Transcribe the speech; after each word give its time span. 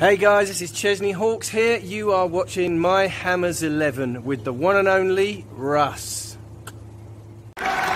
Hey 0.00 0.16
guys, 0.16 0.48
this 0.48 0.62
is 0.62 0.72
Chesney 0.72 1.12
Hawkes 1.12 1.50
here. 1.50 1.76
You 1.76 2.12
are 2.12 2.26
watching 2.26 2.78
My 2.78 3.06
Hammers 3.06 3.62
11 3.62 4.24
with 4.24 4.44
the 4.44 4.52
one 4.54 4.76
and 4.76 4.88
only 4.88 5.44
Russ. 5.50 6.38
Hi, 7.58 7.92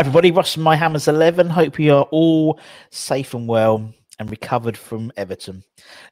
everybody. 0.00 0.30
Russ 0.30 0.54
from 0.54 0.62
My 0.62 0.76
Hammers 0.76 1.08
11. 1.08 1.50
Hope 1.50 1.78
you 1.78 1.94
are 1.94 2.04
all 2.04 2.58
safe 2.88 3.34
and 3.34 3.46
well 3.46 3.92
and 4.18 4.30
recovered 4.30 4.78
from 4.78 5.12
Everton. 5.18 5.62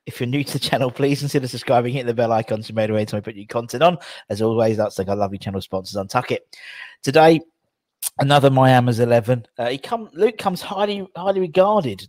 If 0.05 0.21
you're 0.21 0.27
new 0.27 0.45
to 0.45 0.53
the 0.53 0.59
channel, 0.59 0.91
please 0.91 1.21
consider 1.21 1.49
subscribing, 1.49 1.95
hit 1.95 2.05
the 2.05 2.13
bell 2.13 2.33
icon 2.33 2.61
to 2.61 2.73
be 2.75 2.85
aware 2.85 2.99
anytime 2.99 3.17
I 3.17 3.23
put 3.23 3.35
new 3.35 3.47
content 3.47 3.83
on. 3.83 3.97
As 4.29 4.43
always, 4.43 4.77
that's 4.77 4.99
like 4.99 5.09
our 5.09 5.17
lovely 5.17 5.39
channel 5.39 5.63
sponsors, 5.63 5.97
Untuck 5.97 6.33
It. 6.33 6.55
Today, 7.03 7.41
another 8.19 8.51
My 8.51 8.71
Hammers 8.71 9.01
11. 9.01 9.47
Uh, 9.59 9.69
he 9.69 9.79
come, 9.79 10.09
Luke 10.13 10.39
comes 10.39 10.61
highly 10.61 11.07
highly 11.17 11.41
regarded. 11.41 12.07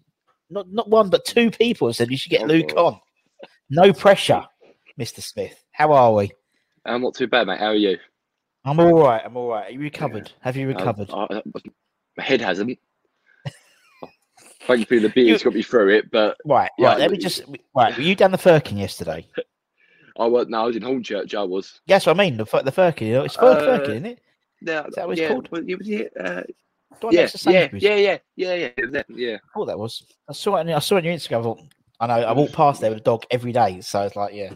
Not 0.49 0.71
not 0.71 0.89
one, 0.89 1.09
but 1.09 1.25
two 1.25 1.51
people 1.51 1.91
said 1.93 2.09
you 2.09 2.17
should 2.17 2.29
get 2.29 2.47
Luke 2.47 2.73
on. 2.77 2.99
No 3.69 3.91
pressure, 3.91 4.43
Mr. 4.99 5.21
Smith. 5.21 5.61
How 5.71 5.91
are 5.91 6.13
we? 6.13 6.31
I'm 6.85 7.01
not 7.01 7.15
too 7.15 7.27
bad, 7.27 7.47
mate. 7.47 7.59
How 7.59 7.67
are 7.67 7.75
you? 7.75 7.97
I'm 8.63 8.79
all 8.79 9.01
right. 9.03 9.21
I'm 9.25 9.35
all 9.35 9.49
right. 9.49 9.67
Are 9.67 9.71
you 9.71 9.79
recovered? 9.79 10.31
Have 10.41 10.55
you 10.55 10.69
Um, 10.69 10.73
recovered? 10.75 11.09
I- 11.11 11.27
I- 11.31 11.41
my 12.17 12.23
head 12.23 12.41
hasn't. 12.41 12.79
Thankfully, 14.61 14.99
the 14.99 15.09
beer's 15.09 15.43
got 15.43 15.53
me 15.53 15.61
through 15.61 15.89
it, 15.89 16.11
but 16.11 16.35
right, 16.45 16.71
yeah, 16.77 16.87
right. 16.89 16.99
Let 16.99 17.11
me 17.11 17.17
just. 17.17 17.43
Right, 17.75 17.95
were 17.95 18.03
you 18.03 18.15
down 18.15 18.31
the 18.31 18.37
Firkin 18.37 18.77
yesterday? 18.77 19.27
I 20.19 20.25
was. 20.25 20.47
No, 20.47 20.61
I 20.63 20.65
was 20.65 20.75
in 20.75 20.81
Hornchurch. 20.83 21.35
I 21.35 21.43
was. 21.43 21.79
Yes, 21.85 22.05
what 22.05 22.15
I 22.19 22.23
mean 22.23 22.37
the 22.37 22.45
the 22.63 22.71
Firkin. 22.71 23.07
It's 23.25 23.37
Uh, 23.37 23.55
Firkin, 23.59 23.91
isn't 23.91 24.05
it? 24.05 24.19
Yeah, 24.61 24.87
Is 24.87 24.95
that 24.95 25.07
what 25.07 25.13
it's 25.13 25.21
yeah, 25.21 25.27
called? 25.29 25.49
well, 25.51 25.63
it 25.67 25.77
was, 25.77 25.87
yeah, 25.87 26.03
uh, 26.19 26.43
The 26.99 27.05
one 27.07 27.13
yeah, 27.13 27.27
yeah, 27.45 27.69
yeah, 27.73 27.95
yeah, 27.95 28.17
yeah, 28.35 28.53
yeah, 28.55 28.69
it 28.75 28.81
was 28.81 28.91
there, 28.91 29.05
yeah. 29.09 29.35
I 29.35 29.53
thought 29.53 29.65
that 29.65 29.77
was. 29.77 30.03
I 30.27 30.33
saw 30.33 30.55
it. 30.57 30.61
on- 30.61 30.69
I 30.69 30.79
saw 30.79 30.95
it 30.95 30.99
on 30.99 31.03
your 31.05 31.13
Instagram. 31.13 31.39
I 31.39 31.43
thought. 31.43 31.59
I 31.99 32.07
know. 32.07 32.13
I 32.13 32.31
walk 32.31 32.51
past 32.53 32.81
there 32.81 32.89
with 32.91 32.99
a 32.99 33.03
dog 33.03 33.25
every 33.31 33.51
day, 33.51 33.81
so 33.81 34.03
it's 34.03 34.15
like, 34.15 34.33
yeah. 34.33 34.53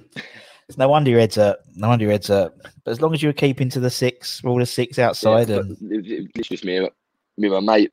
It's 0.68 0.78
no 0.78 0.88
wonder 0.88 1.10
your 1.12 1.20
head's 1.20 1.38
up. 1.38 1.60
No 1.76 1.90
wonder 1.90 2.04
your 2.06 2.12
head's 2.14 2.30
up. 2.30 2.56
But 2.84 2.92
as 2.92 3.02
long 3.02 3.14
as 3.14 3.22
you 3.22 3.30
were 3.30 3.34
keeping 3.34 3.68
to 3.70 3.80
the 3.80 3.90
six, 3.90 4.44
all 4.46 4.58
the 4.58 4.66
six 4.66 5.00
outside, 5.00 5.50
yeah, 5.50 5.58
and 5.58 5.78
but 5.80 5.98
it, 5.98 6.06
it, 6.08 6.32
it's 6.36 6.48
just 6.48 6.64
me, 6.66 6.80
me 6.80 6.88
and 7.56 7.66
my 7.66 7.78
mate. 7.78 7.92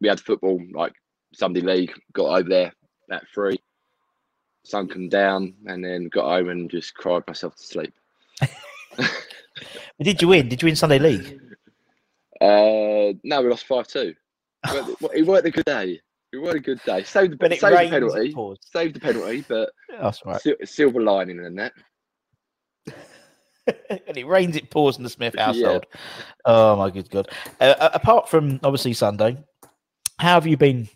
We 0.00 0.08
had 0.08 0.20
football 0.20 0.60
like 0.72 0.92
Sunday 1.34 1.60
league. 1.60 1.92
Got 2.14 2.38
over 2.40 2.48
there 2.48 2.72
at 3.10 3.22
three, 3.32 3.58
sunk 4.64 4.92
'em 4.96 5.08
down, 5.08 5.54
and 5.66 5.84
then 5.84 6.08
got 6.08 6.24
home 6.28 6.48
and 6.48 6.70
just 6.70 6.94
cried 6.94 7.22
myself 7.26 7.54
to 7.56 7.62
sleep. 7.62 7.92
But 9.98 10.04
did 10.04 10.22
you 10.22 10.28
win? 10.28 10.48
Did 10.48 10.62
you 10.62 10.66
win 10.66 10.76
Sunday 10.76 10.98
League? 10.98 11.40
Uh, 12.40 13.12
no, 13.24 13.42
we 13.42 13.48
lost 13.48 13.66
five 13.66 13.86
two. 13.88 14.14
It 15.14 15.26
weren't 15.26 15.46
a 15.46 15.50
good 15.50 15.64
day. 15.64 16.00
It 16.32 16.36
weren't 16.38 16.56
a 16.56 16.60
good 16.60 16.80
day. 16.84 17.02
Saved 17.04 17.38
the, 17.38 17.48
saved 17.56 17.62
rains, 17.62 17.88
it 17.92 18.34
penalty. 18.34 18.34
Saved 18.72 18.94
the 18.96 19.00
penalty, 19.00 19.44
but 19.48 19.70
That's 20.00 20.24
right. 20.26 20.40
sil- 20.42 20.60
silver 20.64 21.00
lining 21.00 21.42
in 21.44 21.54
that. 21.56 21.72
and 22.86 24.16
it 24.16 24.26
rains, 24.26 24.56
it 24.56 24.70
pours 24.70 24.96
in 24.98 25.04
the 25.04 25.10
Smith 25.10 25.34
Yeah. 25.36 25.46
household. 25.46 25.86
Oh 26.44 26.76
my 26.76 26.90
good 26.90 27.10
god! 27.10 27.28
Uh, 27.60 27.90
apart 27.94 28.28
from 28.28 28.60
obviously 28.62 28.92
Sunday, 28.92 29.38
how 30.18 30.34
have 30.34 30.46
you 30.46 30.56
been 30.56 30.88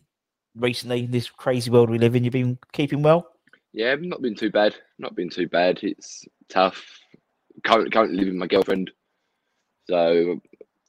recently? 0.54 1.04
in 1.04 1.10
This 1.10 1.28
crazy 1.30 1.70
world 1.70 1.90
we 1.90 1.98
live 1.98 2.14
in. 2.14 2.24
You've 2.24 2.32
been 2.32 2.58
keeping 2.72 3.02
well. 3.02 3.26
Yeah, 3.72 3.94
not 3.98 4.20
been 4.22 4.34
too 4.34 4.50
bad. 4.50 4.74
Not 4.98 5.14
been 5.16 5.30
too 5.30 5.48
bad. 5.48 5.80
It's 5.82 6.24
tough. 6.48 6.84
Currently, 7.64 7.90
currently 7.90 8.18
living 8.18 8.34
with 8.34 8.40
my 8.40 8.46
girlfriend, 8.48 8.90
so 9.88 10.40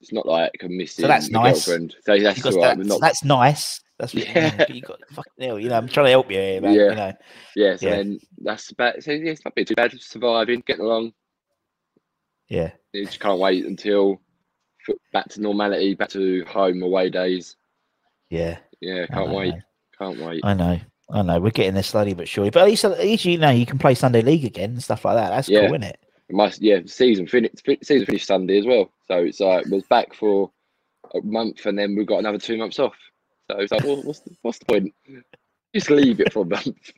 it's 0.01 0.11
not 0.11 0.25
like 0.25 0.51
I'm 0.61 0.75
missing 0.75 1.07
that's 1.07 1.29
my 1.29 1.43
nice. 1.43 1.65
girlfriend. 1.65 1.95
So 2.05 2.17
that's 2.19 2.37
Because 2.39 2.55
all 2.55 2.63
right. 2.63 2.77
that's, 2.77 2.89
not, 2.89 3.01
that's 3.01 3.23
nice. 3.23 3.79
That's 3.99 4.13
what 4.15 4.27
Yeah. 4.27 4.65
you 4.69 4.81
got. 4.81 4.99
Hell, 5.39 5.59
you 5.59 5.69
know, 5.69 5.77
I'm 5.77 5.87
trying 5.87 6.07
to 6.07 6.11
help 6.11 6.31
you 6.31 6.37
here, 6.37 6.61
man. 6.61 6.73
Yeah. 6.73 6.89
You 6.89 6.95
know, 6.95 7.13
yeah. 7.55 7.75
So 7.75 7.85
yeah. 7.87 7.95
then 7.97 8.19
that's 8.41 8.71
about. 8.71 9.03
So 9.03 9.11
yeah, 9.11 9.31
it's 9.31 9.45
not 9.45 9.53
been 9.55 9.65
too 9.65 9.75
bad. 9.75 9.93
Surviving, 10.01 10.63
getting 10.65 10.83
along. 10.85 11.13
yeah. 12.49 12.71
You 12.91 13.05
just 13.05 13.19
can't 13.19 13.39
wait 13.39 13.65
until 13.65 14.19
back 15.13 15.29
to 15.29 15.41
normality, 15.41 15.93
back 15.95 16.09
to 16.09 16.43
home 16.45 16.81
away 16.83 17.09
days. 17.09 17.55
Yeah, 18.29 18.57
Yeah, 18.81 19.05
can't 19.07 19.29
wait. 19.31 19.53
Can't 19.99 20.19
wait. 20.19 20.41
I 20.43 20.53
know, 20.55 20.79
I 21.11 21.21
know. 21.21 21.39
We're 21.39 21.51
getting 21.51 21.75
there 21.75 21.83
slowly 21.83 22.13
but 22.15 22.27
surely. 22.27 22.49
But 22.49 22.63
at 22.63 22.67
least, 22.67 22.83
at 22.83 22.99
least 22.99 23.25
you 23.25 23.37
know 23.37 23.51
you 23.51 23.65
can 23.67 23.77
play 23.77 23.93
Sunday 23.93 24.21
League 24.23 24.43
again 24.43 24.71
and 24.71 24.83
stuff 24.83 25.05
like 25.05 25.15
that. 25.15 25.29
That's 25.29 25.47
Yeah. 25.49 25.61
cool, 25.67 25.75
isn't 25.75 25.83
it? 25.83 25.99
My 26.33 26.51
yeah 26.59 26.79
season 26.85 27.27
finished 27.27 27.63
season 27.83 28.05
finished 28.05 28.27
Sunday 28.27 28.59
as 28.59 28.65
well. 28.65 28.91
So 29.07 29.17
it's 29.17 29.39
like 29.39 29.65
was 29.67 29.83
back 29.83 30.13
for 30.13 30.51
a 31.13 31.21
month 31.21 31.65
and 31.65 31.77
then 31.77 31.95
we've 31.95 32.07
got 32.07 32.19
another 32.19 32.37
two 32.37 32.57
months 32.57 32.79
off. 32.79 32.95
So 33.49 33.59
it's 33.59 33.71
like, 33.71 33.83
well, 33.83 34.01
what's 34.03 34.19
the, 34.21 34.35
what's 34.41 34.59
the 34.59 34.65
point? 34.65 34.93
Just 35.75 35.89
leave 35.89 36.19
it 36.19 36.33
for 36.33 36.43
a 36.43 36.45
month. 36.45 36.91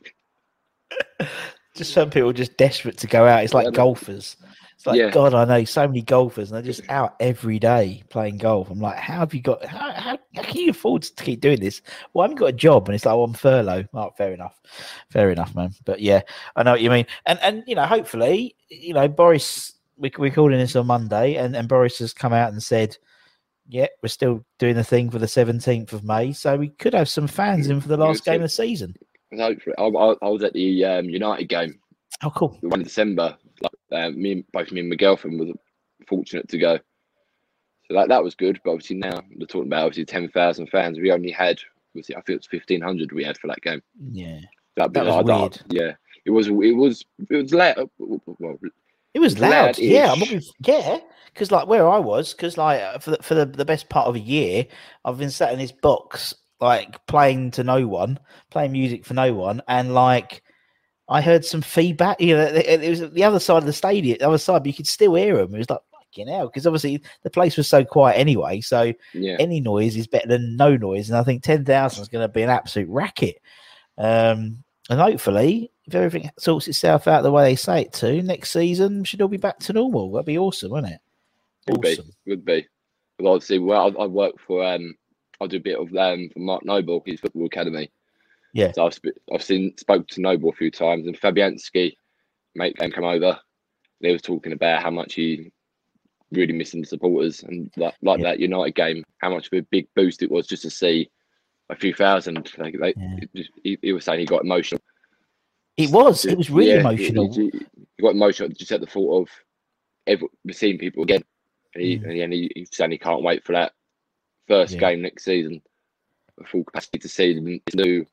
Just 1.74 1.92
some 1.92 2.08
people 2.08 2.32
just 2.32 2.56
desperate 2.56 2.96
to 2.98 3.06
go 3.06 3.26
out. 3.26 3.44
It's 3.44 3.52
like 3.52 3.66
know. 3.66 3.70
It's 4.76 4.86
like 4.86 4.98
Yeah. 4.98 5.10
God, 5.10 5.32
I 5.32 5.44
know 5.46 5.64
so 5.64 5.88
many 5.88 6.02
golfers, 6.02 6.50
and 6.50 6.56
they're 6.56 6.62
just 6.72 6.88
out 6.90 7.16
every 7.18 7.58
day 7.58 8.02
playing 8.10 8.36
golf. 8.36 8.70
I'm 8.70 8.78
like, 8.78 8.96
how 8.96 9.20
have 9.20 9.32
you 9.32 9.40
got? 9.40 9.64
How, 9.64 9.90
how, 9.92 10.18
how 10.34 10.42
can 10.42 10.56
you 10.60 10.70
afford 10.70 11.02
to 11.02 11.24
keep 11.24 11.40
doing 11.40 11.60
this? 11.60 11.80
Well, 12.12 12.22
I 12.22 12.24
haven't 12.26 12.38
got 12.38 12.46
a 12.50 12.52
job, 12.52 12.86
and 12.88 12.94
it's 12.94 13.06
like, 13.06 13.14
oh, 13.14 13.24
I'm 13.24 13.32
furlough. 13.32 13.86
Oh, 13.94 14.10
fair 14.18 14.34
enough, 14.34 14.60
fair 15.10 15.30
enough, 15.30 15.54
man. 15.54 15.72
But 15.86 16.00
yeah, 16.00 16.20
I 16.56 16.62
know 16.62 16.72
what 16.72 16.82
you 16.82 16.90
mean. 16.90 17.06
And 17.24 17.38
and 17.40 17.64
you 17.66 17.74
know, 17.74 17.86
hopefully, 17.86 18.54
you 18.68 18.94
know, 18.94 19.08
Boris. 19.08 19.72
We, 19.98 20.12
we're 20.18 20.30
calling 20.30 20.58
this 20.58 20.76
on 20.76 20.86
Monday, 20.88 21.36
and, 21.36 21.56
and 21.56 21.66
Boris 21.66 21.98
has 22.00 22.12
come 22.12 22.34
out 22.34 22.52
and 22.52 22.62
said, 22.62 22.98
"Yeah, 23.66 23.86
we're 24.02 24.10
still 24.10 24.44
doing 24.58 24.74
the 24.76 24.84
thing 24.84 25.08
for 25.08 25.18
the 25.18 25.24
17th 25.24 25.94
of 25.94 26.04
May, 26.04 26.34
so 26.34 26.54
we 26.54 26.68
could 26.68 26.92
have 26.92 27.08
some 27.08 27.26
fans 27.26 27.68
in 27.68 27.80
for 27.80 27.88
the 27.88 27.96
last 27.96 28.22
game 28.26 28.34
of 28.34 28.42
the 28.42 28.48
season." 28.50 28.94
Hopefully, 29.34 29.74
I, 29.78 29.84
I, 29.84 30.14
I 30.20 30.28
was 30.28 30.44
at 30.44 30.52
the 30.52 30.84
um, 30.84 31.06
United 31.08 31.46
game, 31.48 31.80
Oh, 32.22 32.28
cool. 32.28 32.58
the 32.60 32.68
one 32.68 32.80
in 32.80 32.84
December. 32.84 33.38
Like, 33.60 33.72
um, 34.00 34.20
me, 34.20 34.32
and- 34.32 34.44
both 34.52 34.70
me 34.72 34.80
and 34.80 34.88
my 34.88 34.96
girlfriend 34.96 35.38
was 35.40 35.50
fortunate 36.08 36.48
to 36.48 36.58
go. 36.58 36.78
So 37.88 37.94
that 37.94 38.08
that 38.08 38.22
was 38.24 38.34
good. 38.34 38.60
But 38.64 38.72
obviously 38.72 38.96
now 38.96 39.20
they're 39.36 39.46
talking 39.46 39.68
about 39.68 39.84
obviously 39.86 40.04
ten 40.06 40.28
thousand 40.30 40.68
fans. 40.70 40.98
We 40.98 41.12
only 41.12 41.30
had, 41.30 41.58
obviously, 41.92 42.16
I 42.16 42.20
think 42.22 42.34
it 42.36 42.40
was 42.40 42.46
fifteen 42.48 42.80
hundred 42.80 43.12
we 43.12 43.24
had 43.24 43.38
for 43.38 43.46
that 43.48 43.60
game. 43.62 43.82
Yeah, 44.12 44.40
That'd 44.76 44.94
That 44.94 45.06
was 45.06 45.24
that- 45.26 45.40
weird. 45.40 45.60
Yeah, 45.70 45.92
it 46.24 46.30
was. 46.30 46.48
It 46.48 46.52
was. 46.76 47.04
It 47.30 47.36
was 47.42 47.54
loud. 47.54 47.88
Well, 47.98 48.58
It 49.14 49.20
was 49.20 49.38
loud, 49.38 49.78
yeah. 49.78 50.12
I'm 50.12 50.18
Loud-ish. 50.18 50.30
looking, 50.32 50.42
yeah, 50.66 50.98
because 51.32 51.50
like 51.50 51.66
where 51.68 51.88
I 51.88 51.98
was, 51.98 52.34
because 52.34 52.58
like 52.58 52.82
uh, 52.82 52.98
for 52.98 53.12
the, 53.12 53.18
for 53.22 53.34
the, 53.34 53.46
the 53.46 53.64
best 53.64 53.88
part 53.88 54.08
of 54.08 54.14
a 54.16 54.20
year, 54.20 54.66
I've 55.04 55.16
been 55.18 55.30
sat 55.30 55.52
in 55.54 55.58
this 55.58 55.72
box, 55.72 56.34
like 56.60 57.06
playing 57.06 57.52
to 57.52 57.64
no 57.64 57.86
one, 57.86 58.18
playing 58.50 58.72
music 58.72 59.06
for 59.06 59.14
no 59.14 59.32
one, 59.32 59.62
and 59.68 59.94
like 59.94 60.42
I 61.08 61.20
heard 61.20 61.44
some 61.44 61.62
feedback. 61.62 62.20
You 62.20 62.36
know, 62.36 62.44
it, 62.44 62.88
was 62.88 63.10
the 63.10 63.24
other 63.24 63.40
side 63.40 63.58
of 63.58 63.66
the 63.66 63.72
stadium, 63.72 64.18
the 64.18 64.26
other 64.28 64.38
side, 64.38 64.60
but 64.60 64.66
you 64.66 64.74
could 64.74 64.86
still 64.86 65.14
hear 65.14 65.36
them. 65.36 65.54
It 65.54 65.58
was 65.58 65.70
like 65.70 65.80
fucking 65.92 66.28
hell, 66.28 66.46
because 66.46 66.66
obviously 66.66 67.02
the 67.22 67.30
place 67.30 67.56
was 67.56 67.68
so 67.68 67.84
quiet 67.84 68.18
anyway. 68.18 68.60
So 68.60 68.92
yeah. 69.12 69.36
any 69.38 69.60
noise 69.60 69.96
is 69.96 70.06
better 70.06 70.28
than 70.28 70.56
no 70.56 70.76
noise, 70.76 71.08
and 71.08 71.18
I 71.18 71.22
think 71.22 71.42
ten 71.42 71.64
thousand 71.64 72.02
is 72.02 72.08
going 72.08 72.26
to 72.26 72.32
be 72.32 72.42
an 72.42 72.50
absolute 72.50 72.88
racket. 72.88 73.40
Um, 73.98 74.62
and 74.88 75.00
hopefully, 75.00 75.70
if 75.86 75.94
everything 75.94 76.30
sorts 76.38 76.68
itself 76.68 77.06
out 77.06 77.22
the 77.22 77.32
way 77.32 77.44
they 77.44 77.56
say 77.56 77.82
it 77.82 77.92
to, 77.94 78.22
next 78.22 78.50
season 78.50 79.04
should 79.04 79.22
all 79.22 79.28
be 79.28 79.36
back 79.36 79.58
to 79.60 79.72
normal. 79.72 80.12
That'd 80.12 80.26
be 80.26 80.38
awesome, 80.38 80.70
wouldn't 80.72 80.94
it? 80.94 81.00
Would 81.70 81.80
be, 81.80 81.98
would 82.26 82.44
be. 82.44 82.66
Well, 83.18 83.34
obviously, 83.34 83.58
well, 83.58 83.94
I, 83.98 84.02
I 84.02 84.06
work 84.06 84.34
for 84.46 84.64
um, 84.64 84.94
I 85.40 85.46
do 85.46 85.56
a 85.56 85.60
bit 85.60 85.78
of 85.78 85.94
um 85.94 86.30
for 86.32 86.40
Mark 86.40 86.64
Noble, 86.64 87.02
his 87.06 87.20
football 87.20 87.46
academy. 87.46 87.90
Yeah. 88.56 88.72
So 88.72 88.86
I've 88.86 88.94
sp- 88.96 89.20
I've 89.32 89.42
seen 89.42 89.76
spoke 89.76 90.06
to 90.08 90.20
Noble 90.20 90.48
a 90.50 90.52
few 90.54 90.70
times, 90.70 91.06
and 91.06 91.18
Fabianski, 91.20 91.94
mate, 92.54 92.76
came 92.78 92.90
come 92.90 93.04
over. 93.04 93.38
They 94.00 94.12
was 94.12 94.22
talking 94.22 94.52
about 94.52 94.82
how 94.82 94.90
much 94.90 95.14
he 95.14 95.52
really 96.32 96.52
missing 96.52 96.80
the 96.80 96.86
supporters 96.86 97.42
and 97.42 97.70
like 97.76 97.94
like 98.02 98.18
Yeah. 98.20 98.30
that 98.30 98.40
United 98.40 98.74
game, 98.74 99.04
how 99.18 99.30
much 99.30 99.46
of 99.46 99.52
a 99.58 99.62
big 99.70 99.86
boost 99.94 100.22
it 100.22 100.30
was 100.30 100.46
just 100.46 100.62
to 100.62 100.70
see 100.70 101.10
a 101.70 101.76
few 101.76 101.92
thousand. 101.94 102.50
Like 102.58 102.76
they, 102.80 102.94
Yeah. 102.96 103.16
just- 103.34 103.50
he, 103.62 103.78
he 103.82 103.92
was 103.92 104.04
saying 104.04 104.20
he 104.20 104.26
got 104.26 104.42
emotional. 104.44 104.80
It 105.76 105.90
was. 105.90 106.24
It 106.24 106.38
was 106.38 106.48
really 106.50 106.70
Yeah, 106.70 106.80
emotional. 106.80 107.32
He, 107.32 107.50
he- 107.50 107.66
he 107.98 108.02
got 108.02 108.14
emotional 108.14 108.48
just 108.50 108.72
at 108.72 108.80
the 108.80 108.86
thought 108.86 109.22
of 109.22 109.28
ever 110.06 110.26
seeing 110.52 110.78
people 110.78 111.02
again 111.02 111.22
And 111.74 111.82
he, 111.84 111.98
Mm. 111.98 112.22
and 112.24 112.32
he, 112.32 112.50
he's 112.54 112.68
saying 112.74 112.90
he 112.92 112.98
can't 112.98 113.22
wait 113.22 113.44
for 113.44 113.52
that 113.52 113.72
first 114.48 114.78
game 114.78 115.02
next 115.02 115.24
season. 115.24 115.60
A 116.40 116.44
full 116.46 116.64
capacity 116.64 116.98
to 117.00 117.08
see 117.08 117.32
the 117.34 117.60
new 117.74 118.06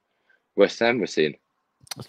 West 0.55 0.79
Ham 0.79 0.99
we're 0.99 1.05
seeing. 1.05 1.35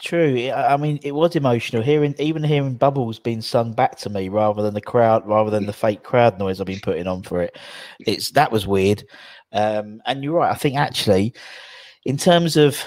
True. 0.01 0.51
I 0.51 0.77
mean, 0.77 0.99
it 1.03 1.13
was 1.13 1.37
emotional 1.37 1.83
hearing, 1.83 2.15
even 2.19 2.43
hearing 2.43 2.75
bubbles 2.75 3.19
being 3.19 3.43
sung 3.43 3.73
back 3.73 3.99
to 3.99 4.09
me 4.09 4.29
rather 4.29 4.63
than 4.63 4.73
the 4.73 4.81
crowd, 4.81 5.27
rather 5.27 5.51
than 5.51 5.67
the 5.67 5.73
fake 5.73 6.03
crowd 6.03 6.39
noise 6.39 6.61
I've 6.61 6.67
been 6.67 6.81
putting 6.81 7.07
on 7.07 7.23
for 7.23 7.43
it. 7.43 7.59
It's 8.01 8.31
that 8.31 8.51
was 8.51 8.67
weird. 8.67 9.05
Um, 9.53 10.01
and 10.07 10.23
you're 10.23 10.35
right. 10.35 10.51
I 10.51 10.55
think 10.55 10.77
actually, 10.77 11.35
in 12.05 12.17
terms 12.17 12.57
of, 12.57 12.83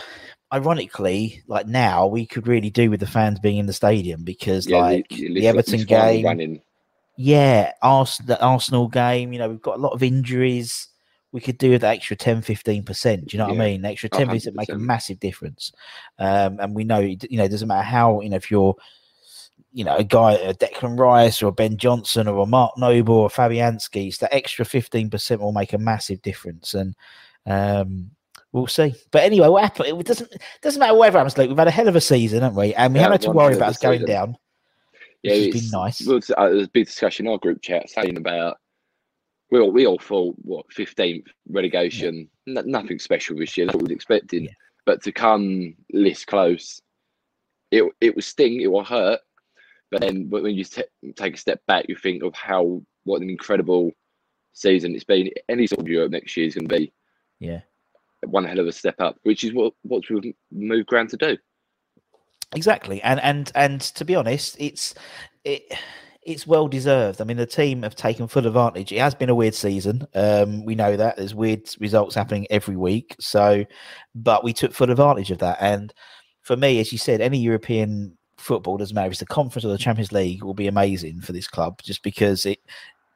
ironically, 0.51 1.43
like 1.47 1.67
now 1.67 2.07
we 2.07 2.25
could 2.25 2.47
really 2.47 2.69
do 2.69 2.89
with 2.89 3.01
the 3.01 3.05
fans 3.05 3.39
being 3.39 3.57
in 3.57 3.67
the 3.67 3.73
stadium 3.73 4.23
because, 4.23 4.67
like 4.67 5.07
the, 5.09 5.33
the 5.33 5.47
Everton 5.47 5.83
game, 5.83 6.25
running. 6.25 6.61
yeah, 7.17 7.73
the 7.81 8.37
Arsenal 8.41 8.87
game, 8.87 9.33
you 9.33 9.39
know, 9.39 9.49
we've 9.49 9.61
got 9.61 9.77
a 9.77 9.81
lot 9.81 9.93
of 9.93 10.01
injuries. 10.01 10.87
We 11.37 11.41
could 11.41 11.59
do 11.59 11.69
with 11.69 11.81
that 11.81 11.93
extra 11.95 12.15
10, 12.15 12.41
15%. 12.41 13.27
Do 13.27 13.37
you 13.37 13.37
know 13.37 13.49
what 13.49 13.53
I 13.57 13.59
mean? 13.59 13.83
The 13.83 13.89
extra 13.89 14.09
Oh, 14.11 14.17
10 14.17 14.27
percent 14.29 14.55
make 14.55 14.69
a 14.69 14.75
massive 14.75 15.19
difference. 15.19 15.71
Um, 16.17 16.59
and 16.59 16.73
we 16.73 16.83
know, 16.83 16.97
you 16.97 17.17
know, 17.37 17.43
it 17.43 17.49
doesn't 17.49 17.67
matter 17.67 17.83
how, 17.83 18.21
you 18.21 18.29
know, 18.29 18.37
if 18.37 18.49
you're, 18.49 18.73
you 19.71 19.83
know, 19.83 19.95
a 19.97 20.03
guy, 20.03 20.31
a 20.33 20.55
Declan 20.55 20.97
Rice 20.97 21.43
or 21.43 21.49
a 21.49 21.51
Ben 21.51 21.77
Johnson 21.77 22.27
or 22.27 22.41
a 22.41 22.47
Mark 22.47 22.75
Noble 22.75 23.13
or 23.17 23.29
Fabianski, 23.29 24.07
it's 24.07 24.17
that 24.17 24.33
extra 24.33 24.65
15% 24.65 25.37
will 25.37 25.51
make 25.51 25.73
a 25.73 25.77
massive 25.77 26.23
difference. 26.23 26.73
And, 26.73 26.95
um, 27.45 28.09
We'll 28.51 28.65
see, 28.65 28.95
but 29.11 29.21
anyway, 29.23 29.49
what 29.49 29.61
happened? 29.61 29.99
It 29.99 30.05
doesn't 30.07 30.31
doesn't 30.63 30.79
matter 30.79 30.95
whatever 30.95 31.19
happens. 31.19 31.37
Luke, 31.37 31.49
we've 31.49 31.57
had 31.57 31.67
a 31.67 31.71
hell 31.71 31.87
of 31.89 31.95
a 31.97 32.01
season, 32.01 32.41
haven't 32.41 32.57
we? 32.57 32.73
And 32.73 32.93
we 32.93 32.99
Yeah, 32.99 33.03
haven't 33.03 33.21
had 33.21 33.29
to 33.29 33.37
worry 33.37 33.55
about 33.55 33.69
us 33.69 33.77
going 33.77 33.99
season. 33.99 34.07
down. 34.09 34.37
Yeah, 35.21 35.33
has 35.35 35.41
been 35.43 35.49
it's- 35.57 35.71
nice. 35.71 36.07
well, 36.07 36.17
it's- 36.17 36.31
uh, 36.35 36.49
there 36.49 36.63
a 36.63 36.67
big 36.69 36.85
discussion 36.87 37.27
in 37.27 37.31
our 37.33 37.37
group 37.37 37.61
chat 37.61 37.87
saying 37.89 38.15
about 38.17 38.57
we 39.51 39.59
all 39.59 39.71
we 39.71 39.85
all 39.87 39.99
thought 39.99 40.35
what 40.41 40.71
fifteenth 40.71 41.25
relegation, 41.49 42.29
n- 42.47 42.63
nothing 42.65 42.99
special 42.99 43.37
this 43.37 43.57
year. 43.57 43.65
That's 43.67 43.75
what 43.75 43.83
we 43.83 43.93
was 43.93 43.95
expecting, 43.95 44.45
Yeah. 44.45 44.51
but 44.85 45.01
to 45.03 45.11
come 45.11 45.75
this 45.89 46.25
close, 46.25 46.81
it 47.71 47.83
it 48.01 48.15
will 48.15 48.21
sting, 48.21 48.61
it 48.61 48.67
will 48.71 48.83
hurt. 48.83 49.19
But 49.89 50.01
then 50.01 50.29
when 50.29 50.45
you 50.55 50.65
t- 50.65 50.83
take 51.15 51.35
a 51.35 51.37
step 51.37 51.61
back, 51.67 51.85
you 51.87 51.95
think 51.95 52.23
of 52.23 52.33
how 52.35 52.81
what 53.05 53.21
an 53.21 53.29
incredible 53.29 53.91
season 54.53 54.93
it's 54.95 55.05
been. 55.05 55.29
Any 55.47 55.65
sort 55.67 55.79
of 55.81 55.87
Europe 55.87 56.11
next 56.11 56.35
year 56.35 56.47
is 56.47 56.55
going 56.55 56.67
to 56.67 56.77
be 56.77 56.93
Yeah. 57.39 57.61
one 58.25 58.43
hell 58.43 58.59
of 58.59 58.67
a 58.67 58.71
step 58.73 58.95
up, 58.99 59.17
which 59.23 59.43
is 59.45 59.53
what 59.53 59.73
what 59.83 60.03
we've 60.09 60.33
moved 60.51 60.87
ground 60.87 61.09
to 61.11 61.17
do. 61.17 61.37
Exactly, 62.55 63.01
and 63.01 63.19
and 63.21 63.51
and 63.55 63.79
to 63.81 64.03
be 64.05 64.15
honest, 64.15 64.57
it's 64.59 64.93
it 65.45 65.63
it's 66.27 66.45
well 66.45 66.67
deserved. 66.67 67.21
I 67.21 67.23
mean, 67.23 67.37
the 67.37 67.45
team 67.45 67.83
have 67.83 67.95
taken 67.95 68.27
full 68.27 68.45
advantage. 68.45 68.91
It 68.91 68.99
has 68.99 69.15
been 69.15 69.29
a 69.29 69.35
weird 69.35 69.55
season. 69.55 70.05
Um, 70.13 70.65
we 70.65 70.75
know 70.75 70.97
that 70.97 71.15
there's 71.15 71.33
weird 71.33 71.69
results 71.79 72.13
happening 72.15 72.45
every 72.49 72.75
week. 72.75 73.15
So, 73.17 73.63
but 74.13 74.43
we 74.43 74.51
took 74.51 74.73
full 74.73 74.91
advantage 74.91 75.31
of 75.31 75.37
that. 75.39 75.57
And 75.61 75.93
for 76.41 76.57
me, 76.57 76.81
as 76.81 76.91
you 76.91 76.97
said, 76.97 77.21
any 77.21 77.37
European 77.37 78.17
football 78.37 78.77
doesn't 78.77 78.93
matter 78.93 79.07
if 79.07 79.13
it's 79.13 79.19
the 79.21 79.25
conference 79.25 79.63
or 79.63 79.69
the 79.69 79.77
Champions 79.77 80.11
League 80.11 80.43
will 80.43 80.53
be 80.53 80.67
amazing 80.67 81.21
for 81.21 81.31
this 81.31 81.47
club, 81.47 81.81
just 81.81 82.03
because 82.03 82.45
it, 82.45 82.59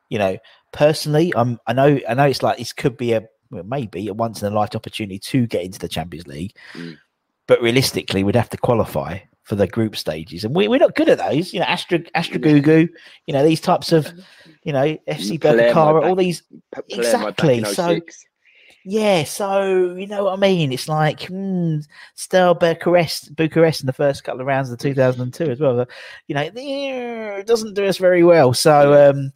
you 0.10 0.18
know, 0.18 0.38
personally, 0.72 1.34
I'm 1.36 1.60
I 1.68 1.74
know 1.74 2.00
I 2.08 2.14
know 2.14 2.26
it's 2.26 2.42
like 2.42 2.60
this 2.60 2.72
could 2.74 2.96
be 2.96 3.12
a 3.12 3.24
well, 3.50 3.64
maybe 3.64 4.08
a 4.08 4.14
once 4.14 4.42
in 4.42 4.52
a 4.52 4.56
lifetime 4.56 4.80
opportunity 4.80 5.20
to 5.20 5.48
get 5.48 5.64
into 5.64 5.80
the 5.80 5.90
Champions 5.90 6.28
League 6.28 6.56
Mm. 6.74 6.98
but 7.48 7.62
realistically, 7.62 8.24
we'd 8.24 8.36
have 8.36 8.50
to 8.52 8.58
qualify 8.58 9.20
for 9.52 9.56
the 9.58 9.68
group 9.68 9.98
stages, 9.98 10.46
and 10.46 10.56
we, 10.56 10.70
we're 10.70 10.80
not 10.80 10.96
good 10.96 11.10
at 11.10 11.18
those. 11.18 11.54
You 11.54 11.60
know, 11.60 11.66
Astra, 11.66 12.00
Astra 12.16 12.40
Giurgiu, 12.40 12.88
you 13.26 13.34
know, 13.34 13.44
these 13.44 13.60
types 13.60 13.92
of, 13.92 14.10
you 14.64 14.72
know, 14.72 14.98
FC 15.10 15.42
Palermo 15.42 16.08
all 16.08 16.16
these. 16.16 16.42
P- 16.74 16.96
Palermo 16.96 17.26
back 17.26 17.40
Exactly, 17.44 17.64
so- 17.74 18.00
Yeah, 18.86 19.26
so 19.26 19.94
you 19.96 20.08
know 20.08 20.24
what 20.24 20.34
I 20.36 20.38
mean. 20.38 20.72
It's 20.72 20.88
like 20.88 21.24
hmm, 21.24 21.80
Steaua 22.16 22.54
Bucharest, 22.56 23.36
Bucharest 23.36 23.82
in 23.82 23.88
the 23.88 23.94
first 23.94 24.24
couple 24.24 24.40
of 24.40 24.48
rounds 24.48 24.72
of 24.72 24.80
2002 24.80 25.52
as 25.52 25.60
well. 25.60 25.86
You 26.30 26.36
know, 26.36 26.50
it 26.56 27.46
doesn't 27.46 27.74
do 27.74 27.86
us 27.86 27.98
very 27.98 28.24
well. 28.24 28.54
So 28.54 29.10
um, 29.10 29.34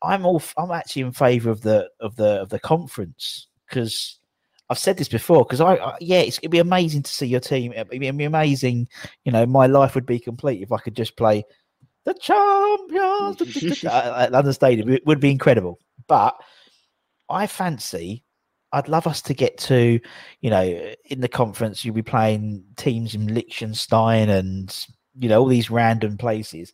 I'm 0.00 0.24
all. 0.24 0.40
I'm 0.56 0.70
actually 0.70 1.02
in 1.02 1.12
favour 1.12 1.50
of 1.50 1.62
the 1.62 1.90
of 1.98 2.14
the 2.14 2.40
of 2.40 2.50
the 2.50 2.60
conference 2.60 3.48
because 3.68 4.20
I've 4.68 4.78
said 4.78 4.96
this 4.96 5.08
before. 5.08 5.44
Because 5.44 5.60
I, 5.60 5.74
I 5.74 5.96
yeah, 6.00 6.20
it's, 6.20 6.38
it'd 6.38 6.50
be 6.50 6.58
amazing 6.58 7.02
to 7.02 7.10
see 7.10 7.26
your 7.26 7.40
team. 7.40 7.72
It'd 7.72 7.88
be, 7.88 7.96
it'd 7.96 8.18
be 8.18 8.24
amazing. 8.24 8.88
You 9.24 9.32
know, 9.32 9.46
my 9.46 9.66
life 9.66 9.94
would 9.94 10.06
be 10.06 10.18
complete 10.18 10.62
if 10.62 10.72
I 10.72 10.78
could 10.78 10.96
just 10.96 11.16
play 11.16 11.44
the 12.04 12.14
champions 12.14 13.84
at 13.84 14.32
London 14.32 14.52
Stadium. 14.52 14.88
It 14.88 15.06
would 15.06 15.20
be 15.20 15.30
incredible. 15.30 15.78
But 16.08 16.36
I 17.28 17.46
fancy. 17.46 18.22
I'd 18.72 18.88
love 18.88 19.06
us 19.06 19.22
to 19.22 19.34
get 19.34 19.58
to, 19.58 20.00
you 20.40 20.50
know, 20.50 20.92
in 21.04 21.20
the 21.20 21.28
conference, 21.28 21.84
you'll 21.84 21.94
be 21.94 22.02
playing 22.02 22.64
teams 22.76 23.14
in 23.14 23.32
Liechtenstein 23.32 24.28
and, 24.28 24.86
you 25.18 25.28
know, 25.28 25.40
all 25.40 25.46
these 25.46 25.70
random 25.70 26.18
places. 26.18 26.72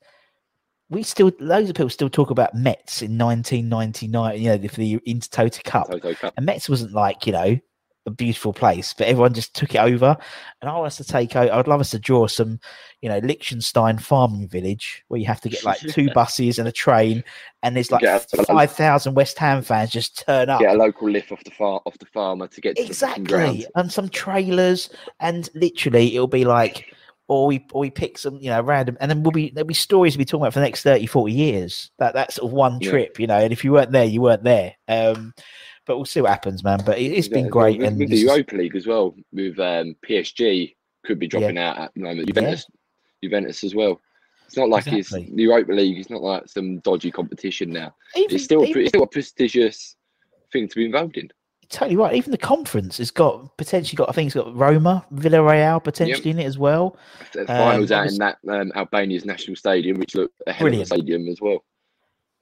We 0.88 1.02
still, 1.02 1.32
loads 1.38 1.70
of 1.70 1.76
people 1.76 1.90
still 1.90 2.10
talk 2.10 2.30
about 2.30 2.54
Metz 2.54 3.02
in 3.02 3.16
1999, 3.18 4.40
you 4.40 4.48
know, 4.48 4.68
for 4.68 4.76
the 4.76 4.98
Intertoto 5.06 5.62
Cup. 5.64 5.90
Toto 5.90 6.14
Cup. 6.14 6.34
And 6.36 6.44
Metz 6.44 6.68
wasn't 6.68 6.92
like, 6.92 7.26
you 7.26 7.32
know, 7.32 7.58
a 8.06 8.10
beautiful 8.10 8.52
place, 8.52 8.94
but 8.94 9.06
everyone 9.06 9.32
just 9.32 9.54
took 9.54 9.74
it 9.74 9.78
over. 9.78 10.16
And 10.60 10.68
I 10.70 10.74
want 10.74 10.86
us 10.86 10.96
to 10.96 11.04
take 11.04 11.36
out, 11.36 11.50
I'd 11.50 11.68
love 11.68 11.80
us 11.80 11.90
to 11.90 11.98
draw 11.98 12.26
some, 12.26 12.58
you 13.00 13.08
know, 13.08 13.18
Liechtenstein 13.18 13.98
farming 13.98 14.48
village 14.48 15.04
where 15.08 15.20
you 15.20 15.26
have 15.26 15.40
to 15.42 15.48
get 15.48 15.64
like 15.64 15.78
two 15.80 16.10
buses 16.14 16.58
and 16.58 16.68
a 16.68 16.72
train, 16.72 17.22
and 17.62 17.76
there's 17.76 17.92
like 17.92 18.02
Yeah, 18.02 18.18
5,000 18.18 19.14
West 19.14 19.38
Ham 19.38 19.62
fans 19.62 19.90
just 19.90 20.24
turn 20.26 20.50
up. 20.50 20.60
Get 20.60 20.74
a 20.74 20.78
local 20.78 21.08
lift 21.08 21.32
off 21.32 21.44
the 21.44 21.50
far 21.50 21.80
off 21.86 21.98
the 21.98 22.06
farmer 22.06 22.48
to 22.48 22.60
get 22.60 22.76
to 22.76 22.82
Exactly, 22.82 23.66
and 23.76 23.90
some 23.92 24.08
trailers, 24.08 24.90
and 25.20 25.48
literally 25.54 26.14
it'll 26.14 26.26
be 26.26 26.44
like, 26.44 26.92
or 27.28 27.46
we 27.46 27.64
or 27.72 27.80
we 27.80 27.90
pick 27.90 28.18
some, 28.18 28.36
you 28.40 28.50
know, 28.50 28.60
random, 28.60 28.96
and 29.00 29.10
then 29.10 29.22
we'll 29.22 29.30
be 29.30 29.50
there'll 29.50 29.66
be 29.66 29.74
stories 29.74 30.12
to 30.14 30.18
be 30.18 30.24
talking 30.24 30.42
about 30.42 30.52
for 30.52 30.58
the 30.58 30.66
next 30.66 30.82
30, 30.82 31.06
40 31.06 31.32
years. 31.32 31.90
That 31.98 32.14
that's 32.14 32.34
sort 32.34 32.48
of 32.50 32.52
one 32.52 32.78
Yeah. 32.80 32.90
trip, 32.90 33.18
you 33.18 33.26
know. 33.26 33.38
And 33.38 33.52
if 33.52 33.64
you 33.64 33.72
weren't 33.72 33.92
there, 33.92 34.04
you 34.04 34.20
weren't 34.20 34.44
there. 34.44 34.74
Um, 34.88 35.32
but 35.86 35.96
we'll 35.96 36.04
see 36.04 36.20
what 36.20 36.30
happens, 36.30 36.62
man. 36.64 36.80
But 36.84 36.98
it, 36.98 37.12
it's 37.12 37.28
been 37.28 37.44
Yeah, 37.44 37.50
great, 37.50 37.78
with, 37.78 37.88
and 37.88 37.98
with 37.98 38.08
the 38.10 38.14
is- 38.16 38.22
Europa 38.22 38.56
League 38.56 38.76
as 38.76 38.86
well, 38.86 39.14
with 39.32 39.58
um, 39.58 39.96
PSG 40.08 40.74
could 41.04 41.18
be 41.18 41.26
dropping 41.26 41.58
out 41.58 41.78
at 41.78 41.92
the 41.94 42.00
moment. 42.00 42.26
Juventus, 42.28 42.66
Juventus 43.22 43.64
as 43.64 43.74
well. 43.74 44.00
It's 44.46 44.56
not 44.56 44.68
like 44.68 44.86
Exactly. 44.86 45.22
it's 45.22 45.30
the 45.34 45.42
Europa 45.42 45.72
League. 45.72 45.98
It's 45.98 46.10
not 46.10 46.22
like 46.22 46.46
some 46.48 46.78
dodgy 46.80 47.10
competition 47.10 47.70
now. 47.70 47.94
even, 48.16 48.34
It's 48.34 48.44
still 48.44 48.62
a, 48.62 48.66
even- 48.66 48.82
it's 48.82 48.90
still 48.90 49.02
a 49.02 49.06
prestigious 49.06 49.96
thing 50.52 50.68
to 50.68 50.76
be 50.76 50.84
involved 50.84 51.16
in. 51.16 51.30
totally 51.70 51.96
right. 51.96 52.14
Even 52.14 52.30
the 52.32 52.36
conference 52.38 52.98
has 52.98 53.10
got 53.10 53.56
potentially 53.56 53.96
got. 53.96 54.10
I 54.10 54.12
think 54.12 54.26
it's 54.26 54.34
got 54.34 54.54
Roma, 54.54 55.06
Villarreal 55.14 55.82
potentially 55.82 56.30
in 56.30 56.38
it 56.38 56.44
as 56.44 56.58
well. 56.58 56.96
The 57.32 57.46
finals 57.46 57.90
out 57.90 58.00
obviously- 58.00 58.14
in 58.16 58.18
that 58.18 58.60
um, 58.60 58.72
Albania's 58.76 59.24
national 59.24 59.56
stadium, 59.56 59.98
which 59.98 60.14
looked 60.14 60.34
a 60.46 60.52
hell 60.52 60.68
of 60.68 60.74
a 60.74 60.84
stadium 60.86 61.26
as 61.28 61.40
well. 61.40 61.64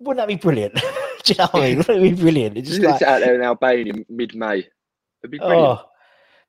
Wouldn't 0.00 0.16
that 0.18 0.28
be 0.28 0.34
brilliant? 0.36 0.74
Do 1.24 1.32
you 1.32 1.38
know 1.38 1.48
what 1.50 1.62
I 1.62 1.68
mean? 1.68 1.78
Wouldn't 1.78 2.02
be 2.02 2.12
brilliant? 2.12 2.56
It's 2.58 2.68
just 2.70 2.80
like, 2.82 3.02
out 3.02 3.20
there 3.20 3.34
in 3.34 3.42
Albania 3.42 3.92
mid-May. 4.08 4.58
It'd 4.58 5.30
be 5.30 5.38
brilliant. 5.38 5.80
Oh, 5.80 5.84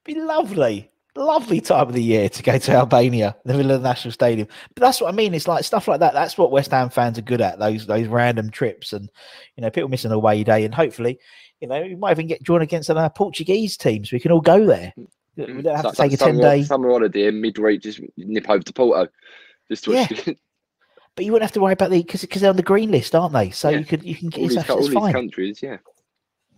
be 0.06 0.16
lovely. 0.16 0.90
Lovely 1.14 1.60
time 1.60 1.88
of 1.90 1.94
the 1.94 2.02
year 2.02 2.30
to 2.30 2.42
go 2.42 2.58
to 2.58 2.72
Albania, 2.72 3.36
the 3.44 3.54
middle 3.54 3.72
of 3.72 3.82
the 3.82 3.88
national 3.90 4.14
stadium. 4.14 4.48
But 4.74 4.82
that's 4.82 5.02
what 5.02 5.14
I 5.14 5.16
mean. 5.16 5.34
It's 5.34 5.46
like 5.48 5.66
stuff 5.66 5.90
like 5.90 6.00
that. 6.00 6.14
That's 6.14 6.38
what 6.38 6.52
West 6.54 6.72
Ham 6.72 6.90
fans 6.90 7.18
are 7.20 7.22
good 7.24 7.42
at. 7.42 7.60
Those 7.60 7.86
those 7.86 8.08
random 8.08 8.50
trips, 8.50 8.94
and 8.94 9.10
you 9.58 9.62
know, 9.62 9.70
people 9.70 9.90
missing 9.90 10.12
a 10.12 10.16
away 10.16 10.42
day, 10.46 10.64
and 10.64 10.74
hopefully, 10.74 11.20
you 11.60 11.68
know, 11.68 11.82
we 11.82 11.96
might 11.96 12.12
even 12.12 12.28
get 12.28 12.42
drawn 12.42 12.62
against 12.62 12.90
another 12.90 13.10
Portuguese 13.14 13.76
team, 13.76 14.06
so 14.06 14.16
we 14.16 14.22
can 14.22 14.32
all 14.32 14.40
go 14.40 14.66
there. 14.66 14.94
We 14.96 15.06
Mm. 15.46 15.64
don't 15.64 15.76
have 15.76 15.84
So- 15.84 15.92
to 15.92 15.96
take 15.98 16.14
a 16.14 16.18
ten 16.18 16.38
day 16.38 16.64
summer 16.64 16.90
holiday 16.90 17.28
in 17.28 17.42
midweek, 17.42 17.82
just 17.82 18.00
nip 18.16 18.50
over 18.50 18.64
to 18.64 18.72
Porto. 18.74 19.12
Just 19.70 19.84
to 19.86 19.92
Yeah. 19.94 20.08
but 21.16 21.26
you 21.26 21.32
wouldn't 21.32 21.48
have 21.48 21.54
to 21.54 21.62
worry 21.62 21.74
about 21.74 21.90
the 21.92 22.02
because 22.02 22.22
because 22.22 22.42
they're 22.42 22.50
on 22.50 22.56
the 22.58 22.64
green 22.64 22.92
list, 22.92 23.16
aren't 23.16 23.34
they? 23.34 23.50
So 23.52 23.70
Yeah. 23.70 23.80
you 23.80 23.86
could 23.86 24.04
you 24.04 24.16
can 24.16 24.28
all, 24.28 24.32
get 24.32 24.38
these, 24.42 24.56
yourself. 24.56 24.68
co- 24.68 24.74
all 24.74 24.80
It's 24.80 24.88
these 24.90 24.94
fine. 24.96 25.14
countries, 25.14 25.60
yeah. 25.64 25.78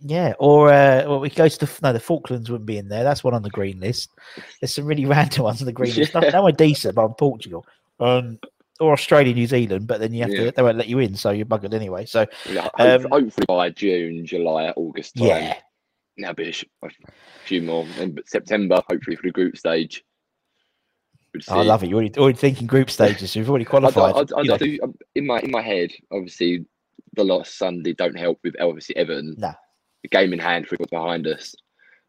Yeah, 0.06 0.34
or 0.38 0.68
uh, 0.70 1.04
well, 1.06 1.20
we 1.20 1.30
go 1.30 1.48
to 1.48 1.58
the 1.58 1.78
no, 1.82 1.92
the 1.92 2.00
Falklands 2.00 2.50
wouldn't 2.50 2.66
be 2.66 2.76
in 2.78 2.88
there. 2.88 3.04
That's 3.04 3.24
one 3.24 3.32
on 3.32 3.42
the 3.42 3.50
green 3.50 3.80
list. 3.80 4.10
There's 4.60 4.74
some 4.74 4.84
really 4.84 5.06
random 5.06 5.44
ones 5.44 5.62
on 5.62 5.66
the 5.66 5.72
green 5.72 5.94
list. 5.94 6.14
No, 6.14 6.20
Yeah. 6.22 6.30
no 6.30 6.42
one 6.42 6.54
decent, 6.54 6.94
but 6.94 7.04
on 7.04 7.14
Portugal, 7.14 7.64
um, 8.00 8.38
or 8.80 8.92
Australia, 8.92 9.32
New 9.32 9.46
Zealand. 9.46 9.86
But 9.86 10.00
then 10.00 10.12
you 10.12 10.22
have 10.22 10.30
Yeah. 10.30 10.44
to 10.46 10.50
they 10.50 10.62
won't 10.62 10.76
let 10.76 10.88
you 10.88 10.98
in, 10.98 11.14
so 11.14 11.30
you're 11.30 11.46
buggered 11.46 11.72
anyway. 11.72 12.04
So 12.04 12.26
yeah 12.50 12.68
Um, 12.78 13.06
hopefully 13.10 13.46
by 13.46 13.70
June, 13.70 14.26
July, 14.26 14.70
August 14.76 15.16
time. 15.16 15.26
yeah, 15.26 15.56
Now 16.18 16.32
be 16.34 16.50
a, 16.50 16.88
few 17.46 17.62
more. 17.62 17.86
And 17.98 18.20
September, 18.26 18.82
hopefully 18.88 19.16
for 19.16 19.22
the 19.22 19.32
group 19.32 19.56
stage. 19.56 20.04
We'd 21.34 21.42
I 21.48 21.62
love 21.62 21.82
it. 21.82 21.88
You're 21.88 21.96
already, 21.98 22.16
already 22.16 22.38
thinking 22.38 22.66
group 22.68 22.88
stages. 22.90 23.34
You've 23.34 23.50
already 23.50 23.64
qualified. 23.64 24.14
I, 24.32 24.38
I, 24.38 24.42
you 24.42 24.48
know. 24.48 24.54
I 24.54 24.58
do, 24.58 24.78
um, 24.84 24.94
in 25.16 25.26
my 25.26 25.40
in 25.40 25.50
my 25.50 25.62
head, 25.62 25.90
obviously, 26.12 26.64
the 27.14 27.24
lost 27.24 27.58
Sunday 27.58 27.92
don't 27.92 28.16
help 28.18 28.38
with 28.44 28.54
obviously 28.60 28.96
Everton. 28.96 29.34
The 29.38 30.08
game 30.10 30.32
in 30.32 30.38
hand 30.38 30.68
for 30.68 30.76
what's 30.76 30.90
behind 30.90 31.26
us, 31.26 31.54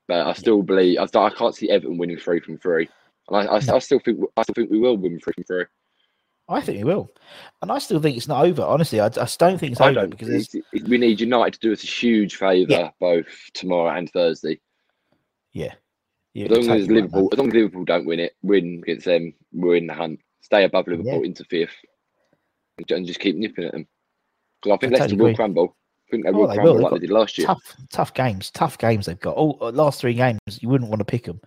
but 0.08 0.28
I 0.28 0.34
still 0.34 0.62
believe 0.62 1.00
I, 1.00 1.04
I 1.18 1.30
can't 1.32 1.56
see 1.56 1.70
Everton 1.72 1.98
winning 1.98 2.18
three 2.18 2.40
from 2.40 2.58
three, 2.60 2.88
and 3.30 3.38
I, 3.50 3.54
I, 3.54 3.56
I 3.56 3.80
still 3.80 4.00
think 4.00 4.20
I 4.38 4.44
still 4.44 4.54
think 4.54 4.70
we 4.70 4.80
will 4.80 4.98
win 4.98 5.20
three 5.20 5.34
from 5.34 5.44
three. 5.46 5.66
I 6.48 6.62
think 6.62 6.78
we 6.78 6.84
will, 6.84 7.10
and 7.64 7.72
I 7.72 7.80
still 7.80 8.00
think 8.00 8.18
it's 8.18 8.28
not 8.28 8.46
over. 8.46 8.62
Honestly, 8.62 9.00
I, 9.00 9.08
I 9.08 9.10
don't 9.10 9.58
think 9.58 9.72
it's 9.72 9.82
I 9.82 9.86
over 9.90 10.02
don't 10.02 10.10
because 10.12 10.28
there's, 10.28 10.54
it's- 10.54 10.84
we 10.88 11.00
need 11.00 11.20
United 11.20 11.54
to 11.54 11.60
do 11.60 11.74
us 11.74 11.84
a 11.84 11.88
huge 11.88 12.36
favour 12.36 12.70
Yeah. 12.70 12.90
both 13.00 13.26
tomorrow 13.56 13.98
and 13.98 14.08
Thursday. 14.12 14.60
yeah, 15.54 15.66
yeah 15.66 15.74
As 16.36 16.50
long 16.52 16.70
as 16.78 16.88
Liverpool, 16.90 17.22
man. 17.24 17.30
as 17.32 17.38
long 17.40 17.48
as 17.48 17.54
Liverpool 17.54 17.86
don't 17.86 18.06
win 18.06 18.20
it, 18.20 18.34
win 18.42 18.82
against 18.84 19.06
them, 19.06 19.34
we're 19.54 19.76
in 19.78 19.88
the 19.88 19.94
hunt. 19.94 20.20
Stay 20.42 20.64
above 20.66 20.88
Liverpool 20.88 21.24
into 21.24 21.44
fifth, 21.46 21.76
and 22.90 23.06
just 23.08 23.20
keep 23.20 23.36
nipping 23.36 23.66
at 23.66 23.72
them. 23.72 23.88
Because 24.62 24.76
I 24.76 24.78
think 24.80 24.94
I 24.94 24.98
Leicester 24.98 25.10
totally 25.16 25.30
will 25.32 25.36
crumble. 25.36 25.78
I 26.08 26.12
think 26.12 26.26
they 26.26 26.32
Oh, 26.32 26.48
they 26.48 26.54
crumble 26.56 26.74
will. 26.76 26.82
Like 26.84 26.92
they 26.94 27.00
did 27.00 27.10
last 27.10 27.38
year. 27.38 27.48
tough, 27.48 27.76
tough 27.92 28.14
games, 28.14 28.52
tough 28.52 28.78
games 28.78 29.06
they've 29.06 29.20
got. 29.20 29.36
All 29.36 29.58
uh, 29.62 29.72
last 29.72 30.00
three 30.02 30.14
games, 30.14 30.40
you 30.62 30.70
wouldn't 30.70 30.90
want 30.90 31.00
to 31.00 31.06
pick 31.06 31.24
them. 31.24 31.40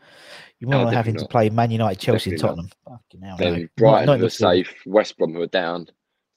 You 0.59 0.67
No, 0.67 0.79
wouldn't 0.79 0.85
want 0.87 0.97
having 0.97 1.15
definitely 1.15 1.19
to 1.19 1.23
not. 1.25 1.31
play 1.31 1.51
Man 1.51 1.71
United, 1.71 2.01
Chelsea, 2.01 2.31
and 2.31 2.41
Definitely 2.41 2.71
Tottenham. 2.87 3.01
Fucking 3.11 3.21
hell, 3.23 3.37
no. 3.61 3.69
Brighton 3.77 4.07
not 4.07 4.19
who 4.21 4.27
are 4.27 4.31
safe, 4.31 4.75
West 4.87 5.17
Brom 5.19 5.33
who 5.35 5.43
are 5.43 5.47
down, 5.47 5.87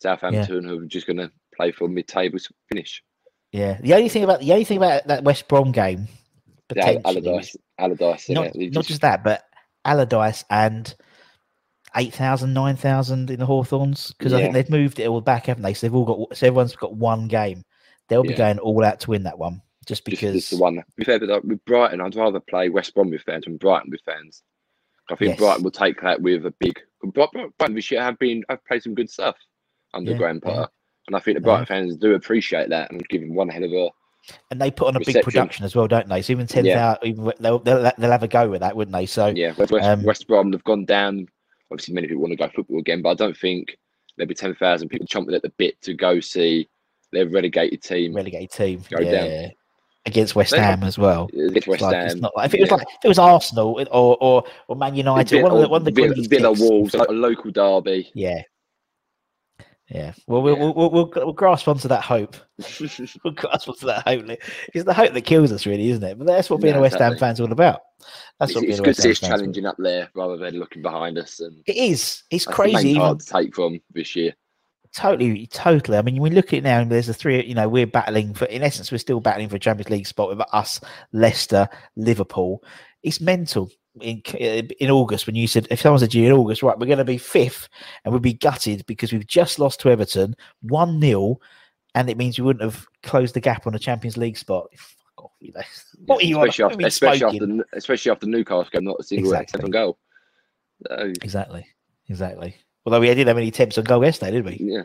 Southampton 0.01 0.63
who 0.65 0.79
are 0.81 0.85
just 0.85 1.07
going 1.07 1.17
to 1.17 1.31
play 1.55 1.71
for 1.71 1.87
mid-table 1.87 2.37
finish. 2.71 3.01
Yeah, 3.51 3.79
the 3.81 3.93
only 3.95 4.09
thing 4.09 4.23
about 4.23 4.39
the 4.41 4.51
only 4.51 4.65
thing 4.65 4.77
about 4.77 5.07
that 5.07 5.23
West 5.23 5.47
Brom 5.47 5.71
game, 5.71 6.01
Yeah, 6.01 6.05
potentially, 6.75 7.03
Allardyce, 7.05 7.55
Allardyce, 7.79 8.29
not? 8.29 8.51
Not 8.55 8.85
just 8.85 9.01
that, 9.01 9.23
but 9.23 9.43
Allardyce 9.85 10.43
and 10.49 10.93
8,000, 11.95 12.53
9,000 12.53 13.29
in 13.31 13.39
the 13.39 13.45
Hawthorns 13.45 14.13
because 14.17 14.33
I 14.33 14.41
think 14.41 14.53
they've 14.53 14.69
moved 14.69 14.99
it 14.99 15.07
all 15.07 15.21
back, 15.21 15.47
haven't 15.47 15.63
they? 15.63 15.73
So 15.73 15.87
they've 15.87 15.95
all 15.95 16.05
got 16.27 16.37
so 16.37 16.47
everyone's 16.47 16.75
got 16.75 16.95
one 16.95 17.27
game. 17.27 17.63
They'll 18.07 18.23
be 18.23 18.29
Yeah. 18.29 18.37
going 18.37 18.59
all 18.59 18.83
out 18.83 18.99
to 19.01 19.09
win 19.09 19.23
that 19.23 19.37
one 19.37 19.61
just 19.85 20.05
because. 20.05 20.33
just 20.35 20.51
the 20.51 20.57
one. 20.57 20.75
To 20.75 20.83
be 20.95 21.03
fair, 21.03 21.19
but 21.19 21.29
like, 21.29 21.43
with 21.43 21.63
Brighton, 21.65 21.99
I'd 22.01 22.15
rather 22.15 22.39
play 22.39 22.69
West 22.69 22.93
Brom 22.93 23.09
with 23.09 23.21
fans 23.23 23.45
than 23.45 23.57
Brighton 23.57 23.89
with 23.91 24.01
fans. 24.05 24.43
I 25.09 25.15
think 25.15 25.31
Yes. 25.31 25.39
Brighton 25.39 25.63
will 25.63 25.71
take 25.71 25.99
that 26.01 26.21
with 26.21 26.45
a 26.45 26.51
big. 26.59 26.79
Bri- 27.03 27.27
Bri- 27.33 27.49
Brighton 27.57 27.75
this 27.75 27.91
year 27.91 28.01
have 28.01 28.17
been 28.19 28.43
have 28.49 28.63
played 28.65 28.83
some 28.83 28.95
good 28.95 29.09
stuff 29.09 29.35
under 29.93 30.11
Yeah, 30.11 30.17
Graham 30.17 30.39
yeah. 30.45 30.49
Potter, 30.53 30.71
and 31.07 31.15
I 31.15 31.19
think 31.19 31.35
the 31.37 31.41
Brighton 31.41 31.65
fans 31.65 31.97
do 31.97 32.13
appreciate 32.13 32.69
that 32.69 32.91
and 32.91 33.05
give 33.09 33.21
him 33.21 33.33
one 33.35 33.49
hell 33.49 33.63
of 33.65 33.71
a. 33.73 33.89
And 34.49 34.61
they 34.61 34.71
put 34.71 34.87
on 34.87 34.95
a 34.95 34.99
big 34.99 35.23
production 35.23 35.65
as 35.65 35.75
well, 35.75 35.87
don't 35.87 36.07
they? 36.07 36.21
So 36.21 36.33
even 36.33 36.47
10,000, 36.47 36.99
even 37.03 37.33
they'll, 37.39 37.59
they'll, 37.59 37.91
they'll 37.97 38.11
have 38.11 38.23
a 38.23 38.27
go 38.27 38.49
with 38.49 38.61
that, 38.61 38.75
wouldn't 38.75 38.93
they? 38.93 39.05
So 39.05 39.27
Yeah, 39.27 39.53
West, 39.57 39.71
West, 39.71 39.85
Um, 39.85 40.03
West 40.03 40.27
Brom 40.27 40.51
have 40.51 40.63
gone 40.63 40.85
down. 40.85 41.27
Obviously, 41.71 41.93
many 41.93 42.07
people 42.07 42.21
want 42.21 42.31
to 42.31 42.37
go 42.37 42.49
football 42.53 42.79
again, 42.79 43.01
but 43.01 43.09
I 43.09 43.13
don't 43.15 43.37
think 43.37 43.77
there'll 44.17 44.27
be 44.27 44.35
ten 44.35 44.53
thousand 44.55 44.89
people 44.89 45.07
chomping 45.07 45.35
at 45.35 45.41
the 45.41 45.51
bit 45.57 45.81
to 45.81 45.93
go 45.93 46.19
see 46.19 46.69
their 47.11 47.27
relegated 47.27 47.81
team 47.81 48.13
relegated 48.13 48.51
team. 48.51 48.83
Go 48.89 49.01
yeah. 49.01 49.11
down. 49.11 49.51
Against 50.05 50.35
West 50.35 50.55
Ham 50.55 50.83
as 50.83 50.97
well. 50.97 51.29
against 51.33 51.67
West 51.67 51.81
like, 51.81 51.95
Ham. 51.95 52.19
like, 52.19 52.47
if 52.47 52.53
it 52.55 52.61
was 52.61 52.69
yeah. 52.69 52.75
like 52.75 52.87
if 52.89 53.05
it 53.05 53.07
was 53.07 53.19
Arsenal 53.19 53.87
or 53.91 54.17
or, 54.19 54.43
or 54.67 54.75
Man 54.75 54.95
United, 54.95 55.29
Villa- 55.29 55.43
one 55.43 55.53
of 55.53 55.61
the 55.61 55.67
one 55.69 55.81
of 55.81 55.85
the 55.85 55.91
Villa, 55.91 56.15
Villa. 56.27 56.51
Wolves, 56.53 56.93
like 56.95 57.07
a 57.07 57.13
local 57.13 57.51
derby. 57.51 58.11
Yeah. 58.15 58.41
Yeah. 59.93 60.13
Well, 60.25 60.41
we'll, 60.41 60.55
Yeah. 60.55 60.63
we'll, 60.63 60.73
we'll, 60.73 60.89
we'll, 60.91 61.11
we'll 61.15 61.33
grasp 61.33 61.67
onto 61.67 61.87
that 61.89 62.01
hope. 62.01 62.35
We'll 63.23 63.33
grasp 63.33 63.67
onto 63.67 63.85
that 63.87 64.03
hope. 64.07 64.37
It's 64.73 64.85
the 64.85 64.93
hope 64.93 65.13
that 65.13 65.21
kills 65.21 65.51
us, 65.51 65.65
really, 65.65 65.89
isn't 65.89 66.03
it? 66.03 66.17
But 66.17 66.27
that's 66.27 66.49
what 66.49 66.61
being 66.61 66.73
Yeah, 66.75 66.79
a 66.79 66.81
West 66.83 66.93
Ham 66.99 67.11
exactly. 67.13 67.19
fan's 67.19 67.39
all 67.41 67.51
about. 67.51 67.81
That's 68.39 68.51
it's 68.51 68.55
what 68.55 68.61
being 68.61 68.71
it's 68.71 68.79
a 68.79 68.83
good 68.83 68.87
West 68.89 68.97
to 68.97 69.01
see 69.03 69.11
us 69.11 69.19
challenging 69.19 69.65
up 69.65 69.75
there 69.79 70.09
rather 70.15 70.37
than 70.37 70.55
looking 70.59 70.81
behind 70.81 71.17
us. 71.17 71.39
And 71.41 71.61
It 71.65 71.75
is. 71.75 72.23
It's 72.31 72.45
crazy. 72.45 72.95
part 72.95 73.19
to 73.19 73.25
take 73.25 73.53
from 73.53 73.79
this 73.91 74.15
year. 74.15 74.33
totally, 74.95 75.47
totally. 75.47 75.97
I 75.97 76.01
mean, 76.03 76.21
we 76.21 76.29
look 76.29 76.47
at 76.47 76.53
it 76.59 76.63
now, 76.63 76.79
and 76.79 76.89
there's 76.91 77.09
a 77.09 77.13
three. 77.13 77.43
You 77.45 77.55
know, 77.55 77.67
we're 77.67 77.87
battling 77.87 78.33
for. 78.33 78.45
In 78.45 78.61
essence, 78.63 78.91
we're 78.91 78.97
still 78.99 79.19
battling 79.19 79.49
for 79.49 79.57
a 79.57 79.59
Champions 79.59 79.89
League 79.89 80.07
spot 80.07 80.29
with 80.29 80.45
us, 80.53 80.79
Leicester, 81.11 81.67
Liverpool. 81.97 82.63
It's 83.03 83.19
mental. 83.19 83.69
In 83.99 84.21
in 84.79 84.89
August, 84.89 85.27
when 85.27 85.35
you 85.35 85.47
said 85.47 85.67
if 85.69 85.81
someone 85.81 85.99
said 85.99 86.11
to 86.11 86.17
you 86.17 86.27
in 86.27 86.31
August, 86.31 86.63
right, 86.63 86.79
we're 86.79 86.85
going 86.85 86.97
to 86.97 87.03
be 87.03 87.17
fifth, 87.17 87.67
and 88.05 88.13
we'd 88.13 88.21
be 88.21 88.33
gutted 88.33 88.85
because 88.85 89.11
we've 89.11 89.27
just 89.27 89.59
lost 89.59 89.81
to 89.81 89.89
Everton 89.89 90.33
one 90.61 91.01
0 91.01 91.39
and 91.95 92.09
it 92.09 92.17
means 92.17 92.37
we 92.39 92.45
wouldn't 92.45 92.63
have 92.63 92.87
closed 93.03 93.33
the 93.33 93.39
gap 93.41 93.67
on 93.67 93.75
a 93.75 93.79
Champions 93.79 94.17
League 94.17 94.37
spot. 94.37 94.67
Fuck 94.77 95.25
off, 95.25 95.31
you 95.39 95.51
know. 95.53 95.61
What 96.05 96.23
are 96.23 96.25
you 96.25 96.39
on? 96.39 96.47
especially 96.47 96.63
What 96.63 96.63
after, 96.63 96.63
have 96.63 96.71
you 96.71 96.77
been 96.77 96.87
especially 96.87 97.25
after 97.25 97.77
especially 97.77 98.11
after 98.11 98.27
Newcastle 98.27 98.69
game, 98.71 98.83
not 98.85 98.99
a 98.99 99.03
single 99.03 99.31
Exactly. 99.31 99.63
on 99.63 99.71
goal. 99.71 99.97
So, 100.87 101.13
Exactly, 101.21 101.67
exactly. 102.09 102.55
Although 102.85 103.01
we 103.01 103.07
didn't 103.07 103.27
have 103.27 103.37
any 103.37 103.49
attempts 103.49 103.77
on 103.77 103.83
goal 103.83 104.03
yesterday, 104.03 104.31
did 104.31 104.45
we? 104.45 104.57
yeah. 104.59 104.83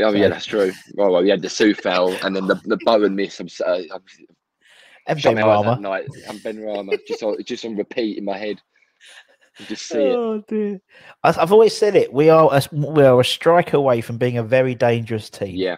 Oh, 0.00 0.12
yeah, 0.12 0.28
that's 0.28 0.46
true. 0.46 0.72
Well, 0.94 1.10
well, 1.10 1.22
we 1.22 1.28
had 1.28 1.42
the 1.42 1.48
Sufel 1.48 2.22
and 2.24 2.34
then 2.36 2.46
the, 2.46 2.54
the 2.64 2.78
Bowen 2.84 3.16
miss. 3.16 3.40
I'm, 3.40 3.48
uh, 3.66 3.80
I'm 3.92 4.02
And 5.08 5.20
shut 5.20 5.34
Ben 5.34 5.44
my 5.44 5.48
Rama. 5.50 5.70
that 5.70 5.80
night. 5.80 6.06
And 6.28 6.38
Benrahma 6.40 6.98
just 7.06 7.22
on, 7.22 7.42
just 7.42 7.64
on 7.64 7.76
repeat 7.76 8.18
in 8.18 8.24
my 8.24 8.36
head. 8.38 8.60
You 9.58 9.66
just 9.66 9.88
see 9.88 9.98
it. 9.98 10.14
Oh 10.14 10.42
dear! 10.46 10.80
I- 11.24 11.34
I've 11.36 11.50
always 11.52 11.76
said 11.76 11.96
it. 11.96 12.12
We 12.12 12.30
are 12.30 12.48
a, 12.52 12.62
we 12.72 13.02
are 13.02 13.18
a 13.20 13.24
strike 13.24 13.72
away 13.72 14.00
from 14.00 14.16
being 14.18 14.38
a 14.38 14.42
very 14.44 14.74
dangerous 14.76 15.28
team. 15.30 15.56
Yeah, 15.56 15.76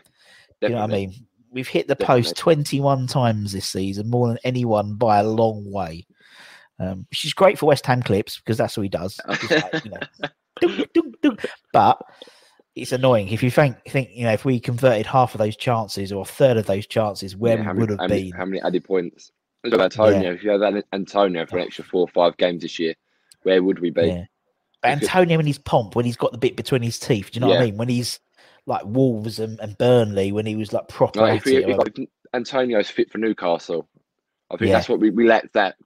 you 0.60 0.68
know 0.68 0.76
what 0.80 0.90
I 0.90 0.92
mean. 0.92 1.14
We've 1.50 1.66
hit 1.66 1.88
the 1.88 1.94
Definitely. 1.94 2.22
post 2.24 2.36
twenty-one 2.36 3.06
times 3.06 3.52
this 3.52 3.66
season, 3.66 4.10
more 4.10 4.28
than 4.28 4.38
anyone 4.44 4.94
by 4.96 5.20
a 5.20 5.24
long 5.24 5.70
way. 5.70 6.06
Um, 6.78 7.06
which 7.10 7.24
is 7.24 7.32
great 7.34 7.58
for 7.58 7.66
West 7.66 7.84
Ham 7.86 8.02
clips 8.02 8.38
because 8.38 8.56
that's 8.56 8.76
what 8.76 8.82
he 8.84 8.88
does. 8.88 9.18
Like, 9.26 9.84
you 9.84 9.90
know, 9.90 10.28
dunk, 10.60 10.92
dunk, 10.94 11.14
dunk. 11.22 11.46
But 11.72 12.00
it's 12.80 12.92
annoying 12.92 13.28
if 13.28 13.42
you 13.42 13.50
think 13.50 13.76
think 13.88 14.10
you 14.12 14.24
know 14.24 14.32
if 14.32 14.44
we 14.44 14.58
converted 14.58 15.06
half 15.06 15.34
of 15.34 15.38
those 15.38 15.56
chances 15.56 16.12
or 16.12 16.22
a 16.22 16.24
third 16.24 16.56
of 16.56 16.66
those 16.66 16.86
chances, 16.86 17.36
where 17.36 17.58
Yeah, 17.58 17.72
we 17.72 17.80
would 17.80 17.90
have 17.90 18.08
been. 18.08 18.32
how 18.32 18.44
many 18.44 18.60
added 18.62 18.84
points? 18.84 19.30
Look 19.64 19.74
at 19.74 19.80
Antonio. 19.80 20.32
If 20.32 20.42
you 20.42 20.50
had 20.50 20.84
Antonio 20.92 21.44
for 21.46 21.58
an 21.58 21.64
extra 21.66 21.84
four 21.84 22.02
or 22.02 22.08
five 22.08 22.36
games 22.38 22.62
this 22.62 22.78
year, 22.78 22.94
where 23.42 23.62
would 23.62 23.78
we 23.78 23.90
be? 23.90 24.06
Yeah. 24.06 24.24
But 24.80 24.92
If 24.92 25.02
Antonio 25.02 25.38
in 25.38 25.46
his 25.46 25.58
pomp, 25.58 25.94
when 25.94 26.06
he's 26.06 26.16
got 26.16 26.32
the 26.32 26.38
bit 26.38 26.56
between 26.56 26.80
his 26.80 26.98
teeth, 26.98 27.32
do 27.32 27.36
you 27.36 27.40
know 27.40 27.48
what 27.48 27.58
I 27.58 27.64
mean? 27.66 27.76
When 27.76 27.90
he's 27.90 28.18
like 28.64 28.82
Wolves 28.86 29.38
and, 29.38 29.60
and 29.60 29.76
Burnley, 29.76 30.32
when 30.32 30.46
he 30.46 30.56
was 30.56 30.72
like 30.72 30.88
proper 30.88 31.20
Like, 31.20 31.38
if, 31.38 31.44
we, 31.44 31.56
if 31.56 31.76
like, 31.76 31.98
Antonio's 32.32 32.88
fit 32.88 33.10
for 33.10 33.18
Newcastle, 33.18 33.86
I 34.50 34.56
think 34.56 34.70
Yeah. 34.70 34.76
that's 34.76 34.88
what 34.88 35.00
we, 35.00 35.10
we 35.10 35.26
let 35.26 35.52
that 35.52 35.76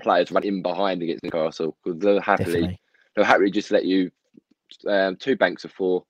players 0.00 0.30
run 0.30 0.44
in 0.44 0.62
behind 0.62 1.02
against 1.02 1.24
Newcastle 1.24 1.76
because 1.82 1.98
they'll 1.98 2.20
happily 2.20 2.52
definitely. 2.52 2.80
they'll 3.14 3.24
happily 3.24 3.50
just 3.50 3.70
let 3.70 3.84
you 3.84 4.10
um, 4.86 5.16
two 5.16 5.36
banks 5.36 5.64
of 5.64 5.72
four 5.72 6.04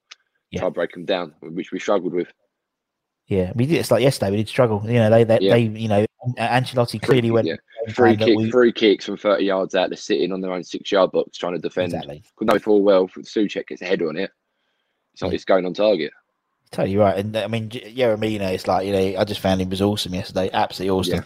Yeah. 0.50 0.60
try 0.60 0.68
break 0.70 0.92
them 0.92 1.04
down, 1.04 1.34
which 1.40 1.72
we 1.72 1.78
struggled 1.78 2.14
with. 2.14 2.32
Yeah, 3.28 3.52
we 3.56 3.66
did. 3.66 3.78
It's 3.78 3.90
like 3.90 4.02
yesterday. 4.02 4.30
We 4.30 4.36
did 4.38 4.48
struggle. 4.48 4.82
You 4.84 4.94
know, 4.94 5.10
they 5.10 5.24
they, 5.24 5.38
Yeah. 5.40 5.52
they 5.54 5.62
you 5.62 5.88
know, 5.88 6.06
Ancelotti 6.38 7.00
clearly 7.02 7.30
went 7.30 7.46
Yeah. 7.48 7.56
Free 7.92 8.16
kick, 8.16 8.36
we- 8.36 8.50
free 8.50 8.72
kicks 8.72 9.04
from 9.04 9.16
thirty 9.16 9.44
yards 9.44 9.74
out. 9.74 9.90
They're 9.90 9.96
sitting 9.96 10.32
on 10.32 10.40
their 10.40 10.52
own 10.52 10.64
six 10.64 10.90
yard 10.92 11.12
box 11.12 11.38
trying 11.38 11.54
to 11.54 11.58
defend. 11.60 11.92
exactly. 11.92 12.22
Could 12.36 12.48
know 12.48 12.58
full 12.58 12.82
well 12.82 13.08
Soucek 13.08 13.66
gets 13.66 13.82
a 13.82 13.84
header 13.84 14.08
on 14.08 14.16
it. 14.16 14.30
It's 15.12 15.22
not. 15.22 15.28
Yeah. 15.28 15.34
It's 15.36 15.44
going 15.44 15.66
on 15.66 15.74
target. 15.74 16.12
Totally 16.72 16.96
right. 16.96 17.16
And 17.16 17.36
I 17.36 17.46
mean, 17.46 17.68
Jeremy, 17.68 18.28
you 18.28 18.38
know, 18.40 18.48
it's 18.48 18.66
like 18.66 18.86
you 18.86 18.92
know, 18.92 19.20
I 19.20 19.24
just 19.24 19.40
found 19.40 19.60
him 19.60 19.70
was 19.70 19.80
awesome 19.82 20.14
yesterday. 20.14 20.50
Absolutely 20.52 20.90
awesome. 20.98 21.24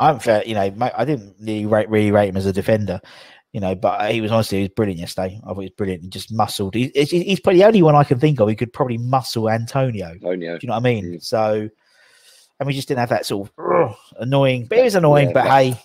I'm 0.00 0.18
fair, 0.18 0.42
you 0.44 0.54
know, 0.54 0.72
I 0.96 1.04
didn't 1.04 1.36
really 1.40 1.66
rate, 1.66 1.88
really 1.88 2.10
rate 2.10 2.28
him 2.30 2.36
as 2.36 2.46
a 2.46 2.52
defender. 2.52 3.00
You 3.52 3.60
know, 3.60 3.74
but 3.74 4.12
he 4.12 4.20
was 4.20 4.30
honestly 4.30 4.58
he 4.58 4.62
was 4.64 4.70
brilliant 4.76 5.00
yesterday. 5.00 5.40
I 5.42 5.48
thought 5.48 5.60
he 5.60 5.64
was 5.66 5.70
brilliant. 5.70 6.02
He 6.04 6.08
just 6.08 6.32
muscled. 6.32 6.74
He, 6.74 6.92
he's, 6.94 7.40
probably 7.40 7.60
the 7.60 7.66
only 7.66 7.82
one 7.82 7.96
I 7.96 8.04
can 8.04 8.20
think 8.20 8.40
of 8.40 8.48
who 8.48 8.54
could 8.54 8.72
probably 8.72 8.98
muscle 8.98 9.50
Antonio. 9.50 10.06
Antonio. 10.10 10.56
Do 10.56 10.64
you 10.64 10.68
know 10.68 10.74
what 10.74 10.80
I 10.80 10.82
mean? 10.82 11.04
Mm. 11.14 11.22
So, 11.22 11.68
and 12.60 12.66
we 12.66 12.72
just 12.72 12.86
didn't 12.86 13.00
have 13.00 13.08
that 13.08 13.26
sort 13.26 13.50
of 13.58 13.96
annoying. 14.20 14.66
But 14.66 14.78
it 14.78 14.84
was 14.84 14.94
annoying. 14.94 15.28
Yeah, 15.28 15.34
but 15.34 15.44
but- 15.44 15.50
hey, 15.50 15.80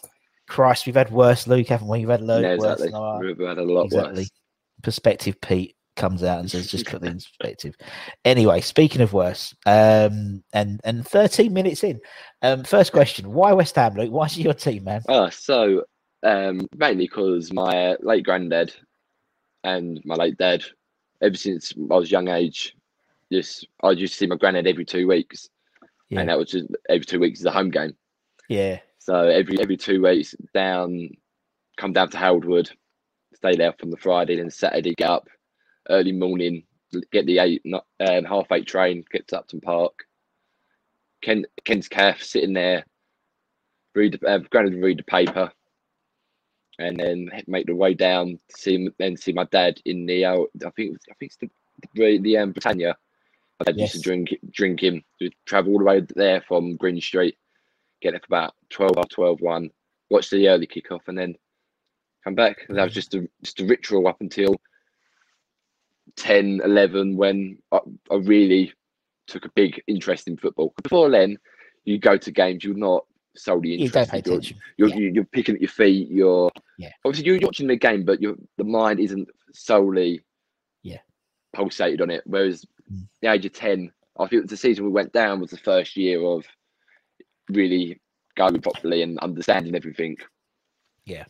Christ, 0.47 0.85
we've 0.85 0.93
had 0.95 1.09
worse, 1.11 1.47
Luke, 1.47 1.67
haven't 1.67 1.87
we? 1.87 1.99
We've 1.99 2.09
had 2.09 2.21
loads 2.21 2.43
Yeah, 2.43 2.57
worse. 2.57 2.81
exactly. 2.81 2.93
our- 2.93 3.19
We've 3.19 3.39
had 3.39 3.57
a 3.57 3.63
lot 3.63 3.85
exactly. 3.85 4.21
worse. 4.21 4.31
Perspective 4.83 5.41
Pete 5.41 5.75
comes 5.95 6.21
out 6.23 6.41
and 6.41 6.51
says, 6.51 6.69
just 6.69 6.85
put 6.85 7.01
things 7.01 7.25
in 7.25 7.29
perspective. 7.39 7.75
Anyway, 8.25 8.61
speaking 8.61 9.01
of 9.01 9.13
worse, 9.13 9.55
um, 9.65 10.43
and 10.53 10.81
and 10.83 11.07
13 11.07 11.51
minutes 11.51 11.83
in, 11.83 11.99
um, 12.43 12.63
first 12.63 12.91
question: 12.91 13.31
Why 13.33 13.53
West 13.53 13.75
Ham, 13.75 13.95
Luke? 13.95 14.11
Why 14.11 14.25
is 14.25 14.37
your 14.37 14.53
team, 14.53 14.83
man? 14.83 15.01
Ah, 15.09 15.29
so 15.29 15.83
um, 16.25 16.67
mainly 16.75 17.05
because 17.05 17.53
my 17.53 17.95
late 18.01 18.25
granddad 18.25 18.73
and 19.63 20.01
my 20.05 20.15
late 20.15 20.37
dad, 20.37 20.63
ever 21.21 21.35
since 21.37 21.73
I 21.77 21.95
was 21.95 22.11
young 22.11 22.27
age, 22.29 22.75
just 23.31 23.67
I 23.83 23.91
used 23.91 24.13
to 24.13 24.17
see 24.19 24.27
my 24.27 24.35
granddad 24.35 24.67
every 24.67 24.85
two 24.85 25.07
weeks, 25.07 25.49
Yeah, 26.09 26.19
and 26.21 26.29
that 26.29 26.37
was 26.37 26.51
just 26.51 26.67
every 26.89 27.05
two 27.05 27.19
weeks 27.19 27.39
is 27.39 27.45
a 27.45 27.51
home 27.51 27.69
game. 27.69 27.95
yeah, 28.49 28.79
So 28.99 29.15
every 29.15 29.59
every 29.61 29.77
two 29.77 30.01
weeks 30.01 30.35
down, 30.53 31.09
come 31.77 31.93
down 31.93 32.09
to 32.09 32.17
Harold 32.17 32.45
Wood, 32.45 32.69
stay 33.35 33.55
there 33.55 33.73
from 33.79 33.91
the 33.91 33.97
Friday, 33.97 34.39
and 34.39 34.51
Saturday 34.51 34.95
get 34.95 35.09
up 35.09 35.27
early 35.89 36.11
morning, 36.11 36.63
get 37.11 37.25
the 37.25 37.39
eight 37.39 37.61
not 37.65 37.85
um, 37.99 38.25
half 38.25 38.51
eight 38.51 38.67
train, 38.67 39.03
get 39.11 39.27
to 39.29 39.39
Upton 39.39 39.61
Park. 39.61 39.93
Ken 41.21 41.45
Ken's 41.63 41.87
calf 41.87 42.21
sitting 42.21 42.53
there, 42.53 42.85
read 43.95 44.19
the 44.19 44.27
uh, 44.27 44.39
granted 44.51 44.81
read 44.81 44.99
the 44.99 45.03
paper, 45.03 45.51
and 46.79 46.97
then 46.99 47.29
make 47.47 47.65
the 47.67 47.75
way 47.75 47.93
down 47.93 48.39
to 48.49 48.57
see 48.57 48.89
then 48.99 49.15
see 49.17 49.33
my 49.33 49.45
dad 49.45 49.79
in 49.85 50.05
the 50.05 50.25
uh, 50.25 50.33
I 50.65 50.69
think 50.71 50.89
it 50.89 50.91
was- 50.91 50.99
I 51.09 51.13
think 51.19 51.31
it's 51.31 51.37
the 51.37 52.19
the, 52.19 52.37
um, 52.37 52.51
Britannia. 52.51 52.95
I 53.59 53.63
dad 53.65 53.77
used 53.77 53.93
to 53.93 53.99
drink 54.01 54.35
drink 54.51 54.81
him 54.81 55.03
to 55.19 55.29
travel 55.45 55.73
all 55.73 55.79
the 55.79 55.85
way 55.85 56.01
there 56.15 56.41
from 56.41 56.75
Green 56.75 56.99
Street 56.99 57.37
get 58.01 58.13
up 58.15 58.25
about 58.25 58.53
12 58.69 58.97
or 58.97 59.05
12 59.05 59.41
1, 59.41 59.69
watch 60.09 60.29
the 60.29 60.47
early 60.49 60.67
kickoff, 60.67 61.07
and 61.07 61.17
then 61.17 61.35
come 62.23 62.35
back. 62.35 62.57
And 62.67 62.77
that 62.77 62.83
was 62.83 62.93
just 62.93 63.13
a 63.15 63.27
just 63.43 63.59
a 63.61 63.65
ritual 63.65 64.07
up 64.07 64.19
until 64.21 64.55
10, 66.17 66.61
11 66.63 67.15
when 67.17 67.57
I, 67.71 67.79
I 68.11 68.15
really 68.15 68.73
took 69.27 69.45
a 69.45 69.49
big 69.55 69.81
interest 69.87 70.27
in 70.27 70.37
football. 70.37 70.73
Before 70.83 71.09
then, 71.09 71.37
you 71.83 71.97
go 71.97 72.17
to 72.17 72.31
games, 72.31 72.63
you're 72.63 72.75
not 72.75 73.05
solely 73.35 73.75
You 73.81 73.89
don't 73.89 74.09
pay 74.09 74.17
interested. 74.19 74.55
You're, 74.77 74.89
you're, 74.89 74.99
Yeah. 74.99 75.11
you're 75.13 75.25
picking 75.25 75.55
at 75.55 75.61
your 75.61 75.69
feet. 75.69 76.09
You're 76.09 76.51
Yeah. 76.77 76.91
obviously 77.05 77.27
you're 77.31 77.39
watching 77.41 77.67
the 77.67 77.75
game, 77.77 78.03
but 78.05 78.21
your 78.21 78.35
the 78.57 78.63
mind 78.63 78.99
isn't 78.99 79.27
solely 79.53 80.21
Yeah. 80.83 80.99
pulsated 81.55 82.01
on 82.01 82.09
it. 82.11 82.23
Whereas 82.25 82.65
Mm. 82.91 83.07
the 83.21 83.31
age 83.31 83.45
of 83.45 83.53
ten, 83.53 83.91
I 84.19 84.27
think 84.27 84.47
the 84.47 84.57
season 84.57 84.85
we 84.85 84.91
went 84.91 85.11
down 85.13 85.39
was 85.39 85.49
the 85.51 85.57
first 85.57 85.97
year 85.97 86.21
of 86.23 86.45
really 87.49 87.99
going 88.35 88.61
properly 88.61 89.01
and 89.01 89.17
understanding 89.19 89.75
everything. 89.75 90.17
Yeah. 91.05 91.25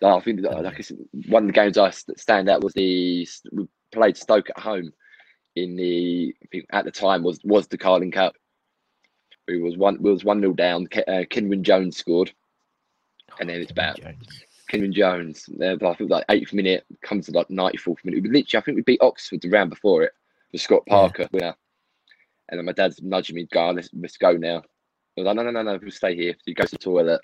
So 0.00 0.08
I 0.16 0.20
think 0.20 0.42
that, 0.42 0.62
like 0.62 0.78
I 0.78 0.82
said, 0.82 0.98
one 1.28 1.44
of 1.44 1.46
the 1.48 1.52
games 1.52 1.78
I 1.78 1.90
stand 1.90 2.48
out 2.48 2.62
was 2.62 2.72
the 2.74 3.26
we 3.52 3.66
played 3.92 4.16
Stoke 4.16 4.50
at 4.50 4.58
home 4.58 4.92
in 5.56 5.74
the 5.76 6.34
I 6.42 6.46
think 6.52 6.66
at 6.72 6.84
the 6.84 6.90
time 6.90 7.22
was 7.22 7.40
was 7.44 7.66
the 7.66 7.78
Carling 7.78 8.10
Cup. 8.12 8.34
We 9.48 9.60
was 9.60 9.76
one 9.76 9.96
we 10.02 10.10
was 10.12 10.24
one 10.24 10.40
0 10.40 10.52
down. 10.54 10.86
Uh, 10.94 11.24
Kenwyne 11.30 11.62
Jones 11.62 11.96
scored, 11.96 12.32
and 13.40 13.48
then 13.48 13.60
it's 13.60 13.72
about 13.72 13.96
Jones. 14.00 14.44
Kenwyne 14.70 14.92
Jones. 14.92 15.48
Uh, 15.60 15.76
I 15.86 15.94
think 15.94 16.10
like 16.10 16.24
eighth 16.30 16.52
minute 16.52 16.84
comes 17.02 17.26
to 17.26 17.32
like 17.32 17.50
ninety 17.50 17.78
fourth 17.78 18.04
minute. 18.04 18.22
We 18.22 18.28
literally 18.28 18.60
I 18.60 18.64
think 18.64 18.76
we 18.76 18.82
beat 18.82 19.02
Oxford 19.02 19.40
the 19.40 19.48
round 19.50 19.70
before 19.70 20.02
it 20.02 20.12
for 20.50 20.58
Scott 20.58 20.82
Yeah. 20.86 20.94
Parker 20.94 21.28
winner. 21.32 21.54
And 22.48 22.58
then 22.58 22.64
my 22.64 22.72
dad's 22.72 23.02
nudging 23.02 23.36
me, 23.36 23.46
go, 23.52 23.70
let's, 23.70 23.90
let's 23.92 24.16
go 24.16 24.32
now. 24.32 24.58
I 24.58 25.20
was 25.20 25.26
like, 25.26 25.36
no, 25.36 25.42
no, 25.42 25.50
no, 25.50 25.62
no, 25.62 25.78
we'll 25.80 25.90
stay 25.90 26.14
here. 26.16 26.32
So 26.32 26.42
he 26.46 26.54
goes 26.54 26.70
to 26.70 26.76
the 26.76 26.82
toilet. 26.82 27.20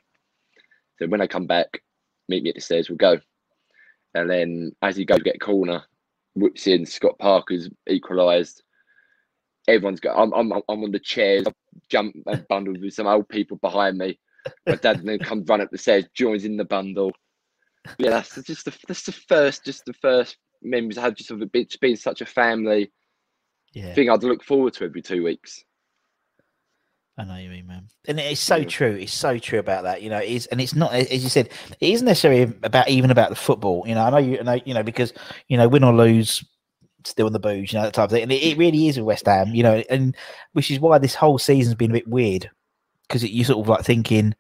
So 0.99 1.07
when 1.07 1.23
I 1.23 1.27
come 1.27 1.47
back, 1.47 1.83
meet 2.29 2.43
me 2.43 2.51
at 2.51 2.57
the 2.57 2.61
stairs, 2.61 2.91
we'll 2.91 2.99
go. 2.99 3.19
And 4.15 4.29
then 4.29 4.73
as 4.83 4.97
he 4.97 5.05
goes 5.07 5.19
to 5.19 5.25
get 5.25 5.37
a 5.37 5.39
corner, 5.39 5.83
whips 6.35 6.67
in, 6.67 6.85
Scott 6.85 7.19
Parker's 7.19 7.71
equalised. 7.89 8.63
Everyone's 9.67 10.01
got, 10.01 10.21
I'm, 10.21 10.35
I'm, 10.35 10.53
I'm 10.53 10.85
on 10.85 10.91
the 10.91 10.99
chairs, 10.99 11.47
jumped 11.89 12.19
and 12.27 12.47
bundled 12.49 12.83
with 12.83 12.93
some 12.93 13.07
old 13.07 13.29
people 13.31 13.57
behind 13.59 13.97
me. 13.97 14.19
My 14.67 14.77
dad 14.77 15.03
then 15.03 15.19
comes 15.21 15.49
run 15.49 15.63
up 15.63 15.71
the 15.71 15.79
stairs, 15.79 16.05
joins 16.13 16.45
in 16.45 16.59
the 16.59 16.67
bundle. 16.67 17.13
Yeah, 17.99 18.11
that's 18.11 18.35
just 18.43 18.65
the, 18.65 18.75
that's 18.89 19.03
the 19.05 19.13
first, 19.13 19.65
just 19.65 19.85
the 19.85 19.93
first 19.95 20.37
memories 20.63 20.99
I 20.99 21.03
had 21.03 21.17
just 21.17 21.31
of 21.31 21.43
it 21.43 21.53
being, 21.53 21.67
being 21.81 21.97
such 21.97 22.21
a 22.23 22.27
family 22.27 22.91
Yeah. 23.73 23.93
thing 23.95 24.09
I'd 24.11 24.23
look 24.23 24.43
forward 24.43 24.73
to 24.75 24.85
every 24.85 25.03
two 25.03 25.23
weeks. 25.23 25.63
I 27.17 27.25
know 27.25 27.37
you 27.37 27.49
mean, 27.49 27.67
man. 27.69 27.87
And 28.09 28.19
it's 28.19 28.41
so 28.41 28.57
Yeah. 28.57 28.65
true. 28.65 28.97
It's 28.97 29.13
so 29.13 29.39
true 29.39 29.61
about 29.61 29.85
that. 29.85 30.03
You 30.03 30.11
know, 30.11 30.19
it 30.19 30.29
is, 30.29 30.47
and 30.47 30.61
it's 30.61 30.75
not 30.75 30.93
as 30.93 31.23
you 31.23 31.29
said. 31.29 31.51
It 31.81 31.91
isn't 31.91 32.07
necessarily 32.07 32.53
about 32.65 32.89
even 32.89 33.11
about 33.13 33.31
the 33.31 33.37
football. 33.37 33.85
You 33.87 33.95
know, 33.95 34.03
I 34.03 34.11
know 34.11 34.19
you 34.19 34.43
know. 34.43 34.59
You 34.65 34.75
know, 34.75 34.83
because 34.83 35.13
you 35.47 35.57
know, 35.57 35.69
win 35.69 35.85
or 35.85 35.95
lose, 35.95 36.45
still 37.05 37.29
in 37.29 37.33
the 37.33 37.39
booze. 37.39 37.73
You 37.73 37.79
know, 37.79 37.85
that 37.85 37.95
type 37.95 38.07
of 38.07 38.11
thing. 38.11 38.25
And 38.25 38.33
it, 38.33 38.43
it 38.43 38.59
really 38.59 38.89
is 38.89 38.97
with 38.97 39.07
West 39.07 39.27
Ham. 39.27 39.55
You 39.55 39.63
know, 39.63 39.85
and 39.91 40.17
which 40.55 40.73
is 40.73 40.81
why 40.81 40.99
this 40.99 41.15
whole 41.15 41.39
season's 41.39 41.77
been 41.77 41.93
a 41.93 41.95
bit 41.95 42.09
weird 42.09 42.51
because 43.07 43.23
you 43.23 43.45
sort 43.45 43.61
of 43.61 43.69
like 43.69 43.85
thinking. 43.85 44.35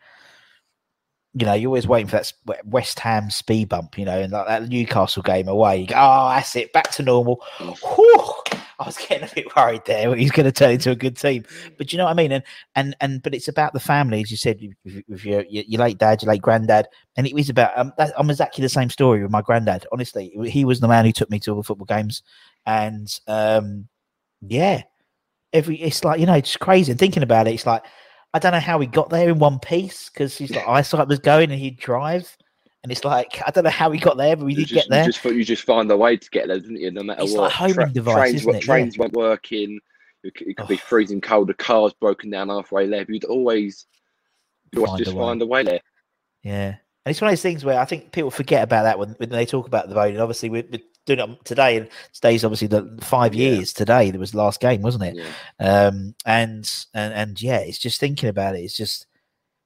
You 1.36 1.46
know, 1.46 1.54
you're 1.54 1.68
always 1.68 1.88
waiting 1.88 2.06
for 2.06 2.16
that 2.16 2.66
West 2.66 3.00
Ham 3.00 3.30
speed 3.30 3.68
bump. 3.68 3.98
You 3.98 4.04
know, 4.04 4.18
and 4.18 4.32
like 4.32 4.46
that 4.46 4.68
Newcastle 4.68 5.22
game 5.22 5.48
away. 5.48 5.78
You 5.78 5.86
go, 5.88 5.96
oh, 5.96 6.28
that's 6.30 6.54
it, 6.56 6.72
back 6.72 6.90
to 6.92 7.02
normal. 7.02 7.42
Whew, 7.58 8.34
I 8.78 8.86
was 8.86 8.96
getting 8.96 9.28
a 9.28 9.34
bit 9.34 9.54
worried 9.56 9.82
there. 9.86 10.14
He's 10.14 10.32
going 10.32 10.46
to 10.46 10.52
turn 10.52 10.72
into 10.72 10.90
a 10.90 10.96
good 10.96 11.16
team. 11.16 11.44
But 11.78 11.92
you 11.92 11.98
know 11.98 12.04
what 12.04 12.10
I 12.10 12.14
mean? 12.14 12.32
And 12.32 12.44
and 12.74 12.96
and 13.00 13.22
but 13.22 13.34
it's 13.34 13.48
about 13.48 13.72
the 13.72 13.80
family, 13.80 14.20
as 14.22 14.30
you 14.30 14.36
said, 14.36 14.60
with, 14.84 15.02
with 15.08 15.24
your, 15.24 15.44
your 15.48 15.64
your 15.66 15.80
late 15.80 15.98
dad, 15.98 16.22
your 16.22 16.32
late 16.32 16.42
granddad, 16.42 16.86
and 17.16 17.26
it 17.26 17.34
was 17.34 17.48
about. 17.48 17.76
Um, 17.78 17.92
that, 17.98 18.12
I'm 18.16 18.30
exactly 18.30 18.62
the 18.62 18.68
same 18.68 18.90
story 18.90 19.22
with 19.22 19.30
my 19.30 19.42
granddad. 19.42 19.86
Honestly, 19.92 20.32
he 20.46 20.64
was 20.64 20.80
the 20.80 20.88
man 20.88 21.04
who 21.04 21.12
took 21.12 21.30
me 21.30 21.38
to 21.40 21.50
all 21.52 21.56
the 21.56 21.62
football 21.62 21.86
games, 21.86 22.22
and 22.66 23.08
um, 23.26 23.88
yeah, 24.40 24.82
every 25.52 25.80
it's 25.80 26.04
like 26.04 26.20
you 26.20 26.26
know, 26.26 26.34
it's 26.34 26.56
crazy. 26.56 26.92
And 26.92 26.98
thinking 26.98 27.22
about 27.22 27.46
it, 27.46 27.54
it's 27.54 27.66
like 27.66 27.84
I 28.34 28.38
don't 28.38 28.52
know 28.52 28.60
how 28.60 28.78
he 28.80 28.86
got 28.86 29.08
there 29.10 29.30
in 29.30 29.38
one 29.38 29.58
piece 29.60 30.10
because 30.10 30.36
his 30.36 30.50
like, 30.50 30.66
eyesight 30.68 31.08
was 31.08 31.20
going 31.20 31.50
and 31.50 31.58
he'd 31.60 31.78
drive, 31.78 32.36
and 32.82 32.92
it's 32.92 33.04
like 33.04 33.40
I 33.46 33.50
don't 33.50 33.64
know 33.64 33.70
how 33.70 33.90
he 33.90 33.98
got 33.98 34.16
there, 34.18 34.36
but 34.36 34.44
we 34.44 34.52
You 34.52 34.58
did 34.58 34.68
just, 34.68 34.74
get 34.74 34.90
there. 34.90 35.04
You 35.06 35.12
just, 35.12 35.24
you 35.24 35.44
just 35.44 35.62
find 35.64 35.90
a 35.90 35.96
way 35.96 36.16
to 36.16 36.30
get 36.30 36.48
there, 36.48 36.58
didn't 36.60 36.76
you? 36.80 36.90
No 36.90 37.02
matter 37.04 37.22
It's 37.22 37.32
what. 37.32 37.42
like 37.44 37.52
homing 37.52 37.92
device, 37.92 38.14
trains, 38.16 38.40
isn't 38.42 38.54
it? 38.56 38.60
trains 38.62 38.98
weren't 38.98 39.12
working. 39.14 39.78
It 40.24 40.34
could, 40.34 40.48
it 40.48 40.56
could 40.56 40.68
be 40.68 40.74
Oh. 40.74 40.78
freezing 40.88 41.20
cold. 41.20 41.48
The 41.48 41.54
car's 41.54 41.92
broken 41.94 42.30
down 42.30 42.48
halfway 42.48 42.86
there. 42.88 43.04
You'd 43.08 43.24
always, 43.24 43.86
you'd 44.72 44.86
Find 44.86 45.00
a 45.00 45.04
just 45.04 45.16
way. 45.16 45.22
find 45.22 45.42
a 45.42 45.46
way 45.46 45.62
there. 45.62 45.80
Yeah. 46.42 46.66
And 47.06 47.10
it's 47.10 47.20
one 47.20 47.28
of 47.28 47.32
those 47.32 47.42
things 47.42 47.64
where 47.64 47.78
I 47.78 47.84
think 47.84 48.10
people 48.12 48.30
forget 48.30 48.62
about 48.62 48.84
that 48.84 48.98
when, 48.98 49.10
when 49.18 49.28
they 49.28 49.44
talk 49.44 49.66
about 49.66 49.88
the 49.88 49.94
voting. 49.94 50.18
Obviously, 50.18 50.48
we're, 50.48 50.64
we're 50.72 50.80
doing 51.06 51.18
it 51.20 51.44
today, 51.44 51.76
and 51.76 51.88
today's 52.12 52.44
obviously 52.44 52.68
the 52.68 52.98
five 53.02 53.34
Yeah. 53.34 53.50
years 53.50 53.72
today. 53.72 54.10
There 54.10 54.20
was 54.20 54.32
the 54.32 54.38
last 54.38 54.60
game, 54.60 54.82
wasn't 54.82 55.04
it? 55.04 55.16
Yeah. 55.60 55.86
Um, 55.86 56.14
and 56.24 56.68
and 56.94 57.14
and 57.14 57.42
yeah, 57.42 57.58
it's 57.58 57.78
just 57.78 58.00
thinking 58.00 58.28
about 58.28 58.56
it. 58.56 58.60
It's 58.60 58.76
just 58.76 59.06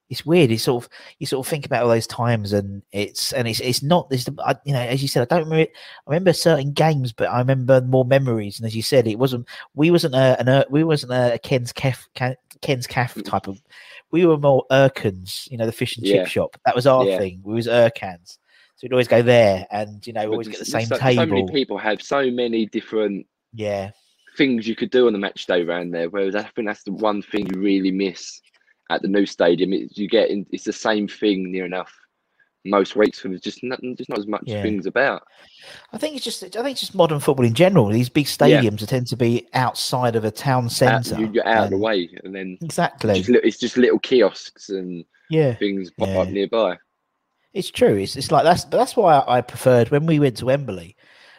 it's 0.09 0.25
weird. 0.25 0.49
It's 0.49 0.63
sort 0.63 0.83
of 0.83 0.89
you 1.19 1.27
sort 1.27 1.45
of 1.45 1.49
think 1.49 1.67
about 1.67 1.83
all 1.83 1.89
those 1.89 2.07
times, 2.07 2.51
and 2.51 2.81
it's 2.91 3.31
and 3.31 3.47
it's 3.47 3.59
it's 3.59 3.83
not 3.83 4.09
this. 4.09 4.27
You 4.65 4.73
know, 4.73 4.79
as 4.81 5.01
you 5.01 5.07
said, 5.07 5.21
I 5.21 5.25
don't 5.35 5.47
remember. 5.47 5.69
I 5.71 6.09
remember 6.09 6.33
certain 6.33 6.71
games, 6.73 7.13
but 7.13 7.29
I 7.29 7.37
remember 7.37 7.79
more 7.81 8.05
memories. 8.05 8.57
And 8.59 8.65
as 8.65 8.75
you 8.75 8.81
said, 8.81 9.07
it 9.07 9.19
wasn't. 9.19 9.47
We 9.75 9.91
wasn't 9.91 10.15
a 10.15 10.35
an 10.45 10.63
we 10.71 10.83
wasn't 10.83 11.11
a 11.13 11.39
Ken's 11.43 11.71
Ken- 11.71 12.35
Ken's 12.61 12.87
Caf 12.87 13.21
type 13.23 13.47
of. 13.47 13.61
We 14.11 14.25
were 14.25 14.39
more 14.39 14.65
Urkins, 14.71 15.47
you 15.51 15.57
know, 15.59 15.67
the 15.67 15.71
fish 15.71 15.95
and 15.95 16.03
Yeah. 16.07 16.23
chip 16.23 16.27
shop. 16.29 16.57
That 16.65 16.73
was 16.75 16.87
our 16.87 17.05
Yeah. 17.05 17.19
thing. 17.19 17.41
We 17.43 17.53
was 17.53 17.67
Urkans. 17.67 18.38
So 18.79 18.85
we'd 18.85 18.93
always 18.93 19.09
go 19.09 19.21
there, 19.21 19.67
and 19.71 20.07
you 20.07 20.13
know, 20.13 20.21
But 20.21 20.31
always 20.31 20.47
get 20.47 20.59
the 20.59 20.63
same 20.65 20.85
so, 20.85 20.95
So 20.95 21.25
many 21.25 21.45
people 21.51 21.77
have 21.77 22.01
so 22.01 22.31
many 22.31 22.65
different 22.65 23.25
yeah, 23.53 23.91
things 24.37 24.69
you 24.69 24.75
could 24.75 24.89
do 24.89 25.05
on 25.07 25.11
the 25.11 25.19
match 25.19 25.45
day 25.47 25.63
around 25.63 25.91
there. 25.91 26.09
Whereas 26.09 26.33
I 26.33 26.43
think 26.43 26.65
that's 26.65 26.83
the 26.83 26.93
one 26.93 27.21
thing 27.21 27.53
you 27.53 27.59
really 27.59 27.91
miss 27.91 28.39
at 28.89 29.01
the 29.01 29.09
new 29.09 29.25
stadium. 29.25 29.73
Is 29.73 29.97
you 29.97 30.07
get 30.07 30.29
in, 30.29 30.45
it's 30.51 30.63
the 30.63 30.71
same 30.71 31.09
thing 31.09 31.51
near 31.51 31.65
enough 31.65 31.93
most 32.63 32.95
weeks. 32.95 33.25
And 33.25 33.33
there's 33.33 33.41
just 33.41 33.61
not, 33.63 33.81
just 33.97 34.09
not 34.09 34.17
as 34.19 34.27
much 34.27 34.43
Yeah. 34.45 34.61
things 34.61 34.85
about. 34.85 35.23
I 35.91 35.97
think 35.97 36.15
it's 36.15 36.23
just 36.23 36.41
I 36.43 36.47
think 36.47 36.69
it's 36.71 36.79
just 36.79 36.95
modern 36.95 37.19
football 37.19 37.45
in 37.45 37.55
general. 37.55 37.87
These 37.87 38.07
big 38.07 38.27
Yeah. 38.27 38.61
stadiums 38.61 38.87
tend 38.87 39.07
to 39.07 39.17
be 39.17 39.49
outside 39.55 40.15
of 40.15 40.23
a 40.23 40.31
town 40.31 40.69
centre. 40.69 41.19
you- 41.19 41.31
you're 41.33 41.45
out 41.45 41.65
of 41.65 41.69
the 41.71 41.75
and- 41.75 41.83
way, 41.83 42.09
and 42.23 42.33
then 42.33 42.57
Exactly. 42.61 43.15
just, 43.15 43.29
it's 43.29 43.57
just 43.59 43.75
little 43.75 43.99
kiosks 43.99 44.69
and 44.69 45.03
Yeah, 45.29 45.53
things 45.55 45.91
pop 45.91 46.07
up 46.15 46.29
nearby. 46.29 46.77
It's 47.53 47.71
true. 47.71 47.95
It's 47.95 48.15
it's 48.15 48.31
like 48.31 48.43
that's 48.43 48.65
that's 48.65 48.95
why 48.95 49.23
I 49.27 49.41
preferred 49.41 49.89
when 49.89 50.05
we 50.05 50.19
went 50.19 50.37
to 50.37 50.45
Wembley. 50.45 50.95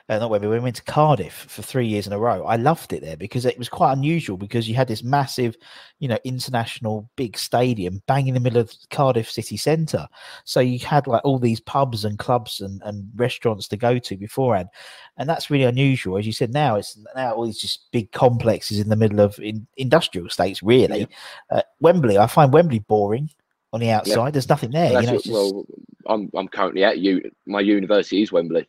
Uh, 0.08 0.18
not 0.18 0.28
Wembley. 0.28 0.48
When 0.48 0.58
we 0.58 0.64
went 0.64 0.74
to 0.74 0.82
Cardiff 0.82 1.46
for 1.48 1.62
three 1.62 1.86
years 1.86 2.08
in 2.08 2.12
a 2.12 2.18
row. 2.18 2.44
I 2.44 2.56
loved 2.56 2.92
it 2.92 3.00
there 3.00 3.16
because 3.16 3.46
it 3.46 3.56
was 3.56 3.68
quite 3.68 3.92
unusual 3.92 4.36
because 4.36 4.68
you 4.68 4.74
had 4.74 4.88
this 4.88 5.04
massive, 5.04 5.56
you 6.00 6.08
know, 6.08 6.18
international 6.24 7.08
big 7.14 7.38
stadium 7.38 8.02
bang 8.08 8.26
in 8.26 8.34
the 8.34 8.40
middle 8.40 8.60
of 8.60 8.74
Cardiff 8.90 9.30
city 9.30 9.56
centre. 9.56 10.08
So 10.44 10.58
you 10.58 10.80
had 10.80 11.06
like 11.06 11.24
all 11.24 11.38
these 11.38 11.60
pubs 11.60 12.04
and 12.04 12.18
clubs 12.18 12.60
and, 12.60 12.82
and 12.84 13.08
restaurants 13.14 13.68
to 13.68 13.76
go 13.76 14.00
to 14.00 14.16
beforehand, 14.16 14.68
and 15.16 15.28
that's 15.28 15.48
really 15.48 15.62
unusual. 15.62 16.18
As 16.18 16.26
you 16.26 16.32
said, 16.32 16.52
now 16.52 16.74
it's 16.74 16.98
now 17.14 17.34
all 17.34 17.46
these 17.46 17.60
just 17.60 17.92
big 17.92 18.10
complexes 18.10 18.80
in 18.80 18.88
the 18.88 18.96
middle 18.96 19.20
of 19.20 19.38
in, 19.38 19.64
industrial 19.76 20.28
states. 20.28 20.60
Really, 20.60 21.06
uh, 21.50 21.62
Wembley. 21.78 22.18
I 22.18 22.26
find 22.26 22.52
Wembley 22.52 22.80
boring 22.80 23.30
on 23.72 23.80
the 23.80 23.90
outside. 23.90 24.32
There's 24.32 24.48
nothing 24.48 24.70
there. 24.70 24.92
Well, 24.92 25.00
you 25.02 25.06
know, 25.08 25.12
what- 25.14 25.24
just, 25.24 25.32
well, 25.34 25.66
I'm 26.06 26.30
I'm 26.34 26.48
currently 26.48 26.84
at 26.84 26.98
you. 26.98 27.22
My 27.46 27.60
university 27.60 28.22
is 28.22 28.32
Wembley. 28.32 28.68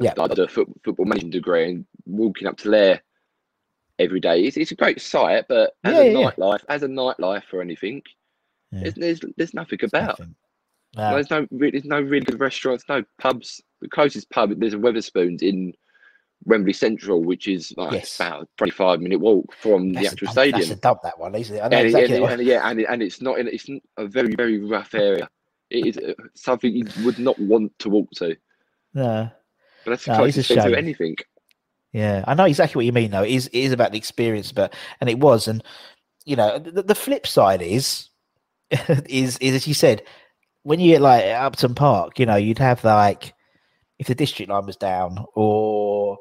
Yeah. 0.00 0.14
I 0.18 0.26
did 0.28 0.38
a 0.40 0.48
foot, 0.48 0.68
football 0.84 1.06
management 1.06 1.32
degree, 1.34 1.70
and 1.70 1.86
walking 2.06 2.48
up 2.48 2.56
to 2.58 2.70
there 2.70 3.00
every 4.00 4.18
day, 4.18 4.42
it's, 4.42 4.56
it's 4.56 4.72
a 4.72 4.76
great 4.76 5.00
sight. 5.00 5.44
But 5.48 5.72
as 5.84 5.94
Yeah, 5.94 6.00
a 6.00 6.04
yeah, 6.12 6.18
yeah. 6.18 6.30
nightlife, 6.30 6.64
as 6.68 6.82
a 6.82 6.88
nightlife 6.88 7.52
or 7.52 7.60
anything, 7.60 8.02
Yeah. 8.72 8.80
there's, 8.82 8.94
there's 8.94 9.20
there's 9.36 9.54
nothing 9.54 9.78
about. 9.82 10.18
nothing. 10.18 10.34
No. 10.96 11.10
There's 11.14 11.30
no 11.30 11.46
there's 11.50 11.84
no 11.84 12.00
really 12.00 12.24
good 12.24 12.40
restaurants, 12.40 12.84
no 12.88 13.04
pubs. 13.20 13.60
The 13.80 13.88
closest 13.88 14.30
pub 14.30 14.58
there's 14.58 14.74
a 14.74 14.78
Wetherspoons 14.78 15.42
in 15.42 15.72
Wembley 16.46 16.72
Central, 16.72 17.22
which 17.22 17.48
is 17.48 17.72
like 17.76 17.92
Yes. 17.92 18.16
about 18.16 18.42
a 18.42 18.48
25 18.58 19.00
minute 19.00 19.20
walk 19.20 19.52
from 19.54 19.92
That's 19.92 20.06
the 20.06 20.12
actual 20.12 20.28
a 20.28 20.32
stadium. 20.32 20.58
That's 20.60 20.70
a 20.72 20.76
dump, 20.76 21.02
that 21.02 21.18
one, 21.18 21.34
isn't 21.34 21.56
it? 21.56 21.60
I 21.60 21.68
know 21.68 21.76
and, 21.78 21.86
exactly. 21.86 22.16
and, 22.16 22.24
and 22.26 22.42
yeah, 22.42 22.68
and, 22.68 22.80
and 22.80 23.02
it's 23.02 23.20
not 23.20 23.38
in 23.38 23.48
it's 23.48 23.68
a 23.96 24.06
very 24.06 24.34
very 24.34 24.58
rough 24.58 24.94
area. 24.94 25.28
It 25.70 25.86
is 25.86 25.96
uh, 25.98 26.12
something 26.34 26.74
you 26.74 26.86
would 27.04 27.18
not 27.18 27.38
want 27.38 27.76
to 27.80 27.88
walk 27.88 28.10
to. 28.16 28.36
no, 28.92 29.30
But 29.84 29.90
that's 29.90 30.04
the 30.04 30.12
No, 30.12 30.24
it's 30.24 30.36
a 30.36 30.44
closest 30.44 30.48
thing 30.48 30.72
to 30.72 30.78
anything. 30.78 31.16
yeah, 31.92 32.24
I 32.26 32.34
know 32.34 32.44
exactly 32.44 32.78
what 32.78 32.86
you 32.86 32.92
mean. 32.92 33.10
Though 33.10 33.22
it 33.22 33.30
is 33.30 33.46
it 33.48 33.58
is 33.58 33.72
about 33.72 33.92
the 33.92 33.98
experience, 33.98 34.52
but 34.52 34.74
and 35.00 35.08
it 35.08 35.18
was, 35.18 35.48
and 35.48 35.62
you 36.24 36.36
know, 36.36 36.58
the, 36.58 36.82
the 36.82 36.94
flip 36.94 37.26
side 37.26 37.62
is 37.62 38.10
is 38.70 39.38
is 39.38 39.54
as 39.54 39.66
you 39.66 39.74
said, 39.74 40.02
when 40.62 40.80
you 40.80 40.92
get 40.92 41.00
like 41.02 41.24
Upton 41.24 41.74
Park, 41.74 42.18
you 42.18 42.26
know, 42.26 42.36
you'd 42.36 42.58
have 42.58 42.84
like 42.84 43.32
if 43.98 44.06
the 44.08 44.14
district 44.14 44.50
line 44.50 44.66
was 44.66 44.76
down, 44.76 45.24
or 45.34 46.18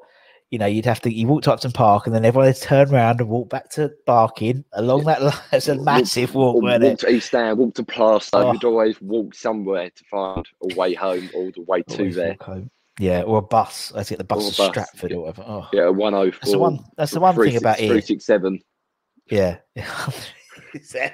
you 0.54 0.60
know, 0.60 0.68
you'd 0.68 0.86
have 0.86 1.02
to 1.02 1.12
you 1.12 1.26
walk 1.26 1.42
to 1.42 1.52
Upton 1.52 1.72
Park, 1.72 2.06
and 2.06 2.13
then 2.16 2.24
everyone 2.24 2.46
would 2.48 2.56
turn 2.62 2.94
around 2.94 3.20
and 3.20 3.28
walk 3.28 3.50
back 3.50 3.70
to 3.72 3.92
Barking 4.06 4.63
along 4.74 5.06
that 5.06 5.24
line. 5.24 5.34
It's 5.52 5.68
a 5.68 5.74
Walk- 5.74 5.84
massive 5.86 6.36
walk, 6.36 6.58
Or 6.58 6.62
weren't 6.62 6.84
walk 6.84 6.94
it? 6.94 7.00
to 7.00 7.10
East 7.10 7.34
End, 7.34 7.58
walk 7.58 7.74
to 7.74 7.84
Plaistow. 7.84 8.30
Oh. 8.34 8.52
You'd 8.54 8.63
always 8.63 9.02
walk 9.02 9.34
somewhere 9.34 9.89
to 9.89 10.04
find 10.12 10.46
a 10.62 10.76
way 10.76 10.94
home 10.94 11.28
or 11.34 11.52
the 11.52 11.63
way 11.63 11.82
to 11.82 11.98
Always 11.98 12.16
there. 12.16 12.38
Yeah, 13.00 13.24
or 13.24 13.39
a 13.39 13.42
bus. 13.42 13.92
I 13.96 14.04
think 14.04 14.20
the 14.20 14.24
bus 14.26 14.48
Or 14.48 14.52
to 14.52 14.58
bus, 14.58 14.68
Stratford 14.70 15.10
yeah. 15.10 15.18
or 15.18 15.22
whatever. 15.22 15.44
Oh, 15.48 15.68
Yeah, 15.74 15.88
one 15.89 16.13
oh 16.13 16.30
four. 16.30 16.38
That's 16.39 16.52
the 16.52 16.60
one. 16.60 16.80
That's 16.98 17.12
the 17.13 17.20
one 17.20 17.36
thing 17.36 17.56
about 17.58 17.80
here. 17.80 17.89
three 17.89 18.02
six 18.02 18.24
seven. 18.24 18.60
Yeah. 19.32 19.58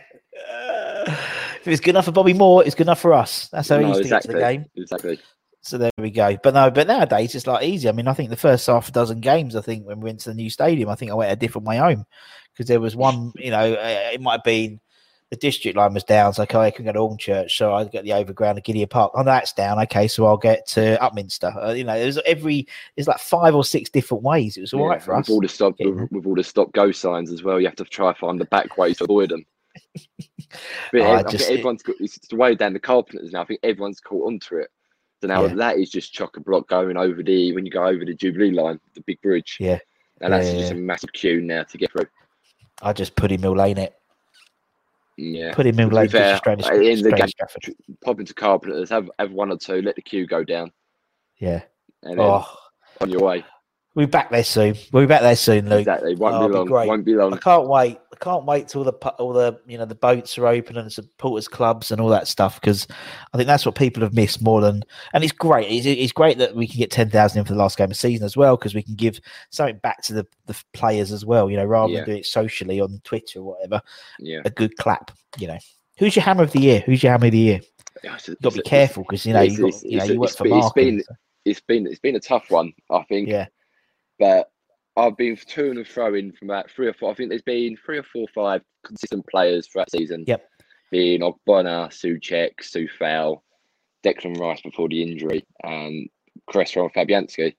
If 1.61 1.67
it's 1.67 1.81
good 1.81 1.91
enough 1.91 2.05
for 2.05 2.11
Bobby 2.11 2.33
Moore, 2.33 2.63
it's 2.65 2.75
good 2.75 2.87
enough 2.87 2.99
for 3.01 3.13
us. 3.13 3.47
That's 3.49 3.67
how 3.69 3.77
he 3.77 3.83
No, 3.83 3.89
used 3.89 4.03
to 4.03 4.09
get 4.09 4.21
to 4.23 4.27
the 4.29 4.39
game. 4.39 4.65
Exactly. 4.75 5.19
So 5.61 5.77
there 5.77 5.91
we 5.97 6.09
go. 6.09 6.37
But 6.41 6.53
no, 6.53 6.71
but 6.71 6.87
nowadays 6.87 7.35
it's 7.35 7.45
like 7.47 7.63
easy. 7.65 7.89
I 7.89 7.91
mean, 7.91 8.07
I 8.07 8.13
think 8.13 8.29
the 8.29 8.35
first 8.37 8.65
half 8.67 8.91
dozen 8.93 9.19
games, 9.19 9.55
I 9.55 9.61
think 9.61 9.85
when 9.85 9.99
we 9.99 10.05
went 10.05 10.21
to 10.21 10.29
the 10.29 10.35
new 10.35 10.49
stadium, 10.49 10.89
I 10.89 10.95
think 10.95 11.11
I 11.11 11.15
went 11.15 11.31
a 11.31 11.35
different 11.35 11.67
way 11.67 11.77
home 11.77 12.05
because 12.53 12.67
there 12.67 12.79
was 12.79 12.95
one, 12.95 13.33
you 13.37 13.51
know, 13.51 13.73
uh, 13.73 14.09
it 14.13 14.21
might 14.21 14.33
have 14.39 14.43
been 14.43 14.79
the 15.31 15.35
district 15.35 15.77
line 15.77 15.93
was 15.93 16.03
down. 16.05 16.33
So, 16.33 16.41
okay, 16.43 16.57
I 16.57 16.71
can 16.71 16.85
go 16.85 16.91
to 17.09 17.17
Church. 17.17 17.55
So 17.57 17.73
I 17.73 17.83
got 17.83 18.03
the 18.03 18.13
overground 18.13 18.57
at 18.57 18.65
Gidea 18.65 18.89
Park. 18.89 19.11
Oh, 19.13 19.23
that's 19.23 19.53
down. 19.53 19.77
Okay. 19.81 20.07
So 20.07 20.25
I'll 20.25 20.37
get 20.37 20.65
to 20.69 20.97
Upminster. 21.01 21.53
Uh, 21.67 21.73
you 21.73 21.83
know, 21.83 21.99
there's 21.99 22.17
every, 22.19 22.67
there's 22.95 23.07
like 23.07 23.19
five 23.19 23.53
or 23.53 23.63
six 23.63 23.89
different 23.91 24.23
ways. 24.23 24.57
It 24.57 24.61
was 24.61 24.73
all 24.73 24.79
Yeah, 24.81 24.87
right 24.87 25.03
for 25.03 25.15
with 25.15 25.25
us. 25.25 25.29
all 25.29 25.41
the 25.41 25.47
stop 25.49 25.75
Yeah. 25.77 25.89
with, 25.89 26.11
with 26.11 26.25
all 26.25 26.35
the 26.35 26.43
stop 26.43 26.71
go 26.71 26.91
signs 26.91 27.31
as 27.31 27.43
well. 27.43 27.59
You 27.59 27.67
have 27.67 27.75
to 27.75 27.83
try 27.85 28.07
and 28.07 28.17
find 28.17 28.39
the 28.39 28.45
back 28.45 28.77
ways 28.77 28.97
to 28.99 29.03
avoid 29.03 29.29
them. 29.29 29.45
But 30.91 31.01
Oh, 31.01 31.05
I 31.05 31.17
I 31.19 31.23
just- 31.23 31.45
think 31.45 31.59
everyone's 31.59 31.83
got, 31.83 31.95
it's 31.99 32.17
the 32.27 32.35
way 32.35 32.55
down 32.55 32.73
the 32.73 32.79
carpenters 32.79 33.31
now. 33.31 33.41
I 33.41 33.45
think 33.45 33.59
everyone's 33.61 33.99
caught 33.99 34.25
onto 34.25 34.55
it. 34.57 34.69
So 35.21 35.27
now 35.27 35.45
Yeah. 35.45 35.53
that 35.55 35.77
is 35.77 35.89
just 35.89 36.13
chock 36.13 36.37
a 36.37 36.39
block 36.39 36.67
going 36.69 36.95
over 36.95 37.21
the 37.21 37.53
when 37.53 37.65
you 37.65 37.71
go 37.71 37.85
over 37.85 38.05
the 38.05 38.13
Jubilee 38.13 38.51
line, 38.51 38.79
the 38.93 39.01
big 39.01 39.21
bridge. 39.21 39.57
Yeah. 39.59 39.79
And 40.21 40.33
that's 40.33 40.47
Yeah, 40.47 40.59
just 40.59 40.71
a 40.71 40.75
massive 40.75 41.11
queue 41.13 41.41
now 41.41 41.63
to 41.63 41.77
get 41.77 41.91
through. 41.91 42.07
I 42.81 42.93
just 42.93 43.15
put 43.15 43.31
in 43.31 43.41
Mill 43.41 43.55
Lane 43.55 43.77
it. 43.77 43.95
Yeah. 45.17 45.53
Put 45.53 45.65
in 45.65 45.75
Mill 45.75 45.89
Lane. 45.89 46.07
fair, 46.09 46.37
straight 46.37 46.59
to 46.59 46.65
at 46.67 46.79
the 46.79 46.89
end 46.89 46.99
of 46.99 47.03
the 47.03 47.09
straight 47.09 47.11
to 47.11 47.17
game- 47.17 47.27
Stratford. 47.27 47.75
Pop 48.03 48.19
into 48.21 48.33
carpenters, 48.33 48.89
have 48.89 49.09
have 49.19 49.31
one 49.31 49.51
or 49.51 49.57
two, 49.57 49.81
let 49.81 49.95
the 49.95 50.01
queue 50.01 50.25
go 50.25 50.43
down, 50.45 50.71
Yeah. 51.39 51.63
and 52.03 52.17
then 52.17 52.25
Oh, 52.25 52.45
on 53.01 53.09
your 53.09 53.21
way. 53.21 53.43
We'll 53.99 54.07
be 54.07 54.11
back 54.11 54.29
there 54.31 54.43
soon. 54.45 54.75
We'll 54.93 55.03
be 55.03 55.07
back 55.07 55.21
there 55.21 55.35
soon, 55.35 55.69
Luke. 55.69 55.79
Exactly. 55.79 56.15
Won't 56.15 56.35
Oh, 56.35 56.39
be 56.39 56.43
it'd 56.45 56.51
be 56.53 56.57
long. 56.57 56.65
great. 56.67 56.87
Won't 56.87 57.05
be 57.05 57.15
long. 57.15 57.33
I 57.33 57.37
can't 57.37 57.67
wait. 57.67 57.97
I 58.13 58.15
can't 58.23 58.45
wait 58.45 58.67
till 58.69 58.83
the 58.83 58.93
all 58.93 59.33
the 59.33 59.59
you 59.67 59.77
know 59.77 59.85
the 59.85 59.95
boats 59.95 60.37
are 60.37 60.47
open 60.47 60.77
and 60.77 60.87
the 60.87 60.91
supporters 60.91 61.47
clubs 61.47 61.91
and 61.91 61.99
all 62.01 62.07
that 62.09 62.27
stuff 62.27 62.59
because 62.59 62.87
I 63.33 63.37
think 63.37 63.47
that's 63.47 63.65
what 63.65 63.75
people 63.75 64.01
have 64.03 64.13
missed 64.13 64.41
more 64.41 64.61
than. 64.61 64.83
And 65.13 65.23
it's 65.23 65.33
great. 65.33 65.69
It's, 65.69 65.85
it's 65.85 66.11
great 66.13 66.37
that 66.37 66.55
we 66.55 66.67
can 66.67 66.77
get 66.79 66.91
ten 66.91 67.09
thousand 67.09 67.39
in 67.39 67.45
for 67.45 67.53
the 67.53 67.59
last 67.59 67.77
game 67.77 67.85
of 67.85 67.89
the 67.89 67.95
season 67.95 68.25
as 68.25 68.37
well 68.37 68.55
because 68.55 68.73
we 68.73 68.83
can 68.83 68.95
give 68.95 69.19
something 69.49 69.77
back 69.77 70.01
to 70.03 70.13
the, 70.13 70.27
the 70.45 70.63
players 70.73 71.11
as 71.11 71.25
well. 71.25 71.49
You 71.49 71.57
know, 71.57 71.65
rather 71.65 71.91
Yeah. 71.91 71.99
than 71.99 72.05
doing 72.07 72.17
it 72.19 72.25
socially 72.25 72.79
on 72.79 73.01
Twitter 73.03 73.39
or 73.39 73.43
whatever. 73.55 73.81
Yeah. 74.19 74.41
A 74.45 74.49
good 74.49 74.77
clap. 74.77 75.11
You 75.37 75.47
know, 75.47 75.57
who's 75.97 76.15
your 76.15 76.23
hammer 76.23 76.43
of 76.43 76.51
the 76.53 76.61
year? 76.61 76.79
Who's 76.85 77.03
your 77.03 77.11
hammer 77.11 77.25
of 77.27 77.31
the 77.33 77.37
year? 77.37 77.59
Got 78.03 78.19
to 78.21 78.51
be 78.51 78.61
careful 78.61 79.03
because 79.03 79.25
you 79.25 79.33
know 79.33 79.41
it's- 79.43 79.57
you 79.57 79.71
got 79.71 79.83
you 79.83 79.97
know 79.97 80.03
you 80.05 80.19
work 80.21 80.29
for 80.31 80.43
been- 80.45 80.57
it's 80.57 80.71
been- 80.71 81.03
so- 81.03 81.15
it's 81.45 81.61
been 81.61 81.87
it's 81.87 81.99
been 81.99 82.15
a 82.15 82.19
tough 82.19 82.51
one, 82.51 82.73
I 82.91 83.01
think. 83.03 83.27
Yeah, 83.29 83.47
But 84.19 84.51
I've 84.97 85.15
been 85.17 85.35
to 85.37 85.71
and 85.71 85.87
fro 85.87 86.13
in 86.13 86.33
from 86.33 86.49
about 86.49 86.69
three 86.69 86.87
or 86.87 86.93
four. 86.93 87.11
I 87.11 87.13
think 87.13 87.29
there's 87.29 87.41
been 87.41 87.77
three 87.77 87.97
or 87.97 88.03
four, 88.03 88.27
five 88.35 88.61
consistent 88.85 89.25
players 89.27 89.67
throughout 89.67 89.87
the 89.91 89.97
season. 89.97 90.25
Yep. 90.27 90.45
Being 90.91 91.21
Ogbonna, 91.21 91.87
Soucek, 91.89 92.51
Coufal, 92.61 93.41
Declan 94.03 94.37
Rice 94.39 94.61
before 94.61 94.89
the 94.89 95.01
injury, 95.01 95.45
and 95.63 96.09
Cresswell 96.47 96.89
and 96.93 97.07
Fabianski. 97.07 97.55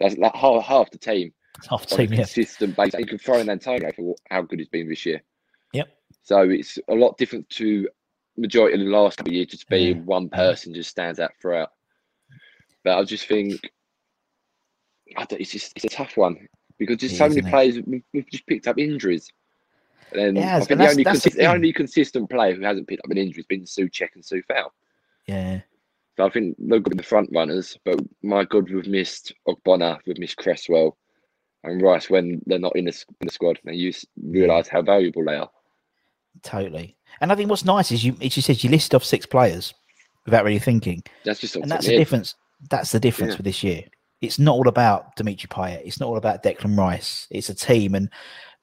That's 0.00 0.16
like 0.16 0.34
half, 0.34 0.64
half 0.64 0.90
the 0.90 0.98
team 0.98 1.32
on 1.70 1.80
a 1.80 1.84
team. 1.84 2.12
Yeah, 2.12 2.16
consistent. 2.18 2.78
And 2.78 2.92
you 2.98 3.06
can 3.06 3.18
throw 3.18 3.38
in 3.38 3.50
Antonio 3.50 3.90
for 3.92 4.14
how 4.30 4.42
good 4.42 4.60
he's 4.60 4.68
been 4.68 4.88
this 4.88 5.04
year. 5.04 5.20
Yep. 5.72 5.88
So 6.22 6.40
it's 6.48 6.78
a 6.88 6.94
lot 6.94 7.18
different 7.18 7.48
to 7.50 7.88
majority 8.36 8.74
of 8.80 8.86
the 8.86 8.92
last 8.96 9.18
couple 9.18 9.32
of 9.32 9.34
years, 9.34 9.48
just 9.48 9.68
being 9.68 9.96
Yeah. 9.96 10.02
one 10.04 10.28
person 10.28 10.72
just 10.72 10.90
stands 10.90 11.18
out 11.18 11.32
throughout. 11.42 11.70
But 12.84 12.98
I 12.98 13.04
just 13.04 13.26
think 13.26 13.60
it's 15.30 15.50
just 15.50 15.72
it's 15.76 15.84
a 15.84 15.88
tough 15.88 16.16
one 16.16 16.48
because 16.78 16.98
there's 16.98 17.16
so 17.16 17.28
many 17.28 17.40
it? 17.40 17.46
players 17.50 17.78
we've, 17.86 18.02
we've 18.12 18.30
just 18.30 18.46
picked 18.46 18.66
up 18.68 18.78
injuries. 18.78 19.30
And 20.12 20.38
It 20.38 20.44
I 20.44 20.60
think 20.60 20.80
the 20.80 20.88
only, 20.88 21.04
consi- 21.04 21.34
the 21.34 21.46
only 21.46 21.72
consistent 21.72 22.30
player 22.30 22.54
who 22.54 22.62
hasn't 22.62 22.88
picked 22.88 23.04
up 23.04 23.10
an 23.10 23.18
injury 23.18 23.40
has 23.42 23.46
been 23.46 23.64
Soucek 23.64 24.08
and 24.14 24.24
Coufal. 24.24 24.70
yeah. 25.26 25.60
So 26.16 26.26
I 26.26 26.30
think 26.30 26.56
they're 26.58 26.80
good 26.80 26.94
in 26.94 26.96
the 26.96 27.02
front 27.04 27.30
runners, 27.32 27.78
but 27.84 28.00
my 28.24 28.42
God, 28.44 28.68
we've 28.70 28.88
missed 28.88 29.32
Ogbonna, 29.46 29.98
we've 30.06 30.18
missed 30.18 30.36
Cresswell 30.36 30.96
and 31.62 31.80
Rice 31.80 32.10
when 32.10 32.40
they're 32.46 32.58
not 32.58 32.74
in 32.74 32.86
the, 32.86 33.04
in 33.20 33.26
the 33.28 33.32
squad. 33.32 33.60
And 33.64 33.76
you 33.76 33.92
realise 34.24 34.66
how 34.66 34.82
valuable 34.82 35.24
they 35.24 35.36
are. 35.36 35.48
Totally. 36.42 36.96
And 37.20 37.30
I 37.30 37.34
think 37.36 37.50
what's 37.50 37.64
nice 37.64 37.92
is 37.92 38.04
you, 38.04 38.16
as 38.22 38.36
you 38.36 38.42
said, 38.42 38.64
you 38.64 38.70
list 38.70 38.94
off 38.96 39.04
six 39.04 39.26
players 39.26 39.74
without 40.24 40.44
really 40.44 40.58
thinking. 40.58 41.02
That's 41.24 41.38
just 41.40 41.54
and 41.56 41.70
that's 41.70 41.86
the 41.86 41.96
difference. 41.96 42.34
That's 42.68 42.90
the 42.92 43.00
difference 43.00 43.32
Yeah. 43.32 43.36
with 43.36 43.44
this 43.46 43.62
year. 43.62 43.84
It's 44.20 44.38
not 44.38 44.52
all 44.52 44.68
about 44.68 45.14
Dimitri 45.16 45.48
Payet. 45.48 45.82
It's 45.84 46.00
not 46.00 46.08
all 46.08 46.16
about 46.16 46.42
Declan 46.42 46.76
Rice. 46.76 47.26
It's 47.30 47.48
a 47.48 47.54
team, 47.54 47.94
and 47.94 48.10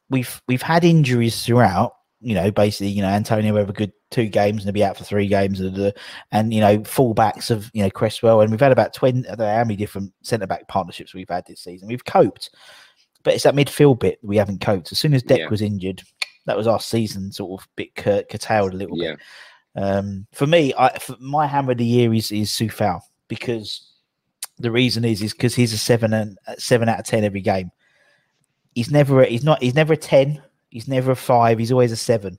we've 0.10 0.42
we've 0.48 0.62
had 0.62 0.84
injuries 0.84 1.44
throughout. 1.46 1.94
You 2.22 2.34
know, 2.34 2.50
basically, 2.50 2.88
you 2.90 3.02
know, 3.02 3.10
Antonio 3.10 3.56
have 3.56 3.70
a 3.70 3.74
good 3.74 3.92
two 4.10 4.28
games 4.28 4.58
and 4.58 4.64
he'll 4.64 4.74
be 4.74 4.84
out 4.84 4.98
for 4.98 5.04
three 5.04 5.28
games, 5.28 5.60
and, 5.60 5.94
and 6.32 6.54
you 6.54 6.60
know, 6.60 6.80
fullbacks 6.80 7.52
of 7.52 7.70
you 7.74 7.84
know 7.84 7.90
Cresswell, 7.90 8.42
and 8.42 8.52
we've 8.52 8.60
had 8.60 8.72
about 8.72 8.94
twenty. 8.94 9.28
I 9.28 9.36
don't 9.36 9.40
know 9.48 9.54
how 9.56 9.64
many 9.64 9.76
different 9.76 10.12
centre 10.24 10.48
back 10.48 10.68
partnerships 10.68 11.14
we've 11.14 11.30
had 11.30 11.46
this 11.46 11.62
season. 11.62 11.88
We've 11.88 12.04
coped, 12.06 12.50
but 13.24 13.34
it's 13.34 13.44
that 13.44 13.54
midfield 13.56 14.00
bit 14.00 14.20
we 14.24 14.38
haven't 14.38 14.62
coped. 14.62 14.92
As 14.92 15.00
soon 15.00 15.14
as 15.14 15.24
Deck 15.24 15.40
Yeah. 15.40 15.50
was 15.50 15.62
injured, 15.62 16.02
that 16.48 16.58
was 16.58 16.68
our 16.68 16.80
season 16.80 17.32
sort 17.32 17.62
of 17.62 17.68
bit 17.76 17.94
cur- 17.96 18.24
curtailed 18.30 18.74
a 18.74 18.78
little 18.78 18.98
Yeah, 19.02 19.12
bit. 19.12 19.84
Um, 19.84 20.28
for 20.34 20.48
me, 20.48 20.74
I 20.78 20.98
for 21.00 21.16
my 21.20 21.46
hammer 21.48 21.74
of 21.74 21.78
the 21.78 21.86
year 21.86 22.14
is 22.14 22.32
is 22.32 22.50
Coufal 22.50 23.02
because 23.28 23.92
the 24.58 24.72
reason 24.72 25.04
is 25.06 25.22
is 25.22 25.34
because 25.34 25.56
he's 25.56 25.74
a 25.74 25.78
seven 25.78 26.14
and 26.14 26.38
uh, 26.48 26.56
seven 26.58 26.90
out 26.90 27.00
of 27.00 27.06
ten 27.06 27.24
every 27.24 27.42
game. 27.42 27.72
He's 28.74 28.92
never 28.92 29.22
a, 29.22 29.26
he's 29.26 29.44
not 29.44 29.62
he's 29.62 29.76
never 29.76 29.94
a 29.94 29.98
ten. 29.98 30.42
He's 30.70 30.88
never 30.88 31.12
a 31.12 31.16
five. 31.16 31.60
He's 31.60 31.72
always 31.72 31.92
a 31.92 31.98
seven, 31.98 32.38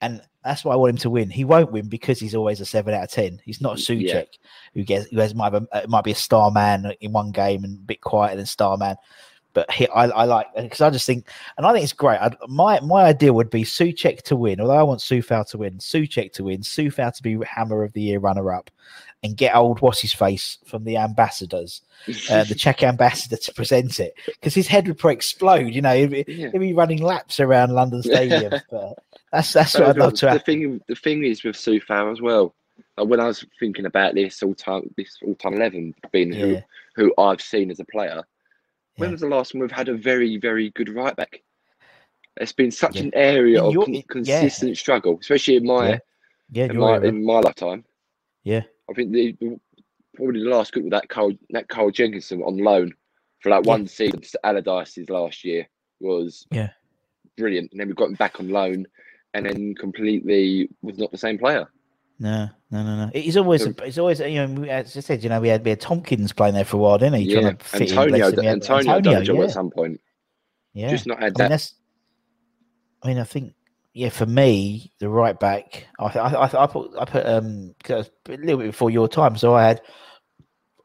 and 0.00 0.20
that's 0.44 0.64
why 0.64 0.74
I 0.74 0.76
want 0.76 0.90
him 0.90 0.96
to 0.98 1.10
win. 1.10 1.30
He 1.30 1.44
won't 1.44 1.72
win 1.72 1.88
because 1.88 2.20
he's 2.20 2.34
always 2.34 2.60
a 2.60 2.66
seven 2.66 2.94
out 2.94 3.04
of 3.04 3.10
ten. 3.10 3.40
He's 3.44 3.60
not 3.60 3.78
a 3.78 3.82
Soucek 3.82 4.02
Yeah. 4.02 4.22
who 4.74 4.84
gets 4.84 5.08
who 5.10 5.18
has 5.20 5.34
might 5.34 5.52
have 5.52 5.62
a, 5.62 5.84
uh, 5.84 5.86
might 5.88 6.04
be 6.04 6.12
a 6.12 6.16
star 6.16 6.50
man 6.50 6.92
in 7.00 7.12
one 7.12 7.30
game 7.30 7.64
and 7.64 7.78
a 7.78 7.82
bit 7.82 8.00
quieter 8.00 8.36
than 8.36 8.46
star 8.46 8.76
man. 8.76 8.96
But 9.54 9.70
he, 9.70 9.86
I, 9.88 10.06
I 10.06 10.24
like 10.24 10.48
because 10.56 10.80
I 10.80 10.90
just 10.90 11.06
think, 11.06 11.28
and 11.56 11.64
I 11.64 11.72
think 11.72 11.84
it's 11.84 11.92
great. 11.92 12.18
i 12.18 12.30
my 12.48 12.80
my 12.80 13.04
idea 13.04 13.32
would 13.32 13.50
be 13.50 13.62
Soucek 13.62 14.22
to 14.22 14.36
win, 14.36 14.60
although 14.60 14.74
I 14.74 14.82
want 14.82 15.00
Coufal 15.00 15.48
to 15.50 15.58
win. 15.58 15.78
Soucek 15.78 16.32
to 16.32 16.44
win, 16.44 16.60
Coufal 16.60 17.14
to 17.14 17.22
be 17.22 17.38
Hammer 17.46 17.84
of 17.84 17.92
the 17.92 18.02
Year 18.02 18.18
runner 18.18 18.52
up, 18.52 18.70
and 19.24 19.36
get 19.36 19.56
old 19.56 19.80
what's 19.80 20.00
his 20.02 20.12
face 20.12 20.58
from 20.66 20.84
the 20.84 20.96
ambassadors, 20.98 21.80
uh, 22.30 22.44
the 22.44 22.54
Czech 22.54 22.82
ambassador 22.84 23.36
to 23.36 23.54
present 23.54 23.98
it 23.98 24.14
because 24.26 24.54
his 24.54 24.68
head 24.68 24.86
would 24.86 24.98
probably 24.98 25.14
explode. 25.14 25.74
You 25.74 25.82
know, 25.82 25.96
he'd, 25.96 26.10
be- 26.10 26.24
yeah. 26.32 26.50
he'd 26.52 26.58
be 26.58 26.74
running 26.74 27.02
laps 27.02 27.40
around 27.40 27.72
London 27.72 28.02
Stadium. 28.04 28.52
but 28.70 28.98
that's 29.32 29.52
that's 29.52 29.74
what 29.74 29.88
I'd 29.88 29.96
love 29.96 30.14
to 30.14 30.26
the 30.26 30.38
thing, 30.38 30.80
the 30.86 30.94
thing 30.94 31.24
is 31.24 31.42
with 31.42 31.56
Coufal 31.56 32.12
as 32.12 32.20
well. 32.20 32.54
Like 32.96 33.08
when 33.08 33.18
I 33.20 33.26
was 33.26 33.44
thinking 33.58 33.86
about 33.86 34.14
this 34.14 34.42
all 34.42 34.54
time, 34.54 34.92
this 34.96 35.16
all 35.26 35.34
time 35.36 35.54
eleven 35.54 35.94
being 36.12 36.32
who 36.32 36.46
Yeah, 36.52 36.60
who 36.94 37.12
I've 37.18 37.40
seen 37.40 37.70
as 37.70 37.80
a 37.80 37.84
player. 37.86 38.22
When 38.96 39.08
Yeah. 39.08 39.12
was 39.12 39.20
the 39.22 39.28
last 39.28 39.52
time 39.52 39.60
we've 39.62 39.70
had 39.72 39.88
a 39.88 39.94
very 39.94 40.36
very 40.36 40.70
good 40.70 40.90
right 40.94 41.16
back? 41.16 41.42
It's 42.36 42.52
been 42.52 42.70
such 42.72 42.96
an 43.00 43.10
area 43.14 43.60
In 43.60 43.64
of 43.66 43.72
your- 43.72 43.84
con- 43.86 44.02
consistent 44.08 44.76
struggle, 44.76 45.18
especially 45.20 45.56
in 45.56 45.64
my 45.66 45.88
Yeah. 45.88 45.98
yeah, 46.50 46.64
in 46.66 46.76
my 46.78 46.98
in 46.98 47.24
my 47.24 47.40
lifetime. 47.40 47.84
Yeah. 48.42 48.62
I 48.90 48.94
think 48.94 49.12
the, 49.12 49.36
probably 50.14 50.42
the 50.42 50.50
last 50.50 50.72
good 50.72 50.84
with 50.84 50.92
that 50.92 51.08
Carl 51.08 51.32
that 51.50 51.68
Carl 51.68 51.90
Jenkinson 51.90 52.42
on 52.42 52.58
loan 52.58 52.92
for 53.40 53.50
like 53.50 53.64
Yeah. 53.64 53.70
one 53.72 53.86
season 53.86 54.20
to 54.20 54.40
Allardyce's 54.44 55.10
last 55.10 55.44
year 55.44 55.66
was 56.00 56.46
Yeah. 56.50 56.70
brilliant. 57.36 57.70
And 57.72 57.80
then 57.80 57.88
we 57.88 57.94
got 57.94 58.08
him 58.08 58.14
back 58.14 58.40
on 58.40 58.48
loan, 58.48 58.86
and 59.34 59.46
then 59.46 59.74
completely 59.74 60.68
was 60.82 60.98
not 60.98 61.10
the 61.10 61.18
same 61.18 61.38
player. 61.38 61.66
No, 62.20 62.48
no, 62.70 62.84
no, 62.84 63.06
no. 63.06 63.10
He's 63.12 63.36
always, 63.36 63.66
he's 63.84 63.98
always, 63.98 64.20
you 64.20 64.46
know, 64.46 64.64
as 64.64 64.96
I 64.96 65.00
said, 65.00 65.24
you 65.24 65.28
know, 65.28 65.40
we 65.40 65.48
had 65.48 65.64
we 65.64 65.70
had 65.70 65.80
Tomkins 65.80 66.32
playing 66.32 66.54
there 66.54 66.64
for 66.64 66.76
a 66.76 66.80
while, 66.80 66.96
didn't 66.98 67.20
he? 67.20 67.24
Yeah, 67.34 67.40
Trying 67.40 67.56
to 67.56 67.64
fit 67.64 67.80
in, 67.80 67.88
Antonio, 67.98 68.08
bless 68.18 68.32
him. 68.32 68.44
Had 68.44 68.52
Antonio, 68.54 69.00
done 69.00 69.22
a 69.22 69.24
job 69.24 69.36
yeah, 69.36 69.42
at 69.44 69.50
some 69.50 69.70
point. 69.70 70.00
yeah. 70.74 70.90
Just 70.90 71.06
not 71.06 71.18
had 71.18 71.32
I 71.36 71.42
that. 71.44 71.48
that's. 71.50 71.74
I 73.02 73.08
mean, 73.08 73.18
I 73.18 73.24
think, 73.24 73.54
yeah, 73.94 74.08
for 74.10 74.26
me, 74.26 74.92
the 75.00 75.08
right 75.08 75.38
back, 75.38 75.86
I, 75.98 76.04
I, 76.06 76.46
I, 76.46 76.64
I 76.64 76.66
put, 76.66 76.90
I 76.98 77.04
put, 77.04 77.24
um, 77.26 77.74
'cause 77.82 78.06
it 78.26 78.30
was 78.30 78.38
a 78.40 78.42
little 78.42 78.58
bit 78.58 78.66
before 78.66 78.90
your 78.90 79.08
time, 79.08 79.36
so 79.36 79.54
I 79.54 79.68
had, 79.68 79.80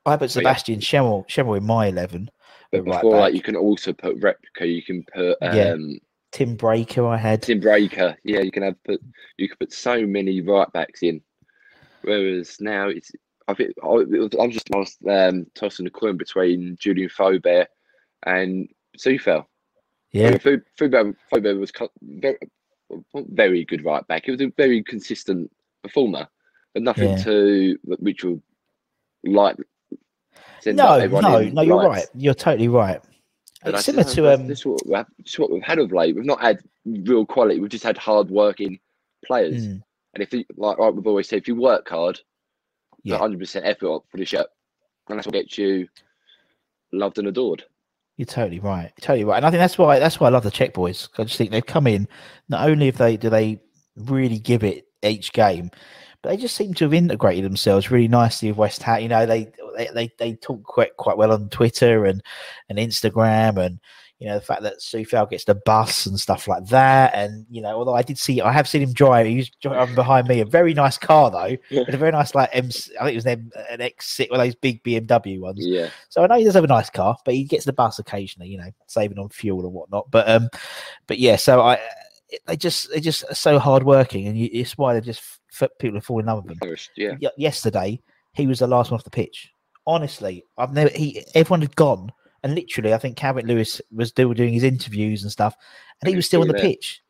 I 0.05 0.15
put 0.15 0.21
Oh, 0.21 0.23
yeah. 0.25 0.27
Sebastian 0.53 0.79
Schemmel, 0.79 1.27
Schemmel 1.27 1.57
in 1.57 1.65
my 1.65 1.87
eleven. 1.87 2.29
but 2.71 2.79
at 2.79 2.85
right 2.85 3.01
before 3.01 3.17
that, 3.21 3.33
you 3.33 3.41
can 3.41 3.55
also 3.55 3.91
put 3.93 4.15
replica. 4.21 4.65
You 4.67 4.81
can 4.83 5.03
put 5.13 5.37
Yeah. 5.41 5.71
um, 5.73 5.99
Tim 6.31 6.55
Breacker, 6.55 7.07
I 7.11 7.17
had. 7.17 7.41
Tim 7.41 7.59
Breacker. 7.59 8.15
Yeah, 8.23 8.39
you 8.41 8.51
can 8.51 8.63
have 8.63 8.81
put. 8.83 9.01
You 9.37 9.49
could 9.49 9.59
put 9.59 9.73
so 9.73 10.05
many 10.05 10.41
right 10.41 10.71
backs 10.71 11.01
in. 11.03 11.21
Whereas 12.03 12.57
now 12.61 12.87
it's. 12.89 13.11
I 13.47 13.55
think 13.55 13.73
I 13.83 13.87
was, 13.87 14.07
I'm 14.39 14.51
just 14.51 14.69
I 14.73 14.77
was 14.77 14.95
um, 15.09 15.47
tossing 15.55 15.87
a 15.87 15.89
coin 15.89 16.17
between 16.17 16.77
Julian 16.79 17.09
Faubert 17.09 17.65
and 18.27 18.69
Coufal. 18.99 19.45
yeah, 20.11 20.37
Faubert, 20.37 21.15
Faubert 21.33 21.59
was 21.59 21.71
very, 22.03 22.37
very 23.15 23.65
good 23.65 23.83
right 23.85 24.05
back. 24.07 24.25
He 24.25 24.31
was 24.31 24.41
a 24.41 24.47
very 24.57 24.83
consistent 24.83 25.51
performer, 25.83 26.27
but 26.73 26.83
nothing 26.83 27.11
Yeah. 27.11 27.23
to 27.23 27.79
which 27.83 28.23
would 28.23 28.41
like 29.23 29.57
No, 30.65 31.05
no, 31.07 31.41
no. 31.49 31.61
You're 31.61 31.87
right. 31.87 32.05
You're 32.15 32.33
totally 32.33 32.67
right. 32.67 33.01
But 33.63 33.75
It's 33.75 33.85
similar 33.85 34.03
to 34.05 34.33
um. 34.33 34.47
This 34.47 34.59
is 34.59 34.65
what, 34.65 34.85
we 34.85 34.95
have, 34.95 35.07
this 35.17 35.37
what 35.39 35.51
we've 35.51 35.63
had 35.63 35.79
of 35.79 35.91
late. 35.91 36.15
We've 36.15 36.25
not 36.25 36.41
had 36.41 36.61
real 36.85 37.25
quality. 37.25 37.59
We've 37.59 37.69
just 37.69 37.83
had 37.83 37.97
hard 37.97 38.29
working 38.29 38.79
players. 39.25 39.67
mm, 39.67 39.83
And 40.13 40.23
if 40.23 40.33
you 40.33 40.45
like, 40.55 40.77
like 40.79 40.93
we've 40.93 41.07
always 41.07 41.27
said, 41.27 41.39
if 41.39 41.47
you 41.47 41.55
work 41.55 41.89
hard, 41.89 42.19
Yeah. 43.03 43.17
hundred 43.17 43.39
percent 43.39 43.65
effort 43.65 44.01
for 44.09 44.17
the 44.17 44.25
shirt, 44.25 44.47
and 45.09 45.17
that's 45.17 45.27
what 45.27 45.33
gets 45.33 45.57
you 45.57 45.87
loved 46.93 47.17
and 47.19 47.27
adored. 47.27 47.63
You're 48.19 48.25
totally 48.25 48.59
right. 48.59 48.91
Totally 48.99 49.23
right. 49.23 49.37
And 49.37 49.45
I 49.45 49.49
think 49.49 49.59
that's 49.59 49.77
why 49.77 49.97
that's 49.97 50.19
why 50.19 50.27
I 50.27 50.29
love 50.31 50.43
the 50.43 50.51
Czech 50.51 50.73
boys. 50.73 51.07
I 51.17 51.23
just 51.23 51.37
think 51.37 51.51
they've 51.51 51.65
come 51.65 51.87
in. 51.87 52.05
Not 52.49 52.67
only 52.67 52.89
if 52.89 52.97
they 52.97 53.15
do 53.15 53.29
they 53.29 53.61
really 53.95 54.39
give 54.39 54.61
it 54.61 54.87
each 55.03 55.31
game, 55.31 55.71
but 56.21 56.31
they 56.31 56.35
just 56.35 56.57
seem 56.57 56.73
to 56.73 56.83
have 56.83 56.93
integrated 56.93 57.45
themselves 57.45 57.89
really 57.89 58.09
nicely 58.09 58.49
with 58.49 58.57
West 58.57 58.83
Ham. 58.83 59.03
You 59.03 59.07
know, 59.07 59.25
they 59.25 59.49
they 59.77 59.87
they, 59.93 60.11
they 60.19 60.33
talk 60.33 60.61
quite 60.63 60.97
quite 60.97 61.15
well 61.15 61.31
on 61.31 61.47
Twitter 61.47 62.03
and 62.03 62.21
and 62.67 62.77
Instagram 62.77 63.57
and 63.57 63.79
you 64.19 64.27
know 64.27 64.35
the 64.35 64.41
fact 64.45 64.63
that 64.63 64.79
Coufal 64.79 65.29
gets 65.29 65.45
the 65.45 65.55
bus 65.55 66.05
and 66.05 66.19
stuff 66.19 66.47
like 66.47 66.65
that. 66.67 67.13
And 67.15 67.45
you 67.49 67.61
know, 67.61 67.77
although 67.77 67.95
I 67.95 68.01
did 68.01 68.17
see 68.19 68.41
I 68.41 68.51
have 68.51 68.67
seen 68.67 68.81
him 68.81 68.91
drive. 68.93 69.25
He 69.27 69.37
was 69.37 69.49
driving 69.61 69.95
behind 69.95 70.27
me 70.27 70.41
a 70.41 70.45
very 70.45 70.73
nice 70.73 70.97
car 70.97 71.31
though, 71.31 71.55
Yeah. 71.69 71.83
a 71.87 71.97
very 71.97 72.11
nice 72.11 72.35
like 72.35 72.49
M. 72.53 72.65
I 72.99 73.05
think 73.05 73.13
it 73.13 73.15
was 73.15 73.25
an, 73.25 73.51
an 73.71 73.79
X6, 73.79 74.29
one 74.29 74.39
of 74.41 74.45
those 74.45 74.55
big 74.55 74.83
BMW 74.83 75.39
ones. 75.39 75.59
Yeah, 75.65 75.89
So 76.09 76.21
I 76.23 76.27
know 76.27 76.35
he 76.37 76.43
does 76.43 76.55
have 76.55 76.63
a 76.63 76.67
nice 76.67 76.89
car, 76.89 77.17
but 77.23 77.33
he 77.33 77.45
gets 77.45 77.65
the 77.65 77.73
bus 77.73 77.97
occasionally, 77.99 78.49
you 78.49 78.57
know, 78.57 78.69
saving 78.87 79.19
on 79.19 79.29
fuel 79.29 79.63
and 79.65 79.73
whatnot. 79.73 80.11
But 80.11 80.27
um, 80.29 80.49
but 81.07 81.17
yeah, 81.19 81.37
so 81.37 81.61
I 81.61 81.79
they 82.45 82.57
just 82.57 82.91
they 82.91 82.99
just 82.99 83.23
are 83.29 83.35
so 83.35 83.57
hardworking, 83.57 84.27
and 84.27 84.37
you, 84.37 84.49
it's 84.51 84.77
why 84.77 84.93
they 84.93 85.01
just 85.01 85.21
people 85.79 85.97
are 85.97 86.01
falling 86.01 86.23
in 86.23 86.27
love 86.27 86.43
with 86.45 86.59
them. 86.59 86.69
Yeah. 86.97 87.15
Y- 87.21 87.29
yesterday, 87.37 88.01
he 88.33 88.47
was 88.47 88.59
the 88.59 88.67
last 88.67 88.91
one 88.91 88.97
off 88.99 89.03
the 89.03 89.09
pitch. 89.09 89.51
Honestly, 89.87 90.43
I've 90.57 90.73
never 90.73 90.89
he 90.91 91.23
everyone 91.33 91.61
had 91.61 91.75
gone, 91.75 92.11
and 92.43 92.55
literally, 92.55 92.93
I 92.93 92.97
think 92.97 93.17
Calvin 93.17 93.47
Lewis 93.47 93.81
was 93.91 94.09
still 94.09 94.33
doing 94.33 94.53
his 94.53 94.63
interviews 94.63 95.23
and 95.23 95.31
stuff, 95.31 95.55
and 96.01 96.09
he 96.09 96.15
was 96.15 96.25
still 96.25 96.41
on 96.41 96.47
the 96.47 96.53
there. 96.53 96.61
pitch. 96.61 97.01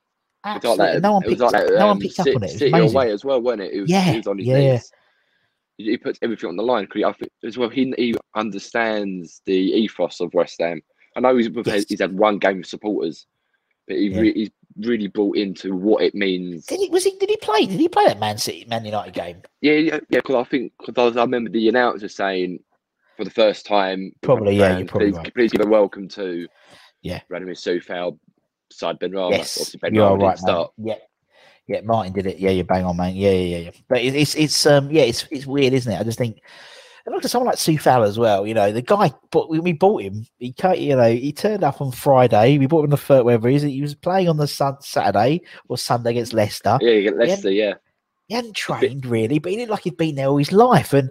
Absolutely, 0.46 0.86
like 0.86 1.02
no 1.02 1.14
one 1.14 1.22
picked, 1.24 1.42
like 1.42 1.52
that, 1.52 1.68
no 1.68 1.88
one 1.88 1.90
um, 1.98 2.00
picked 2.00 2.20
up 2.20 2.28
on 2.28 2.44
it. 2.44 2.62
It 2.62 2.72
was 2.72 2.94
away 2.94 3.12
as 3.12 3.26
well, 3.26 3.42
wasn't 3.42 3.64
it? 3.64 3.74
It 3.74 3.82
was, 3.82 3.90
Yeah, 3.90 4.02
he 4.12 4.18
was 4.18 4.28
on 4.28 4.38
his 4.38 4.48
yeah, 4.48 4.58
yeah. 4.58 4.72
knees. 4.74 4.92
He 5.78 5.98
puts 5.98 6.20
everything 6.22 6.50
on 6.50 6.56
the 6.56 6.64
line. 6.64 6.88
I 6.96 7.12
think 7.14 7.32
as 7.44 7.58
well, 7.58 7.70
he 7.70 7.94
he 7.98 8.16
understands 8.36 9.42
the 9.46 9.54
ethos 9.54 10.20
of 10.20 10.34
West 10.34 10.60
Ham. 10.60 10.82
I 11.16 11.20
know 11.22 11.36
he's 11.36 11.50
Yes. 11.66 11.86
he's 11.90 12.00
had 12.02 12.18
one 12.18 12.38
game 12.38 12.60
of 12.60 12.66
supporters, 12.66 13.26
but 13.88 13.98
he 13.98 14.08
Yeah. 14.08 14.20
re- 14.22 14.34
he's 14.34 14.52
really 14.78 15.08
bought 15.08 15.36
into 15.36 15.76
what 15.76 16.04
it 16.04 16.16
means. 16.16 16.66
Did 16.66 16.80
he 16.80 16.90
was 16.90 17.04
he 17.04 17.18
did 17.18 17.30
he 17.30 17.38
play? 17.38 17.66
Did 17.66 17.80
he 17.80 17.90
play 17.90 18.06
that 18.06 18.20
Man 18.20 18.38
City 18.38 18.66
Man 18.70 18.86
United 18.86 19.14
game? 19.14 19.42
Yeah, 19.62 19.74
yeah, 19.74 20.00
yeah. 20.10 20.20
Because 20.22 20.36
I 20.36 20.44
think 20.50 20.74
because 20.86 21.16
I, 21.18 21.20
I 21.20 21.24
remember 21.24 21.50
the 21.50 21.68
announcer 21.70 22.08
saying 22.08 22.60
for 23.20 23.26
the 23.26 23.30
first 23.32 23.66
time, 23.66 24.14
Probably, 24.22 24.56
yeah, 24.56 24.78
you're 24.78 24.88
probably 24.88 25.12
please, 25.12 25.18
right. 25.18 25.34
please 25.36 25.52
give 25.52 25.66
a 25.66 25.70
welcome 25.70 26.08
to 26.08 26.48
Yeah. 27.02 27.20
Vladimir 27.30 27.54
Coufal, 27.54 28.18
side 28.72 28.98
Ben 28.98 29.12
Rama. 29.12 29.36
Yes, 29.36 29.58
Obviously, 29.58 29.80
Ben 29.80 29.94
you 29.94 30.04
are 30.06 30.18
right, 30.18 30.38
start. 30.38 30.72
Yeah, 30.78 30.96
yeah, 31.68 31.82
Martin 31.84 32.14
did 32.14 32.28
it. 32.28 32.40
Yeah, 32.40 32.52
you 32.52 32.64
bang 32.64 32.86
on, 32.86 32.96
man. 32.96 33.14
Yeah, 33.16 33.32
yeah, 33.32 33.58
yeah. 33.58 33.58
yeah. 33.66 33.72
But 33.90 34.00
it, 34.00 34.16
it's 34.16 34.36
it's 34.36 34.66
um 34.66 34.90
yeah, 34.90 35.02
it's 35.02 35.28
it's 35.32 35.46
weird, 35.46 35.74
isn't 35.74 35.92
it? 35.92 36.00
I 36.00 36.04
just 36.04 36.18
think. 36.18 36.42
And 37.06 37.14
look 37.14 37.26
at 37.26 37.32
someone 37.32 37.48
like 37.48 37.58
Coufal 37.58 38.08
as 38.08 38.18
well. 38.18 38.48
You 38.48 38.54
know, 38.54 38.72
the 38.72 38.82
guy, 38.82 39.12
but 39.32 39.50
we, 39.50 39.60
we 39.60 39.74
bought 39.74 40.02
him. 40.02 40.26
He 40.38 40.54
can't, 40.54 40.80
you 40.80 40.96
know, 40.96 41.12
he 41.12 41.34
turned 41.34 41.64
up 41.64 41.82
on 41.82 41.92
Friday. 41.92 42.58
We 42.58 42.68
bought 42.68 42.86
him 42.86 42.92
the 42.92 42.98
third, 42.98 43.26
wherever 43.26 43.50
he 43.50 43.56
is. 43.56 43.64
He 43.64 43.82
was 43.82 43.96
playing 43.96 44.30
on 44.30 44.38
the 44.38 44.48
sun, 44.48 44.78
Saturday 44.82 45.42
or 45.68 45.78
Sunday 45.78 46.12
against 46.12 46.34
Leicester. 46.34 46.78
Yeah, 46.82 46.92
you 46.92 47.04
get 47.04 47.18
Leicester. 47.18 47.52
Yeah, 47.52 47.74
He 48.28 48.36
hadn't 48.36 48.56
trained 48.56 49.06
really, 49.06 49.40
but 49.40 49.52
he 49.52 49.58
looked 49.58 49.72
like 49.72 49.84
he'd 49.84 49.98
been 49.98 50.16
there 50.16 50.28
all 50.28 50.38
his 50.38 50.52
life. 50.54 50.94
And 50.94 51.10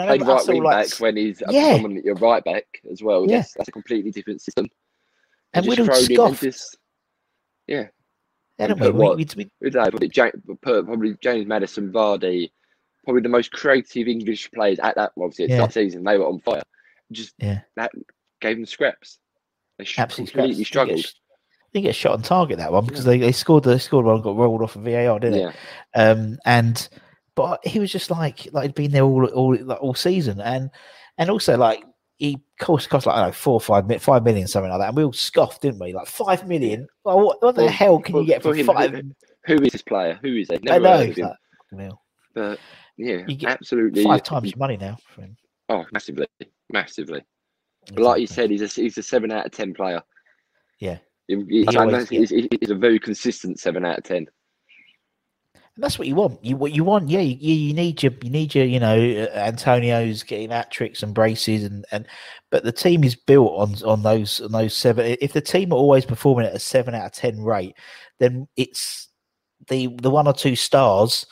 and 0.00 0.02
I 0.02 0.06
played 0.06 0.20
remember 0.22 0.34
right 0.42 0.48
wing 0.48 0.62
like, 0.62 0.90
back 0.90 1.00
when 1.00 1.16
he's 1.16 1.42
Yeah. 1.48 1.72
someone 1.74 1.96
at 1.98 2.04
your 2.04 2.14
right 2.16 2.44
back 2.44 2.64
as 2.90 3.02
well. 3.02 3.26
Yeah. 3.28 3.38
That's, 3.38 3.54
that's 3.54 3.68
a 3.68 3.72
completely 3.72 4.10
different 4.10 4.40
system. 4.40 4.66
and 5.54 5.64
just 5.64 5.78
we'd 5.78 5.80
all 5.80 5.86
thrown 5.86 5.96
in 6.04 6.04
and 6.04 6.14
scoffed. 6.14 6.42
just 6.42 6.76
yeah. 7.66 7.86
hadn't 8.58 8.78
put 8.78 8.94
we? 8.94 8.98
We, 9.00 9.04
what? 9.04 9.16
we, 9.16 9.26
we- 9.36 9.50
Who'd 9.60 9.72
they 9.72 10.30
put? 10.62 10.86
Probably 10.86 11.16
James 11.22 11.46
Maddison, 11.46 11.92
Vardy, 11.92 12.50
probably 13.04 13.22
the 13.22 13.28
most 13.28 13.52
creative 13.52 14.08
English 14.08 14.50
players 14.52 14.78
at 14.80 14.94
that 14.96 15.12
obviously 15.18 15.44
at 15.46 15.50
Yeah. 15.50 15.56
that 15.58 15.72
season. 15.72 16.04
They 16.04 16.18
were 16.18 16.26
on 16.26 16.40
fire. 16.40 16.62
Just 17.12 17.34
Yeah. 17.38 17.60
that 17.76 17.90
gave 18.40 18.56
them 18.56 18.66
scraps. 18.66 19.18
They 19.78 19.84
sh- 19.84 19.98
absolutely 19.98 20.32
completely 20.32 20.64
scrapped. 20.64 20.68
struggled. 20.68 20.96
Didn't 20.96 21.04
get, 21.04 21.72
didn't 21.72 21.84
get 21.84 21.94
shot 21.94 22.12
on 22.14 22.22
target 22.22 22.58
that 22.58 22.72
one 22.72 22.86
because 22.86 23.04
they, 23.04 23.18
they 23.18 23.32
scored 23.32 23.64
the 23.64 23.70
they 23.70 23.78
scored 23.78 24.06
one 24.06 24.22
got 24.22 24.36
rolled 24.36 24.62
off 24.62 24.76
of 24.76 24.82
VAR, 24.82 25.18
didn't 25.20 25.38
it? 25.48 25.54
Yeah, 25.94 26.10
Um, 26.10 26.38
and 26.46 26.88
but 27.36 27.64
he 27.64 27.78
was 27.78 27.92
just 27.92 28.10
like 28.10 28.48
like 28.52 28.64
he'd 28.64 28.74
been 28.74 28.90
there 28.90 29.04
all 29.04 29.24
all 29.26 29.56
like, 29.56 29.80
all 29.80 29.94
season, 29.94 30.40
and 30.40 30.70
and 31.18 31.30
also 31.30 31.56
like 31.56 31.84
he 32.16 32.38
cost 32.58 32.88
cost 32.88 33.06
like 33.06 33.14
I 33.14 33.18
don't 33.20 33.28
know 33.28 33.32
four 33.32 33.52
or 33.54 33.60
five 33.60 33.86
mi- 33.86 33.98
five 33.98 34.24
million 34.24 34.48
something 34.48 34.70
like 34.70 34.80
that, 34.80 34.88
and 34.88 34.96
we 34.96 35.04
all 35.04 35.12
scoffed, 35.12 35.62
didn't 35.62 35.78
we? 35.78 35.92
Like 35.92 36.08
five 36.08 36.48
million. 36.48 36.88
Well, 37.04 37.20
what, 37.20 37.42
what 37.42 37.54
the 37.54 37.62
Well, 37.62 37.70
hell 37.70 37.98
can 38.00 38.14
for- 38.14 38.20
you 38.22 38.26
get 38.26 38.42
for 38.42 38.50
for 38.52 38.56
him, 38.56 38.66
five? 38.66 39.02
who- 39.46 39.62
is 39.62 39.72
this 39.72 39.82
player? 39.82 40.18
Who 40.22 40.34
is 40.34 40.48
he? 40.48 40.56
I 40.70 40.78
know. 40.78 40.90
heard 40.90 41.00
of 41.02 41.08
it's 41.10 41.18
him. 41.18 41.26
like, 41.26 41.36
fucking 41.70 41.98
But 42.34 42.58
yeah, 42.96 43.22
You 43.28 43.36
get 43.36 43.50
absolutely 43.50 44.02
five 44.02 44.22
times 44.22 44.50
your 44.50 44.58
money 44.58 44.76
now 44.78 44.96
for 45.14 45.20
him. 45.22 45.36
Oh, 45.68 45.84
massively, 45.92 46.26
massively. 46.72 47.22
But 47.92 47.98
like 48.02 48.20
you 48.20 48.26
said, 48.26 48.50
he's 48.50 48.62
a 48.62 48.66
he's 48.80 48.96
a 48.98 49.02
seven 49.02 49.30
out 49.30 49.46
of 49.46 49.52
ten 49.52 49.74
player. 49.74 50.00
Yeah. 50.80 50.98
He- 51.28 51.44
he- 51.48 51.66
always- 51.76 52.10
know 52.10 52.18
he's, 52.18 52.30
he's 52.30 52.70
a 52.70 52.74
very 52.74 52.98
consistent 52.98 53.60
seven 53.60 53.84
out 53.84 53.98
of 53.98 54.04
ten. 54.04 54.26
And 55.76 55.84
that's 55.84 55.98
what 55.98 56.08
you 56.08 56.14
want. 56.14 56.42
You 56.42 56.56
what 56.56 56.72
you 56.72 56.84
want, 56.84 57.10
yeah. 57.10 57.20
You, 57.20 57.54
you 57.54 57.74
need 57.74 58.02
your 58.02 58.12
you 58.22 58.30
need 58.30 58.54
your 58.54 58.64
you 58.64 58.80
know 58.80 58.96
uh, 58.98 59.36
Antonio's 59.36 60.22
getting 60.22 60.50
hat 60.50 60.70
tricks 60.70 61.02
and 61.02 61.14
braces 61.14 61.64
and 61.64 61.84
and 61.92 62.06
but 62.50 62.64
the 62.64 62.72
team 62.72 63.04
is 63.04 63.14
built 63.14 63.52
on 63.52 63.74
on 63.84 64.02
those 64.02 64.40
on 64.40 64.52
those 64.52 64.74
seven. 64.74 65.16
If 65.20 65.34
the 65.34 65.42
team 65.42 65.72
are 65.72 65.76
always 65.76 66.06
performing 66.06 66.46
at 66.46 66.54
a 66.54 66.58
seven 66.58 66.94
out 66.94 67.04
of 67.04 67.12
ten 67.12 67.42
rate, 67.42 67.76
then 68.18 68.48
it's 68.56 69.08
the 69.68 69.88
the 70.00 70.10
one 70.10 70.26
or 70.26 70.32
two 70.32 70.56
stars 70.56 71.26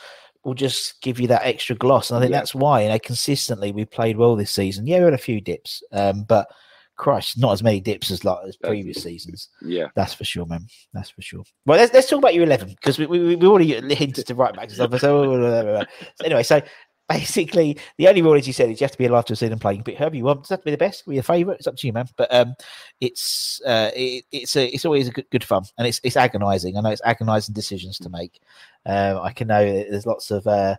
will 0.44 0.54
just 0.54 1.00
give 1.00 1.18
you 1.18 1.26
that 1.28 1.46
extra 1.46 1.74
gloss. 1.74 2.10
And 2.10 2.18
I 2.18 2.20
think 2.20 2.32
Yeah. 2.32 2.40
that's 2.40 2.54
why 2.54 2.82
you 2.82 2.90
know 2.90 2.98
consistently 2.98 3.72
we 3.72 3.86
played 3.86 4.18
well 4.18 4.36
this 4.36 4.50
season. 4.50 4.86
Yeah, 4.86 4.98
we 4.98 5.04
had 5.04 5.14
a 5.14 5.18
few 5.18 5.40
dips, 5.40 5.82
um, 5.92 6.24
but 6.24 6.48
Christ, 6.96 7.38
not 7.38 7.52
as 7.52 7.62
many 7.62 7.80
dips 7.80 8.10
as 8.10 8.24
like 8.24 8.38
as 8.46 8.56
previous 8.56 9.02
seasons. 9.02 9.48
Yeah, 9.62 9.88
That's 9.94 10.14
for 10.14 10.24
sure, 10.24 10.46
man. 10.46 10.66
That's 10.92 11.10
for 11.10 11.22
sure. 11.22 11.42
Well, 11.66 11.78
let's, 11.78 11.92
let's 11.92 12.08
talk 12.08 12.18
about 12.18 12.34
your 12.34 12.44
11 12.44 12.68
because 12.68 12.98
we, 12.98 13.06
we, 13.06 13.36
we 13.36 13.46
already 13.46 13.94
hinted 13.94 14.26
to 14.26 14.34
right 14.34 14.54
backs 14.54 14.78
and 14.78 14.88
stuff. 14.88 15.00
So, 15.00 15.84
anyway, 16.24 16.42
so 16.42 16.60
basically, 17.08 17.78
the 17.98 18.08
only 18.08 18.22
rule, 18.22 18.34
as 18.34 18.46
you 18.46 18.52
said, 18.52 18.70
is 18.70 18.80
you 18.80 18.84
have 18.84 18.92
to 18.92 18.98
be 18.98 19.06
alive 19.06 19.24
to 19.26 19.36
see 19.36 19.48
them 19.48 19.58
playing. 19.58 19.82
But 19.82 19.94
whoever 19.94 20.16
you 20.16 20.24
want, 20.24 20.42
does 20.42 20.48
that 20.48 20.60
to 20.60 20.64
be 20.64 20.70
the 20.70 20.76
best? 20.76 21.06
Be 21.06 21.14
your 21.14 21.22
favourite? 21.22 21.58
It's 21.58 21.66
up 21.66 21.76
to 21.76 21.86
you, 21.86 21.92
man. 21.92 22.06
But 22.16 22.32
um, 22.32 22.54
it's 23.00 23.60
uh, 23.66 23.90
it, 23.94 24.24
it's 24.32 24.56
a, 24.56 24.66
it's 24.72 24.84
always 24.84 25.08
a 25.08 25.12
good, 25.12 25.28
good 25.30 25.44
fun, 25.44 25.64
and 25.78 25.86
it's 25.86 26.00
it's 26.04 26.16
agonising. 26.16 26.76
I 26.76 26.80
know 26.80 26.90
it's 26.90 27.02
agonising 27.04 27.54
decisions 27.54 27.98
to 27.98 28.08
make. 28.08 28.40
Um, 28.86 29.18
I 29.18 29.32
can 29.32 29.48
know 29.48 29.64
there's 29.64 30.06
lots 30.06 30.30
of. 30.30 30.46
Uh, 30.46 30.76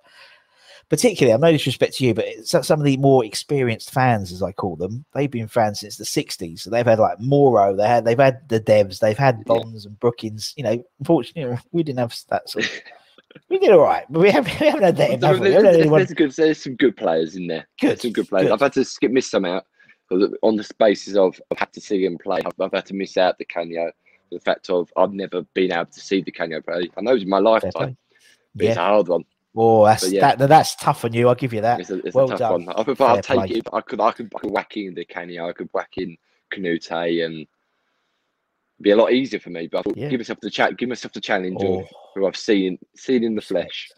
particularly, 0.89 1.33
I'm 1.33 1.41
no 1.41 1.51
disrespect 1.51 1.95
to 1.97 2.05
you, 2.05 2.13
but 2.13 2.25
it's 2.25 2.51
some 2.51 2.79
of 2.79 2.83
the 2.85 2.97
more 2.97 3.25
experienced 3.25 3.91
fans, 3.91 4.31
as 4.31 4.41
I 4.43 4.51
call 4.51 4.75
them, 4.75 5.05
they've 5.13 5.29
been 5.31 5.47
fans 5.47 5.79
since 5.79 5.97
the 5.97 6.03
'60s. 6.03 6.59
So 6.61 6.69
they've 6.69 6.85
had 6.85 6.99
like 6.99 7.19
Moro, 7.19 7.75
they 7.75 7.87
had 7.87 8.05
they've 8.05 8.17
had 8.19 8.47
the 8.49 8.59
Devs, 8.59 8.99
they've 8.99 9.17
had 9.17 9.37
Yeah. 9.39 9.43
Bonds 9.45 9.85
and 9.85 9.99
Brookings. 9.99 10.53
You 10.57 10.63
know, 10.63 10.85
unfortunately, 10.99 11.57
we 11.71 11.83
didn't 11.83 11.99
have 11.99 12.15
that 12.29 12.49
sort. 12.49 12.65
Of, 12.65 12.71
we 13.49 13.59
did 13.59 13.71
all 13.71 13.79
right, 13.81 14.05
but 14.09 14.21
we 14.21 14.31
haven't, 14.31 14.59
we 14.59 14.67
haven't 14.67 14.83
had 14.83 14.97
them. 14.97 15.19
There's, 15.19 15.23
have 15.33 15.39
we? 15.39 15.47
We 15.49 15.61
there's- 15.61 15.89
there's 15.89 16.13
good, 16.13 16.31
there's 16.31 16.61
some 16.63 16.75
good 16.75 16.95
players 16.95 17.35
in 17.35 17.47
there. 17.47 17.67
good. 17.81 17.99
Some 17.99 18.11
good 18.11 18.29
players. 18.29 18.45
good. 18.47 18.53
I've 18.53 18.61
had 18.61 18.73
to 18.73 18.85
skip 18.85 19.11
miss 19.11 19.29
some 19.29 19.45
out 19.45 19.65
on 20.11 20.55
the 20.55 20.69
basis 20.77 21.15
of 21.15 21.41
I've 21.51 21.57
had 21.59 21.73
to 21.73 21.81
see 21.81 22.05
him 22.05 22.17
play. 22.17 22.39
I've, 22.45 22.53
I've 22.61 22.71
had 22.71 22.85
to 22.87 22.93
miss 22.93 23.17
out 23.17 23.37
Di 23.39 23.45
Canio. 23.45 23.91
The 24.31 24.39
fact 24.39 24.69
of 24.69 24.91
I've 24.97 25.13
never 25.13 25.41
been 25.53 25.71
able 25.71 25.85
to 25.87 25.99
see 25.99 26.21
Di 26.21 26.31
Canio 26.31 26.61
play. 26.61 26.89
I 26.97 27.01
know 27.01 27.13
it's 27.13 27.23
in 27.23 27.29
my 27.29 27.39
lifetime, 27.39 27.97
but 28.55 28.65
it's 28.65 28.75
a 28.77 28.79
Yeah. 28.79 28.87
hard 28.87 29.07
one. 29.07 29.23
Oh, 29.55 29.85
that's 29.85 30.11
yeah. 30.11 30.35
that. 30.35 30.49
That's 30.49 30.75
tough 30.75 31.05
on 31.05 31.13
you. 31.13 31.27
I'll 31.29 31.35
give 31.35 31.53
you 31.53 31.61
that. 31.61 31.79
It's 31.79 31.89
a, 31.89 31.99
it's 32.05 32.13
well 32.15 32.25
a 32.25 32.29
tough 32.29 32.39
done. 32.39 32.65
one. 32.65 32.75
I 32.75 32.83
prefer 32.83 33.05
I'll 33.05 33.21
take 33.21 33.37
play. 33.37 33.47
it. 33.57 33.67
I 33.71 33.81
could, 33.81 34.01
I 34.01 34.11
could, 34.11 34.31
I 34.35 34.39
could 34.39 34.51
whack 34.51 34.75
in 34.77 34.93
Di 34.93 35.05
Canio. 35.05 35.47
I 35.47 35.53
could 35.53 35.69
whack 35.73 35.91
in 35.97 36.17
Kanouté, 36.53 37.25
and 37.25 37.47
be 38.81 38.91
a 38.91 38.95
lot 38.95 39.13
easier 39.13 39.39
for 39.39 39.49
me. 39.51 39.67
But 39.67 39.79
I 39.79 39.81
thought, 39.83 39.97
Yeah. 39.97 40.09
give 40.09 40.19
myself 40.19 40.39
the 40.41 40.49
chat, 40.49 40.77
give 40.77 40.89
myself 40.89 41.13
the 41.13 41.21
challenge 41.21 41.57
Oh, 41.61 41.79
of 41.79 41.87
who 42.15 42.27
I've 42.27 42.35
seen, 42.35 42.77
seen 42.97 43.23
in 43.23 43.35
the 43.35 43.41
flesh. 43.41 43.89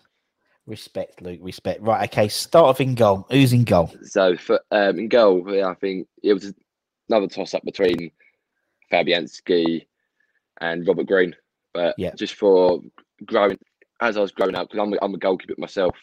respect, 0.67 1.21
Luke. 1.21 1.39
Respect. 1.41 1.81
Right. 1.81 2.07
Okay. 2.09 2.27
Start 2.27 2.65
off 2.67 2.81
in 2.81 2.93
goal. 2.93 3.25
Who's 3.31 3.53
in 3.53 3.63
goal? 3.63 3.91
So 4.03 4.35
for 4.37 4.59
um, 4.71 4.99
in 4.99 5.07
goal, 5.09 5.43
yeah, 5.53 5.67
I 5.69 5.73
think 5.75 6.07
it 6.21 6.33
was 6.33 6.53
another 7.09 7.27
toss 7.27 7.53
up 7.55 7.63
between 7.63 8.11
Fabianski 8.91 9.87
and 10.61 10.87
Robert 10.87 11.07
Green. 11.07 11.35
But 11.73 11.95
Yeah. 11.97 12.11
just 12.15 12.35
for 12.35 12.81
growing, 13.25 13.57
as 14.01 14.17
I 14.17 14.21
was 14.21 14.31
growing 14.31 14.55
up, 14.55 14.69
because 14.69 14.85
I'm, 14.85 14.93
a- 14.93 14.99
I'm 15.01 15.13
a 15.13 15.17
goalkeeper 15.17 15.55
myself, 15.57 15.95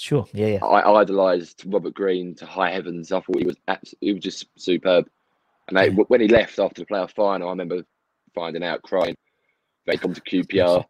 Sure. 0.00 0.26
Yeah. 0.32 0.46
Yeah. 0.46 0.64
I 0.64 1.00
idolised 1.02 1.64
Robert 1.66 1.92
Green 1.92 2.32
to 2.36 2.46
high 2.46 2.70
heavens. 2.70 3.10
I 3.10 3.18
thought 3.18 3.38
he 3.40 3.44
was 3.46 3.56
abs- 3.66 3.96
he 4.00 4.12
was 4.12 4.22
just 4.22 4.46
superb. 4.56 5.08
And 5.66 5.76
they, 5.76 5.88
Yeah. 5.88 6.04
when 6.06 6.20
he 6.20 6.28
left 6.28 6.60
after 6.60 6.82
the 6.82 6.86
playoff 6.86 7.10
final, 7.16 7.48
I 7.48 7.50
remember 7.50 7.82
finding 8.32 8.62
out 8.62 8.82
crying 8.82 9.16
that 9.86 9.92
he 9.94 9.98
come 9.98 10.14
to 10.14 10.20
QPR 10.20 10.84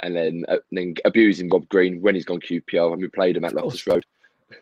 and 0.00 0.16
then 0.16 0.44
uh, 0.48 0.56
then 0.72 0.94
abusing 1.04 1.48
Rob 1.50 1.68
Green 1.68 2.00
when 2.02 2.16
he's 2.16 2.24
gone 2.24 2.40
QPR 2.40 2.92
and 2.94 3.00
we 3.00 3.06
played 3.06 3.36
him 3.36 3.44
at 3.44 3.54
Loftus 3.54 3.86
Road. 3.86 4.04
But 4.48 4.60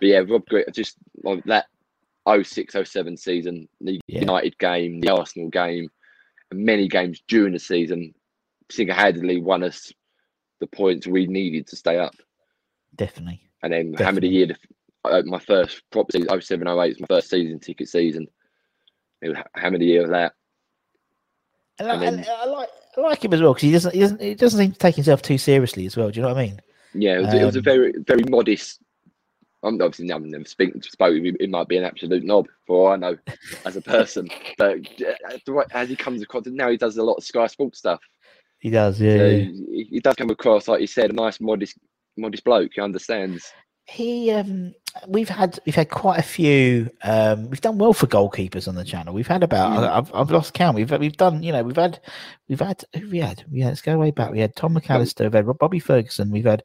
yeah, 0.00 0.18
Rob 0.18 0.46
Green 0.46 0.64
just 0.72 0.96
like 1.24 1.42
that 1.46 1.66
06 2.28 2.76
07 2.88 3.16
season, 3.16 3.68
the 3.80 4.00
Yeah. 4.06 4.20
United 4.20 4.56
game, 4.58 5.00
the 5.00 5.10
Arsenal 5.10 5.48
game, 5.48 5.90
and 6.52 6.60
many 6.64 6.86
games 6.86 7.20
during 7.26 7.52
the 7.52 7.58
season, 7.58 8.14
single 8.70 8.94
handedly 8.94 9.40
won 9.40 9.64
us 9.64 9.92
the 10.62 10.66
points 10.68 11.08
we 11.08 11.26
needed 11.26 11.66
to 11.66 11.76
stay 11.76 11.98
up. 11.98 12.14
Definitely. 12.94 13.42
And 13.64 13.72
then 13.72 13.90
Definitely. 13.92 14.04
Hammer 14.04 14.18
of 14.18 14.22
the 14.22 14.28
Year, 14.28 14.56
uh, 15.04 15.22
my 15.26 15.40
first 15.40 15.82
proper 15.90 16.12
season, 16.12 16.40
07 16.40 16.68
08 16.68 16.76
was 16.76 17.00
my 17.00 17.06
first 17.08 17.28
season 17.30 17.58
ticket 17.58 17.88
season. 17.88 18.28
It 19.20 19.28
was 19.30 19.38
Hammer 19.56 19.76
of 19.76 19.82
Year 19.82 20.04
of 20.04 20.10
that. 20.10 20.34
And, 21.80 21.88
I, 21.90 21.94
And 21.94 22.04
and 22.04 22.18
then- 22.20 22.26
I 22.38 22.44
like 22.46 22.68
I 22.96 23.00
like 23.00 23.24
him 23.24 23.32
as 23.34 23.40
well 23.40 23.54
because 23.54 23.62
he 23.62 23.72
doesn't 23.72 23.94
he 23.94 24.00
doesn't 24.00 24.20
he 24.20 24.34
doesn't 24.34 24.58
seem 24.58 24.72
to 24.72 24.78
take 24.78 24.94
himself 24.94 25.22
too 25.22 25.38
seriously 25.38 25.86
as 25.86 25.96
well. 25.96 26.10
Do 26.10 26.16
you 26.20 26.22
know 26.22 26.28
what 26.32 26.38
I 26.38 26.46
mean? 26.46 26.60
Yeah, 26.94 27.16
it 27.18 27.22
was, 27.24 27.34
it 27.34 27.44
was 27.44 27.56
a 27.56 27.58
Um, 27.60 27.64
very, 27.64 27.92
very 28.06 28.24
modest. 28.28 28.80
I'm 29.64 29.74
obviously 29.80 30.12
I've 30.12 30.22
never 30.22 30.44
speaking 30.44 30.82
spoke. 30.82 31.14
with 31.14 31.24
him, 31.24 31.36
It 31.40 31.48
might 31.50 31.68
be 31.68 31.78
an 31.78 31.84
absolute 31.84 32.22
knob 32.24 32.48
for 32.66 32.88
all 32.88 32.92
I 32.92 32.96
know 32.96 33.16
as 33.64 33.76
a 33.76 33.80
person, 33.82 34.28
but 34.58 34.78
uh, 35.00 35.62
as 35.72 35.88
he 35.88 35.96
comes 35.96 36.20
across 36.22 36.44
now, 36.46 36.68
he 36.70 36.76
does 36.76 36.96
a 36.98 37.02
lot 37.02 37.14
of 37.14 37.24
Sky 37.24 37.46
Sports 37.46 37.78
stuff. 37.78 38.00
He 38.62 38.70
does. 38.70 39.00
Yeah. 39.00 39.16
So 39.16 39.26
yeah. 39.26 39.38
he, 39.38 39.86
he 39.90 40.00
does 40.00 40.14
come 40.14 40.30
across 40.30 40.68
like 40.68 40.80
you 40.80 40.86
said, 40.86 41.10
a 41.10 41.12
nice, 41.12 41.40
modest, 41.40 41.76
modest 42.16 42.44
bloke. 42.44 42.70
He 42.74 42.80
understands. 42.80 43.52
He 43.86 44.30
um 44.30 44.74
we've 45.08 45.28
had 45.28 45.58
we've 45.66 45.74
had 45.74 45.90
quite 45.90 46.18
a 46.18 46.22
few 46.22 46.88
um 47.02 47.50
we've 47.50 47.60
done 47.60 47.78
well 47.78 47.92
for 47.92 48.06
goalkeepers 48.06 48.68
on 48.68 48.76
the 48.76 48.84
channel. 48.84 49.12
We've 49.12 49.26
had 49.26 49.42
about. 49.42 49.82
I, 49.82 49.98
I've 49.98 50.14
I've 50.14 50.30
lost 50.30 50.54
count. 50.54 50.76
We've 50.76 50.90
we've 50.92 51.16
done 51.16 51.42
you 51.42 51.50
know 51.50 51.64
we've 51.64 51.76
had 51.76 51.98
we've 52.48 52.60
had 52.60 52.84
who 52.94 53.10
we 53.10 53.18
had 53.18 53.44
yeah 53.50 53.66
let's 53.66 53.82
go 53.82 53.98
way 53.98 54.12
back. 54.12 54.30
We 54.30 54.38
had 54.38 54.54
Tom 54.54 54.74
McAllister, 54.74 55.22
we've 55.22 55.32
had 55.32 55.46
Rob- 55.48 55.58
Bobby 55.58 55.80
Ferguson, 55.80 56.30
we've 56.30 56.44
had 56.44 56.62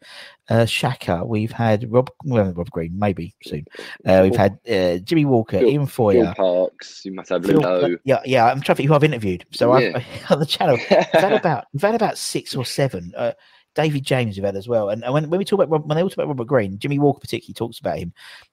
uh 0.49 0.65
Shaka, 0.65 1.25
we've 1.25 1.51
had 1.51 1.91
Rob 1.91 2.11
well, 2.23 2.53
Rob 2.53 2.69
Green 2.69 2.97
maybe 2.97 3.35
soon. 3.43 3.65
Uh, 4.05 4.19
we've 4.23 4.35
had 4.35 4.59
uh, 4.69 4.99
Jimmy 4.99 5.25
Walker, 5.25 5.57
Phil- 5.59 5.69
Ian 5.69 5.87
Phil 5.87 6.11
Feuer. 6.11 6.35
Parkes. 6.35 7.03
You 7.03 7.13
must 7.13 7.29
have 7.29 7.43
Phil- 7.45 7.55
Ludo. 7.61 7.97
yeah, 8.03 8.19
yeah. 8.25 8.45
I'm 8.45 8.61
trying 8.61 8.75
to 8.75 8.75
think 8.75 8.89
who 8.89 8.95
I've 8.95 9.03
interviewed. 9.03 9.43
So 9.51 9.75
Yeah. 9.77 9.93
I've 9.97 10.05
on 10.31 10.39
the 10.39 10.45
channel. 10.45 10.75
We've 10.77 10.87
had 10.87 11.33
about 11.33 11.65
we've 11.73 11.81
had 11.81 11.95
about 11.95 12.17
six 12.19 12.55
or 12.55 12.63
seven. 12.63 13.11
Uh, 13.17 13.31
David 13.77 14.03
James 14.03 14.35
we've 14.35 14.43
had 14.43 14.55
as 14.55 14.67
well. 14.67 14.89
And, 14.89 15.03
when, 15.13 15.29
when 15.29 15.37
we 15.37 15.45
talk 15.45 15.61
about 15.61 15.85
when 15.85 15.95
they 15.95 16.01
all 16.01 16.09
talk 16.09 16.17
about 16.17 16.27
Robert 16.27 16.47
Green, 16.47 16.79
Jimmy 16.79 16.97
Walker 16.97 17.19
particularly 17.19 17.53
talks 17.53 17.79
about 17.79 17.99
him 17.99 18.11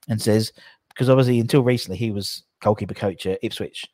and 0.08 0.20
says 0.20 0.52
because 0.90 1.08
obviously 1.08 1.40
until 1.40 1.62
recently 1.62 1.96
he 1.96 2.10
was 2.10 2.44
goalkeeper 2.60 2.94
coach 2.94 3.26
at 3.26 3.40
Ipswich, 3.42 3.86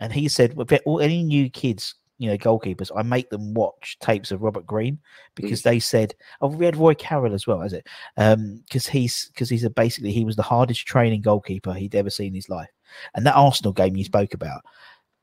and 0.00 0.12
he 0.12 0.28
said 0.28 0.54
"Well, 0.54 0.66
if 0.70 0.80
all 0.86 1.00
any 1.00 1.22
new 1.22 1.50
kids. 1.50 1.94
You 2.18 2.30
know, 2.30 2.38
goalkeepers. 2.38 2.90
I 2.96 3.02
make 3.02 3.28
them 3.28 3.52
watch 3.52 3.98
tapes 4.00 4.30
of 4.30 4.40
Robert 4.40 4.64
Green 4.64 4.98
because 5.34 5.60
they 5.60 5.78
said, 5.78 6.14
"Oh, 6.40 6.48
we 6.48 6.64
had 6.64 6.74
Roy 6.74 6.94
Carroll 6.94 7.34
as 7.34 7.46
well, 7.46 7.60
is 7.60 7.74
it? 7.74 7.86
Um, 8.16 8.62
because 8.64 8.86
he's 8.86 9.28
because 9.34 9.50
he's 9.50 9.64
a, 9.64 9.68
basically 9.68 10.12
he 10.12 10.24
was 10.24 10.34
the 10.34 10.42
hardest 10.42 10.86
training 10.86 11.20
goalkeeper 11.20 11.74
he'd 11.74 11.94
ever 11.94 12.08
seen 12.08 12.28
in 12.28 12.34
his 12.34 12.48
life." 12.48 12.70
And 13.14 13.26
that 13.26 13.34
Arsenal 13.34 13.74
game 13.74 13.96
you 13.96 14.04
spoke 14.04 14.32
about 14.32 14.62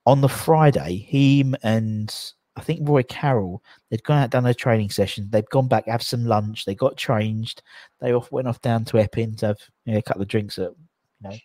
on 0.06 0.22
the 0.22 0.30
Friday, 0.30 0.98
him 0.98 1.56
and 1.64 2.14
I 2.56 2.62
think 2.62 2.88
Roy 2.88 3.04
Carroll, 3.04 3.64
they'd 3.90 4.04
gone 4.04 4.20
out 4.20 4.30
done 4.30 4.46
a 4.46 4.54
training 4.54 4.92
session. 4.92 5.28
They'd 5.32 5.50
gone 5.50 5.68
back, 5.68 5.88
have 5.88 6.04
some 6.04 6.26
lunch. 6.26 6.66
They 6.66 6.76
got 6.76 6.98
changed. 6.98 7.64
They 8.00 8.14
off 8.14 8.32
went 8.32 8.48
off 8.48 8.62
down 8.62 8.86
to 8.86 9.00
Epping 9.00 9.36
to 9.38 9.48
have 9.48 9.58
you 9.86 9.94
know, 9.94 10.00
a 10.00 10.04
couple 10.04 10.22
of 10.22 10.28
drinks 10.28 10.60
at 10.60 10.72
you 11.22 11.30
know 11.30 11.36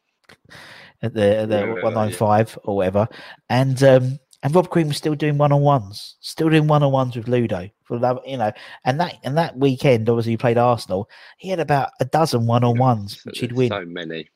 at 1.02 1.14
the, 1.14 1.46
the 1.48 1.58
Yeah, 1.60 1.74
yeah, 1.74 1.82
one 1.82 1.94
nine 1.94 2.12
five 2.12 2.58
or 2.64 2.76
whatever. 2.76 3.08
And 3.48 3.82
um 3.82 4.18
and 4.42 4.54
Rob 4.54 4.68
Green 4.70 4.86
was 4.88 4.96
still 4.96 5.14
doing 5.16 5.36
one 5.36 5.50
on 5.50 5.62
ones, 5.62 6.16
still 6.20 6.48
doing 6.48 6.68
one 6.68 6.82
on 6.84 6.92
ones 6.92 7.16
with 7.16 7.26
Ludo 7.26 7.68
for 7.82 7.98
love, 7.98 8.20
you 8.24 8.36
know. 8.36 8.52
And 8.84 9.00
that 9.00 9.16
and 9.24 9.36
that 9.36 9.56
weekend, 9.56 10.08
obviously, 10.08 10.32
he 10.32 10.36
played 10.36 10.58
Arsenal. 10.58 11.08
He 11.38 11.48
had 11.48 11.58
about 11.58 11.90
a 12.00 12.04
dozen 12.04 12.46
one 12.46 12.62
on 12.62 12.78
ones, 12.78 13.16
So 13.16 13.22
which 13.24 13.40
he'd 13.40 13.52
win. 13.52 13.70
So 13.70 13.84
many. 13.84 14.28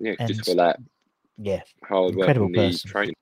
Yeah, 0.00 0.14
And- 0.18 0.28
just 0.28 0.44
for 0.46 0.56
that 0.56 0.80
yeah, 1.36 1.62
hard 1.84 2.14
work 2.14 2.28
Incredible 2.28 2.46
and 2.46 2.54
person. 2.54 2.90
training. 2.90 3.14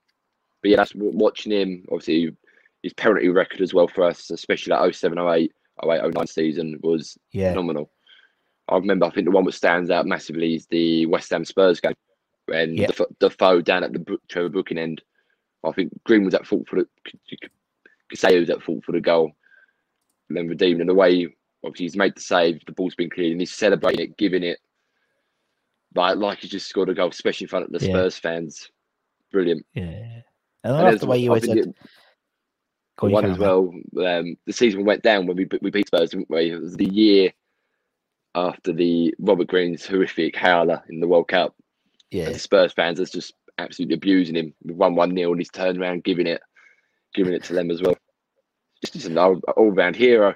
But 0.61 0.71
yeah, 0.71 0.77
that's 0.77 0.93
watching 0.95 1.51
him. 1.51 1.85
Obviously, 1.91 2.35
his 2.83 2.93
penalty 2.93 3.29
record 3.29 3.61
as 3.61 3.73
well 3.73 3.87
for 3.87 4.03
us, 4.03 4.29
especially 4.29 4.71
that 4.71 4.93
07, 4.95 5.17
08, 5.17 5.51
08, 5.83 6.13
09 6.13 6.27
season 6.27 6.79
was 6.83 7.17
yeah, 7.31 7.49
phenomenal. 7.51 7.89
I 8.69 8.75
remember, 8.75 9.05
I 9.05 9.09
think 9.09 9.25
the 9.25 9.31
one 9.31 9.45
that 9.45 9.53
stands 9.53 9.89
out 9.89 10.05
massively 10.05 10.55
is 10.55 10.67
the 10.67 11.05
West 11.07 11.31
Ham 11.31 11.43
Spurs 11.45 11.79
game 11.79 11.93
when 12.45 12.75
Yeah. 12.75 12.87
the 12.87 13.07
Defoe 13.19 13.61
down 13.61 13.83
at 13.83 13.93
the 13.93 14.17
Trevor 14.29 14.49
Brooking 14.49 14.77
end. 14.77 15.01
I 15.65 15.71
think 15.71 15.91
Green 16.03 16.25
was 16.25 16.33
at 16.33 16.45
fault 16.45 16.67
for 16.67 16.75
the. 16.77 16.87
You 17.27 17.37
could 17.41 17.51
could 18.09 18.19
say 18.19 18.33
he 18.33 18.39
was 18.39 18.49
at 18.49 18.61
fault 18.61 18.83
for 18.83 18.91
the 18.91 18.99
goal, 19.01 19.31
and 20.29 20.37
then 20.37 20.47
redeemed 20.49 20.87
the 20.87 20.93
way. 20.93 21.33
Obviously, 21.65 21.85
he's 21.85 21.95
made 21.95 22.15
the 22.15 22.21
save. 22.21 22.59
The 22.65 22.73
ball's 22.73 22.95
been 22.95 23.09
cleared, 23.09 23.31
and 23.31 23.41
he's 23.41 23.53
celebrating 23.53 24.01
it, 24.07 24.17
giving 24.17 24.43
it 24.43 24.59
like 25.95 26.17
like 26.17 26.39
he 26.39 26.47
just 26.49 26.67
scored 26.67 26.89
a 26.89 26.93
goal, 26.93 27.09
especially 27.09 27.45
in 27.45 27.49
front 27.49 27.65
of 27.65 27.71
the 27.71 27.85
Yeah. 27.85 27.93
Spurs 27.93 28.17
fans. 28.17 28.69
Brilliant. 29.31 29.65
yeah. 29.73 30.21
And 30.65 30.75
I 30.75 30.81
love 30.91 30.99
the 30.99 31.07
way 31.07 31.17
you 31.19 31.29
always 31.29 31.45
said. 31.45 31.57
it- 31.57 31.75
Go 32.97 33.07
one 33.07 33.25
as 33.25 33.37
well. 33.37 33.73
Um, 34.05 34.35
the 34.45 34.53
season 34.53 34.85
went 34.85 35.01
down 35.03 35.25
when 35.25 35.35
we 35.37 35.47
we 35.61 35.71
beat 35.71 35.87
Spurs, 35.87 36.11
didn't 36.11 36.29
we? 36.29 36.51
It 36.51 36.61
was 36.61 36.75
the 36.75 36.85
year 36.89 37.31
after 38.35 38.71
the 38.73 39.13
Robert 39.19 39.47
Green's 39.47 39.85
horrific 39.85 40.35
howler 40.35 40.83
in 40.89 40.99
the 40.99 41.07
World 41.07 41.27
Cup. 41.27 41.55
Yeah, 42.11 42.25
And 42.25 42.35
the 42.35 42.39
Spurs 42.39 42.71
fans 42.73 42.99
are 42.99 43.05
just 43.05 43.33
absolutely 43.57 43.95
abusing 43.95 44.35
him. 44.35 44.53
We 44.63 44.73
won 44.73 44.95
one 44.95 45.15
0 45.15 45.31
and 45.31 45.39
he's 45.41 45.49
turned 45.49 45.79
around 45.79 46.03
giving 46.03 46.27
it, 46.27 46.41
giving 47.15 47.33
it 47.33 47.43
to 47.45 47.53
them 47.53 47.71
as 47.71 47.81
well. 47.81 47.95
Just, 48.81 48.93
just 48.93 49.05
an 49.07 49.17
all, 49.17 49.39
round 49.71 49.95
hero. 49.95 50.35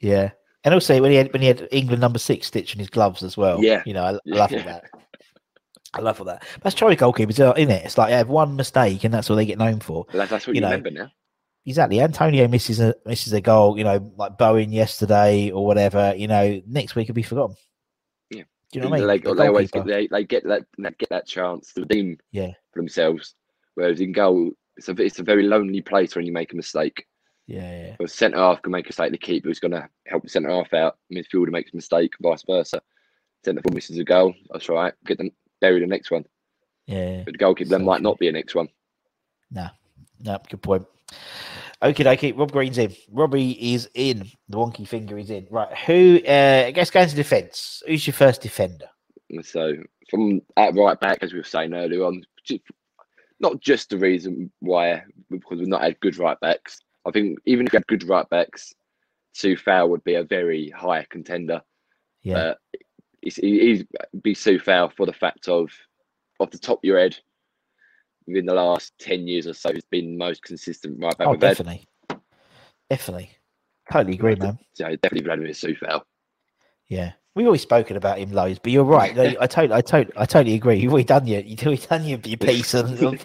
yeah. 0.00 0.30
And 0.64 0.72
also 0.72 1.00
when 1.02 1.10
he 1.10 1.16
had 1.16 1.32
when 1.32 1.42
he 1.42 1.48
had 1.48 1.66
England 1.72 2.00
number 2.00 2.20
six 2.20 2.46
stitching 2.46 2.78
his 2.78 2.88
gloves 2.88 3.22
as 3.24 3.36
well. 3.36 3.62
Yeah. 3.62 3.82
you 3.84 3.92
know, 3.92 4.04
I 4.04 4.10
I 4.12 4.18
love 4.26 4.52
Yeah. 4.52 4.62
that. 4.62 4.84
I 5.92 6.00
love 6.00 6.20
all 6.20 6.26
that. 6.26 6.44
That's 6.62 6.74
Charlie 6.74 6.96
goalkeepers, 6.96 7.32
isn't 7.32 7.70
it? 7.70 7.84
It's 7.84 7.98
like 7.98 8.10
they 8.10 8.16
have 8.16 8.28
one 8.28 8.54
mistake 8.56 9.04
and 9.04 9.12
that's 9.12 9.28
all 9.28 9.36
they 9.36 9.44
get 9.44 9.58
known 9.58 9.80
for. 9.80 10.06
That's, 10.12 10.30
that's 10.30 10.46
what 10.46 10.54
You 10.54 10.60
you, 10.60 10.62
know, 10.62 10.68
remember 10.68 10.90
now. 10.92 11.10
Exactly. 11.64 12.00
Antonio 12.00 12.48
misses 12.48 12.80
a 12.80 12.94
misses 13.06 13.32
a 13.32 13.40
goal, 13.40 13.78
you 13.78 13.84
know, 13.84 14.12
like 14.16 14.36
Bowen 14.36 14.72
yesterday 14.72 15.50
or 15.50 15.64
whatever. 15.64 16.12
You 16.16 16.26
know, 16.26 16.60
next 16.66 16.94
week 16.96 17.06
will 17.08 17.14
be 17.14 17.22
forgotten. 17.22 17.54
Yeah. 18.30 18.42
Do 18.72 18.78
you 18.78 18.80
know 18.80 18.88
what 18.90 18.96
I 18.96 18.98
mean? 19.00 19.08
They, 19.08 19.18
The 19.18 19.34
they 19.34 19.46
always 19.46 19.70
get 19.70 19.86
they, 19.86 20.06
they 20.08 20.24
get 20.24 20.44
that 20.48 20.64
they 20.78 20.90
get 20.98 21.08
that 21.10 21.26
chance 21.26 21.72
to 21.74 21.82
redeem 21.82 22.18
Yeah. 22.32 22.50
for 22.72 22.80
themselves. 22.80 23.34
Whereas 23.74 24.00
in 24.00 24.10
goal, 24.12 24.50
it's 24.76 24.88
a 24.88 24.92
it's 25.00 25.20
a 25.20 25.22
very 25.22 25.44
lonely 25.44 25.82
place 25.82 26.16
when 26.16 26.26
you 26.26 26.32
make 26.32 26.52
a 26.52 26.56
mistake. 26.56 27.06
Yeah, 27.46 27.86
yeah, 27.86 27.96
The 27.98 28.08
centre 28.08 28.38
half 28.38 28.62
can 28.62 28.72
make 28.72 28.86
a 28.86 28.88
mistake. 28.88 29.10
The 29.12 29.18
keeper 29.18 29.48
is 29.50 29.58
going 29.60 29.72
to 29.72 29.88
help 30.06 30.22
the 30.22 30.28
centre 30.28 30.48
half 30.50 30.72
out. 30.72 30.96
Midfielder 31.12 31.50
makes 31.50 31.72
a 31.72 31.76
mistake, 31.76 32.12
vice 32.22 32.44
versa. 32.46 32.80
Centre 33.44 33.60
forward 33.62 33.74
misses 33.74 33.98
a 33.98 34.04
goal. 34.04 34.32
That's 34.50 34.68
all 34.70 34.76
right. 34.76 34.94
Get 35.06 35.18
them 35.18 35.30
bury 35.60 35.80
the 35.80 35.86
next 35.86 36.10
one. 36.12 36.24
yeah. 36.86 37.22
But 37.24 37.32
the 37.34 37.38
goalkeeper 37.38 37.70
So 37.70 37.78
might 37.80 37.96
true. 37.98 38.02
not 38.04 38.18
be 38.18 38.28
a 38.28 38.32
next 38.32 38.54
one. 38.54 38.68
No, 39.50 39.68
no, 40.20 40.38
good 40.48 40.62
point. 40.62 40.86
Okay, 41.82 42.08
okay. 42.08 42.32
Rob 42.32 42.52
Green's 42.52 42.78
in. 42.78 42.94
Robbie 43.10 43.74
is 43.74 43.90
in. 43.94 44.30
The 44.48 44.56
wonky 44.56 44.86
finger 44.86 45.18
is 45.18 45.30
in. 45.30 45.46
Right. 45.50 45.76
Who? 45.78 46.20
Uh, 46.26 46.64
I 46.66 46.70
guess 46.70 46.90
going 46.90 47.08
to 47.08 47.16
defence. 47.16 47.82
Who's 47.86 48.06
your 48.06 48.14
first 48.14 48.40
defender? 48.42 48.86
So 49.42 49.74
from 50.10 50.42
at 50.56 50.74
right 50.74 50.98
back, 51.00 51.18
as 51.22 51.32
we 51.32 51.40
were 51.40 51.44
saying 51.44 51.74
earlier 51.74 52.04
on, 52.04 52.22
not 53.40 53.60
just 53.60 53.90
the 53.90 53.98
reason 53.98 54.52
why 54.60 55.02
because 55.30 55.58
we've 55.58 55.66
not 55.68 55.82
had 55.82 55.98
good 56.00 56.18
right 56.18 56.38
backs. 56.40 56.78
I 57.06 57.10
think 57.10 57.38
even 57.46 57.66
if 57.66 57.72
we 57.72 57.76
had 57.76 57.86
good 57.88 58.08
right 58.08 58.28
backs, 58.30 58.72
Coufal 59.34 59.88
would 59.88 60.04
be 60.04 60.14
a 60.14 60.22
very 60.22 60.70
high 60.70 61.04
contender. 61.10 61.60
Yeah, 62.22 62.36
Uh, 62.38 62.54
he'd 63.22 63.88
be 64.22 64.34
Coufal 64.34 64.92
for 64.94 65.06
the 65.06 65.12
fact 65.12 65.48
of 65.48 65.70
off 66.38 66.50
the 66.50 66.58
top 66.58 66.78
of 66.78 66.84
your 66.84 66.98
head, 66.98 67.18
within 68.26 68.46
the 68.46 68.54
last 68.54 68.92
ten 68.98 69.26
years 69.26 69.46
or 69.46 69.54
so, 69.54 69.72
he's 69.72 69.84
been 69.90 70.12
the 70.12 70.16
most 70.18 70.42
consistent 70.42 70.98
right 71.00 71.16
back 71.16 71.26
oh, 71.26 71.32
we've 71.32 71.42
had. 71.42 71.56
definitely, 71.56 71.86
definitely. 72.90 73.30
Totally 73.90 74.14
agree, 74.14 74.36
man. 74.36 74.58
Yeah, 74.78 74.90
definitely 74.90 75.22
Vladimir 75.22 75.52
Coufal. 75.52 76.02
Yeah, 76.88 77.12
we've 77.34 77.46
always 77.46 77.62
spoken 77.62 77.96
about 77.96 78.18
him 78.18 78.32
loads, 78.32 78.58
but 78.58 78.72
you're 78.72 78.84
right. 78.84 79.16
I 79.18 79.46
totally, 79.46 79.72
I 79.72 79.80
totally, 79.80 80.14
I 80.16 80.26
totally 80.26 80.54
agree. 80.54 80.76
You've 80.76 80.92
already 80.92 81.06
done 81.06 81.26
your, 81.26 81.40
you've 81.40 81.62
already 81.62 81.86
done 81.86 82.04
your, 82.04 82.18
your 82.24 82.36
piece 82.38 82.74
on, 82.74 83.04
on 83.04 83.18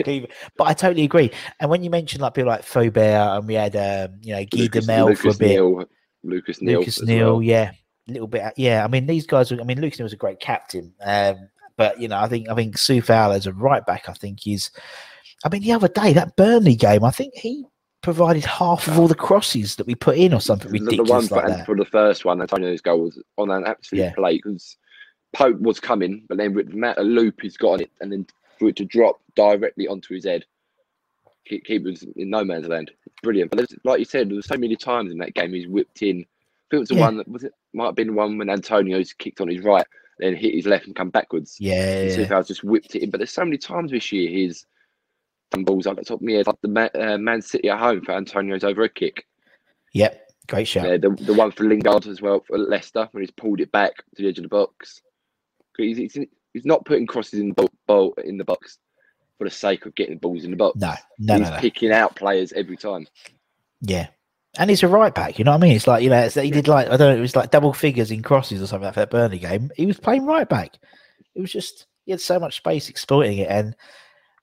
but 0.58 0.68
I 0.68 0.74
totally 0.74 1.04
agree. 1.04 1.32
And 1.60 1.70
when 1.70 1.84
you 1.84 1.90
mentioned 1.90 2.22
like 2.22 2.34
people 2.34 2.50
like 2.50 2.62
Faubert 2.62 3.38
and 3.38 3.48
we 3.48 3.56
had, 3.56 3.76
um, 3.76 4.20
you 4.22 4.34
know, 4.34 4.46
Guy 4.46 4.68
Demel 4.68 5.18
for 5.18 5.30
a 5.30 5.34
bit, 5.34 5.50
Neill, 5.50 5.86
Lucas 6.24 6.62
Neill, 6.62 6.80
Lucas 6.80 7.02
as 7.02 7.08
Neill, 7.08 7.34
well. 7.34 7.42
yeah, 7.42 7.72
a 8.08 8.12
little 8.12 8.28
bit, 8.28 8.54
yeah. 8.56 8.84
I 8.84 8.88
mean, 8.88 9.06
these 9.06 9.26
guys. 9.26 9.52
Are, 9.52 9.60
I 9.60 9.64
mean, 9.64 9.82
Lucas 9.82 10.00
Neill 10.00 10.06
was 10.06 10.14
a 10.14 10.18
great 10.18 10.40
captain, 10.40 10.94
um, 11.04 11.50
but 11.78 12.00
you 12.02 12.08
know, 12.08 12.18
I 12.18 12.28
think 12.28 12.50
I 12.50 12.56
think 12.56 12.76
Coufal 12.76 13.36
as 13.36 13.48
a 13.48 13.54
right 13.54 13.86
back, 13.86 14.10
I 14.10 14.14
think 14.14 14.46
is. 14.48 14.70
I 15.46 15.50
mean, 15.50 15.62
the 15.62 15.72
other 15.74 15.88
day 15.88 16.14
that 16.14 16.36
Burnley 16.36 16.76
game, 16.76 17.04
I 17.04 17.12
think 17.12 17.36
he 17.36 17.64
provided 18.02 18.44
half 18.44 18.88
of 18.88 18.98
all 19.00 19.08
the 19.08 19.16
crosses 19.16 19.76
that 19.76 19.86
we 19.88 19.94
put 19.96 20.18
in, 20.18 20.34
or 20.34 20.42
something 20.42 20.72
The- 20.72 20.80
the 20.80 20.86
ridiculous 20.86 21.10
one 21.12 21.28
for, 21.28 21.48
like 21.48 21.66
for 21.66 21.76
the 21.76 21.86
first 21.86 22.26
one, 22.26 22.42
Antonio's 22.42 22.82
goal 22.82 23.02
was 23.02 23.22
on 23.38 23.52
an 23.52 23.64
absolute 23.66 24.02
Yeah. 24.02 24.14
plate 24.14 24.42
because 24.44 24.78
Pope 25.34 25.60
was 25.60 25.80
coming, 25.80 26.24
but 26.28 26.38
then 26.38 26.54
with 26.54 26.70
the 26.70 26.74
amount 26.78 26.98
of 26.98 27.06
loop 27.06 27.42
he's 27.42 27.58
got 27.58 27.74
on 27.74 27.82
it, 27.82 27.92
and 28.02 28.12
then 28.12 28.26
for 28.58 28.70
it 28.70 28.76
to 28.78 28.86
drop 28.86 29.20
directly 29.36 29.88
onto 29.88 30.16
his 30.16 30.26
head, 30.26 30.44
keep, 31.46 31.66
keep 31.66 31.84
was 31.84 32.04
in 32.16 32.30
no 32.30 32.44
man's 32.44 32.68
land. 32.68 32.92
Brilliant. 33.22 33.52
But 33.52 33.66
like 33.84 34.00
you 34.00 34.06
said, 34.06 34.30
there 34.30 34.36
was 34.36 34.46
so 34.48 34.58
many 34.58 34.76
times 34.76 35.12
in 35.12 35.18
that 35.20 35.34
game 35.36 35.54
he's 35.54 35.68
whipped 35.68 36.02
in. 36.02 36.18
I 36.20 36.70
think 36.72 36.74
it 36.74 36.80
was 36.80 36.90
the 36.90 36.96
Yeah. 36.96 37.02
one 37.02 37.18
that 37.18 37.28
was 37.28 37.44
it 37.44 37.54
might 37.74 37.86
have 37.88 37.96
been 37.96 38.08
the 38.08 38.14
one 38.14 38.38
when 38.38 38.50
Antonio's 38.50 39.14
kicked 39.14 39.42
on 39.42 39.50
his 39.50 39.64
right, 39.64 39.86
then 40.20 40.36
hit 40.36 40.54
his 40.56 40.66
left 40.66 40.88
and 40.88 40.96
come 40.96 41.10
backwards. 41.10 41.58
Yeah, 41.60 42.04
Yeah. 42.04 42.28
yeah, 42.30 42.42
just 42.42 42.64
whipped 42.64 42.96
it 42.96 43.04
in. 43.04 43.10
But 43.12 43.20
there's 43.20 43.32
so 43.32 43.46
many 43.46 43.58
times 43.58 43.92
this 43.92 44.12
year 44.12 44.30
he's 44.30 44.66
done 45.52 45.64
balls 45.64 45.88
up 45.88 45.96
the 45.98 46.04
top 46.04 46.20
of 46.20 46.26
my 46.26 46.34
head, 46.34 46.48
like 46.48 46.62
the 46.62 46.68
Man, 46.68 46.90
uh, 46.96 47.18
Man 47.18 47.42
City 47.42 47.70
at 47.70 47.80
home 47.80 48.02
for 48.04 48.14
Antonio's 48.14 48.64
over 48.64 48.84
a 48.84 48.90
kick. 48.90 49.26
yep. 49.94 50.24
Great 50.50 50.66
shot. 50.68 50.88
Yeah, 50.88 50.96
the, 50.96 51.10
the 51.10 51.34
one 51.34 51.52
for 51.52 51.66
Lingard 51.66 52.08
as 52.08 52.22
well 52.22 52.40
for 52.48 52.58
Leicester 52.58 53.10
when 53.12 53.22
he's 53.22 53.32
pulled 53.32 53.60
it 53.60 53.70
back 53.74 53.98
to 54.16 54.24
the 54.24 54.30
edge 54.30 54.38
of 54.38 54.44
the 54.44 54.48
box. 54.50 55.02
He's, 55.78 55.98
he's, 55.98 56.18
he's 56.54 56.66
not 56.66 56.86
putting 56.86 57.06
crosses 57.06 57.42
in 57.42 57.50
the 57.50 57.68
ball 57.86 58.14
in 58.24 58.38
the 58.38 58.46
box 58.46 58.78
for 59.38 59.44
the 59.44 59.50
sake 59.50 59.86
of 59.86 59.94
getting 59.96 60.16
the 60.16 60.20
balls 60.22 60.46
in 60.46 60.52
the 60.52 60.56
box. 60.58 60.80
No, 60.80 60.94
no, 61.20 61.34
he's 61.38 61.50
no, 61.50 61.50
no. 61.54 61.60
picking 61.60 61.92
out 61.92 62.16
players 62.16 62.54
every 62.54 62.78
time. 62.78 63.06
Yeah. 63.82 64.08
And 64.58 64.70
he's 64.70 64.82
a 64.84 64.88
right 64.88 65.14
back, 65.14 65.38
you 65.38 65.46
know 65.46 65.52
what 65.52 65.58
I 65.64 65.68
mean? 65.68 65.76
It's 65.76 65.88
like, 65.88 66.04
you 66.04 66.10
know, 66.10 66.20
it's, 66.20 66.36
he 66.36 66.50
did 66.52 66.68
like, 66.68 66.88
I 66.88 66.98
don't 66.98 67.12
know, 67.14 67.16
it 67.18 67.22
was 67.22 67.36
like 67.36 67.52
double 67.52 67.74
figures 67.74 68.10
in 68.12 68.24
crosses 68.24 68.62
or 68.62 68.68
something 68.68 68.86
like 68.86 68.96
that 68.96 69.12
Burnley 69.12 69.40
game. 69.40 69.72
He 69.76 69.86
was 69.86 70.00
playing 70.00 70.26
right 70.26 70.50
back. 70.50 70.78
It 71.36 71.42
was 71.42 71.52
just, 71.52 71.86
he 72.06 72.12
had 72.12 72.22
so 72.22 72.40
much 72.40 72.58
space 72.58 72.90
exploiting 72.90 73.38
it. 73.38 73.50
And, 73.50 73.76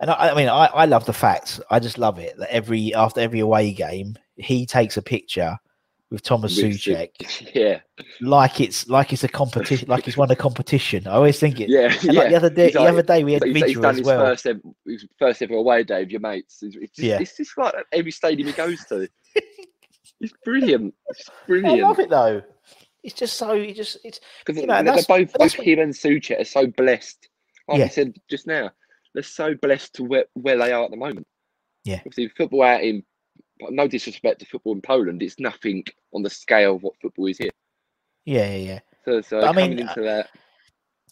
and 0.01 0.11
I, 0.11 0.31
I 0.31 0.35
mean, 0.35 0.49
I, 0.49 0.67
I 0.67 0.85
love 0.85 1.05
the 1.07 1.13
fact, 1.13 1.61
I 1.71 1.81
just 1.81 1.99
love 1.99 2.19
it 2.21 2.37
that 2.39 2.53
every, 2.53 2.95
after 2.95 3.21
every 3.21 3.41
away 3.41 3.73
game, 3.73 4.17
he 4.37 4.67
takes 4.67 4.97
a 4.97 5.03
picture 5.03 5.57
with 6.11 6.23
Thomas 6.23 6.57
With 6.63 6.79
Su- 6.81 6.93
Soucek 6.95 7.51
Yeah, 7.55 7.81
like 8.21 8.61
it's, 8.61 8.89
like 8.89 9.13
it's 9.13 9.25
a 9.25 9.29
competition, 9.29 9.89
like 9.91 10.05
he's 10.05 10.17
won 10.17 10.31
a 10.31 10.37
competition. 10.37 11.09
I 11.09 11.13
always 11.13 11.41
think 11.41 11.59
it. 11.59 11.69
yeah, 11.69 11.93
yeah. 12.03 12.13
like 12.13 12.29
the 12.29 12.37
other 12.37 12.51
day, 12.51 12.65
He's 12.67 12.75
the 12.75 12.81
like- 12.81 12.89
other 12.91 13.03
day 13.03 13.25
we 13.25 13.33
had 13.33 13.43
He's, 13.43 13.65
he's 13.65 13.75
done 13.81 13.91
as 13.93 13.97
his 13.99 14.07
well. 14.07 14.25
first 14.27 14.47
ever, 14.47 14.61
his 14.87 15.07
first 15.19 15.43
ever 15.43 15.55
away 15.55 15.83
day 15.83 16.01
with 16.05 16.11
your 16.11 16.21
mates. 16.21 16.63
It's, 16.63 16.77
it's, 16.77 16.95
just, 16.95 16.99
Yeah. 17.09 17.19
it's 17.21 17.37
just 17.37 17.59
like 17.59 17.75
every 17.91 18.13
stadium 18.13 18.47
he 18.47 18.53
goes 18.55 18.85
to. 18.87 19.09
It's 20.21 20.33
brilliant. 20.45 20.95
It's 21.09 21.29
I 21.29 21.33
brilliant. 21.47 21.81
love 21.83 21.99
it 21.99 22.11
though. 22.11 22.43
It's 23.03 23.15
just 23.15 23.37
so, 23.37 23.51
it 23.53 23.75
just, 23.75 23.99
it's, 24.03 24.21
Because 24.45 24.61
You 24.61 24.67
know, 24.67 24.83
they're 24.83 24.95
both, 25.07 25.33
both 25.35 25.53
him 25.55 25.79
and 25.79 25.93
Soucek 25.93 26.41
are 26.41 26.45
so 26.45 26.67
blessed. 26.67 27.29
Like 27.69 27.79
Yeah. 27.79 27.85
I 27.85 27.89
said 27.89 28.15
just 28.31 28.47
now, 28.47 28.71
they're 29.13 29.23
so 29.23 29.55
blessed 29.55 29.95
to 29.97 30.05
where, 30.05 30.25
where 30.33 30.57
they 30.57 30.73
are 30.73 30.85
at 30.85 30.91
the 30.91 30.97
moment. 30.97 31.27
Yeah. 31.85 31.97
Obviously, 31.99 32.29
football 32.29 32.63
out 32.63 32.83
in, 32.83 33.05
no 33.61 33.87
disrespect 33.87 34.41
to 34.41 34.47
football 34.47 34.73
in 34.73 34.81
Poland, 34.81 35.23
it's 35.23 35.39
nothing 35.39 35.85
on 36.15 36.23
the 36.23 36.31
scale 36.31 36.77
of 36.77 36.83
what 36.83 36.95
football 37.03 37.27
is 37.27 37.39
here. 37.39 37.51
yeah, 38.25 38.51
yeah, 38.53 38.57
yeah. 38.57 38.79
So, 39.05 39.21
so 39.21 39.41
But 39.43 39.51
I 39.51 39.53
mean, 39.53 39.79
into 39.79 40.01
that, 40.01 40.31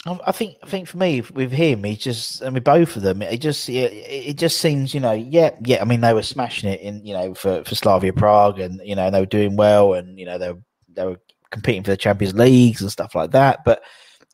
I 0.04 0.32
think 0.32 0.56
I 0.64 0.66
think 0.66 0.88
for 0.88 0.98
me 0.98 1.20
with 1.20 1.52
him, 1.52 1.84
he 1.84 1.96
just 1.96 2.42
I 2.42 2.50
mean 2.50 2.64
both 2.64 2.96
of 2.96 3.02
them. 3.02 3.22
It 3.22 3.38
just 3.38 3.68
it, 3.68 3.92
it 3.92 4.36
just 4.36 4.58
seems 4.58 4.92
you 4.94 5.00
know 5.00 5.12
yeah 5.12 5.50
yeah. 5.64 5.80
I 5.80 5.84
mean 5.84 6.00
they 6.00 6.12
were 6.12 6.24
smashing 6.24 6.70
it 6.70 6.80
in 6.80 7.06
you 7.06 7.14
know 7.14 7.34
for 7.34 7.62
for 7.62 7.74
Slavia 7.76 8.12
Prague 8.12 8.58
and 8.58 8.80
you 8.84 8.96
know 8.96 9.10
they 9.10 9.20
were 9.20 9.26
doing 9.26 9.56
well 9.56 9.94
and 9.94 10.18
you 10.18 10.26
know 10.26 10.38
they 10.38 10.52
were, 10.52 10.60
they 10.92 11.04
were 11.06 11.20
competing 11.50 11.84
for 11.84 11.92
the 11.92 11.96
Champions 11.96 12.34
Leagues 12.34 12.82
and 12.82 12.90
stuff 12.90 13.14
like 13.14 13.30
that. 13.30 13.64
But 13.64 13.82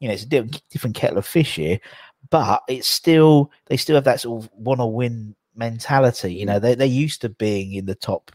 you 0.01 0.09
know 0.09 0.15
it's 0.15 0.23
a 0.23 0.29
different, 0.29 0.63
different 0.71 0.97
kettle 0.97 1.19
of 1.19 1.27
fish 1.27 1.57
here. 1.57 1.81
But 2.31 2.63
it's 2.69 2.89
still 2.89 3.51
they 3.67 3.77
still 3.77 3.97
have 3.97 4.05
that 4.05 4.23
sort 4.23 4.45
of 4.45 4.51
want 4.55 4.81
to 4.81 4.87
win 4.87 5.37
mentality. 5.55 6.33
You 6.33 6.47
know 6.47 6.59
mm. 6.59 6.63
they 6.63 6.77
they're 6.77 6.87
used 6.87 7.21
to 7.23 7.29
being 7.29 7.75
in 7.75 7.85
the 7.85 7.95
top 7.95 8.33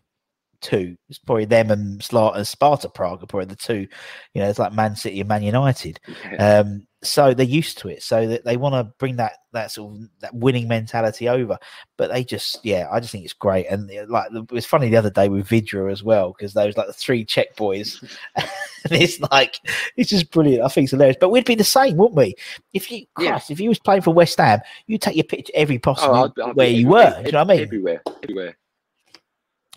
two. 0.63 0.97
It's 1.09 1.19
probably 1.19 1.45
them 1.45 1.69
and 1.69 1.99
Sla- 2.01 2.35
and 2.35 2.47
Sparta 2.47 2.89
Prague 2.89 3.21
are 3.21 3.27
probably 3.27 3.45
the 3.45 3.55
two. 3.55 3.87
You 4.33 4.41
know 4.41 4.49
it's 4.49 4.57
like 4.59 4.73
Man 4.73 4.95
City 4.95 5.19
and 5.19 5.29
Man 5.29 5.43
United. 5.43 5.99
yeah, 6.31 6.59
Um, 6.61 6.87
so 7.03 7.33
they're 7.33 7.45
used 7.45 7.77
to 7.79 7.89
it, 7.89 8.01
so 8.01 8.25
that 8.27 8.45
they 8.45 8.55
want 8.55 8.73
to 8.75 8.93
bring 8.97 9.17
that 9.17 9.33
that 9.51 9.71
sort 9.71 9.93
of 9.93 10.07
that 10.21 10.33
winning 10.33 10.69
mentality 10.69 11.27
over. 11.27 11.57
But 11.97 12.11
they 12.11 12.23
just, 12.23 12.63
yeah, 12.63 12.87
I 12.89 13.01
just 13.01 13.11
think 13.11 13.25
it's 13.25 13.33
great. 13.33 13.67
And 13.67 13.91
uh, 13.91 14.05
like 14.07 14.31
it 14.33 14.51
was 14.53 14.65
funny 14.65 14.87
the 14.89 14.95
other 14.95 15.09
day 15.09 15.27
with 15.27 15.49
Vydra 15.49 15.91
as 15.91 16.01
well 16.01 16.31
because 16.31 16.53
those 16.53 16.77
like 16.77 16.87
the 16.87 16.93
three 16.93 17.25
Czech 17.25 17.57
boys, 17.57 18.01
and 18.35 18.47
it's 18.91 19.19
like 19.19 19.59
it's 19.97 20.09
just 20.09 20.31
brilliant. 20.31 20.63
I 20.63 20.69
think 20.69 20.85
it's 20.85 20.91
hilarious. 20.91 21.17
But 21.19 21.29
we'd 21.29 21.43
be 21.45 21.55
the 21.55 21.63
same, 21.65 21.97
wouldn't 21.97 22.15
we? 22.15 22.35
If 22.73 22.89
you, 22.89 23.05
Yeah. 23.19 23.37
If 23.49 23.59
you 23.59 23.67
was 23.67 23.79
playing 23.79 24.01
for 24.03 24.13
West 24.13 24.37
Ham, 24.37 24.61
you 24.87 24.97
take 24.97 25.17
your 25.17 25.25
picture 25.25 25.51
every 25.55 25.79
possible 25.79 26.15
Oh, 26.15 26.23
I'd- 26.23 26.41
I'd 26.41 26.55
where 26.55 26.69
you 26.69 26.87
were. 26.87 27.21
you 27.25 27.31
know 27.33 27.39
what 27.43 27.51
I 27.51 27.53
mean? 27.55 27.63
Everywhere, 27.63 28.01
everywhere. 28.23 28.57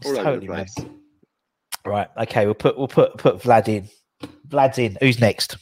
It's 0.01 0.11
all 0.11 0.19
over 0.19 0.41
the 0.41 0.47
totally. 0.47 0.67
Right. 1.85 2.09
Okay. 2.19 2.45
We'll 2.47 2.55
put 2.55 2.77
we'll 2.77 2.89
put 2.89 3.17
put 3.19 3.39
Vlad 3.41 3.69
in. 3.69 3.89
Vlad's 4.49 4.79
in. 4.79 4.97
Who's 5.01 5.21
next? 5.21 5.57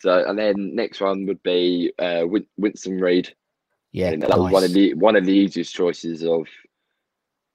So, 0.00 0.28
and 0.28 0.38
then 0.38 0.74
next 0.74 1.00
one 1.00 1.24
would 1.26 1.42
be 1.42 1.92
uh, 1.98 2.24
Win- 2.26 2.46
Winston 2.58 3.00
Reid. 3.00 3.34
Yeah. 3.92 4.14
That 4.16 4.38
was 4.38 4.52
one 4.52 4.64
of 4.64 4.72
the 4.72 4.94
one 4.94 5.16
of 5.16 5.24
the 5.24 5.32
easiest 5.32 5.74
choices 5.74 6.24
of 6.24 6.46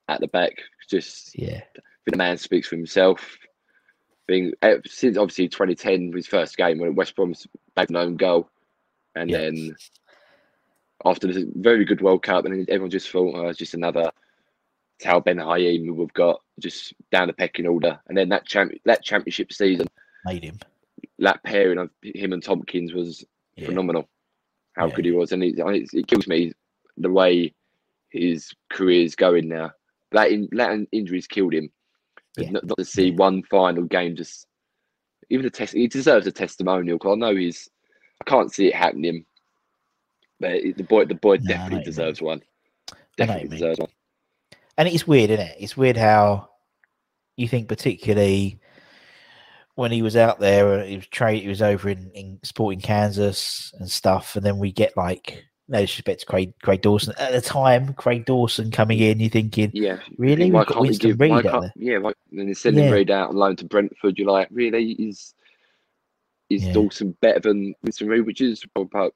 at 0.07 0.19
the 0.19 0.27
back. 0.27 0.53
Just 0.89 1.37
Yeah. 1.37 1.61
the 2.07 2.17
man 2.17 2.37
speaks 2.37 2.67
for 2.67 2.75
himself. 2.75 3.37
Being 4.27 4.53
eh, 4.63 4.77
since 4.85 5.17
obviously 5.17 5.47
2010, 5.47 6.11
his 6.13 6.27
first 6.27 6.57
game 6.57 6.79
when 6.79 6.95
West 6.95 7.15
Brom's 7.15 7.45
bagged 7.75 7.91
an 7.91 7.95
own 7.97 8.15
goal, 8.15 8.49
and 9.15 9.29
Yeah. 9.29 9.37
then 9.39 9.75
after 11.05 11.27
this 11.27 11.43
very 11.55 11.85
good 11.85 12.01
World 12.01 12.23
Cup, 12.23 12.45
and 12.45 12.67
everyone 12.69 12.89
just 12.89 13.09
thought, 13.09 13.35
oh, 13.35 13.47
it's 13.47 13.59
just 13.59 13.73
another 13.73 14.11
Tal 14.99 15.21
Ben 15.21 15.37
Haim 15.37 15.95
we've 15.95 16.13
got 16.13 16.41
just 16.59 16.93
down 17.11 17.27
the 17.27 17.33
pecking 17.33 17.65
order. 17.67 17.99
And 18.07 18.17
then 18.17 18.29
that 18.29 18.45
champ 18.45 18.71
that 18.85 19.03
championship 19.03 19.51
season, 19.53 19.87
Made 20.25 20.43
him. 20.43 20.59
that 21.19 21.43
pairing 21.43 21.77
of 21.77 21.89
him 22.03 22.33
and 22.33 22.43
Tomkins 22.43 22.93
was 22.93 23.23
Yeah. 23.55 23.65
phenomenal. 23.67 24.07
How 24.75 24.87
Yeah. 24.87 24.95
good 24.95 25.05
he 25.05 25.11
was, 25.11 25.31
and 25.31 25.43
it, 25.43 25.57
it, 25.57 25.89
it 25.93 26.07
kills 26.07 26.27
me 26.27 26.53
the 26.97 27.09
way 27.09 27.53
his 28.09 28.51
career's 28.69 29.15
going 29.15 29.47
now. 29.47 29.71
That 30.11 30.31
in, 30.31 30.47
that 30.53 30.85
injuries 30.91 31.27
killed 31.27 31.53
him. 31.53 31.71
Yeah. 32.37 32.51
Not, 32.51 32.65
not 32.65 32.77
to 32.77 32.85
see 32.85 33.11
one 33.11 33.43
final 33.43 33.83
game 33.83 34.15
just 34.15 34.47
even 35.29 35.45
a 35.45 35.49
test. 35.49 35.73
He 35.73 35.87
deserves 35.87 36.25
a 36.27 36.31
testimonial 36.31 36.97
because 36.97 37.13
I 37.13 37.15
know 37.15 37.35
he's. 37.35 37.69
I 38.21 38.29
can't 38.29 38.51
see 38.51 38.67
it 38.67 38.75
happening, 38.75 39.25
but 40.39 40.61
the 40.75 40.83
boy, 40.83 41.05
the 41.05 41.15
boy 41.15 41.37
No, 41.37 41.47
definitely 41.47 41.83
deserves 41.85 42.21
one. 42.21 42.39
Know 42.39 42.43
what 42.89 42.97
Definitely 43.17 43.43
you 43.43 43.49
mean. 43.49 43.59
deserves 43.59 43.79
one. 43.79 43.89
And 44.79 44.87
it's 44.87 45.05
weird, 45.05 45.29
isn't 45.29 45.45
it? 45.45 45.57
It's 45.59 45.75
weird 45.75 45.97
how 45.97 46.49
you 47.35 47.49
think, 47.49 47.67
particularly 47.67 48.59
when 49.75 49.91
he 49.91 50.01
was 50.01 50.15
out 50.15 50.39
there, 50.39 50.79
uh, 50.79 50.85
he 50.85 50.95
was 50.95 51.07
trade, 51.07 51.41
he 51.43 51.49
was 51.49 51.61
over 51.61 51.89
in, 51.89 52.09
in 52.15 52.39
Sporting 52.43 52.79
Kansas 52.79 53.73
and 53.77 53.91
stuff, 53.91 54.37
and 54.37 54.45
then 54.45 54.57
we 54.57 54.71
get 54.71 54.95
like 54.95 55.43
no 55.67 55.81
disrespect 55.81 56.21
to 56.21 56.25
Craig, 56.25 56.53
Craig 56.63 56.81
Dawson 56.81 57.13
at 57.19 57.33
the 57.33 57.41
time, 57.41 57.93
Craig 57.93 58.25
Dawson 58.25 58.71
coming 58.71 58.99
in, 58.99 59.19
you're 59.19 59.29
thinking, 59.29 59.69
Yeah, 59.73 59.99
really, 60.17 60.49
Why 60.49 60.61
we've 60.61 60.67
can't 60.67 60.79
Winston 60.79 61.09
give? 61.17 61.19
Why 61.29 61.41
can't, 61.41 61.61
there. 61.61 61.73
yeah, 61.75 61.97
why, 61.97 62.13
then 62.31 62.55
sending 62.55 62.85
Yeah. 62.85 62.91
Reid 62.91 63.11
out 63.11 63.29
on 63.29 63.35
loan 63.35 63.57
to 63.57 63.65
Brentford. 63.65 64.17
You're 64.17 64.31
like, 64.31 64.47
really? 64.49 64.93
Is 64.93 65.33
is 66.49 66.65
Yeah. 66.65 66.73
Dawson 66.73 67.17
better 67.21 67.41
than 67.41 67.75
Winston 67.83 68.07
Reid? 68.07 68.25
Which 68.25 68.41
is 68.41 68.63
about 68.75 69.13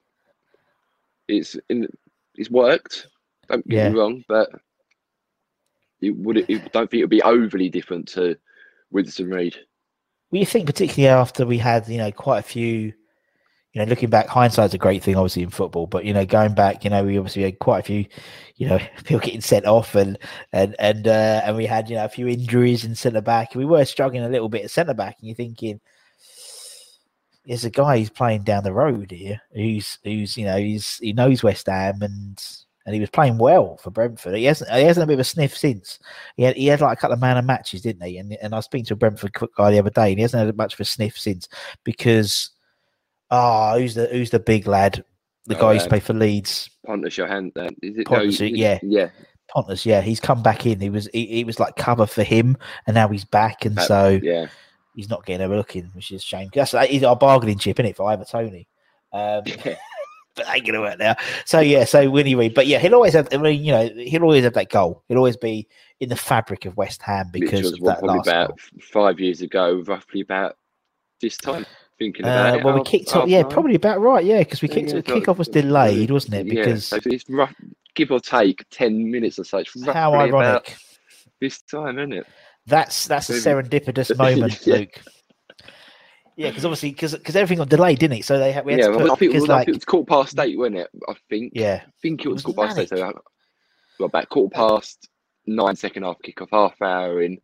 it's 1.26 1.56
in 1.70 1.88
it's 2.34 2.50
worked. 2.50 3.08
Don't 3.48 3.66
get 3.66 3.92
me 3.92 3.98
wrong, 3.98 4.24
but 4.28 4.50
it 6.04 6.16
would. 6.16 6.38
It, 6.38 6.72
don't 6.72 6.90
think 6.90 7.00
it 7.00 7.04
would 7.04 7.10
be 7.10 7.22
overly 7.22 7.68
different 7.68 8.08
to 8.08 8.36
Winston 8.90 9.30
Reid. 9.30 9.56
Well, 10.30 10.40
you 10.40 10.46
think 10.46 10.66
particularly 10.66 11.14
after 11.14 11.46
we 11.46 11.58
had, 11.58 11.88
you 11.88 11.98
know, 11.98 12.10
quite 12.10 12.40
a 12.40 12.42
few, 12.42 12.92
you 13.72 13.76
know, 13.76 13.84
looking 13.84 14.10
back, 14.10 14.26
hindsight's 14.26 14.74
a 14.74 14.78
great 14.78 15.02
thing, 15.02 15.16
obviously 15.16 15.42
in 15.42 15.50
football. 15.50 15.86
But 15.86 16.04
you 16.04 16.12
know, 16.12 16.26
going 16.26 16.54
back, 16.54 16.84
you 16.84 16.90
know, 16.90 17.04
we 17.04 17.18
obviously 17.18 17.42
had 17.42 17.58
quite 17.58 17.80
a 17.80 17.82
few, 17.82 18.06
you 18.56 18.68
know, 18.68 18.78
people 19.04 19.20
getting 19.20 19.40
sent 19.40 19.66
off, 19.66 19.94
and 19.94 20.18
and 20.52 20.74
and 20.78 21.06
uh, 21.06 21.42
and 21.44 21.56
we 21.56 21.66
had, 21.66 21.88
you 21.88 21.96
know, 21.96 22.04
a 22.04 22.08
few 22.08 22.26
injuries 22.28 22.84
in 22.84 22.94
centre 22.94 23.20
back. 23.20 23.54
We 23.54 23.64
were 23.64 23.84
struggling 23.84 24.24
a 24.24 24.28
little 24.28 24.48
bit 24.48 24.64
at 24.64 24.70
centre 24.70 24.94
back, 24.94 25.16
and 25.20 25.28
you're 25.28 25.36
thinking, 25.36 25.80
there's 27.46 27.64
a 27.64 27.70
guy 27.70 27.98
who's 27.98 28.10
playing 28.10 28.44
down 28.44 28.64
the 28.64 28.72
road 28.72 29.10
here, 29.10 29.40
who's 29.52 29.98
who's 30.04 30.36
you 30.36 30.46
know, 30.46 30.56
he's 30.56 30.98
he 30.98 31.12
knows 31.12 31.42
West 31.42 31.66
Ham 31.66 32.02
and. 32.02 32.42
And 32.86 32.92
he 32.94 33.00
was 33.00 33.08
playing 33.10 33.38
well 33.38 33.78
for 33.78 33.90
Brentford. 33.90 34.34
He 34.36 34.44
hasn't. 34.44 34.70
He 34.70 34.82
hasn't 34.82 35.04
a 35.04 35.06
bit 35.06 35.14
of 35.14 35.20
a 35.20 35.24
sniff 35.24 35.56
since. 35.56 35.98
He 36.36 36.42
had. 36.42 36.54
He 36.56 36.66
had 36.66 36.82
like 36.82 36.98
a 36.98 37.00
couple 37.00 37.14
of 37.14 37.20
man 37.20 37.38
of 37.38 37.44
matches, 37.46 37.80
didn't 37.80 38.06
he? 38.06 38.18
And 38.18 38.32
and 38.42 38.52
I 38.52 38.58
was 38.58 38.66
speaking 38.66 38.84
to 38.86 38.94
a 38.94 38.96
Brentford 38.96 39.32
guy 39.56 39.70
the 39.70 39.78
other 39.78 39.88
day, 39.90 40.10
and 40.10 40.18
he 40.18 40.22
hasn't 40.22 40.44
had 40.44 40.56
much 40.56 40.74
of 40.74 40.80
a 40.80 40.84
sniff 40.84 41.18
since 41.18 41.48
because 41.82 42.50
ah, 43.30 43.76
who's 43.78 43.94
the 43.94 44.06
who's 44.08 44.30
the 44.30 44.38
big 44.38 44.66
lad? 44.66 45.02
The 45.46 45.56
Oh, 45.56 45.60
guy 45.60 45.66
who 45.68 45.72
used 45.74 45.84
to 45.84 45.90
play 45.90 46.00
for 46.00 46.14
Leeds, 46.14 46.70
Pontus 46.86 47.16
Jansson, 47.16 47.52
uh, 47.56 47.70
is 47.82 47.98
it? 47.98 48.06
Pontus, 48.06 48.40
no, 48.40 48.46
yeah. 48.46 48.78
yeah. 48.82 49.08
Pontus. 49.48 49.84
Yeah, 49.84 50.00
he's 50.00 50.20
come 50.20 50.42
back 50.42 50.64
in. 50.66 50.80
He 50.80 50.90
was 50.90 51.08
he, 51.12 51.26
he 51.26 51.44
was 51.44 51.60
like 51.60 51.76
cover 51.76 52.06
for 52.06 52.22
him, 52.22 52.56
and 52.86 52.94
now 52.94 53.08
he's 53.08 53.24
back, 53.24 53.64
and 53.64 53.76
That- 53.76 53.86
so 53.88 54.18
yeah. 54.22 54.46
he's 54.94 55.08
not 55.10 55.24
getting 55.26 55.46
a 55.50 55.54
look 55.54 55.76
in, 55.76 55.86
which 55.94 56.10
is 56.12 56.22
a 56.22 56.24
shame. 56.24 56.48
That's 56.54 56.72
that 56.72 56.90
is 56.90 57.02
our 57.02 57.16
bargaining 57.16 57.58
chip, 57.58 57.78
isn't 57.78 57.90
it, 57.90 57.96
for 57.96 58.10
Ivan 58.10 58.24
Toney? 58.26 58.68
Um, 59.12 59.42
but 60.36 60.46
ain't 60.48 60.66
gonna 60.66 60.80
work 60.80 60.98
now. 60.98 61.14
So 61.44 61.60
yeah, 61.60 61.84
so 61.84 62.08
Winnie 62.10 62.34
Reid, 62.34 62.54
but 62.54 62.66
yeah, 62.66 62.78
he'll 62.78 62.94
always 62.94 63.12
have. 63.14 63.28
I 63.32 63.36
mean, 63.38 63.64
you 63.64 63.72
know, 63.72 63.88
he'll 63.96 64.22
always 64.22 64.44
have 64.44 64.54
that 64.54 64.70
goal. 64.70 65.02
He'll 65.08 65.18
always 65.18 65.36
be 65.36 65.68
in 66.00 66.08
the 66.08 66.16
fabric 66.16 66.64
of 66.64 66.76
West 66.76 67.02
Ham 67.02 67.28
because 67.32 67.72
of 67.72 67.80
that 67.80 67.98
probably 68.00 68.16
last 68.18 68.26
about 68.28 68.48
goal. 68.48 68.58
five 68.82 69.20
years 69.20 69.40
ago, 69.42 69.82
roughly 69.86 70.20
about 70.20 70.56
this 71.20 71.36
time. 71.36 71.64
Thinking 71.98 72.24
Uh, 72.24 72.28
about 72.28 72.58
it, 72.58 72.64
well, 72.64 72.74
we 72.74 72.80
half- 72.80 72.86
kicked 72.88 73.14
off. 73.16 73.28
Yeah, 73.28 73.42
nine. 73.42 73.50
probably 73.52 73.74
about 73.76 74.00
right. 74.00 74.24
Yeah, 74.24 74.38
because 74.40 74.60
we 74.62 74.66
kicked. 74.68 74.88
yeah, 74.88 74.96
the 74.96 75.02
got- 75.02 75.22
kickoff 75.22 75.38
was 75.38 75.46
delayed, 75.48 76.10
wasn't 76.10 76.34
it? 76.34 76.46
Yeah, 76.46 76.64
Because 76.64 76.86
so 76.86 76.98
it's 77.06 77.24
rough, 77.30 77.54
give 77.94 78.10
or 78.10 78.18
take 78.18 78.64
ten 78.70 79.10
minutes 79.10 79.38
or 79.38 79.44
so. 79.44 79.58
It's 79.58 79.86
how 79.86 80.12
ironic. 80.14 80.76
this 81.40 81.62
time, 81.62 81.98
isn't 82.00 82.12
it? 82.12 82.26
That's 82.66 83.06
that's 83.06 83.30
a 83.30 83.34
serendipitous 83.34 84.16
moment, 84.18 84.66
Yeah. 84.66 84.76
Luke. 84.76 85.00
Yeah, 86.36 86.48
because 86.48 86.64
obviously, 86.64 86.90
because 86.90 87.36
everything 87.36 87.58
got 87.58 87.68
delayed, 87.68 88.00
didn't 88.00 88.18
it? 88.18 88.24
So 88.24 88.38
they 88.38 88.50
had, 88.50 88.64
we 88.64 88.72
had 88.72 88.80
yeah, 88.80 88.86
to 88.86 88.90
well, 88.92 89.00
put, 89.00 89.10
I 89.12 89.14
think 89.14 89.22
it 89.22 89.32
because, 89.34 89.42
was, 89.42 89.48
like, 89.48 89.68
it 89.68 89.74
was 89.74 89.84
quarter 89.84 90.06
past 90.06 90.38
eight, 90.40 90.58
wasn't 90.58 90.76
it? 90.76 90.90
I 91.08 91.14
think. 91.30 91.52
yeah, 91.54 91.82
I 91.86 91.90
think 92.02 92.24
it 92.24 92.28
was, 92.28 92.44
was 92.44 92.54
quarter 92.54 92.68
past 92.68 92.78
eight. 92.80 92.88
So 92.88 92.96
I 93.06 93.12
got 93.98 94.06
about 94.06 94.28
quarter 94.28 94.52
past 94.54 95.08
nine, 95.46 95.76
second 95.76 96.02
half 96.02 96.16
kickoff, 96.24 96.48
half 96.50 96.80
hour 96.82 97.22
in. 97.22 97.38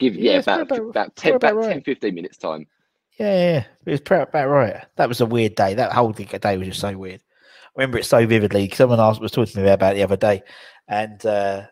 Give 0.00 0.16
yeah, 0.16 0.32
Yeah, 0.32 0.38
about 0.38 0.60
about- 0.62 0.88
about 0.88 1.16
10, 1.16 1.34
about 1.34 1.52
about 1.52 1.60
right. 1.60 1.72
10, 1.74 1.82
15 1.82 2.14
minutes 2.14 2.36
time. 2.36 2.66
Yeah, 3.18 3.34
yeah, 3.34 3.64
it 3.86 3.90
was 3.90 4.00
about 4.00 4.48
right. 4.48 4.84
That 4.96 5.08
was 5.08 5.20
a 5.20 5.26
weird 5.26 5.54
day. 5.54 5.74
That 5.74 5.92
whole 5.92 6.10
day 6.10 6.56
was 6.56 6.66
just 6.66 6.80
so 6.80 6.98
weird. 6.98 7.20
I 7.20 7.80
remember 7.80 7.98
it 7.98 8.04
so 8.04 8.26
vividly. 8.26 8.68
Someone 8.70 8.98
asked 8.98 9.20
was 9.20 9.30
talking 9.30 9.52
to 9.54 9.60
me 9.60 9.68
about 9.68 9.92
it 9.92 9.96
the 9.96 10.02
other 10.02 10.16
day, 10.16 10.42
and 10.88 11.24
uh, 11.24 11.62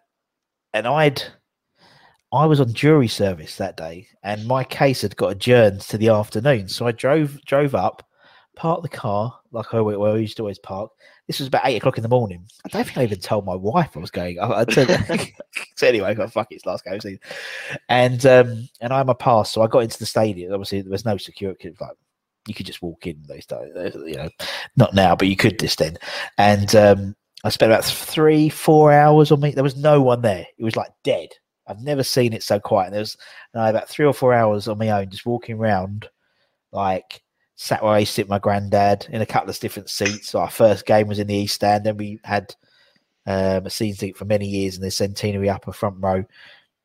and 0.73 0.87
I'd 0.87 1.23
I 2.33 2.47
was 2.47 2.61
on 2.61 2.73
jury 2.73 3.09
service 3.09 3.57
that 3.57 3.77
day, 3.77 4.09
and 4.23 4.47
my 4.47 4.65
case 4.65 5.03
had 5.03 5.17
got 5.17 5.33
adjourned 5.33 5.83
to 5.83 5.99
the 5.99 6.09
afternoon. 6.09 6.69
So 6.69 6.87
I 6.87 6.93
drove 6.93 7.39
drove 7.45 7.75
up, 7.75 8.09
parked 8.57 8.83
the 8.83 8.89
car 8.89 9.39
like 9.53 9.75
I 9.75 9.81
where 9.81 10.13
I 10.13 10.17
used 10.17 10.39
to 10.39 10.43
always 10.43 10.59
park. 10.59 10.91
This 11.27 11.39
was 11.39 11.49
about 11.49 11.63
eight 11.65 11.77
o'clock 11.77 11.99
in 11.99 12.03
the 12.03 12.09
morning. 12.09 12.47
I 12.65 12.69
don't 12.69 12.85
think 12.85 12.99
I 12.99 13.03
even 13.05 13.21
told 13.21 13.45
my 13.45 13.55
wife 13.55 13.97
I 13.97 14.01
was 14.01 14.11
going. 14.11 14.39
I, 14.41 14.61
I 14.61 14.65
told, 14.65 14.89
so 15.77 15.87
anyway, 15.87 16.09
I 16.09 16.15
got 16.15 16.33
fuck 16.33 16.51
it, 16.51 16.57
it's 16.57 16.67
last 16.67 16.85
game 16.85 17.01
season. 17.01 17.21
And 17.89 18.25
um, 18.27 18.69
and 18.81 18.93
I'm 18.93 19.11
a 19.11 19.15
pass, 19.15 19.51
so 19.51 19.63
I 19.63 19.67
got 19.67 19.81
into 19.81 19.99
the 19.99 20.07
stadium. 20.07 20.53
Obviously, 20.53 20.81
there 20.81 20.91
was 20.91 21.05
no 21.05 21.19
security. 21.19 21.75
Like 21.79 21.97
you 22.47 22.55
could 22.55 22.67
just 22.67 22.83
walk 22.83 23.07
in 23.07 23.23
those 23.29 23.47
days, 23.47 23.95
you 23.95 24.17
know, 24.17 24.31
not 24.77 24.95
now, 24.95 25.15
but 25.15 25.29
you 25.29 25.37
could 25.37 25.59
just 25.59 25.79
then. 25.79 25.99
And 26.39 26.75
um, 26.75 27.17
I 27.45 27.51
spent 27.51 27.73
about 27.73 27.85
three, 27.85 28.49
four 28.49 28.93
hours 28.93 29.31
on 29.31 29.41
me. 29.41 29.51
There 29.53 29.63
was 29.63 29.77
no 29.77 30.01
one 30.01 30.23
there. 30.23 30.47
It 30.57 30.65
was 30.65 30.77
like 30.77 30.91
dead. 31.05 31.29
I've 31.67 31.81
never 31.81 32.03
seen 32.03 32.33
it 32.33 32.43
so 32.43 32.59
quiet. 32.59 32.87
And 32.87 32.95
there 32.95 33.01
was 33.01 33.17
and 33.53 33.63
I 33.63 33.67
had 33.67 33.75
about 33.75 33.89
three 33.89 34.07
or 34.07 34.13
four 34.13 34.33
hours 34.33 34.69
on 34.69 34.79
my 34.79 34.91
own, 34.91 35.11
just 35.11 35.27
walking 35.27 35.59
around, 35.59 36.09
like 36.73 37.23
sat 37.57 37.83
where 37.83 37.93
I 37.93 38.01
used 38.01 38.13
to 38.13 38.23
sit 38.23 38.29
my 38.29 38.39
granddad 38.39 39.07
in 39.11 39.23
a 39.23 39.27
couple 39.27 39.51
of 39.51 39.59
different 39.59 39.91
seats. 39.91 40.35
Our 40.35 40.51
first 40.51 40.87
game 40.87 41.07
was 41.07 41.19
in 41.19 41.29
the 41.29 41.35
East 41.35 41.57
Stand, 41.57 41.85
then 41.85 41.97
we 41.97 42.19
had 42.25 42.55
um, 43.27 43.67
a 43.67 43.71
ticket 43.71 44.17
for 44.17 44.25
many 44.25 44.47
years 44.47 44.77
in 44.77 44.83
the 44.83 44.91
Centenary 44.91 45.49
upper 45.49 45.73
front 45.73 45.97
row. 46.01 46.25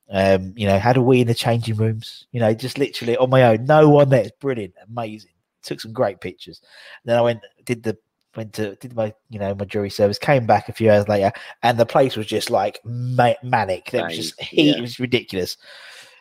Um, 0.09 0.53
you 0.55 0.67
know, 0.67 0.77
had 0.79 0.97
a 0.97 1.01
wee 1.01 1.21
in 1.21 1.27
the 1.27 1.33
changing 1.33 1.75
rooms. 1.75 2.27
You 2.31 2.39
know, 2.39 2.53
just 2.53 2.77
literally 2.77 3.17
on 3.17 3.29
my 3.29 3.43
own, 3.43 3.65
no 3.65 3.89
one 3.89 4.09
there. 4.09 4.21
It's 4.21 4.37
brilliant, 4.39 4.75
amazing. 4.87 5.31
Took 5.63 5.81
some 5.81 5.93
great 5.93 6.21
pictures. 6.21 6.61
then 7.03 7.17
I 7.17 7.21
went, 7.21 7.41
did 7.65 7.83
the 7.83 7.97
went 8.37 8.53
to 8.53 8.75
did 8.75 8.95
my 8.95 9.13
you 9.29 9.39
know 9.39 9.53
my 9.55 9.65
jury 9.65 9.89
service. 9.89 10.19
Came 10.19 10.45
back 10.45 10.69
a 10.69 10.73
few 10.73 10.89
hours 10.91 11.07
later, 11.07 11.31
and 11.63 11.77
the 11.77 11.85
place 11.85 12.15
was 12.15 12.27
just 12.27 12.49
like 12.49 12.79
ma- 12.85 13.33
manic. 13.43 13.93
It 13.93 14.03
was 14.03 14.15
just 14.15 14.41
heat. 14.41 14.67
yeah. 14.67 14.77
It 14.77 14.81
was 14.81 14.99
ridiculous. 14.99 15.57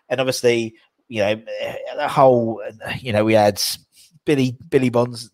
And 0.09 0.21
obviously, 0.21 0.75
you 1.09 1.21
know, 1.21 1.43
the 1.97 2.09
whole 2.09 2.63
you 2.99 3.13
know 3.13 3.25
we 3.25 3.35
had 3.35 3.63
Billy 4.25 4.57
Billy 4.69 4.89
Bonds 4.89 5.31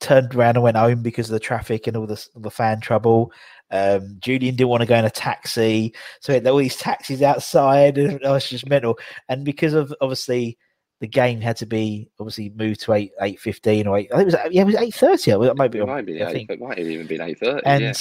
turned 0.00 0.34
around 0.34 0.56
and 0.56 0.62
went 0.62 0.76
home 0.76 1.02
because 1.02 1.28
of 1.28 1.34
the 1.34 1.40
traffic 1.40 1.86
and 1.86 1.96
all 1.96 2.06
the 2.06 2.26
all 2.34 2.42
the 2.42 2.50
fan 2.50 2.80
trouble. 2.80 3.30
Um, 3.70 4.16
Julian 4.20 4.54
didn't 4.54 4.70
want 4.70 4.82
to 4.82 4.86
go 4.86 4.96
in 4.96 5.04
a 5.04 5.10
taxi, 5.10 5.92
so 6.20 6.32
we 6.32 6.34
had 6.34 6.46
all 6.46 6.56
these 6.56 6.76
taxis 6.76 7.22
outside, 7.22 7.98
and 7.98 8.12
it 8.12 8.22
was 8.22 8.48
just 8.48 8.68
mental. 8.68 8.98
And 9.28 9.44
because 9.44 9.74
of 9.74 9.92
obviously 10.00 10.56
the 11.00 11.06
game 11.06 11.40
had 11.40 11.56
to 11.58 11.66
be 11.66 12.08
obviously 12.18 12.50
moved 12.56 12.80
to 12.82 12.92
eight 12.94 13.12
eight 13.20 13.40
fifteen 13.40 13.86
or 13.86 13.98
eight. 13.98 14.08
I 14.12 14.16
think 14.16 14.32
it 14.32 14.36
was 14.36 14.52
yeah, 14.52 14.62
it 14.62 14.66
was 14.66 14.76
eight 14.76 14.94
thirty. 14.94 15.30
It 15.30 15.56
might 15.56 15.70
be. 15.70 15.78
It 15.78 15.86
might 15.86 16.06
be. 16.06 16.22
I 16.22 16.28
eight, 16.28 16.32
think 16.32 16.50
it 16.50 16.60
might 16.60 16.78
have 16.78 16.86
even 16.86 17.06
been 17.06 17.20
eight 17.20 17.38
thirty. 17.38 17.64
and 17.66 17.82
yeah. 17.82 17.94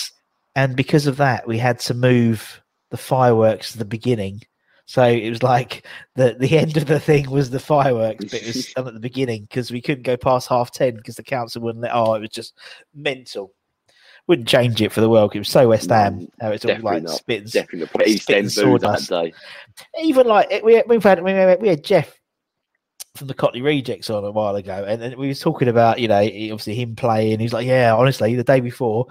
and 0.56 0.76
because 0.76 1.08
of 1.08 1.18
that, 1.18 1.48
we 1.48 1.58
had 1.58 1.80
to 1.82 1.94
move 1.94 2.62
the 2.92 2.98
fireworks 2.98 3.74
to 3.74 3.78
the 3.78 3.86
beginning. 3.86 4.42
So 4.86 5.04
it 5.04 5.30
was 5.30 5.44
like 5.44 5.86
the 6.16 6.36
the 6.40 6.58
end 6.58 6.78
of 6.78 6.86
the 6.86 7.00
thing 7.00 7.30
was 7.30 7.50
the 7.50 7.60
fireworks, 7.60 8.26
but 8.26 8.42
it 8.42 8.48
was 8.48 8.74
done 8.76 8.88
at 8.88 8.94
the 8.94 9.00
beginning 9.00 9.44
because 9.44 9.72
we 9.72 9.82
couldn't 9.82 10.04
go 10.04 10.16
past 10.16 10.48
half 10.48 10.72
ten 10.72 10.96
because 10.96 11.16
the 11.16 11.24
council 11.24 11.62
wouldn't 11.64 11.84
let. 11.84 11.92
Oh, 11.94 12.14
it 12.14 12.22
was 12.22 12.30
just 12.30 12.58
mental. 12.94 13.54
Wouldn't 14.28 14.48
change 14.48 14.82
it 14.82 14.92
for 14.92 15.02
the 15.02 15.10
world. 15.10 15.36
It 15.36 15.40
was 15.40 15.50
so 15.50 15.68
West 15.68 15.90
Ham. 15.90 16.28
How 16.42 16.50
it's 16.50 16.66
all 16.66 16.80
like 16.80 17.04
not. 17.04 17.12
spitting. 17.12 17.48
Definitely 17.48 17.90
not. 17.96 18.08
East 18.08 18.32
End 18.32 18.50
that 18.50 19.06
day. 19.08 19.34
Even 20.02 20.26
like 20.26 20.64
we 20.64 20.82
we've 20.88 21.04
had 21.04 21.22
we 21.22 21.32
had, 21.32 21.62
we 21.62 21.68
had 21.68 21.84
Jeff 21.84 22.20
from 23.16 23.28
the 23.28 23.34
Cockney 23.34 23.62
Rejects 23.62 24.10
on 24.10 24.24
a 24.24 24.32
while 24.32 24.56
ago, 24.56 24.86
and, 24.88 25.02
and 25.02 25.16
we 25.16 25.28
was 25.28 25.40
talking 25.40 25.68
about 25.68 26.00
you 26.00 26.08
know 26.08 26.18
obviously 26.18 26.76
him 26.76 26.96
playing. 26.96 27.40
He's 27.40 27.54
like, 27.54 27.68
yeah, 27.68 27.96
honestly, 27.96 28.36
the 28.36 28.44
day 28.44 28.60
before 28.60 29.08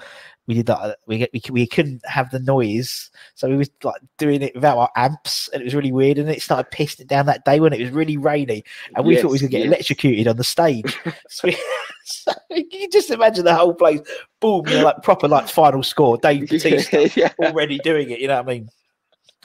we 0.46 0.54
did 0.54 0.66
that, 0.66 0.98
we 1.06 1.26
we, 1.32 1.42
we 1.50 1.66
couldn't 1.66 2.04
have 2.06 2.30
the 2.30 2.38
noise, 2.38 3.10
so 3.34 3.48
we 3.48 3.56
was 3.56 3.70
like 3.82 4.00
doing 4.18 4.42
it 4.42 4.54
without 4.54 4.78
our 4.78 4.90
amps, 4.96 5.48
and 5.52 5.62
it 5.62 5.64
was 5.64 5.74
really 5.74 5.92
weird. 5.92 6.18
And 6.18 6.28
it 6.28 6.42
started 6.42 6.70
pissing 6.70 7.00
it 7.00 7.08
down 7.08 7.26
that 7.26 7.44
day 7.44 7.60
when 7.60 7.72
it 7.72 7.80
was 7.80 7.90
really 7.90 8.16
rainy, 8.16 8.62
and 8.94 9.06
we 9.06 9.16
thought 9.16 9.28
we 9.28 9.32
was 9.32 9.42
gonna 9.42 9.50
get 9.50 9.60
yes. 9.60 9.68
electrocuted 9.68 10.28
on 10.28 10.36
the 10.36 10.44
stage. 10.44 10.98
so, 11.28 11.48
we, 11.48 11.56
so 12.04 12.32
you 12.50 12.68
can 12.68 12.90
just 12.90 13.10
imagine 13.10 13.44
the 13.44 13.54
whole 13.54 13.74
place, 13.74 14.00
boom, 14.40 14.66
you 14.68 14.74
know, 14.74 14.84
like 14.84 15.02
proper 15.02 15.28
like 15.28 15.48
final 15.48 15.82
score, 15.82 16.18
Dave 16.18 16.40
Batista 16.48 17.08
yeah. 17.16 17.32
already 17.38 17.78
doing 17.78 18.10
it. 18.10 18.20
You 18.20 18.28
know 18.28 18.36
what 18.36 18.46
I 18.46 18.54
mean? 18.54 18.68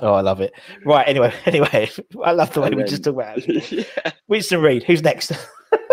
Oh, 0.01 0.13
I 0.13 0.21
love 0.21 0.39
it. 0.41 0.53
Right. 0.85 1.07
Anyway, 1.07 1.33
anyway, 1.45 1.89
I 2.23 2.31
love 2.31 2.53
the 2.53 2.61
way 2.61 2.67
And 2.67 2.75
we 2.75 2.81
then- 2.83 2.89
just 2.89 3.03
talk 3.03 3.15
about 3.15 3.37
it. 3.47 3.71
yeah. 3.71 4.11
Winston 4.27 4.61
Reid. 4.61 4.83
Who's 4.83 5.03
next? 5.03 5.31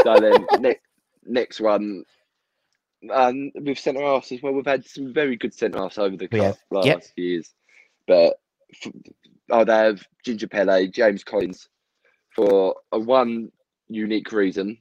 So 0.02 0.18
then 0.20 0.46
next 0.60 0.80
next 1.24 1.60
one. 1.60 2.04
Um, 3.12 3.52
with 3.54 3.78
centre 3.78 4.00
halves 4.02 4.32
as 4.32 4.42
well, 4.42 4.52
we've 4.54 4.66
had 4.66 4.84
some 4.86 5.12
very 5.12 5.36
good 5.36 5.52
centre 5.54 5.78
halves 5.78 5.98
over 5.98 6.16
the 6.16 6.28
have. 6.38 6.58
last 6.70 6.86
Yep. 6.86 7.04
years, 7.16 7.54
but 8.08 8.36
I'd 9.52 9.68
have 9.68 10.02
Ginger 10.24 10.48
Pele, 10.48 10.88
James 10.88 11.22
Collins, 11.22 11.68
for 12.34 12.74
a 12.92 12.98
one 12.98 13.52
unique 13.88 14.32
reason, 14.32 14.78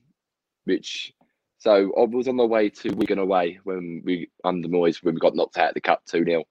which 0.63 1.13
so 1.57 1.91
I 1.97 2.03
was 2.05 2.28
on 2.28 2.38
the 2.38 2.45
way 2.45 2.69
to 2.69 2.93
Wigan 2.95 3.19
away 3.19 3.59
when 3.63 4.01
we 4.05 4.30
under 4.43 4.67
Moyes 4.69 5.03
when 5.03 5.13
we 5.15 5.19
got 5.19 5.36
knocked 5.36 5.57
out 5.57 5.69
of 5.69 5.73
the 5.76 5.82
cup 5.82 6.01
two 6.07 6.23
0 6.23 6.39
Yep. 6.39 6.47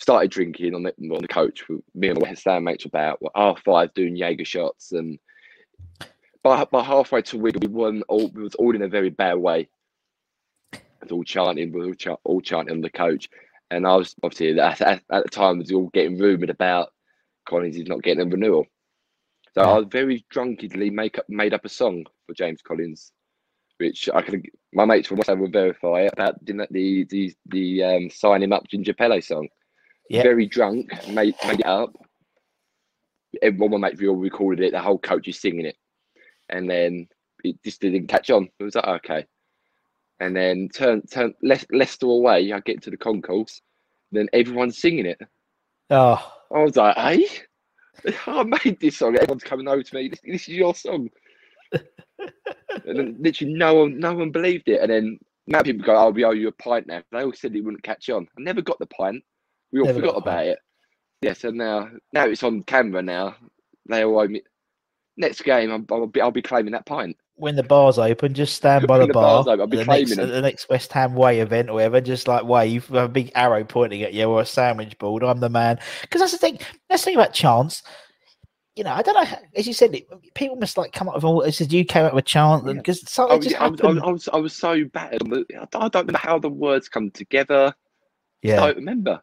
Started 0.00 0.30
drinking 0.30 0.74
on 0.74 0.82
the 0.82 0.94
on 1.14 1.20
the 1.20 1.28
coach 1.28 1.68
with 1.68 1.82
me 1.94 2.08
and 2.08 2.18
my 2.18 2.30
West 2.30 2.46
Ham 2.46 2.64
mates 2.64 2.86
about 2.86 3.20
half 3.34 3.62
five 3.62 3.92
doing 3.92 4.16
Jaeger 4.16 4.46
shots 4.46 4.92
and 4.92 5.18
by, 6.42 6.64
by 6.64 6.82
halfway 6.82 7.20
to 7.20 7.36
Wigan 7.36 7.60
we 7.60 7.68
weren't 7.68 8.02
all 8.08 8.28
we 8.28 8.42
was 8.42 8.54
all 8.54 8.74
in 8.74 8.80
a 8.80 8.88
very 8.88 9.10
bad 9.10 9.34
way. 9.34 9.68
It 10.72 10.80
was 11.02 11.12
all 11.12 11.22
chanting, 11.22 11.70
we 11.70 11.80
were 11.80 11.86
all, 11.88 11.94
ch- 11.94 12.20
all 12.24 12.40
chanting 12.40 12.76
on 12.76 12.80
the 12.80 12.88
coach, 12.88 13.28
and 13.70 13.86
I 13.86 13.94
was 13.96 14.14
obviously 14.22 14.58
at, 14.58 14.80
at, 14.80 15.02
at 15.10 15.24
the 15.24 15.28
time 15.28 15.58
was 15.58 15.70
all 15.70 15.90
getting 15.92 16.18
rumoured 16.18 16.48
about 16.48 16.92
Collins 17.46 17.76
is 17.76 17.86
not 17.86 18.02
getting 18.02 18.26
a 18.26 18.30
renewal. 18.30 18.66
So. 19.54 19.62
I 19.62 19.84
very 19.84 20.24
drunkenly 20.30 20.88
make 20.88 21.18
up 21.18 21.26
made 21.28 21.52
up 21.52 21.66
a 21.66 21.68
song 21.68 22.06
for 22.26 22.32
James 22.32 22.62
Collins, 22.62 23.12
which 23.76 24.08
I 24.14 24.22
can 24.22 24.42
my 24.72 24.86
mates 24.86 25.08
from 25.08 25.18
West 25.18 25.28
Ham 25.28 25.40
will 25.40 25.50
verify 25.50 26.08
about 26.10 26.42
the 26.46 26.66
the 26.70 27.04
the, 27.10 27.34
the 27.46 27.84
um, 27.84 28.10
sign 28.10 28.42
him 28.42 28.54
up 28.54 28.66
Ginger 28.66 28.94
Pele 28.94 29.20
song. 29.20 29.48
Yep. 30.10 30.24
Very 30.24 30.46
drunk, 30.46 30.90
made 31.06 31.36
made 31.46 31.60
it 31.60 31.66
up. 31.66 31.94
Everyone, 33.40 33.80
my 33.80 33.88
mates, 33.88 34.00
we 34.00 34.08
all 34.08 34.16
recorded 34.16 34.64
it. 34.64 34.72
The 34.72 34.80
whole 34.80 34.98
coach 34.98 35.28
is 35.28 35.40
singing 35.40 35.66
it, 35.66 35.76
and 36.48 36.68
then 36.68 37.06
it 37.44 37.62
just 37.64 37.80
didn't 37.80 38.08
catch 38.08 38.28
on. 38.28 38.48
It 38.58 38.64
was 38.64 38.74
like 38.74 38.88
okay, 38.88 39.24
and 40.18 40.34
then 40.34 40.68
turn 40.74 41.02
turn 41.06 41.32
Le- 41.44 41.58
Leicester 41.70 42.06
away. 42.06 42.52
I 42.52 42.58
get 42.58 42.82
to 42.82 42.90
the 42.90 42.96
concourse, 42.96 43.62
then 44.10 44.28
everyone's 44.32 44.78
singing 44.78 45.06
it. 45.06 45.20
Oh, 45.90 46.32
I 46.52 46.58
was 46.64 46.74
like, 46.74 46.96
hey, 46.96 47.28
I 48.26 48.42
made 48.42 48.80
this 48.80 48.96
song. 48.96 49.14
Everyone's 49.14 49.44
coming 49.44 49.68
over 49.68 49.84
to 49.84 49.94
me. 49.94 50.08
This, 50.08 50.20
this 50.24 50.42
is 50.42 50.48
your 50.48 50.74
song. 50.74 51.08
and 51.72 51.82
then 52.84 53.16
literally 53.20 53.54
no 53.54 53.74
one, 53.74 54.00
no 54.00 54.12
one 54.12 54.32
believed 54.32 54.68
it. 54.68 54.80
And 54.80 54.90
then 54.90 55.20
now 55.46 55.62
people 55.62 55.86
go, 55.86 55.96
"Oh, 55.96 56.10
we 56.10 56.24
owe 56.24 56.32
you 56.32 56.48
a 56.48 56.52
pint 56.52 56.88
now." 56.88 57.00
They 57.12 57.22
all 57.22 57.32
said 57.32 57.54
it 57.54 57.60
wouldn't 57.60 57.84
catch 57.84 58.10
on. 58.10 58.26
I 58.36 58.40
never 58.42 58.60
got 58.60 58.80
the 58.80 58.86
pint. 58.86 59.22
We 59.72 59.80
all 59.80 59.86
Never 59.86 60.00
forgot 60.00 60.16
about 60.16 60.46
it. 60.46 60.58
Yeah, 61.22 61.34
so 61.34 61.50
now, 61.50 61.88
now 62.12 62.26
it's 62.26 62.42
on 62.42 62.62
camera. 62.64 63.02
Now 63.02 63.36
they 63.88 64.04
all 64.04 64.20
owe 64.20 64.26
me. 64.28 64.42
Next 65.16 65.42
game, 65.42 65.70
I'm, 65.70 65.86
I'll 65.90 66.06
be, 66.06 66.20
I'll 66.20 66.30
be 66.30 66.40
claiming 66.42 66.72
that 66.72 66.86
pint. 66.86 67.16
when 67.40 67.56
the 67.56 67.62
bar's 67.62 67.98
open, 67.98 68.32
just 68.32 68.54
stand 68.54 68.86
by 68.86 68.98
the, 68.98 69.06
the 69.06 69.12
bar. 69.12 69.40
open, 69.40 69.60
I'll 69.60 69.66
be 69.66 69.78
the, 69.78 69.84
next, 69.84 70.14
claiming 70.14 70.16
them. 70.16 70.28
the 70.30 70.40
next 70.42 70.68
West 70.68 70.92
Ham 70.92 71.14
Way 71.14 71.40
event 71.40 71.68
or 71.68 71.74
whatever, 71.74 72.00
just 72.00 72.28
like 72.28 72.44
wave 72.44 72.90
a 72.92 73.08
big 73.08 73.32
arrow 73.34 73.64
pointing 73.64 74.02
at 74.02 74.14
you 74.14 74.24
or 74.24 74.42
a 74.42 74.46
sandwich 74.46 74.96
board. 74.98 75.22
I'm 75.22 75.40
the 75.40 75.48
man. 75.48 75.78
Because 76.02 76.20
that's 76.20 76.32
the 76.32 76.38
thing. 76.38 76.58
That's 76.88 77.02
the 77.02 77.06
thing 77.06 77.16
about 77.16 77.34
chance. 77.34 77.82
You 78.76 78.84
know, 78.84 78.92
I 78.92 79.02
don't 79.02 79.14
know. 79.14 79.38
As 79.56 79.66
you 79.66 79.74
said, 79.74 79.94
people 80.34 80.56
must 80.56 80.78
like 80.78 80.92
come 80.92 81.08
up 81.08 81.16
with 81.16 81.24
all. 81.24 81.42
It 81.42 81.52
says 81.52 81.72
you 81.72 81.84
came 81.84 82.04
up 82.04 82.14
with 82.14 82.24
chant 82.24 82.64
Yeah. 82.66 82.74
because 82.74 83.00
oh, 83.00 83.04
I 83.04 83.10
something 83.10 83.36
was, 83.38 83.46
just 83.46 83.60
I, 83.60 83.64
I, 83.64 84.08
I 84.08 84.12
was, 84.12 84.28
I 84.32 84.36
was 84.36 84.56
so 84.56 84.84
battered. 84.84 85.22
I 85.74 85.88
don't 85.88 86.06
know 86.06 86.18
how 86.18 86.38
the 86.38 86.48
words 86.48 86.88
come 86.88 87.10
together. 87.10 87.74
Yeah, 88.42 88.54
I 88.54 88.56
yeah. 88.56 88.66
don't 88.66 88.76
remember. 88.76 89.20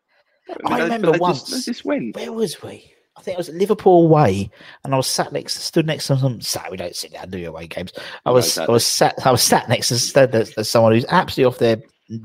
I 0.65 0.77
They- 0.77 0.83
remember 0.83 1.11
they 1.11 1.17
once- 1.19 1.43
Just, 1.43 1.65
they 1.65 1.71
just 1.71 1.85
went. 1.85 2.15
Where 2.15 2.31
was 2.31 2.61
we? 2.61 2.93
I 3.15 3.21
think 3.21 3.35
I 3.35 3.39
was 3.39 3.49
at 3.49 3.55
Liverpool 3.55 4.03
away, 4.05 4.49
and 4.83 4.93
I 4.93 4.97
was 4.97 5.07
sat 5.07 5.33
next, 5.33 5.59
stood 5.61 5.87
next 5.87 6.05
to 6.07 6.17
some. 6.17 6.39
Sat, 6.39 6.69
we 6.69 6.77
don't 6.77 6.95
sit 6.95 7.13
down 7.13 7.23
and 7.23 7.31
do 7.31 7.47
away 7.49 7.65
games. 7.67 7.91
I 8.25 8.29
No, 8.29 8.33
was, 8.35 8.57
I 8.59 8.65
was 8.67 8.85
sat, 8.85 9.15
I 9.25 9.31
was 9.31 9.41
sat 9.41 9.67
next 9.67 9.89
to 9.89 10.27
there- 10.27 10.45
someone 10.63 10.93
who's 10.93 11.05
absolutely 11.09 11.45
off 11.51 11.57
their 11.57 11.77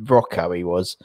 rocko. 0.05 0.55
He 0.55 0.65
was, 0.65 0.99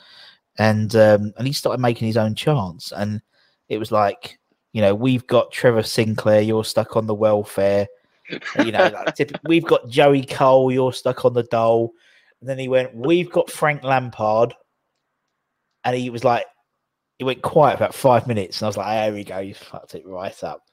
and 0.58 0.94
um, 0.96 1.34
and 1.38 1.48
he 1.48 1.54
started 1.54 1.80
making 1.82 2.08
his 2.08 2.18
own 2.18 2.36
chants, 2.36 2.92
and 2.92 3.22
it 3.70 3.78
was 3.78 3.92
like, 3.92 4.38
you 4.74 4.82
know, 4.82 4.94
we've 4.94 5.26
got 5.26 5.52
Trevor 5.54 5.84
Sinclair. 5.84 6.42
You're 6.42 6.66
stuck 6.66 6.98
on 6.98 7.08
the 7.08 7.16
welfare. 7.16 7.88
you 8.30 8.74
know, 8.74 8.90
like, 8.90 9.16
typ- 9.16 9.40
we've 9.48 9.64
got 9.64 9.88
Joey 9.88 10.26
Cole, 10.26 10.70
you're 10.70 10.92
stuck 10.92 11.24
on 11.24 11.32
the 11.34 11.44
dole. 11.44 11.94
And 12.42 12.50
then 12.50 12.60
he 12.60 12.68
went, 12.68 12.94
We've 12.94 13.32
got 13.32 13.50
Frank 13.50 13.84
Lampard. 13.84 14.54
And 15.86 15.96
he 15.96 16.10
was 16.10 16.26
like, 16.26 16.46
he 17.18 17.24
went 17.26 17.42
quiet 17.42 17.78
for 17.78 17.84
about 17.84 17.96
five 17.96 18.28
minutes. 18.28 18.60
And 18.62 18.66
I 18.66 18.70
was 18.70 18.78
like, 18.78 18.88
There 18.88 19.14
we 19.14 19.24
go, 19.24 19.40
you 19.40 19.54
fucked 19.54 19.96
it 19.96 20.06
right 20.06 20.44
up. 20.44 20.64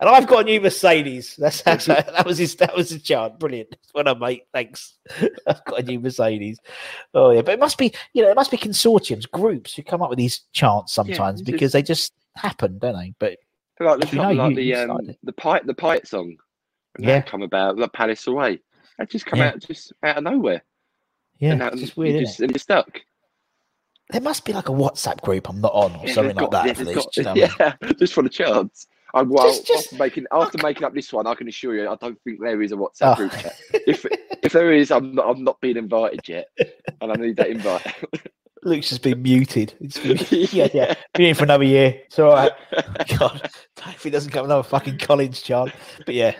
And 0.00 0.08
I've 0.08 0.28
got 0.28 0.42
a 0.42 0.44
new 0.44 0.60
Mercedes. 0.60 1.34
That's, 1.36 1.62
that's 1.62 1.86
that 1.86 2.24
was 2.24 2.38
his 2.38 2.54
that 2.56 2.76
was 2.76 2.90
his 2.90 3.02
chant. 3.02 3.38
Brilliant. 3.40 3.74
Well 3.94 4.04
done, 4.04 4.20
mate. 4.20 4.44
Thanks. 4.52 4.96
I've 5.46 5.64
got 5.64 5.80
a 5.80 5.82
new 5.82 5.98
Mercedes. 5.98 6.60
Oh 7.14 7.30
yeah, 7.32 7.42
but 7.42 7.54
it 7.54 7.58
must 7.60 7.78
be 7.78 7.92
you 8.12 8.22
know 8.22 8.30
it 8.30 8.36
must 8.36 8.50
be 8.52 8.56
consortiums, 8.58 9.28
groups 9.28 9.74
who 9.74 9.82
come 9.82 10.00
up 10.02 10.08
with 10.10 10.18
these 10.18 10.42
chants 10.52 10.92
sometimes 10.92 11.40
just- 11.40 11.50
because 11.50 11.72
they 11.72 11.82
just 11.82 12.12
happen, 12.36 12.78
don't 12.78 12.96
they? 12.96 13.12
But 13.18 13.38
Like, 13.80 13.98
the, 14.08 14.16
know, 14.16 14.30
like 14.32 14.50
you- 14.50 14.56
the 14.56 14.74
um, 14.76 14.84
started 14.90 15.16
the 15.24 15.32
pipe 15.32 15.66
the 15.66 15.74
pipe 15.74 16.06
song. 16.06 16.36
Yeah. 17.00 17.22
come 17.22 17.42
about 17.42 17.76
the 17.76 17.88
Palace 17.88 18.26
away. 18.28 18.60
That 18.98 19.10
just 19.10 19.26
come 19.26 19.38
Yeah. 19.40 19.48
out 19.48 19.58
just 19.60 19.92
out 20.04 20.18
of 20.18 20.24
nowhere. 20.24 20.62
yeah, 21.38 21.52
and 21.52 21.60
that, 21.60 21.72
it's 21.72 21.82
just 21.82 21.96
weird. 21.96 22.24
just, 22.24 22.40
it? 22.40 22.44
and 22.44 22.52
you're 22.52 22.58
stuck. 22.60 23.00
There 24.10 24.20
must 24.22 24.44
be 24.44 24.52
like 24.52 24.68
a 24.68 24.72
WhatsApp 24.72 25.20
group 25.20 25.48
I'm 25.48 25.60
not 25.60 25.72
on 25.74 25.94
or 25.96 26.06
Yeah, 26.06 26.14
something 26.14 26.36
like 26.36 26.50
got- 26.50 26.50
that 26.52 26.66
yeah, 26.66 26.72
for 26.72 26.84
they've 26.84 26.94
got- 26.94 27.12
do 27.12 27.20
you 27.20 27.24
know 27.24 27.30
what 27.34 27.60
I 27.60 27.64
mean? 27.70 27.74
yeah, 27.82 27.92
just 27.98 28.14
for 28.14 28.22
the 28.22 28.28
chance. 28.30 28.86
I, 29.14 29.22
well, 29.22 29.46
Just- 29.48 29.66
just- 29.66 29.84
after 29.86 29.96
making 29.96 30.26
after 30.32 30.58
making 30.62 30.84
up 30.84 30.94
this 30.94 31.12
one, 31.12 31.26
I 31.26 31.34
can 31.34 31.48
assure 31.48 31.74
you, 31.74 31.88
I 31.88 31.96
don't 31.96 32.18
think 32.24 32.40
there 32.40 32.60
is 32.62 32.72
a 32.72 32.76
WhatsApp 32.76 33.12
Oh. 33.12 33.14
group 33.16 33.32
chat. 33.32 33.54
If 33.72 34.06
if 34.42 34.52
there 34.52 34.72
is, 34.72 34.90
I'm 34.90 35.14
not 35.14 35.28
I'm 35.28 35.44
not 35.44 35.60
being 35.60 35.76
invited 35.76 36.26
yet, 36.28 36.48
and 37.00 37.12
I 37.12 37.14
need 37.16 37.36
that 37.36 37.48
invite. 37.48 37.86
Luke's 38.64 38.88
just 38.88 39.02
been 39.02 39.22
muted. 39.22 39.72
Been- 40.02 40.18
yeah, 40.30 40.68
yeah. 40.74 40.94
Been 41.14 41.26
in 41.28 41.34
for 41.36 41.44
another 41.44 41.64
year. 41.64 42.00
It's 42.06 42.18
all 42.18 42.32
right. 42.32 42.52
God, 43.18 43.48
if 43.86 44.02
he 44.02 44.10
doesn't 44.10 44.32
come 44.32 44.44
another 44.46 44.64
fucking 44.64 44.98
Collins 44.98 45.40
chant. 45.42 45.72
But 46.04 46.14
yeah, 46.14 46.34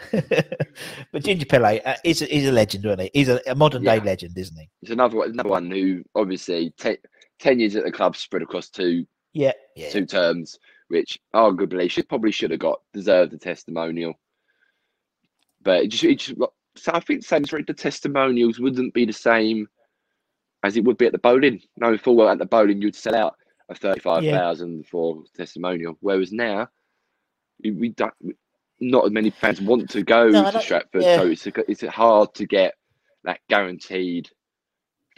but 1.12 1.22
Ginger 1.22 1.46
Pele 1.46 1.80
uh, 1.84 1.94
is 2.04 2.20
a, 2.22 2.34
is 2.34 2.48
a 2.48 2.52
legend, 2.52 2.84
isn't 2.86 3.00
he? 3.00 3.10
He's 3.14 3.28
a, 3.28 3.40
a 3.46 3.54
modern 3.54 3.82
day 3.84 3.96
Yeah. 3.96 4.02
legend, 4.02 4.36
isn't 4.36 4.58
he? 4.58 4.68
There's 4.82 4.92
another 4.92 5.16
one, 5.18 5.30
another 5.30 5.48
one 5.48 5.70
who 5.70 6.02
obviously 6.16 6.72
te- 6.76 6.98
ten 7.38 7.58
years 7.60 7.76
at 7.76 7.84
the 7.84 7.92
club 7.92 8.16
spread 8.16 8.42
across 8.42 8.68
two 8.68 9.06
Yeah, 9.32 9.52
yeah. 9.76 9.90
two 9.90 10.06
terms, 10.06 10.58
which 10.88 11.18
arguably 11.34 11.90
should 11.90 12.08
probably 12.08 12.32
should 12.32 12.50
have 12.50 12.60
got 12.60 12.80
deserved 12.92 13.32
a 13.34 13.38
testimonial. 13.38 14.14
But 15.62 15.84
it 15.84 15.88
just, 15.88 16.04
it 16.04 16.18
just 16.18 16.38
so 16.76 16.92
I 16.92 17.00
think 17.00 17.24
same 17.24 17.42
the 17.42 17.74
testimonials 17.74 18.58
wouldn't 18.60 18.94
be 18.94 19.04
the 19.04 19.12
same 19.12 19.68
as 20.62 20.76
it 20.76 20.84
would 20.84 20.98
be 20.98 21.06
at 21.06 21.12
the 21.12 21.18
Boleyn. 21.18 21.60
Knowing 21.76 21.98
full 21.98 22.16
well 22.16 22.28
at 22.28 22.38
the 22.38 22.46
Boleyn 22.46 22.80
you'd 22.80 22.94
sell 22.94 23.14
out 23.14 23.34
a 23.68 23.74
thirty 23.74 24.00
five 24.00 24.22
thousand 24.24 24.86
for 24.86 25.22
testimonial, 25.36 25.96
whereas 26.00 26.32
now 26.32 26.68
we, 27.62 27.70
we 27.72 27.88
don't. 27.90 28.14
Not 28.80 29.06
as 29.06 29.10
many 29.10 29.30
fans 29.30 29.60
want 29.60 29.90
to 29.90 30.04
go 30.04 30.28
No, 30.28 30.44
to 30.44 30.52
don't- 30.52 30.62
Stratford, 30.62 31.02
yeah. 31.02 31.16
so 31.16 31.26
it's 31.26 31.46
it's 31.46 31.82
hard 31.82 32.32
to 32.34 32.46
get 32.46 32.74
that 33.24 33.40
guaranteed 33.48 34.30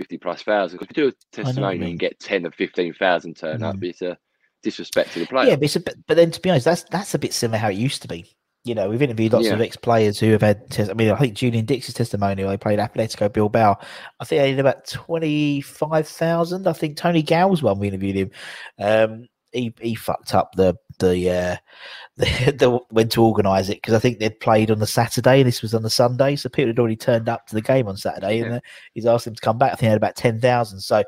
fifty 0.01 0.19
plus 0.19 0.43
thousand. 0.43 0.79
Because 0.79 0.91
if 0.91 0.97
you 0.97 1.03
do 1.05 1.09
a 1.11 1.37
testimonial 1.45 1.89
and 1.91 1.99
get 1.99 2.19
ten 2.19 2.47
or 2.47 2.51
fifteen 2.53 2.95
thousand 2.95 3.37
turn 3.37 3.63
up, 3.63 3.77
Mm. 3.77 3.85
it's 3.91 4.03
a 4.03 4.17
disrespect 4.63 5.13
to 5.13 5.21
the 5.21 5.27
player. 5.27 5.51
Yeah, 5.51 5.57
but, 5.57 5.65
it's 5.65 5.77
a 5.77 5.81
but 5.81 6.17
then 6.17 6.31
to 6.31 6.41
be 6.41 6.51
honest, 6.51 6.65
that's 6.65 6.85
that's 6.85 7.15
a 7.15 7.19
bit 7.19 7.33
similar 7.35 7.59
how 7.59 7.69
it 7.69 7.77
used 7.77 8.03
to 8.03 8.09
be. 8.09 8.25
You 8.65 8.75
know, 8.75 8.91
we've 8.91 9.01
interviewed 9.01 9.33
lots 9.33 9.49
of 9.49 9.61
ex 9.63 9.77
players 9.77 10.19
who 10.21 10.33
have 10.33 10.43
had. 10.43 10.71
Tes- 10.71 10.91
I 10.91 10.93
mean, 10.93 11.11
I 11.11 11.17
think 11.17 11.33
Julian 11.35 11.65
Dicks's 11.65 11.95
testimonial. 11.95 12.51
They 12.51 12.59
played 12.59 12.79
Atletico 12.79 13.33
Bilbao. 13.33 13.79
I 14.21 14.25
think 14.25 14.43
they 14.43 14.51
did 14.51 14.61
about 14.61 14.87
twenty 14.87 15.63
five 15.63 16.07
thousand. 16.07 16.67
I 16.67 16.75
think 16.75 16.97
Tony 16.99 17.23
Gow's 17.23 17.63
one. 17.63 17.79
We 17.79 17.89
interviewed 17.89 18.17
him. 18.17 18.31
Um, 18.79 19.29
he 19.53 19.75
he 19.81 19.95
fucked 19.95 20.35
up 20.35 20.55
the 20.55 20.77
the 20.99 21.31
uh, 21.31 21.57
the, 22.17 22.53
the 22.53 22.81
when 22.91 23.09
to 23.09 23.23
organise 23.23 23.69
it 23.69 23.79
because 23.79 23.95
I 23.95 23.99
think 23.99 24.19
they'd 24.19 24.39
played 24.39 24.71
on 24.71 24.79
the 24.79 24.87
Saturday 24.87 25.41
and 25.41 25.49
this 25.49 25.63
was 25.63 25.75
on 25.75 25.83
the 25.83 25.91
Sunday, 25.91 26.37
so 26.37 26.49
people 26.49 26.69
had 26.69 26.79
already 26.79 26.97
turned 26.97 27.29
up 27.29 27.47
to 27.47 27.55
the 27.55 27.61
game 27.61 27.89
on 27.89 27.97
Saturday, 27.97 28.41
and 28.41 28.55
uh, 28.55 28.61
he's 28.95 29.07
asked 29.07 29.25
them 29.25 29.35
to 29.35 29.41
come 29.41 29.59
back. 29.59 29.73
I 29.73 29.77
think 29.77 29.81
they 29.81 29.89
had 29.89 29.97
about 29.97 30.17
ten 30.17 30.41
thousand. 30.41 30.81
So 30.81 31.03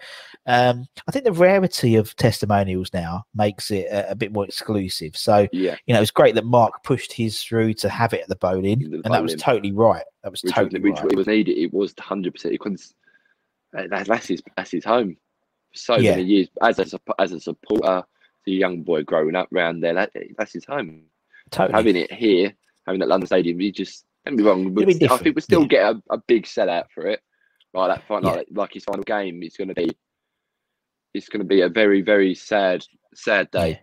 um, 0.47 0.86
I 1.07 1.12
think 1.12 1.24
the 1.24 1.32
rarity 1.32 1.97
of 1.97 2.16
testimonials 2.16 2.93
now 2.93 3.24
makes 3.34 3.70
it 3.70 3.86
a, 3.86 4.11
a 4.12 4.14
bit 4.14 4.32
more 4.32 4.45
exclusive. 4.45 5.16
So 5.16 5.47
Yeah, 5.53 5.76
you 5.86 5.95
know, 5.95 6.01
it's 6.01 6.11
great 6.11 6.34
that 6.34 6.47
Mark 6.47 6.82
pushed 6.82 7.12
his 7.12 7.43
through 7.43 7.74
to 7.74 7.88
have 7.88 8.12
it 8.12 8.22
at 8.22 8.28
the 8.28 8.36
Boleyn, 8.36 8.90
The 8.90 9.03
and 9.05 9.14
that 9.14 9.22
was 9.22 9.34
totally 9.36 9.72
right. 9.72 10.05
That 10.22 10.32
was 10.32 10.43
which, 10.43 10.55
totally 10.55 10.80
was, 10.80 10.90
which 10.90 11.03
right. 11.03 11.12
it 11.12 11.16
was 11.16 11.26
needed. 11.26 11.59
It 11.59 11.72
was 11.72 11.95
hundred 11.99 12.34
percent. 12.34 12.59
That, 13.72 14.07
that's 14.07 14.26
his 14.26 14.43
that's 14.57 14.70
his 14.70 14.84
home. 14.84 15.16
So 15.74 15.97
Yeah. 15.97 16.16
many 16.16 16.24
years 16.24 16.49
as 16.61 16.78
a 16.78 17.01
as 17.18 17.32
a 17.32 17.40
supporter, 17.40 18.05
the 18.45 18.53
young 18.53 18.82
boy 18.82 19.03
growing 19.03 19.36
up 19.36 19.49
round 19.51 19.82
there. 19.82 19.95
That, 19.95 20.11
that's 20.36 20.53
his 20.53 20.64
home. 20.64 21.05
totally. 21.51 21.76
Having 21.76 21.97
it 21.97 22.12
here, 22.12 22.53
having 22.86 23.01
that 23.01 23.09
London 23.09 23.26
Stadium, 23.26 23.61
you 23.61 23.72
just 23.72 24.05
don't 24.24 24.36
be 24.36 24.43
wrong. 24.43 24.72
Be 24.74 25.09
I 25.09 25.16
think 25.16 25.36
we 25.36 25.43
still 25.43 25.62
yeah. 25.62 25.68
get 25.68 25.84
a, 25.84 26.03
a 26.11 26.18
big 26.18 26.45
sellout 26.45 26.84
for 26.95 27.07
it. 27.07 27.20
Like 27.74 27.95
that 27.97 28.07
final, 28.07 28.30
Yeah. 28.30 28.36
like, 28.36 28.47
like 28.51 28.72
his 28.74 28.84
final 28.84 29.03
game, 29.05 29.43
it's 29.43 29.57
going 29.57 29.68
to 29.68 29.74
be. 29.74 29.90
It's 31.14 31.28
going 31.28 31.40
to 31.40 31.47
be 31.47 31.61
a 31.61 31.68
very 31.68 32.01
very 32.03 32.34
sad 32.34 32.84
sad 33.14 33.51
day. 33.51 33.80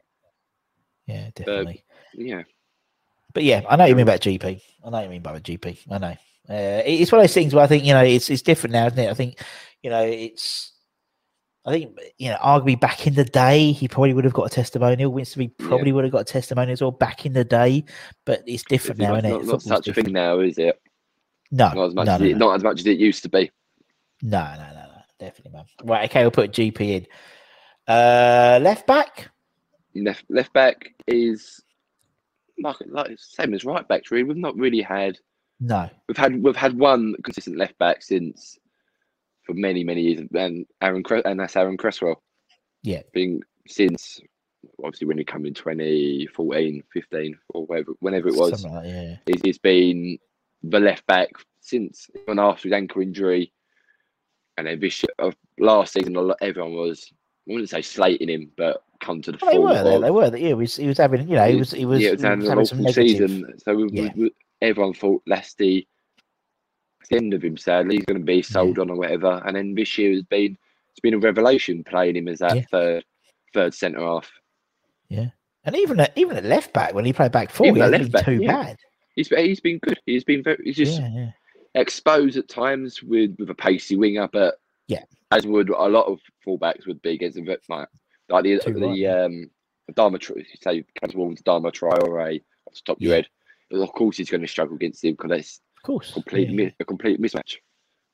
yeah, 1.05 1.30
definitely. 1.36 1.84
Yeah, 2.14 2.43
But 3.34 3.43
yeah, 3.43 3.62
I 3.70 3.76
know 3.76 3.86
you 3.86 3.95
mean 3.95 4.03
about 4.03 4.22
GP. 4.22 4.62
I 4.84 4.89
know 4.89 5.01
you 5.01 5.10
mean 5.10 5.22
by 5.22 5.34
the 5.38 5.41
GP. 5.41 5.78
I 5.91 5.97
know. 5.99 6.16
Uh, 6.49 6.82
it's 6.84 7.12
one 7.12 7.20
of 7.22 7.24
those 7.24 7.34
things 7.36 7.53
where 7.53 7.64
I 7.64 7.68
think 7.68 7.84
you 7.86 7.93
know 7.93 8.03
it's 8.03 8.30
it's 8.32 8.41
different 8.41 8.74
now, 8.74 8.88
isn't 8.88 8.97
it? 8.97 9.10
I 9.10 9.14
think 9.14 9.39
you 9.84 9.89
know 9.91 10.03
it's. 10.03 10.74
I 11.70 11.74
think 11.74 11.99
you 12.17 12.30
know, 12.30 12.38
arguably 12.38 12.80
back 12.80 13.05
in 13.05 13.13
the 13.13 13.24
day, 13.24 13.72
he 13.72 13.88
probably 13.88 14.13
would 14.13 14.24
have 14.24 14.34
got 14.34 14.47
a 14.47 14.49
testimonial. 14.49 15.11
Winston 15.11 15.43
Yeah. 15.43 15.67
probably 15.67 15.91
would 15.91 16.03
have 16.03 16.11
got 16.11 16.22
a 16.22 16.26
testimonial 16.26 16.74
as 16.74 16.82
well 16.82 16.89
back 16.89 17.28
in 17.28 17.34
the 17.34 17.43
day, 17.43 17.84
but 18.26 18.41
it's 18.47 18.63
different 18.63 18.99
It's 18.99 19.07
now, 19.07 19.13
not, 19.15 19.26
isn't 19.26 19.41
it? 19.41 19.45
not, 19.45 19.61
such 19.61 19.88
a 19.88 19.93
thing 19.93 20.11
now, 20.11 20.39
is 20.39 20.57
it? 20.57 20.82
No, 21.51 21.70
Not 21.74 21.86
as 21.89 21.93
much 21.93 22.05
no, 22.07 22.13
as 22.15 22.22
it, 22.22 22.38
no. 22.38 22.47
not 22.47 22.55
as 22.55 22.63
much 22.63 22.80
as 22.80 22.88
it 22.88 22.97
used 22.97 23.22
to 23.22 23.30
be. 23.30 23.51
No, 24.24 24.39
no, 24.55 24.63
no, 24.74 24.74
no, 24.74 25.01
definitely, 25.20 25.51
man. 25.51 25.65
Right, 25.84 26.09
okay, 26.09 26.22
we'll 26.24 26.32
put 26.32 26.51
GP 26.51 26.82
in. 26.82 27.07
Uh, 27.88 28.59
left 28.63 28.88
back. 28.88 29.30
left 29.95 30.26
left 30.30 30.51
back 30.53 30.89
is 31.05 31.61
like, 32.61 32.78
like 32.88 33.11
same 33.20 33.53
as 33.53 33.63
right 33.63 33.88
backs. 33.88 34.09
Really, 34.09 34.24
we've 34.24 34.38
not 34.38 34.55
really 34.55 34.82
had 34.82 35.20
No, 35.59 35.88
we've 36.07 36.17
had 36.17 36.41
we've 36.41 36.55
had 36.55 36.78
one 36.78 37.13
consistent 37.24 37.57
left 37.57 37.78
back 37.78 38.01
since 38.01 38.57
for 39.50 39.56
many 39.56 39.84
many 39.84 40.02
years, 40.02 40.28
and 40.36 40.66
Aaron 40.82 41.04
and 41.26 41.39
that's 41.39 41.56
Aaron 41.56 41.78
Cresswell. 41.78 42.22
Yeah. 42.84 43.02
being 43.14 43.41
since 43.68 44.22
obviously 44.84 45.08
when 45.08 45.18
he 45.18 45.26
come 45.26 45.45
in 45.45 45.54
2014, 45.54 46.84
15, 46.93 47.38
or 47.50 47.66
whatever, 47.66 47.91
whenever 48.00 48.30
it 48.30 48.36
was, 48.36 48.64
like 48.64 48.86
yeah. 48.86 49.16
he's, 49.43 49.58
been 49.58 50.18
the 50.64 50.80
left 50.80 51.06
back 51.08 51.30
since 51.62 52.10
when 52.26 52.39
after 52.39 52.70
his 52.70 52.74
ankle 52.74 53.02
injury, 53.02 53.52
and 54.58 54.68
then 54.68 54.80
this 54.80 55.02
year, 55.02 55.10
of 55.18 55.36
last 55.60 55.93
season, 55.93 56.16
everyone 56.41 56.74
was 56.74 57.12
I 57.12 57.54
wouldn't 57.54 57.70
say 57.70 57.82
slating 57.82 58.30
him, 58.30 58.52
but 58.56 58.84
come 59.02 59.22
to 59.24 59.32
the 59.32 59.39
Well, 59.41 59.52
they 59.52 59.60
were 59.60 59.84
there. 59.84 60.00
They 60.00 60.12
were. 60.12 60.38
Yeah, 60.38 60.47
he 60.50 60.54
was. 60.54 60.76
He 60.76 60.88
was 60.88 60.97
having. 61.00 61.28
You 61.28 61.36
know, 61.36 61.47
he 61.50 61.56
was. 61.56 61.72
He 61.72 61.86
was. 61.86 62.02
yeah, 62.02 62.10
it 62.10 62.12
was 62.14 62.22
mm, 62.22 62.30
having 62.30 62.43
an 62.43 62.50
having 62.50 62.66
some 62.66 62.82
negative. 62.84 63.30
season. 63.30 63.54
So 63.58 63.76
we, 63.76 63.89
Yeah. 63.91 64.10
we, 64.16 64.32
everyone 64.62 64.93
thought 64.93 65.24
that's 65.26 65.56
the, 65.56 65.56
that's 65.56 65.56
the 65.56 65.88
end 67.12 67.34
of 67.34 67.43
him. 67.43 67.57
Sadly, 67.57 67.95
he's 67.97 68.05
going 68.05 68.20
to 68.20 68.26
be 68.26 68.41
sold 68.41 68.80
on 68.80 68.89
or 68.89 68.95
whatever. 68.95 69.41
And 69.45 69.55
then 69.55 69.76
this 69.76 69.97
year 69.97 70.12
has 70.14 70.24
been 70.24 70.57
it's 70.91 70.99
been 70.99 71.14
a 71.14 71.20
revelation 71.20 71.84
playing 71.84 72.16
him 72.16 72.28
as 72.28 72.39
that 72.39 72.55
Yeah. 72.55 72.64
third 72.72 73.05
third 73.53 73.74
centre 73.74 73.99
half. 73.99 74.32
Yeah, 75.10 75.30
and 75.64 75.76
even 75.76 75.99
at 75.99 76.12
even 76.18 76.38
at 76.38 76.45
left 76.45 76.74
back 76.74 76.93
when 76.93 77.05
he 77.05 77.14
played 77.14 77.32
back 77.32 77.49
four, 77.49 77.68
Even 77.68 77.82
he 77.82 77.88
left 77.89 78.03
been 78.03 78.12
back, 78.12 78.26
too 78.26 78.34
yeah. 78.41 78.64
bad. 78.64 78.78
He's 79.16 79.28
he's 79.30 79.60
been 79.60 79.80
good. 79.80 79.99
He's 80.05 80.24
been 80.24 80.43
very. 80.43 80.62
He's 80.64 80.78
just 80.78 80.99
yeah, 81.01 81.10
yeah. 81.14 81.32
exposed 81.76 82.38
at 82.38 82.47
times 82.47 83.01
with 83.03 83.36
with 83.39 83.49
a 83.49 83.55
pacey 83.55 83.95
winger, 83.95 84.28
but 84.32 84.60
Yeah. 84.88 85.03
as 85.32 85.45
would 85.47 85.70
a 85.70 85.88
lot 85.88 86.05
of 86.05 86.20
fullbacks 86.45 86.86
would 86.88 87.01
be 87.01 87.12
against 87.12 87.43
bit 87.43 87.62
like 87.70 87.88
like 88.30 88.43
the 88.43 88.60
Too 88.60 88.74
the 88.74 88.88
right, 88.88 88.97
yeah. 88.97 89.24
um 89.24 89.49
Dharma 89.95 90.20
say 90.62 90.84
comes 90.99 91.14
towards 91.14 91.41
Dharma 91.41 91.72
Traore 91.72 92.39
off 92.68 92.74
the 92.76 92.82
top 92.86 92.97
of 92.97 93.01
your 93.01 93.16
head. 93.16 93.28
But 93.72 93.82
of 93.82 93.91
course, 93.93 94.18
he's 94.18 94.30
going 94.30 94.41
to 94.41 94.47
struggle 94.47 94.76
against 94.76 95.03
him 95.03 95.16
because 95.20 95.62
Of 95.80 95.84
course. 95.84 96.12
complete 96.14 96.50
yeah, 96.50 96.70
a 96.80 96.86
complete 96.86 97.22
mismatch. 97.22 97.56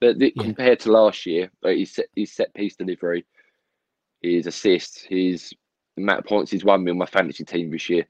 But 0.02 0.20
the, 0.20 0.32
Yeah. 0.36 0.44
compared 0.44 0.80
to 0.82 0.92
last 0.92 1.26
year, 1.26 1.50
like 1.64 1.78
his 1.78 1.94
set, 1.96 2.08
his 2.16 2.32
set 2.34 2.54
piece 2.54 2.76
delivery, 2.76 3.26
his 4.22 4.46
assists, 4.48 5.02
his 5.02 5.52
amount 5.98 6.20
of 6.20 6.26
points 6.26 6.52
he's 6.52 6.64
won 6.66 6.84
me 6.84 6.92
on 6.92 6.98
my 6.98 7.06
fantasy 7.06 7.44
team 7.44 7.72
this 7.72 7.90
year. 7.90 8.06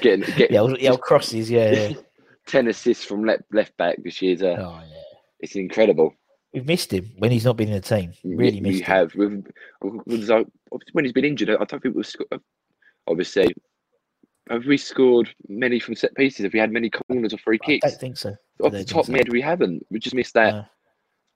Getting 0.00 0.20
getting 0.36 0.54
Yeah, 0.54 0.60
old, 0.60 0.78
yeah, 0.80 0.90
old 0.90 1.00
crosses. 1.00 1.50
Yeah, 1.50 1.70
yeah. 1.72 1.92
ten 2.46 2.68
assists 2.68 3.04
from 3.04 3.24
left 3.24 3.42
left 3.52 3.76
back 3.76 3.96
this 4.02 4.20
year's 4.22 4.42
uh, 4.42 4.56
Oh 4.58 4.80
yeah. 4.90 5.02
it's 5.40 5.54
incredible. 5.56 6.12
We've 6.52 6.66
missed 6.66 6.92
him 6.92 7.10
when 7.18 7.30
he's 7.30 7.44
not 7.44 7.56
been 7.56 7.68
in 7.68 7.74
the 7.74 7.80
team. 7.80 8.12
Really 8.24 8.60
we, 8.60 8.60
missed 8.60 8.74
we 8.74 8.78
him. 8.80 8.84
have. 8.86 9.14
We've, 9.14 9.42
when 10.92 11.04
he's 11.04 11.12
been 11.12 11.24
injured, 11.26 11.50
I 11.50 11.64
don't 11.64 11.82
think 11.82 11.94
we've. 11.94 12.10
Obviously, 13.06 13.54
have 14.50 14.66
we 14.66 14.76
scored 14.76 15.28
many 15.48 15.78
from 15.78 15.94
set 15.94 16.14
pieces? 16.14 16.44
Have 16.44 16.52
we 16.52 16.58
had 16.58 16.72
many 16.72 16.90
corners 16.90 17.34
or 17.34 17.38
free 17.38 17.58
kicks? 17.58 17.86
I 17.86 17.90
don't 17.90 18.00
think 18.00 18.16
so. 18.16 18.34
Off 18.62 18.72
the 18.72 18.84
top 18.84 19.06
so. 19.06 19.12
mid, 19.12 19.30
we 19.30 19.40
haven't. 19.40 19.86
We 19.90 19.98
just 19.98 20.14
missed 20.14 20.34
that 20.34 20.54
No. 20.54 20.64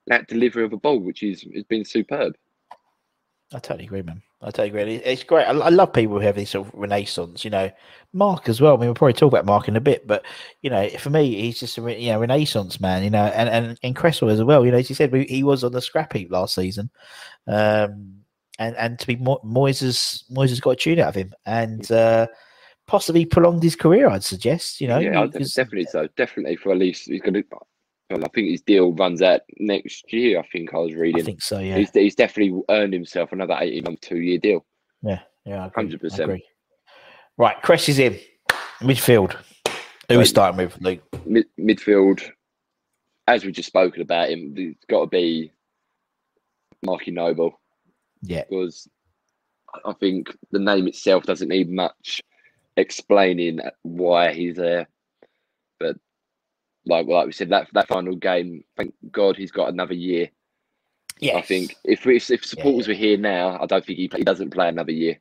that 0.08 0.28
delivery 0.28 0.64
of 0.64 0.72
a 0.72 0.76
ball, 0.76 0.98
which 1.00 1.22
is 1.22 1.46
has 1.54 1.64
been 1.64 1.84
superb. 1.84 2.34
I 3.54 3.58
totally 3.58 3.84
agree, 3.84 4.02
man. 4.02 4.22
I 4.40 4.46
totally 4.46 4.68
agree. 4.68 4.94
It's 4.96 5.22
great. 5.22 5.44
I, 5.44 5.50
I 5.50 5.68
love 5.68 5.92
people 5.92 6.18
who 6.18 6.24
have 6.26 6.34
this 6.36 6.50
sort 6.50 6.66
of 6.66 6.74
renaissance. 6.74 7.44
You 7.44 7.50
know, 7.50 7.70
Mark 8.12 8.48
as 8.48 8.60
well. 8.60 8.74
I 8.74 8.76
mean, 8.78 8.86
we'll 8.86 8.94
probably 8.94 9.12
talk 9.12 9.30
about 9.30 9.44
Mark 9.44 9.68
in 9.68 9.76
a 9.76 9.80
bit, 9.80 10.06
but 10.06 10.24
you 10.62 10.70
know, 10.70 10.88
for 10.98 11.10
me, 11.10 11.40
he's 11.40 11.60
just 11.60 11.78
a 11.78 12.00
you 12.00 12.12
know 12.12 12.20
renaissance 12.20 12.80
man. 12.80 13.04
You 13.04 13.10
know, 13.10 13.24
and 13.26 13.48
and 13.48 13.78
and 13.82 13.94
Cresswell 13.94 14.30
as 14.30 14.42
well. 14.42 14.64
You 14.64 14.72
know, 14.72 14.78
as 14.78 14.88
you 14.88 14.96
said, 14.96 15.14
he 15.14 15.44
was 15.44 15.62
on 15.64 15.72
the 15.72 15.82
scrap 15.82 16.12
heap 16.14 16.32
last 16.32 16.54
season, 16.54 16.90
um, 17.46 18.22
and 18.58 18.74
and 18.76 18.98
to 18.98 19.06
be 19.06 19.16
Mo- 19.16 19.40
Moyes 19.44 20.24
Moyes 20.30 20.60
got 20.60 20.70
a 20.70 20.76
tune 20.76 20.98
out 20.98 21.10
of 21.10 21.14
him, 21.14 21.34
and 21.46 21.90
uh, 21.92 22.26
possibly 22.86 23.24
prolonged 23.24 23.62
his 23.62 23.76
career. 23.76 24.08
I'd 24.08 24.24
suggest. 24.24 24.80
You 24.80 24.88
know, 24.88 24.98
yeah, 24.98 25.26
because- 25.26 25.54
definitely 25.54 25.86
so. 25.86 26.08
Definitely 26.16 26.56
for 26.56 26.72
at 26.72 26.78
least 26.78 27.04
he's 27.06 27.20
going 27.22 27.34
to. 27.34 27.44
I 28.10 28.28
think 28.34 28.50
his 28.50 28.60
deal 28.60 28.92
runs 28.92 29.22
out 29.22 29.40
next 29.58 30.12
year. 30.12 30.38
I 30.38 30.46
think 30.52 30.74
I 30.74 30.78
was 30.78 30.92
I 30.92 30.96
reading. 30.96 31.24
think 31.24 31.40
so. 31.40 31.58
Yeah, 31.60 31.78
He's, 31.78 31.90
he's 31.92 32.14
definitely 32.14 32.60
earned 32.68 32.92
himself 32.92 33.32
another 33.32 33.56
eighteen 33.58 33.84
month, 33.84 34.02
two 34.02 34.18
year 34.18 34.38
deal. 34.38 34.66
yeah, 35.02 35.20
yeah. 35.46 35.70
100%. 35.74 36.40
Right, 37.38 37.62
Cress 37.62 37.88
is 37.88 37.98
in 37.98 38.18
midfield. 38.82 39.34
Who 40.10 40.18
we 40.18 40.26
starting 40.26 40.58
with, 40.58 40.76
Luke? 40.82 41.00
Mid, 41.24 41.46
midfield, 41.58 42.22
as 43.28 43.46
we 43.46 43.50
just 43.52 43.68
spoken 43.68 44.02
about 44.02 44.28
him, 44.28 44.52
it's 44.58 44.84
got 44.90 45.00
to 45.00 45.06
be 45.06 45.50
Marky 46.84 47.12
Noble 47.12 47.58
Yeah, 48.20 48.44
because 48.50 48.86
I 49.86 49.94
think 49.94 50.36
the 50.50 50.58
name 50.58 50.86
itself 50.86 51.24
doesn't 51.24 51.48
need 51.48 51.70
much 51.70 52.20
explaining 52.76 53.60
why 53.82 54.32
he's 54.32 54.56
there. 54.56 54.88
But 55.78 55.96
like 56.86 57.06
like 57.06 57.26
we 57.26 57.32
said, 57.32 57.50
that 57.50 57.68
that 57.74 57.88
final 57.88 58.16
game, 58.16 58.64
thank 58.76 58.94
God 59.10 59.36
he's 59.36 59.52
got 59.52 59.68
another 59.68 59.94
year. 59.94 60.28
yeah. 61.20 61.36
I 61.36 61.42
think 61.42 61.76
if 61.84 62.06
if, 62.06 62.30
if 62.30 62.44
supporters 62.44 62.88
were 62.88 62.94
here 62.94 63.16
now, 63.18 63.58
I 63.60 63.66
don't 63.66 63.84
think 63.84 63.98
he, 63.98 64.10
he 64.14 64.24
doesn't 64.24 64.50
play 64.50 64.68
another 64.68 64.92
year. 64.92 65.18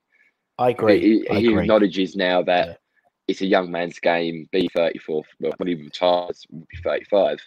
I 0.58 0.70
agree. 0.70 1.00
He, 1.00 1.30
I 1.30 1.40
he 1.40 1.48
agree. 1.48 1.62
acknowledges 1.64 2.16
now 2.16 2.42
that 2.44 2.68
Yeah. 2.68 2.74
it's 3.28 3.42
a 3.42 3.46
young 3.48 3.72
man's 3.72 4.00
game. 4.00 4.48
Be 4.52 4.70
thirty 4.74 5.00
four. 5.00 5.24
Well, 5.40 5.54
when 5.58 5.68
he 5.68 5.76
retires, 5.76 6.46
will 6.50 6.68
be 6.70 6.78
thirty 6.84 7.06
five. 7.06 7.40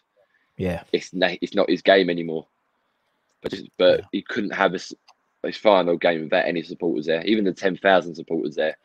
Yeah, 0.56 0.84
It's 0.92 1.10
it's 1.12 1.54
not 1.54 1.68
his 1.68 1.82
game 1.82 2.08
anymore. 2.08 2.46
But 3.42 3.50
just, 3.52 3.68
but 3.76 4.00
Yeah. 4.00 4.06
he 4.12 4.22
couldn't 4.22 4.52
have 4.54 4.72
his, 4.72 4.94
his 5.44 5.56
final 5.56 5.96
game 5.96 6.22
without 6.22 6.46
any 6.46 6.62
supporters 6.62 7.06
there. 7.06 7.22
Even 7.24 7.44
the 7.44 7.52
ten 7.52 7.76
thousand 7.76 8.14
supporters 8.14 8.54
there 8.54 8.76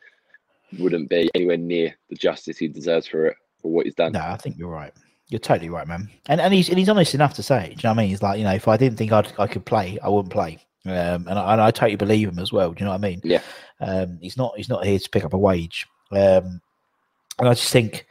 wouldn't 0.78 1.08
be 1.08 1.30
anywhere 1.34 1.56
near 1.56 1.96
the 2.08 2.16
justice 2.16 2.58
he 2.58 2.68
deserves 2.68 3.06
for 3.06 3.26
it 3.26 3.36
for 3.60 3.70
what 3.70 3.86
he's 3.86 3.94
done. 3.94 4.12
no, 4.12 4.20
I 4.20 4.36
think 4.36 4.56
you're 4.58 4.68
right. 4.68 4.92
You're 5.28 5.38
totally 5.38 5.70
right, 5.70 5.86
man. 5.86 6.08
And 6.26 6.40
and 6.40 6.52
he's 6.52 6.68
and 6.68 6.78
he's 6.78 6.88
honest 6.88 7.14
enough 7.14 7.34
to 7.34 7.42
say, 7.42 7.66
it, 7.66 7.68
do 7.68 7.70
you 7.70 7.76
know 7.84 7.90
what 7.90 7.98
I 7.98 8.02
mean? 8.02 8.08
He's 8.08 8.22
like, 8.22 8.38
you 8.38 8.44
know, 8.44 8.54
if 8.54 8.66
I 8.66 8.76
didn't 8.76 8.98
think 8.98 9.12
I'd, 9.12 9.32
I 9.38 9.46
could 9.46 9.64
play, 9.64 9.98
I 10.02 10.08
wouldn't 10.08 10.32
play. 10.32 10.58
Um, 10.86 11.28
and 11.28 11.38
I, 11.38 11.52
and 11.52 11.60
I 11.60 11.70
totally 11.70 11.96
believe 11.96 12.28
him 12.28 12.38
as 12.38 12.52
well. 12.52 12.72
Do 12.72 12.80
you 12.80 12.86
know 12.86 12.92
what 12.92 13.04
I 13.04 13.08
mean? 13.08 13.20
Yeah. 13.22 13.42
Um, 13.80 14.18
he's 14.20 14.36
not 14.36 14.54
he's 14.56 14.68
not 14.68 14.84
here 14.84 14.98
to 14.98 15.10
pick 15.10 15.24
up 15.24 15.34
a 15.34 15.38
wage. 15.38 15.86
Um, 16.10 16.60
and 17.38 17.48
I 17.48 17.54
just 17.54 17.72
think, 17.72 18.06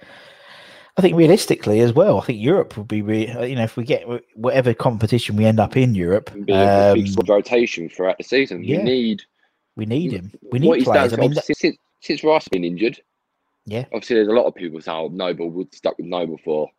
I 0.98 1.02
think 1.02 1.16
realistically 1.16 1.82
as 1.82 1.94
well, 1.94 2.20
I 2.20 2.26
think 2.26 2.42
Europe 2.42 2.78
would 2.78 2.88
be, 2.88 3.02
re- 3.02 3.48
you 3.48 3.56
know, 3.56 3.64
if 3.64 3.78
we 3.78 3.84
get 3.84 4.06
whatever 4.36 4.74
competition 4.74 5.36
we 5.36 5.46
end 5.46 5.60
up 5.60 5.78
in 5.78 5.96
Europe, 5.96 6.32
um, 6.34 6.44
big 6.46 7.08
sort 7.08 7.26
of 7.26 7.30
rotation 7.30 7.90
throughout 7.90 8.18
the 8.18 8.24
season. 8.24 8.64
yeah. 8.64 8.78
We 8.78 8.84
need 8.84 9.24
we 9.76 9.86
need 9.86 10.12
him. 10.12 10.32
We 10.42 10.60
what 10.60 10.62
need 10.62 10.76
he's 10.76 10.84
players. 10.86 11.14
I 11.14 11.18
mean, 11.18 11.34
since, 11.36 11.78
since 12.02 12.24
Rice 12.24 12.44
has 12.44 12.50
been 12.50 12.64
injured. 12.64 13.02
Yeah. 13.66 13.86
Obviously, 13.94 14.16
there's 14.16 14.28
a 14.28 14.34
lot 14.34 14.46
of 14.46 14.56
people 14.56 14.82
saying, 14.82 14.98
"Oh, 14.98 15.08
Noble 15.10 15.50
would 15.52 15.74
stuck 15.76 15.98
with 15.98 16.08
Noble 16.08 16.38
for 16.44 16.70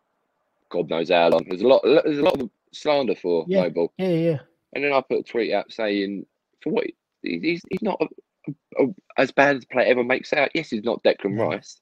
God 0.69 0.89
knows 0.89 1.09
how 1.09 1.29
long." 1.29 1.45
There's 1.47 1.61
a 1.61 1.67
lot. 1.67 1.81
There's 1.83 2.17
a 2.17 2.23
lot 2.23 2.41
of 2.41 2.49
slander 2.73 3.15
for 3.15 3.45
Yeah. 3.47 3.63
Noble. 3.63 3.93
yeah, 3.97 4.07
yeah, 4.07 4.39
And 4.73 4.83
then 4.83 4.93
I 4.93 5.01
put 5.01 5.19
a 5.19 5.23
tweet 5.23 5.53
out 5.53 5.71
saying, 5.71 6.25
for 6.61 6.71
what? 6.73 6.85
He's, 7.23 7.61
he's 7.69 7.81
not 7.81 8.01
a, 8.01 8.51
a, 8.83 8.87
as 9.17 9.31
bad 9.31 9.57
as 9.57 9.63
a 9.63 9.67
player 9.67 9.87
ever 9.87 10.03
makes 10.03 10.33
out. 10.33 10.49
Yes, 10.55 10.69
he's 10.71 10.83
not 10.83 11.03
Declan 11.03 11.33
No. 11.35 11.49
Rice. 11.49 11.79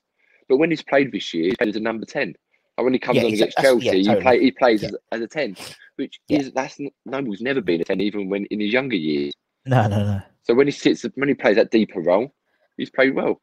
But 0.50 0.58
when 0.58 0.70
he's 0.72 0.82
played 0.82 1.12
this 1.12 1.34
year, 1.34 1.46
he's 1.46 1.58
played 1.58 1.70
as 1.70 1.76
a 1.76 1.80
number 1.80 2.06
10. 2.06 2.34
And 2.78 2.84
when 2.86 2.94
he 2.94 3.00
comes 3.00 3.18
Yeah, 3.18 3.26
on 3.26 3.34
against 3.34 3.58
Chelsea, 3.58 4.00
yeah, 4.00 4.16
he, 4.16 4.22
play, 4.22 4.40
he 4.42 4.52
plays 4.52 4.82
Yeah. 4.82 4.90
as, 4.90 4.96
as 5.14 5.22
a 5.22 5.28
10, 5.28 5.56
which 5.98 6.20
Yeah. 6.28 6.40
is, 6.40 6.52
that's, 6.52 6.78
Noble's 7.06 7.40
never 7.42 7.62
been 7.62 7.80
a 7.82 7.84
10, 7.86 8.02
even 8.02 8.28
when 8.30 8.46
in 8.46 8.60
his 8.60 8.74
younger 8.74 8.96
years. 8.96 9.34
No, 9.66 9.88
no, 9.88 10.04
no. 10.04 10.22
So 10.44 10.54
when 10.56 10.68
he 10.68 10.72
sits, 10.72 11.06
when 11.16 11.30
he 11.30 11.36
plays 11.36 11.56
that 11.56 11.72
deeper 11.72 12.02
role, 12.02 12.34
he's 12.80 12.90
played 12.90 13.16
well. 13.16 13.42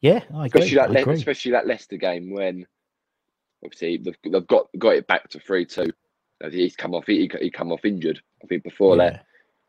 Yeah, 0.00 0.20
I 0.34 0.46
agree. 0.46 0.62
Especially 0.62 0.76
that, 0.76 0.96
I 0.96 1.00
agree. 1.00 1.14
especially 1.14 1.52
that 1.52 1.66
Leicester 1.66 1.96
game 1.96 2.32
when, 2.32 2.66
obviously, 3.64 3.98
they've, 3.98 4.16
they've 4.32 4.46
got 4.46 4.66
got 4.78 4.96
it 4.96 5.06
back 5.06 5.28
to 5.30 5.40
3 5.40 5.66
2. 5.66 5.90
He's 6.50 6.74
come 6.74 6.94
off. 6.94 7.04
He, 7.06 7.30
he 7.40 7.50
come 7.50 7.70
off 7.70 7.84
injured. 7.84 8.20
I 8.42 8.46
think 8.46 8.64
before 8.64 8.96
that, 8.96 9.24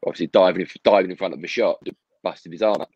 obviously 0.05 0.28
diving 0.28 0.66
diving 0.84 1.12
in 1.12 1.18
front 1.18 1.34
of 1.34 1.41
the 1.41 1.47
shot, 1.47 1.78
busted 2.24 2.53
his 2.53 2.62
arm 2.62 2.82
up. 2.82 2.89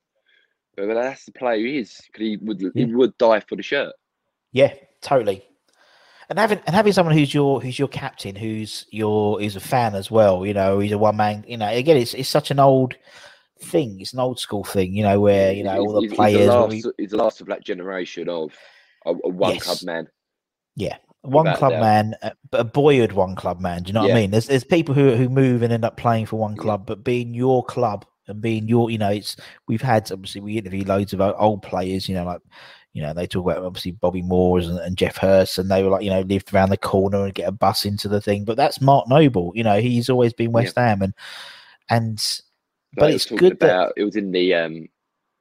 But 0.77 0.93
that's 0.93 1.25
the 1.25 1.31
player 1.33 1.57
he 1.57 1.79
is. 1.79 2.01
he 2.15 2.37
would 2.37 2.61
Yeah. 2.61 2.69
he 2.73 2.85
would 2.85 3.17
die 3.17 3.41
for 3.41 3.55
the 3.55 3.63
shirt. 3.63 3.93
Yeah, 4.51 4.73
totally. 5.01 5.43
And 6.29 6.39
having 6.39 6.59
and 6.65 6.75
having 6.75 6.93
someone 6.93 7.15
who's 7.15 7.33
your 7.33 7.61
who's 7.61 7.77
your 7.77 7.87
captain, 7.87 8.35
who's 8.35 8.85
your 8.91 9.39
who's 9.39 9.55
a 9.55 9.59
fan 9.59 9.93
as 9.93 10.09
well, 10.09 10.45
you 10.45 10.53
know, 10.53 10.79
he's 10.79 10.91
a 10.91 10.97
one 10.97 11.17
man. 11.17 11.43
You 11.47 11.57
know, 11.57 11.67
again, 11.67 11.97
it's 11.97 12.13
it's 12.13 12.29
such 12.29 12.49
an 12.51 12.59
old 12.59 12.95
thing. 13.59 13.99
It's 13.99 14.13
an 14.13 14.19
old 14.19 14.39
school 14.39 14.63
thing, 14.63 14.93
you 14.93 15.03
know, 15.03 15.19
where 15.19 15.53
you 15.53 15.63
know 15.63 15.77
all 15.79 15.93
the 15.93 16.01
he's- 16.01 16.11
he's 16.11 16.17
players, 16.17 16.49
when 16.49 16.57
last, 16.59 16.69
we- 16.69 16.91
he's 16.97 17.11
the 17.11 17.17
last 17.17 17.41
of 17.41 17.47
that 17.47 17.63
generation 17.63 18.29
of 18.29 18.53
a, 19.05 19.11
a 19.11 19.29
one 19.29 19.53
Yes. 19.53 19.63
club 19.63 19.77
man. 19.83 20.07
Yeah, 20.75 20.97
one 21.21 21.53
club 21.55 21.71
man, 21.73 22.15
uh, 22.21 22.31
but 22.51 22.59
a 22.61 22.65
boyhood 22.65 23.13
one 23.13 23.35
club 23.35 23.59
man. 23.61 23.83
Do 23.83 23.87
you 23.89 23.93
know 23.93 24.01
what 24.03 24.11
I 24.11 24.15
mean? 24.15 24.31
There's 24.31 24.47
there's 24.47 24.63
people 24.65 24.93
who 24.93 25.15
who 25.15 25.29
move 25.29 25.61
and 25.61 25.71
end 25.71 25.85
up 25.85 25.95
playing 25.97 26.25
for 26.25 26.37
one 26.37 26.55
Yeah. 26.55 26.61
club, 26.61 26.85
but 26.85 27.03
being 27.03 27.33
your 27.33 27.63
club 27.63 28.05
and 28.27 28.41
being 28.41 28.67
your, 28.67 28.89
you 28.89 28.97
know, 28.97 29.09
it's 29.11 29.37
we've 29.67 29.81
had 29.81 30.11
obviously 30.11 30.41
we 30.41 30.57
interview 30.57 30.83
loads 30.83 31.13
of 31.13 31.21
old 31.21 31.61
players, 31.61 32.09
you 32.09 32.15
know, 32.15 32.25
like 32.25 32.41
you 32.93 33.01
know 33.01 33.13
they 33.13 33.27
talk 33.27 33.45
about 33.45 33.63
obviously 33.63 33.91
Bobby 33.91 34.21
Moores 34.21 34.67
and, 34.67 34.79
and 34.79 34.97
Geoff 34.97 35.17
Hurst, 35.17 35.57
and 35.57 35.69
they 35.71 35.81
were 35.83 35.89
like 35.89 36.03
you 36.03 36.09
know 36.09 36.21
lived 36.21 36.53
around 36.53 36.69
the 36.69 36.77
corner 36.77 37.23
and 37.25 37.33
get 37.33 37.47
a 37.47 37.51
bus 37.53 37.85
into 37.85 38.07
the 38.09 38.19
thing. 38.21 38.43
But 38.43 38.57
that's 38.57 38.81
Mark 38.81 39.07
Noble, 39.07 39.51
you 39.55 39.63
know, 39.63 39.79
he's 39.79 40.09
always 40.09 40.33
been 40.33 40.51
West 40.51 40.77
Ham 40.77 41.01
and 41.01 41.13
and 41.89 42.21
But 42.95 43.11
it's 43.11 43.25
good 43.25 43.59
that- 43.59 43.65
about 43.69 43.93
it 43.97 44.03
was 44.03 44.15
in 44.15 44.31
the 44.31 44.53
um, 44.53 44.87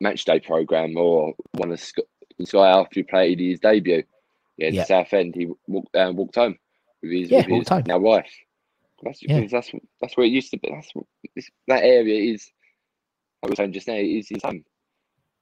match 0.01 0.25
day 0.25 0.41
program 0.41 0.97
or 0.97 1.35
one 1.53 1.73
of 1.73 1.81
Sc- 1.81 1.99
Sky 2.45 2.69
after 2.71 3.01
he 3.01 3.03
played 3.05 3.41
his 3.41 3.61
debut. 3.61 4.03
Yeah, 4.57 4.69
in 4.69 4.75
Yeah. 4.75 4.85
South 4.85 5.13
End, 5.13 5.35
he 5.35 5.49
walked 5.67 5.95
uh, 5.97 6.13
walked 6.15 6.37
home 6.37 6.57
with 7.03 7.11
his, 7.13 7.31
Yeah, 7.31 7.39
with 7.49 7.61
his 7.61 7.69
home. 7.69 7.83
now 7.87 7.99
wife. 7.99 8.33
That's 9.03 9.23
Yeah. 9.23 9.47
that's 9.51 9.71
that's 10.01 10.17
where 10.17 10.27
it 10.27 10.31
used 10.33 10.51
to 10.53 10.59
be. 10.59 10.71
That's 10.71 11.51
that 11.69 11.83
area 11.83 12.33
is. 12.35 12.51
I 13.43 13.49
was 13.49 13.57
saying 13.59 13.73
just 13.73 13.89
now, 13.89 13.95
is 13.95 14.29
his 14.29 14.43
home. 14.43 14.65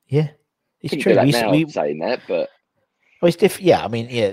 yeah, 0.08 0.30
it's 0.80 0.90
Couldn't 0.90 1.02
true. 1.02 1.14
that 1.14 1.26
We, 1.26 1.30
now 1.32 1.50
we, 1.52 1.68
saying 1.68 1.98
that, 2.00 2.20
but 2.26 2.48
Well, 3.22 3.28
it's 3.28 3.36
different. 3.36 3.66
Yeah, 3.66 3.84
I 3.84 3.88
mean, 3.88 4.08
yeah. 4.10 4.30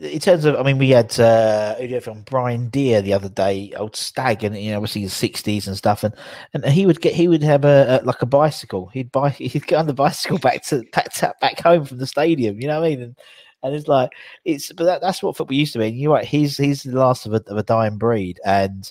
In 0.00 0.20
terms 0.20 0.44
of, 0.44 0.54
I 0.56 0.62
mean, 0.62 0.78
we 0.78 0.90
had 0.90 1.18
uh, 1.18 1.74
from 2.00 2.22
Brian 2.22 2.68
Dear 2.68 3.02
the 3.02 3.12
other 3.12 3.28
day, 3.28 3.72
old 3.76 3.96
stag, 3.96 4.44
and 4.44 4.56
you 4.56 4.70
know, 4.70 4.76
obviously 4.76 5.02
his 5.02 5.12
sixties 5.12 5.66
and 5.66 5.76
stuff, 5.76 6.04
and 6.04 6.14
and 6.54 6.64
he 6.66 6.86
would 6.86 7.00
get, 7.00 7.14
he 7.14 7.26
would 7.28 7.42
have 7.42 7.64
a, 7.64 8.00
a 8.00 8.04
like 8.06 8.22
a 8.22 8.26
bicycle. 8.26 8.86
He'd 8.88 9.10
buy, 9.10 9.30
he'd 9.32 9.66
get 9.66 9.78
on 9.80 9.88
the 9.88 9.94
bicycle 9.94 10.38
back 10.38 10.62
to 10.66 10.84
back 10.92 11.12
to, 11.14 11.34
back 11.40 11.60
home 11.60 11.84
from 11.84 11.98
the 11.98 12.06
stadium. 12.06 12.60
You 12.60 12.68
know 12.68 12.80
what 12.80 12.86
I 12.86 12.90
mean? 12.90 13.02
And, 13.02 13.18
and 13.64 13.74
it's 13.74 13.88
like 13.88 14.10
it's, 14.44 14.72
but 14.72 14.84
that, 14.84 15.00
that's 15.00 15.22
what 15.22 15.36
football 15.36 15.56
used 15.56 15.72
to 15.72 15.80
be. 15.80 15.88
And 15.88 15.98
you're 15.98 16.12
right, 16.14 16.24
he's 16.24 16.56
he's 16.56 16.84
the 16.84 16.98
last 16.98 17.26
of 17.26 17.32
a, 17.34 17.42
of 17.48 17.56
a 17.58 17.64
dying 17.64 17.98
breed, 17.98 18.38
and 18.44 18.90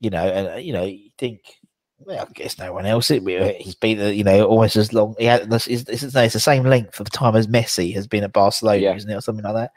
you 0.00 0.10
know, 0.10 0.26
and 0.26 0.48
uh, 0.48 0.56
you 0.56 0.72
know, 0.74 0.84
you 0.84 1.10
think. 1.18 1.57
Well, 2.00 2.26
I 2.28 2.32
guess 2.32 2.58
no 2.58 2.72
one 2.72 2.86
else. 2.86 3.08
He's 3.08 3.74
been, 3.74 4.14
you 4.16 4.24
know, 4.24 4.44
almost 4.46 4.76
as 4.76 4.92
long. 4.92 5.16
He 5.18 5.24
had 5.24 5.50
this. 5.50 5.66
It's, 5.66 5.88
it's, 5.88 6.14
it's 6.14 6.32
the 6.32 6.40
same 6.40 6.64
length 6.64 7.00
of 7.00 7.10
time 7.10 7.34
as 7.34 7.46
Messi 7.48 7.92
has 7.94 8.06
been 8.06 8.24
at 8.24 8.32
Barcelona, 8.32 8.78
Yeah. 8.80 8.94
isn't 8.94 9.10
it, 9.10 9.14
or 9.14 9.20
something 9.20 9.44
like 9.44 9.54
that? 9.54 9.72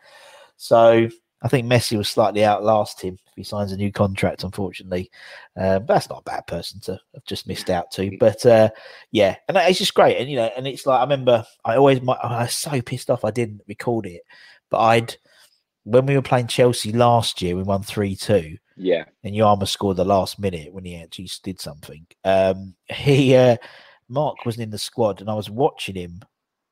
So 0.57 1.09
I 1.41 1.47
think 1.47 1.67
Messi 1.67 1.97
will 1.97 2.03
slightly 2.03 2.45
outlast 2.45 3.01
him 3.01 3.17
if 3.25 3.33
he 3.35 3.43
signs 3.43 3.71
a 3.71 3.77
new 3.77 3.91
contract. 3.91 4.43
Unfortunately, 4.43 5.09
uh, 5.59 5.79
but 5.79 5.95
that's 5.95 6.09
not 6.09 6.19
a 6.19 6.29
bad 6.29 6.45
person 6.45 6.79
to 6.81 6.99
have 7.15 7.25
just 7.25 7.47
missed 7.47 7.71
out 7.71 7.89
to. 7.93 8.15
But 8.19 8.45
uh, 8.45 8.69
yeah, 9.11 9.37
and 9.47 9.57
it's 9.57 9.79
just 9.79 9.95
great. 9.95 10.17
And 10.17 10.29
you 10.29 10.37
know, 10.37 10.51
and 10.55 10.67
it's 10.67 10.85
like 10.85 10.99
I 10.99 11.03
remember 11.03 11.43
I 11.65 11.75
always 11.77 12.01
my, 12.01 12.13
I 12.13 12.43
was 12.43 12.55
so 12.55 12.81
pissed 12.81 13.09
off 13.09 13.25
I 13.25 13.31
didn't 13.31 13.61
record 13.67 14.05
it, 14.05 14.21
but 14.69 14.79
I'd 14.79 15.15
when 15.83 16.05
we 16.05 16.15
were 16.15 16.21
playing 16.21 16.45
Chelsea 16.47 16.91
last 16.91 17.41
year, 17.41 17.55
we 17.55 17.63
won 17.63 17.81
three 17.81 18.15
two 18.15 18.57
yeah, 18.81 19.05
and 19.23 19.35
Yarma 19.35 19.67
scored 19.67 19.97
the 19.97 20.03
last 20.03 20.39
minute 20.39 20.73
when 20.73 20.85
he 20.85 20.95
actually 20.95 21.29
did 21.43 21.61
something. 21.61 22.05
Um, 22.25 22.73
he 22.89 23.35
uh, 23.35 23.57
Mark 24.09 24.43
wasn't 24.45 24.63
in 24.63 24.71
the 24.71 24.79
squad, 24.79 25.21
and 25.21 25.29
I 25.29 25.35
was 25.35 25.49
watching 25.49 25.95
him 25.95 26.21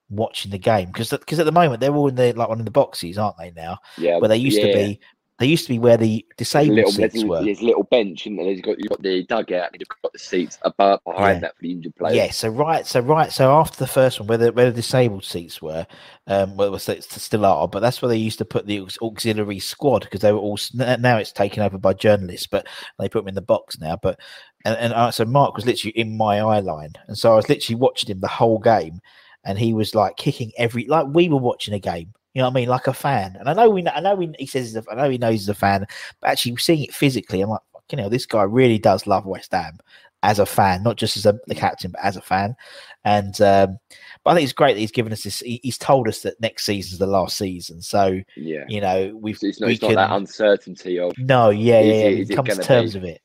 watching 0.10 0.50
the 0.50 0.58
game 0.58 0.88
because 0.88 1.12
because 1.12 1.40
at 1.40 1.46
the 1.46 1.52
moment 1.52 1.80
they're 1.80 1.94
all 1.94 2.08
in 2.08 2.16
the 2.16 2.34
like 2.34 2.50
one 2.50 2.60
of 2.60 2.66
the 2.66 2.72
boxes, 2.72 3.18
aren't 3.20 3.38
they 3.38 3.52
now? 3.52 3.78
yeah. 3.98 4.18
Where 4.18 4.28
they 4.28 4.38
used 4.38 4.58
yeah. 4.58 4.68
to 4.68 4.74
be, 4.74 5.00
They 5.40 5.46
used 5.46 5.66
to 5.68 5.70
be 5.74 5.80
where 5.80 5.96
the 5.96 6.26
disabled 6.36 6.76
little, 6.76 6.92
seats 6.92 7.24
were. 7.24 7.42
there's 7.42 7.62
a 7.62 7.66
little 7.66 7.84
bench, 7.84 8.26
and 8.26 8.38
there's 8.38 8.60
got 8.60 8.78
you've 8.78 8.90
got 8.90 9.02
the 9.02 9.24
dugout, 9.24 9.70
and 9.72 9.80
you've 9.80 9.88
got 10.02 10.12
the 10.12 10.20
seats 10.20 10.60
above 10.64 11.02
behind 11.06 11.38
Yeah. 11.38 11.40
that 11.40 11.56
for 11.56 11.62
the 11.62 11.72
injured 11.72 11.96
players. 11.96 12.16
Yeah, 12.16 12.30
so 12.32 12.50
right, 12.50 12.86
so 12.86 13.00
right, 13.00 13.32
so 13.32 13.58
after 13.58 13.78
the 13.78 13.88
first 13.88 14.20
one, 14.20 14.28
where 14.28 14.38
the 14.38 14.52
where 14.52 14.66
the 14.66 14.76
disabled 14.76 15.24
seats 15.24 15.62
were, 15.62 15.88
um, 16.28 16.58
well, 16.58 16.78
still 16.78 17.46
are, 17.46 17.68
but 17.70 17.80
that's 17.80 18.02
where 18.02 18.10
they 18.10 18.18
used 18.18 18.38
to 18.40 18.46
put 18.46 18.66
the 18.66 18.86
auxiliary 19.02 19.60
squad 19.60 20.02
because 20.02 20.20
they 20.20 20.34
were 20.34 20.40
all 20.40 20.60
now 20.74 21.18
it's 21.18 21.32
taken 21.32 21.64
over 21.64 21.78
by 21.78 21.94
journalists, 21.94 22.48
but 22.48 22.68
they 23.00 23.08
put 23.08 23.22
them 23.22 23.30
in 23.30 23.36
the 23.36 23.42
box 23.42 23.80
now. 23.80 23.96
But 23.96 24.20
and 24.66 24.78
and 24.78 24.94
uh, 24.94 25.12
so 25.12 25.24
Mark 25.24 25.56
was 25.56 25.66
literally 25.66 25.98
in 25.98 26.18
my 26.18 26.40
eye 26.42 26.60
line, 26.60 26.94
and 27.08 27.18
so 27.18 27.32
I 27.32 27.36
was 27.36 27.48
literally 27.48 27.80
watching 27.80 28.12
him 28.12 28.20
the 28.20 28.28
whole 28.28 28.60
game, 28.60 29.00
and 29.46 29.58
he 29.58 29.72
was 29.74 29.96
like 29.96 30.18
kicking 30.18 30.52
every 30.58 30.86
like 30.86 31.08
we 31.08 31.30
were 31.30 31.38
watching 31.38 31.74
a 31.74 31.80
game. 31.80 32.14
You 32.34 32.42
know 32.42 32.48
what 32.48 32.52
I 32.52 32.62
mean? 32.62 32.70
Like 32.70 32.88
a 32.88 32.94
fan, 32.94 33.36
and 33.40 33.50
I 33.50 33.54
know 33.54 33.70
we, 33.70 33.88
I 33.88 34.00
know 34.00 34.16
we, 34.16 34.32
he 34.38 34.46
says, 34.46 34.68
he's 34.68 34.76
a, 34.76 34.84
I 34.92 34.96
know 34.96 35.10
he 35.10 35.18
knows 35.18 35.34
he's 35.34 35.50
a 35.50 35.54
fan, 35.56 35.86
but 36.22 36.30
actually 36.30 36.56
seeing 36.58 36.84
it 36.84 36.94
physically, 36.94 37.42
I'm 37.42 37.50
like, 37.50 37.62
you 37.92 37.98
know, 37.98 38.08
this 38.10 38.26
guy 38.28 38.44
really 38.44 38.78
does 38.78 39.08
love 39.08 39.26
West 39.26 39.52
Ham 39.52 39.80
as 40.22 40.38
a 40.38 40.46
fan, 40.46 40.84
not 40.84 40.96
just 40.98 41.18
as 41.18 41.26
a 41.26 41.40
the 41.48 41.56
captain, 41.56 41.92
but 41.92 42.02
as 42.04 42.18
a 42.18 42.22
fan. 42.22 42.56
And 43.04 43.40
um, 43.42 43.80
but 44.24 44.32
I 44.32 44.36
think 44.36 44.44
it's 44.44 44.54
great 44.54 44.74
that 44.74 44.80
he's 44.80 44.92
given 44.92 45.12
us 45.12 45.24
this. 45.24 45.40
He, 45.40 45.60
he's 45.64 45.78
told 45.78 46.08
us 46.08 46.22
that 46.22 46.40
next 46.40 46.66
season's 46.66 47.00
the 47.00 47.08
last 47.08 47.36
season, 47.38 47.82
so 47.82 48.20
yeah. 48.36 48.66
you 48.68 48.82
know 48.82 49.18
we've 49.20 49.36
It's, 49.36 49.44
it's 49.44 49.60
not, 49.62 49.68
we 49.68 49.74
it's 49.74 49.82
not 49.82 49.96
that 49.96 50.12
uncertainty 50.12 51.00
of 51.00 51.18
no, 51.18 51.50
yeah, 51.50 51.80
yeah, 51.80 51.94
it- 51.94 52.18
yeah. 52.18 52.34
it 52.34 52.36
comes 52.36 52.56
to 52.58 52.64
terms 52.64 52.94
be- 52.94 53.00
with 53.00 53.10
it. 53.10 53.22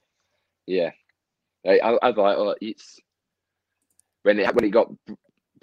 yeah. 0.67 0.91
I, 1.67 1.79
I, 1.79 1.91
I 2.03 2.09
like 2.09 2.17
oh, 2.39 2.55
it's 2.61 3.01
when 4.23 4.39
it 4.39 4.55
when 4.55 4.65
it 4.65 4.71
got 4.71 4.91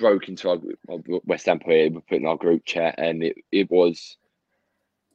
broke 0.01 0.27
into 0.27 0.49
our 0.49 0.57
our 0.89 0.99
West 1.25 1.45
Ham 1.45 1.59
player, 1.59 1.89
we 1.89 2.01
put 2.01 2.17
in 2.17 2.25
our 2.25 2.35
group 2.35 2.65
chat, 2.65 2.95
and 2.97 3.23
it, 3.23 3.37
it 3.51 3.71
was 3.71 4.17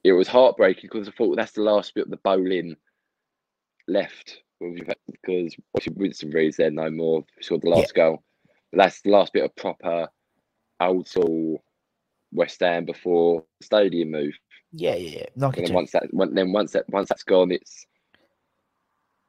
it 0.04 0.12
was 0.12 0.28
heartbreaking 0.28 0.88
because 0.90 1.08
I 1.08 1.10
thought 1.10 1.36
that's 1.36 1.52
the 1.52 1.62
last 1.62 1.94
bit 1.94 2.04
of 2.04 2.10
the 2.10 2.16
Boleyn 2.18 2.76
left 3.88 4.42
because 4.60 5.54
Winston 5.94 6.30
Reid's 6.30 6.56
there 6.56 6.70
no 6.70 6.90
more. 6.90 7.24
Saw 7.42 7.58
the 7.58 7.68
last 7.68 7.94
goal. 7.94 8.22
But 8.72 8.78
that's 8.78 9.02
the 9.02 9.10
last 9.10 9.32
bit 9.32 9.44
of 9.44 9.54
proper 9.56 10.08
old 10.80 11.08
school 11.08 11.62
West 12.32 12.60
Ham 12.60 12.84
before 12.84 13.44
stadium 13.60 14.12
move. 14.12 14.34
Yeah, 14.72 14.94
yeah, 14.94 15.18
yeah. 15.18 15.26
Knock 15.36 15.56
And 15.58 15.66
then 15.66 15.74
once 15.74 15.90
that, 15.92 16.04
when- 16.12 16.34
then 16.34 16.52
once 16.52 16.72
that, 16.72 16.88
once 16.88 17.08
that's 17.08 17.22
gone, 17.24 17.50
it's 17.50 17.86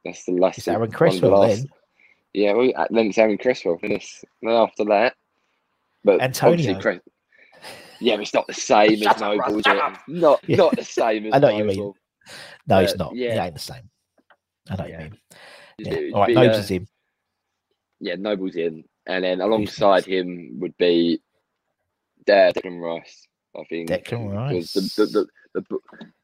that's 0.04 0.24
the 0.24 0.32
last. 0.32 0.58
It's 0.58 0.68
Aaron 0.68 0.82
of 0.84 1.20
the 1.20 1.28
last- 1.28 1.62
then. 1.62 1.68
Yeah, 2.34 2.52
well, 2.52 2.70
uh, 2.76 2.86
then 2.90 3.06
it's 3.06 3.18
Aaron 3.18 3.38
Cresswell. 3.38 3.78
And 3.82 4.00
then 4.42 4.52
after 4.52 4.84
that, 4.84 5.14
but 6.04 6.20
Antonio. 6.22 6.78
Cress- 6.80 7.00
yeah, 8.00 8.14
but 8.16 8.22
it's 8.22 8.34
not 8.34 8.46
the 8.46 8.54
same 8.54 9.02
as 9.06 9.20
Noble. 9.20 9.58
is 9.58 9.62
shut 9.64 9.76
it? 9.76 9.82
up. 9.82 9.98
Not 10.08 10.40
Yeah. 10.46 10.56
not 10.56 10.76
the 10.76 10.84
same 10.84 11.26
as 11.32 11.32
I 11.34 11.38
know 11.38 11.46
what 11.48 11.56
you 11.56 11.64
mean. 11.64 11.92
No, 12.66 12.76
uh, 12.76 12.88
not. 12.96 13.14
yeah. 13.16 13.32
He 13.34 13.38
ain't 13.40 13.54
the 13.54 13.60
same. 13.60 13.90
I 14.70 14.76
know 14.76 14.82
what 14.84 14.90
Yeah. 14.90 14.98
you 14.98 15.04
mean. 15.10 15.18
It'd 15.78 15.92
Yeah. 16.10 16.14
All 16.14 16.20
right, 16.22 16.34
Noble's 16.34 16.70
uh, 16.70 16.74
in. 16.74 16.88
Yeah, 18.00 18.14
Noble's 18.16 18.56
in, 18.56 18.84
and 19.06 19.24
then 19.24 19.40
alongside 19.40 20.04
him 20.04 20.58
would 20.60 20.76
be 20.76 21.20
Declan 22.26 22.80
Rice. 22.80 23.26
I 23.58 23.64
think 23.68 23.88
Declan 23.88 24.32
Rice. 24.32 24.72
The, 24.74 24.80
the, 24.80 25.26
the, 25.54 25.60
the, 25.70 25.78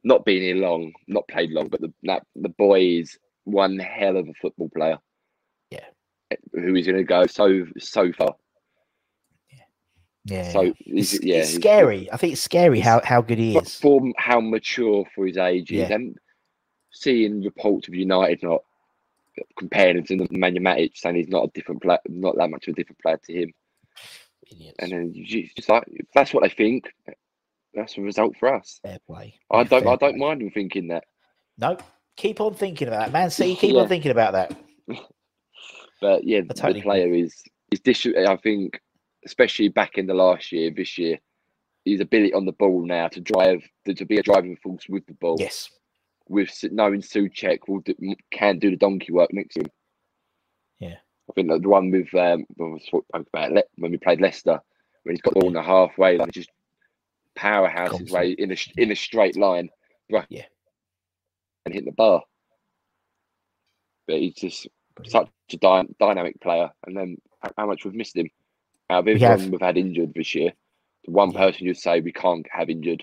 not 0.04 0.24
being 0.24 0.42
here 0.42 0.56
long, 0.56 0.92
not 1.08 1.26
played 1.28 1.50
long, 1.50 1.68
but 1.68 1.80
the 1.80 1.92
that, 2.04 2.22
the 2.36 2.50
boy 2.50 2.80
is 3.00 3.18
one 3.44 3.78
hell 3.78 4.16
of 4.16 4.28
a 4.28 4.34
football 4.40 4.68
player. 4.76 4.98
Yeah. 5.70 5.80
who 6.52 6.76
is 6.76 6.86
going 6.86 6.98
to 6.98 7.04
go 7.04 7.26
so 7.26 7.64
so 7.78 8.12
far. 8.12 8.34
Yeah. 10.26 10.50
So 10.52 10.60
it's, 10.86 11.10
he's, 11.12 11.22
yeah, 11.24 11.36
it's 11.36 11.48
he's- 11.50 11.60
scary. 11.62 12.10
I 12.12 12.16
think 12.16 12.32
it's 12.34 12.42
scary 12.42 12.80
how, 12.80 13.00
how 13.04 13.20
good 13.20 13.38
he 13.38 13.56
is. 13.56 13.74
for 13.78 14.00
how 14.16 14.40
mature 14.40 15.04
for 15.14 15.26
his 15.26 15.36
age 15.36 15.70
is, 15.70 15.88
Yeah. 15.88 15.94
and 15.94 16.16
seeing 16.92 17.42
reports 17.42 17.88
of 17.88 17.94
United 17.94 18.42
not 18.42 18.62
comparing 19.58 19.96
him 19.98 20.04
to 20.04 20.16
Nemanja 20.16 20.58
Matic, 20.60 20.92
saying 20.96 21.16
he's 21.16 21.28
not 21.28 21.44
a 21.44 21.50
different 21.54 21.82
player, 21.82 21.98
not 22.08 22.36
that 22.36 22.50
much 22.50 22.68
of 22.68 22.72
a 22.72 22.76
different 22.76 23.00
player 23.00 23.18
to 23.24 23.32
him, 23.32 23.52
Idiots. 24.50 24.76
and 24.78 24.92
then 24.92 25.12
you 25.12 25.26
just, 25.26 25.68
like 25.68 25.84
that's 26.14 26.32
what 26.32 26.42
they 26.44 26.48
think. 26.48 26.92
That's 27.74 27.94
the 27.94 28.02
result 28.02 28.36
for 28.38 28.54
us. 28.54 28.78
Fair 28.84 28.98
play. 29.06 29.34
I 29.50 29.64
don't. 29.64 29.82
fair 29.82 29.92
I 29.92 29.96
don't 29.96 29.98
play. 29.98 30.12
mind 30.12 30.40
him 30.42 30.50
thinking 30.52 30.86
that. 30.88 31.04
No, 31.58 31.76
keep 32.16 32.40
on 32.40 32.54
thinking 32.54 32.86
about 32.88 33.06
that, 33.06 33.12
man. 33.12 33.30
See, 33.30 33.56
keep 33.60 33.74
Yeah. 33.74 33.80
on 33.82 33.88
thinking 33.88 34.12
about 34.12 34.32
that. 34.32 34.56
But 36.00 36.24
yeah, 36.24 36.42
totally 36.42 36.80
the 36.80 36.82
player 36.82 37.12
is 37.14 37.42
is 37.72 37.80
dis- 37.80 38.06
I 38.06 38.36
think, 38.36 38.78
especially 39.24 39.68
back 39.68 39.98
in 39.98 40.06
the 40.06 40.14
last 40.14 40.52
year, 40.52 40.70
this 40.70 40.98
year, 40.98 41.18
his 41.84 42.00
ability 42.00 42.32
on 42.32 42.46
the 42.46 42.52
ball 42.52 42.84
now 42.84 43.08
to 43.08 43.20
drive 43.20 43.62
to, 43.84 43.94
to 43.94 44.04
be 44.04 44.18
a 44.18 44.22
driving 44.22 44.56
force 44.56 44.84
with 44.88 45.04
the 45.06 45.14
ball. 45.14 45.36
Yes. 45.38 45.70
With 46.28 46.50
knowing 46.72 47.02
Soucek 47.02 47.60
will 47.68 47.80
do, 47.80 47.94
can 48.30 48.58
do 48.58 48.70
the 48.70 48.76
donkey 48.76 49.12
work 49.12 49.32
next 49.32 49.54
to 49.54 49.60
him. 49.60 49.70
Yeah. 50.80 50.96
I 51.28 51.32
think 51.34 51.48
that 51.48 51.62
the 51.62 51.68
one 51.68 51.90
with 51.90 52.14
um 52.14 52.44
when 52.56 52.72
we 52.72 52.80
spoke 52.80 53.06
about 53.12 53.52
when 53.76 53.90
we 53.90 53.98
played 53.98 54.20
Leicester 54.20 54.60
when 55.02 55.14
he's 55.14 55.20
got 55.20 55.34
the 55.34 55.40
ball 55.40 55.48
in 55.48 55.54
the 55.54 55.62
halfway 55.62 56.16
line, 56.16 56.30
just 56.32 56.50
powerhouse 57.34 57.98
his 57.98 58.10
way 58.10 58.30
in 58.30 58.52
a 58.52 58.56
in 58.78 58.90
a 58.90 58.96
straight 58.96 59.36
line, 59.36 59.68
right? 60.10 60.26
Yeah. 60.30 60.46
and 61.64 61.74
hit 61.74 61.84
the 61.84 61.92
bar. 61.92 62.22
But 64.06 64.18
he's 64.18 64.34
just 64.34 64.66
such 65.06 65.28
a 65.52 65.56
dy- 65.56 65.94
dynamic 65.98 66.40
player. 66.40 66.70
And 66.86 66.96
then 66.96 67.16
how 67.56 67.66
much 67.66 67.84
we've 67.84 67.94
missed 67.94 68.16
him. 68.16 68.28
Out 68.94 69.00
of 69.00 69.04
We 69.06 69.12
everyone 69.14 69.40
have. 69.40 69.50
we've 69.50 69.60
had 69.60 69.76
injured 69.76 70.14
this 70.14 70.34
year, 70.34 70.52
the 71.04 71.10
one 71.10 71.32
Yeah. 71.32 71.38
person 71.40 71.66
you'd 71.66 71.76
say 71.76 72.00
we 72.00 72.12
can't 72.12 72.46
have 72.52 72.70
injured 72.70 73.02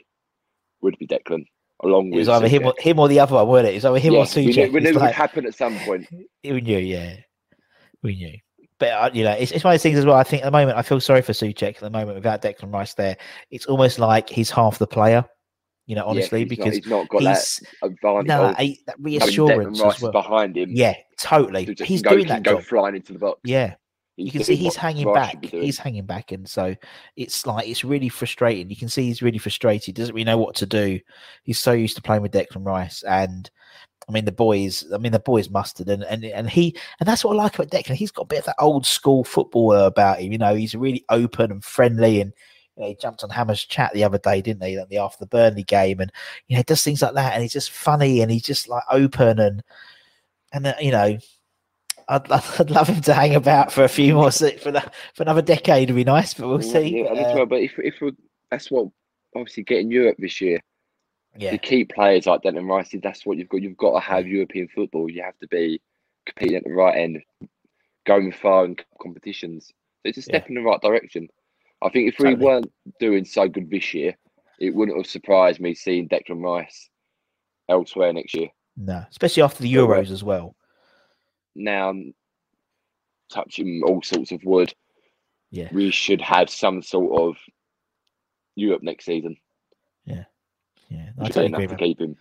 would 0.81 0.97
be 0.97 1.05
Declan, 1.05 1.45
along 1.83 2.13
It 2.13 2.15
with 2.15 2.29
either 2.29 2.47
him 2.47 2.65
or, 2.67 2.73
him 2.79 2.97
or 2.99 3.07
the 3.09 3.19
other 3.19 3.35
one, 3.35 3.47
wasn't 3.47 3.67
it? 3.67 3.71
It 3.71 3.75
was 3.75 3.85
either 3.85 3.99
him 3.99 4.13
Yeah, 4.13 4.19
or 4.21 4.25
we 4.35 4.45
knew, 4.45 4.71
we 4.71 4.79
knew 4.79 4.89
it 4.89 4.95
would 4.95 5.11
happen 5.11 5.45
at 5.45 5.53
some 5.55 5.77
point. 5.79 6.07
we 6.43 6.61
knew, 6.61 6.77
yeah. 6.77 7.17
We 8.03 8.15
knew. 8.15 8.37
But, 8.79 8.89
uh, 8.89 9.09
you 9.13 9.23
know, 9.25 9.31
it's, 9.33 9.51
it's 9.51 9.63
one 9.63 9.73
of 9.73 9.79
those 9.79 9.83
things 9.83 9.99
as 9.99 10.05
well. 10.05 10.15
I 10.15 10.23
think 10.23 10.41
at 10.43 10.45
the 10.45 10.51
moment, 10.51 10.77
I 10.77 10.81
feel 10.81 10.99
sorry 11.01 11.21
for 11.21 11.33
Soucek 11.33 11.75
at 11.75 11.79
the 11.81 11.89
moment 11.89 12.15
without 12.15 12.41
Declan 12.41 12.73
Rice 12.73 12.93
there. 12.95 13.17
It's 13.51 13.65
almost 13.67 13.99
like 13.99 14.27
he's 14.29 14.49
half 14.49 14.79
the 14.79 14.87
player, 14.87 15.23
you 15.85 15.95
know, 15.95 16.03
Yeah, 16.05 16.09
honestly, 16.09 16.39
he's 16.39 16.49
not- 16.49 16.57
because 16.57 16.75
he's 16.77 16.87
not 16.87 17.09
got 17.09 17.21
he's, 17.21 17.61
that 17.81 17.89
advantage. 17.91 18.27
no, 18.27 18.53
that 18.87 18.95
reassurance 18.99 19.79
Declan 19.79 19.83
Rice 19.83 19.95
as 19.97 20.01
well. 20.01 20.11
behind 20.13 20.57
him. 20.57 20.69
Yeah, 20.71 20.95
totally. 21.19 21.75
to 21.75 21.83
He's 21.85 22.01
doing 22.01 22.25
that 22.27 22.41
go 22.43 22.55
job. 22.55 22.63
flying 22.63 22.95
into 22.95 23.13
the 23.13 23.19
box. 23.19 23.39
Yeah, 23.43 23.75
you 24.17 24.31
can 24.31 24.43
see 24.43 24.55
he's 24.55 24.75
hanging 24.75 25.11
back. 25.13 25.43
He's 25.45 25.77
hanging 25.77 26.05
back, 26.05 26.31
and 26.31 26.47
so 26.47 26.75
it's 27.15 27.45
like 27.45 27.67
it's 27.67 27.83
really 27.83 28.09
frustrating. 28.09 28.69
You 28.69 28.75
can 28.75 28.89
see 28.89 29.05
he's 29.05 29.21
really 29.21 29.37
frustrated. 29.37 29.85
He 29.85 29.91
doesn't 29.91 30.13
really 30.13 30.25
know 30.25 30.37
what 30.37 30.55
to 30.55 30.65
do. 30.65 30.99
He's 31.43 31.59
so 31.59 31.71
used 31.71 31.95
to 31.95 32.01
playing 32.01 32.21
with 32.21 32.33
Declan 32.33 32.65
Rice, 32.65 33.03
and 33.03 33.49
I 34.07 34.11
mean 34.11 34.25
the 34.25 34.31
boys. 34.31 34.85
I 34.93 34.97
mean 34.97 35.11
the 35.13 35.19
boys 35.19 35.49
mustard, 35.49 35.89
and 35.89 36.03
and 36.03 36.25
and 36.25 36.49
he 36.49 36.75
and 36.99 37.07
that's 37.07 37.23
what 37.23 37.33
I 37.33 37.43
like 37.43 37.55
about 37.55 37.71
Declan. 37.71 37.95
He's 37.95 38.11
got 38.11 38.23
a 38.23 38.27
bit 38.27 38.39
of 38.39 38.45
that 38.45 38.55
old 38.59 38.85
school 38.85 39.23
footballer 39.23 39.85
about 39.85 40.19
him. 40.19 40.31
You 40.31 40.37
know, 40.37 40.55
he's 40.55 40.75
really 40.75 41.05
open 41.09 41.51
and 41.51 41.63
friendly, 41.63 42.21
and 42.21 42.33
you 42.75 42.83
know, 42.83 42.89
he 42.89 42.95
jumped 42.95 43.23
on 43.23 43.29
Hammer's 43.29 43.63
chat 43.63 43.93
the 43.93 44.03
other 44.03 44.19
day, 44.19 44.41
didn't 44.41 44.63
he? 44.63 44.77
Like 44.77 44.89
the 44.89 44.97
after 44.97 45.19
the 45.19 45.27
Burnley 45.27 45.63
game, 45.63 46.01
and 46.01 46.11
you 46.47 46.57
know, 46.57 46.63
does 46.63 46.83
things 46.83 47.01
like 47.01 47.13
that, 47.13 47.33
and 47.33 47.41
he's 47.41 47.53
just 47.53 47.71
funny, 47.71 48.21
and 48.21 48.29
he's 48.29 48.43
just 48.43 48.67
like 48.67 48.83
open, 48.91 49.39
and 49.39 49.63
and 50.51 50.67
uh, 50.67 50.73
you 50.81 50.91
know. 50.91 51.17
I'd, 52.07 52.31
I'd 52.31 52.69
love 52.71 52.87
him 52.87 53.01
to 53.01 53.13
hang 53.13 53.35
about 53.35 53.71
for 53.71 53.83
a 53.83 53.89
few 53.89 54.15
more 54.15 54.31
for 54.31 54.71
the, 54.71 54.81
for 55.13 55.23
another 55.23 55.41
decade. 55.41 55.89
Would 55.89 55.95
be 55.95 56.03
nice, 56.03 56.33
but 56.33 56.47
we'll 56.47 56.61
Yeah, 56.61 56.73
see. 56.73 56.97
Yeah, 57.03 57.05
uh, 57.09 57.33
well, 57.35 57.45
but 57.45 57.61
if 57.61 57.73
if 57.77 57.95
we 58.01 58.11
that's 58.49 58.69
what 58.71 58.87
obviously 59.35 59.63
getting 59.63 59.91
Europe 59.91 60.17
this 60.19 60.41
year. 60.41 60.59
yeah, 61.37 61.51
to 61.51 61.57
keep 61.57 61.93
players 61.93 62.25
like 62.27 62.41
Denton 62.43 62.67
Rice, 62.67 62.93
that's 63.01 63.25
what 63.25 63.37
you've 63.37 63.49
got. 63.49 63.61
You've 63.61 63.77
got 63.77 63.93
to 63.93 63.99
have 63.99 64.27
European 64.27 64.67
football. 64.67 65.09
You 65.09 65.23
have 65.23 65.37
to 65.39 65.47
be 65.47 65.81
competing 66.25 66.57
at 66.57 66.63
the 66.65 66.71
right 66.73 66.97
end, 66.97 67.21
going 68.05 68.31
far 68.31 68.65
in 68.65 68.75
competitions. 69.01 69.67
So 69.67 69.73
it's 70.09 70.17
a 70.17 70.21
step 70.21 70.49
in 70.49 70.55
the 70.55 70.61
right 70.61 70.81
direction. 70.81 71.27
I 71.81 71.89
think 71.89 72.09
if 72.09 72.19
we 72.19 72.35
Totally. 72.35 72.45
weren't 72.45 72.71
doing 72.99 73.25
so 73.25 73.47
good 73.47 73.69
this 73.69 73.93
year, 73.93 74.15
it 74.59 74.73
wouldn't 74.75 74.97
have 74.97 75.07
surprised 75.07 75.59
me 75.59 75.73
seeing 75.73 76.07
Declan 76.09 76.43
Rice 76.43 76.89
elsewhere 77.69 78.11
next 78.13 78.35
year. 78.35 78.49
no, 78.77 79.03
especially 79.09 79.43
after 79.43 79.63
the 79.63 79.73
Euros 79.73 80.11
as 80.11 80.23
well. 80.23 80.55
Now, 81.55 81.93
touching 83.31 83.81
all 83.85 84.01
sorts 84.01 84.31
of 84.31 84.43
wood, 84.43 84.73
Yeah. 85.51 85.69
we 85.71 85.91
should 85.91 86.21
have 86.21 86.49
some 86.49 86.81
sort 86.81 87.19
of 87.19 87.37
Europe 88.55 88.83
next 88.83 89.05
season. 89.05 89.37
Yeah, 90.05 90.25
Yeah. 90.89 91.09
I 91.19 91.29
totally 91.29 91.45
agree. 91.53 91.67
to 91.67 91.75
keep 91.75 91.99
him. 91.99 92.17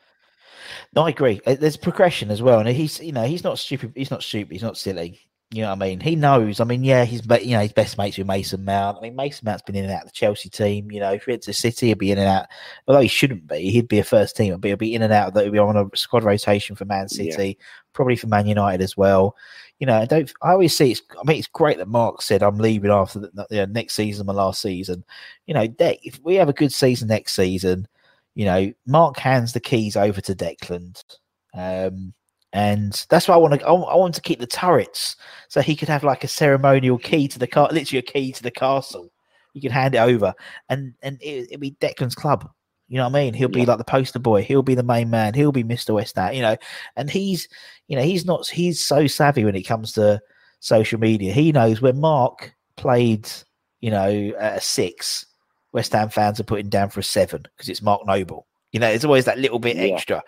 No, 0.94 1.02
I 1.02 1.10
agree. 1.10 1.40
Uh, 1.46 1.54
There's 1.54 1.76
progression 1.76 2.30
as 2.30 2.42
well, 2.42 2.60
and 2.60 2.68
he's 2.68 3.00
you 3.00 3.12
know 3.12 3.24
he's 3.24 3.44
not 3.44 3.58
stupid. 3.58 3.92
He's 3.96 4.10
not 4.10 4.22
stupid. 4.22 4.52
He's 4.52 4.62
not 4.62 4.76
silly. 4.76 5.20
You 5.52 5.62
know 5.62 5.70
what 5.70 5.82
I 5.82 5.88
mean? 5.88 5.98
He 5.98 6.14
knows. 6.14 6.60
I 6.60 6.64
mean, 6.64 6.84
yeah, 6.84 7.04
he's 7.04 7.22
you 7.42 7.56
know 7.56 7.60
his 7.60 7.72
best 7.72 7.98
mates 7.98 8.16
with 8.16 8.28
Mason 8.28 8.64
Mount. 8.64 8.98
I 8.98 9.00
mean, 9.00 9.16
Mason 9.16 9.44
Mount's 9.46 9.62
been 9.62 9.74
in 9.74 9.82
and 9.84 9.92
out 9.92 10.02
of 10.02 10.08
the 10.08 10.12
Chelsea 10.12 10.48
team. 10.48 10.92
You 10.92 11.00
know, 11.00 11.12
if 11.12 11.24
he 11.24 11.32
went 11.32 11.42
to 11.42 11.52
City, 11.52 11.88
he'd 11.88 11.98
be 11.98 12.12
in 12.12 12.18
and 12.18 12.28
out. 12.28 12.46
Although 12.86 13.00
he 13.00 13.08
shouldn't 13.08 13.48
be, 13.48 13.68
he'd 13.68 13.88
be 13.88 13.98
a 13.98 14.04
first 14.04 14.36
team. 14.36 14.56
But 14.60 14.68
he'd 14.68 14.78
be 14.78 14.94
in 14.94 15.02
and 15.02 15.12
out. 15.12 15.34
That 15.34 15.42
He'll 15.42 15.52
be 15.52 15.58
on 15.58 15.76
a 15.76 15.96
squad 15.96 16.22
rotation 16.22 16.76
for 16.76 16.84
Man 16.84 17.08
Yeah. 17.10 17.32
City, 17.32 17.58
probably 17.94 18.14
for 18.14 18.28
Man 18.28 18.46
United 18.46 18.80
as 18.80 18.96
well. 18.96 19.34
You 19.80 19.86
know, 19.88 19.96
I 19.98 20.04
don't. 20.04 20.32
I 20.40 20.52
always 20.52 20.76
see. 20.76 20.92
It's. 20.92 21.02
I 21.20 21.26
mean, 21.26 21.38
it's 21.38 21.48
great 21.48 21.78
that 21.78 21.88
Mark 21.88 22.22
said 22.22 22.44
I'm 22.44 22.58
leaving 22.58 22.92
after 22.92 23.18
the, 23.18 23.46
you 23.50 23.56
know, 23.56 23.64
next 23.64 23.94
season, 23.94 24.26
my 24.26 24.32
last 24.32 24.62
season. 24.62 25.04
You 25.46 25.54
know, 25.54 25.66
if 25.80 26.20
we 26.22 26.36
have 26.36 26.48
a 26.48 26.52
good 26.52 26.72
season 26.72 27.08
next 27.08 27.34
season, 27.34 27.88
You 28.36 28.44
know, 28.44 28.72
Mark 28.86 29.18
hands 29.18 29.52
the 29.52 29.60
keys 29.60 29.96
over 29.96 30.20
to 30.20 30.34
Declan, 30.34 31.02
um, 31.54 32.14
and 32.52 33.04
that's 33.10 33.28
why 33.28 33.34
I 33.34 33.38
want 33.38 33.60
to. 33.60 33.66
I, 33.66 33.72
I 33.72 33.96
want 33.96 34.14
to 34.16 34.20
keep 34.20 34.40
the 34.40 34.46
turrets 34.46 35.16
so 35.48 35.60
he 35.60 35.76
could 35.76 35.88
have 35.88 36.04
like 36.04 36.24
a 36.24 36.28
ceremonial 36.28 36.98
key 36.98 37.28
to 37.28 37.38
the 37.38 37.46
car, 37.46 37.68
literally 37.70 37.98
a 37.98 38.02
key 38.02 38.32
to 38.32 38.42
the 38.42 38.50
castle. 38.50 39.10
You 39.52 39.60
can 39.60 39.70
hand 39.72 39.94
it 39.94 39.98
over, 39.98 40.34
and 40.68 40.94
and 41.02 41.18
it, 41.22 41.48
it'd 41.48 41.60
be 41.60 41.76
Declan's 41.80 42.14
club. 42.14 42.50
You 42.88 42.96
know 42.96 43.04
what 43.08 43.14
I 43.16 43.22
mean? 43.24 43.34
He'll 43.34 43.48
be 43.48 43.60
Yeah. 43.60 43.66
like 43.66 43.78
the 43.78 43.84
poster 43.84 44.18
boy. 44.18 44.42
He'll 44.42 44.64
be 44.64 44.74
the 44.74 44.82
main 44.82 45.10
man. 45.10 45.34
He'll 45.34 45.52
be 45.52 45.62
Mr. 45.62 45.94
West 45.94 46.16
Ham. 46.16 46.34
You 46.34 46.42
know, 46.42 46.56
and 46.96 47.08
he's, 47.08 47.46
you 47.86 47.94
know, 47.96 48.02
he's 48.02 48.24
not. 48.24 48.48
He's 48.48 48.80
so 48.84 49.06
savvy 49.06 49.44
when 49.44 49.54
it 49.54 49.62
comes 49.62 49.92
to 49.92 50.20
social 50.58 50.98
media. 50.98 51.32
He 51.32 51.52
knows 51.52 51.80
when 51.80 52.00
Mark 52.00 52.52
played, 52.76 53.28
you 53.80 53.92
know, 53.92 54.32
at 54.40 54.56
a 54.58 54.60
six, 54.60 55.24
West 55.72 55.92
Ham 55.92 56.08
fans 56.08 56.40
are 56.40 56.44
putting 56.44 56.68
down 56.68 56.90
for 56.90 56.98
a 56.98 57.04
seven 57.04 57.42
because 57.42 57.68
it's 57.68 57.80
Mark 57.82 58.04
Noble. 58.06 58.48
You 58.72 58.80
know, 58.80 58.88
it's 58.88 59.04
always 59.04 59.24
that 59.26 59.38
little 59.38 59.60
bit 59.60 59.76
Yeah. 59.76 59.94
extra. 59.94 60.22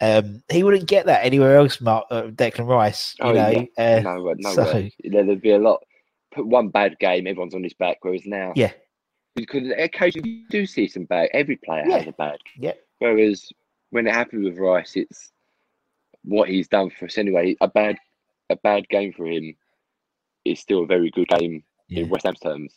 Um, 0.00 0.42
he 0.50 0.62
wouldn't 0.62 0.86
get 0.88 1.06
that 1.06 1.24
anywhere 1.24 1.56
else, 1.56 1.80
Mark 1.80 2.06
uh, 2.10 2.22
Declan 2.24 2.68
Rice. 2.68 3.16
You 3.18 3.24
Oh, 3.26 3.32
know, 3.32 3.66
uh, 3.78 4.00
no, 4.00 4.34
no 4.38 4.52
so- 4.54 4.64
way. 4.72 4.92
There- 5.04 5.24
There'd 5.24 5.40
be 5.42 5.50
a 5.52 5.58
lot. 5.58 5.82
Put 6.32 6.46
one 6.46 6.68
bad 6.68 6.98
game, 7.00 7.26
everyone's 7.26 7.54
on 7.54 7.64
his 7.64 7.74
back. 7.74 7.98
Whereas 8.02 8.22
now, 8.26 8.52
yeah, 8.54 8.70
because 9.34 9.72
occasionally 9.76 10.28
you 10.30 10.44
do 10.50 10.66
see 10.66 10.86
some 10.86 11.04
bad. 11.04 11.30
Every 11.32 11.56
player 11.56 11.84
Yeah. 11.86 11.98
has 11.98 12.06
a 12.06 12.12
bad. 12.12 12.38
yeah, 12.58 12.74
Whereas 12.98 13.48
when 13.90 14.06
it 14.06 14.12
happened 14.14 14.44
with 14.44 14.58
Rice, 14.58 14.94
it's 14.94 15.32
what 16.24 16.48
he's 16.50 16.68
done 16.68 16.90
for 16.90 17.06
us 17.06 17.16
anyway. 17.18 17.56
A 17.62 17.66
bad, 17.68 17.96
a 18.50 18.56
bad 18.56 18.86
game 18.90 19.12
for 19.14 19.26
him 19.26 19.56
is 20.44 20.60
still 20.60 20.82
a 20.82 20.86
very 20.86 21.10
good 21.10 21.28
game 21.28 21.64
yeah. 21.88 22.02
in 22.02 22.08
West 22.10 22.26
Ham's 22.26 22.40
terms. 22.40 22.74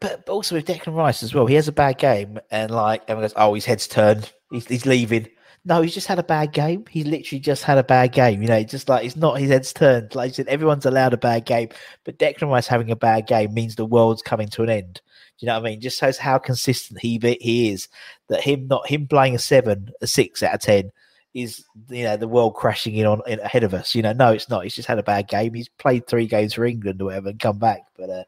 But, 0.00 0.26
but 0.26 0.32
also 0.32 0.54
with 0.54 0.66
Declan 0.66 0.94
Rice 0.96 1.22
as 1.22 1.34
well, 1.34 1.46
he 1.46 1.54
has 1.54 1.68
a 1.68 1.72
bad 1.72 1.98
game, 1.98 2.38
and 2.50 2.70
like 2.70 3.02
everyone 3.08 3.24
goes, 3.24 3.34
"Oh, 3.36 3.54
his 3.54 3.64
head's 3.64 3.88
turned. 3.88 4.30
He's, 4.50 4.66
he's 4.66 4.86
leaving." 4.86 5.28
No, 5.64 5.80
he's 5.80 5.94
just 5.94 6.08
had 6.08 6.18
a 6.18 6.24
bad 6.24 6.52
game. 6.52 6.84
He 6.90 7.04
literally 7.04 7.38
just 7.38 7.62
had 7.62 7.78
a 7.78 7.84
bad 7.84 8.12
game. 8.12 8.42
You 8.42 8.48
know, 8.48 8.62
just 8.64 8.88
like 8.88 9.04
it's 9.04 9.16
not 9.16 9.38
his 9.38 9.50
head's 9.50 9.72
turned. 9.72 10.14
Like 10.14 10.30
I 10.30 10.32
said, 10.32 10.48
everyone's 10.48 10.86
allowed 10.86 11.14
a 11.14 11.18
bad 11.18 11.44
game, 11.44 11.68
but 12.04 12.18
Declan 12.18 12.50
Rice 12.50 12.66
having 12.66 12.90
a 12.90 12.96
bad 12.96 13.28
game 13.28 13.54
means 13.54 13.76
the 13.76 13.86
world's 13.86 14.22
coming 14.22 14.48
to 14.48 14.64
an 14.64 14.70
end. 14.70 14.94
Do 14.94 15.00
you 15.38 15.46
know 15.46 15.54
what 15.54 15.66
I 15.66 15.70
mean? 15.70 15.80
Just 15.80 16.00
shows 16.00 16.18
how 16.18 16.38
consistent 16.38 17.00
he 17.00 17.20
he 17.40 17.70
is. 17.70 17.88
That 18.28 18.42
him 18.42 18.66
not 18.66 18.88
him 18.88 19.06
playing 19.06 19.36
a 19.36 19.38
seven, 19.38 19.90
a 20.00 20.06
six 20.06 20.42
out 20.42 20.54
of 20.54 20.60
ten 20.60 20.90
is 21.34 21.64
you 21.88 22.04
know 22.04 22.16
the 22.16 22.28
world 22.28 22.54
crashing 22.54 22.94
in 22.96 23.06
on 23.06 23.22
in, 23.26 23.40
ahead 23.40 23.64
of 23.64 23.72
us. 23.72 23.94
You 23.94 24.02
know, 24.02 24.12
no, 24.12 24.32
it's 24.32 24.48
not. 24.48 24.64
He's 24.64 24.74
just 24.74 24.88
had 24.88 24.98
a 24.98 25.02
bad 25.02 25.28
game. 25.28 25.54
He's 25.54 25.68
played 25.68 26.06
three 26.06 26.26
games 26.26 26.54
for 26.54 26.64
England 26.64 27.00
or 27.00 27.06
whatever 27.06 27.30
and 27.30 27.40
come 27.40 27.58
back. 27.58 27.82
But 27.96 28.10
uh, 28.10 28.24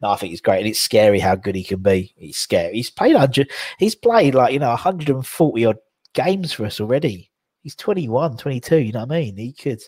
no, 0.00 0.10
I 0.10 0.16
think 0.16 0.30
he's 0.30 0.40
great, 0.40 0.58
and 0.58 0.68
it's 0.68 0.80
scary 0.80 1.18
how 1.18 1.34
good 1.34 1.54
he 1.54 1.64
can 1.64 1.80
be. 1.80 2.12
He's 2.16 2.36
scary. 2.36 2.74
He's 2.74 2.90
played 2.90 3.16
hundred. 3.16 3.50
He's 3.78 3.94
played 3.94 4.34
like 4.34 4.52
you 4.52 4.58
know 4.58 4.68
140 4.68 5.66
odd 5.66 5.76
games 6.14 6.52
for 6.52 6.64
us 6.64 6.80
already. 6.80 7.30
He's 7.62 7.76
21, 7.76 8.36
22. 8.36 8.76
You 8.76 8.92
know 8.92 9.00
what 9.00 9.12
I 9.12 9.20
mean? 9.20 9.36
He 9.36 9.52
could. 9.52 9.82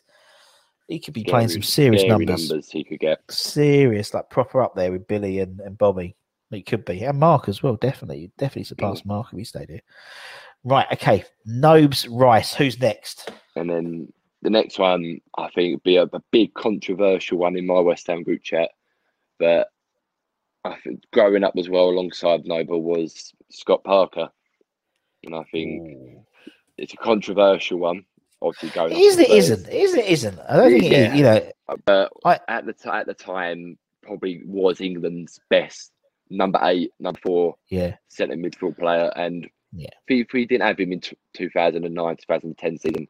He 0.88 1.00
could 1.00 1.14
be 1.14 1.24
playing 1.24 1.48
some 1.48 1.62
serious 1.62 2.02
scary 2.02 2.26
numbers. 2.26 2.70
he 2.70 2.84
could 2.84 3.00
get. 3.00 3.20
Serious, 3.28 4.14
like 4.14 4.30
proper 4.30 4.62
up 4.62 4.76
there 4.76 4.92
with 4.92 5.08
Billy 5.08 5.40
and, 5.40 5.58
and 5.60 5.76
Bobby. 5.76 6.14
He 6.50 6.62
could 6.62 6.84
be, 6.84 7.02
and 7.02 7.18
Mark 7.18 7.48
as 7.48 7.62
well. 7.62 7.74
Definitely, 7.74 8.30
definitely 8.38 8.64
surpass 8.64 9.00
mm. 9.00 9.06
Mark 9.06 9.26
if 9.32 9.38
he 9.38 9.44
stayed 9.44 9.68
here. 9.68 9.80
Right. 10.62 10.86
Okay. 10.92 11.24
Nobes 11.44 12.06
Rice. 12.06 12.54
Who's 12.54 12.80
next? 12.80 13.32
And 13.56 13.68
then 13.68 14.12
the 14.42 14.50
next 14.50 14.78
one, 14.78 15.20
I 15.36 15.48
think, 15.50 15.74
would 15.74 15.82
be 15.82 15.96
a, 15.96 16.04
a 16.04 16.22
big 16.30 16.54
controversial 16.54 17.38
one 17.38 17.56
in 17.56 17.66
my 17.66 17.80
West 17.80 18.06
Ham 18.06 18.22
group 18.22 18.42
chat. 18.44 18.70
But 19.40 19.68
I 20.64 20.76
think 20.82 21.02
growing 21.12 21.44
up 21.44 21.54
as 21.56 21.68
well 21.68 21.88
alongside 21.88 22.44
Noble 22.44 22.82
was 22.82 23.32
Scott 23.50 23.82
Parker. 23.84 24.30
And 25.26 25.34
I 25.34 25.42
think 25.44 26.18
it's 26.78 26.94
a 26.94 26.96
controversial 26.96 27.78
one. 27.78 28.04
Obviously, 28.40 28.70
going 28.70 28.92
up 28.92 28.98
Is 28.98 29.18
it? 29.18 29.28
Isn't? 29.30 29.68
Is 29.68 29.94
it? 29.94 30.04
Isn't? 30.06 30.38
I 30.48 30.56
don't 30.56 30.70
think 30.70 30.84
it 30.84 30.92
Yeah. 30.92 31.12
is. 31.12 31.16
You 31.18 31.22
know. 31.24 31.52
But 31.84 32.12
I- 32.24 32.40
at 32.48 32.64
the 32.66 32.72
t- 32.72 32.88
at 32.88 33.06
the 33.06 33.14
time, 33.14 33.76
probably 34.02 34.42
was 34.44 34.80
England's 34.80 35.40
best 35.50 35.92
number 36.30 36.60
eight, 36.62 36.92
number 37.00 37.18
four 37.22 37.56
Yeah. 37.68 37.96
centre 38.08 38.36
midfield 38.36 38.78
player. 38.78 39.12
And 39.16 39.48
Yeah. 39.72 39.88
if, 39.88 40.08
we, 40.08 40.20
if 40.22 40.32
we 40.32 40.46
didn't 40.46 40.66
have 40.66 40.78
him 40.78 40.92
in 40.92 41.00
t- 41.00 41.16
2009, 41.32 42.16
2010 42.16 42.78
season, 42.78 43.08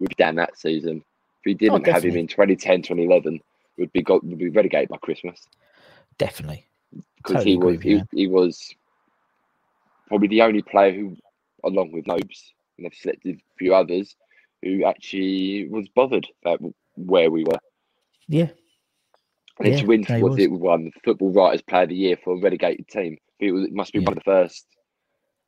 we'd 0.00 0.08
be 0.08 0.14
down 0.16 0.34
that 0.36 0.58
season. 0.58 0.98
If 0.98 1.44
we 1.46 1.54
didn't 1.54 1.86
oh, 1.88 1.92
have 1.92 2.04
him 2.04 2.16
in 2.16 2.26
2010, 2.26 2.82
2011, 2.82 3.40
we'd 3.76 3.92
be 3.92 4.02
got 4.02 4.24
would 4.24 4.38
be 4.38 4.48
relegated 4.48 4.88
by 4.88 4.96
Christmas 4.98 5.46
Definitely. 6.18 6.66
because 7.16 7.44
Totally 7.44 7.50
he 7.52 7.56
was 7.58 7.80
he, 7.82 8.02
he 8.12 8.26
was 8.26 8.74
probably 10.08 10.28
the 10.28 10.42
only 10.42 10.62
player 10.62 10.92
who, 10.92 11.16
along 11.64 11.92
with 11.92 12.06
Nobes, 12.06 12.52
and 12.76 12.84
they've 12.86 12.94
selected 12.94 13.36
a 13.36 13.54
few 13.58 13.74
others, 13.74 14.16
who 14.62 14.84
actually 14.84 15.68
was 15.68 15.88
bothered 15.88 16.26
about 16.44 16.60
where 16.96 17.30
we 17.30 17.44
were. 17.44 17.58
Yeah. 18.28 18.48
And 19.58 19.68
Yeah, 19.68 19.80
to 19.80 19.86
win, 19.86 20.00
was 20.08 20.22
was. 20.22 20.38
it 20.38 20.50
won 20.50 20.84
the 20.84 20.92
Football 21.04 21.32
Writers 21.32 21.62
Player 21.62 21.82
of 21.82 21.88
the 21.90 21.94
Year 21.96 22.16
for 22.22 22.34
a 22.34 22.40
relegated 22.40 22.88
team? 22.88 23.18
It, 23.40 23.52
was, 23.52 23.64
it 23.64 23.72
must 23.72 23.92
be 23.92 23.98
Yeah. 23.98 24.04
one 24.06 24.12
of 24.12 24.24
the 24.24 24.30
first 24.30 24.66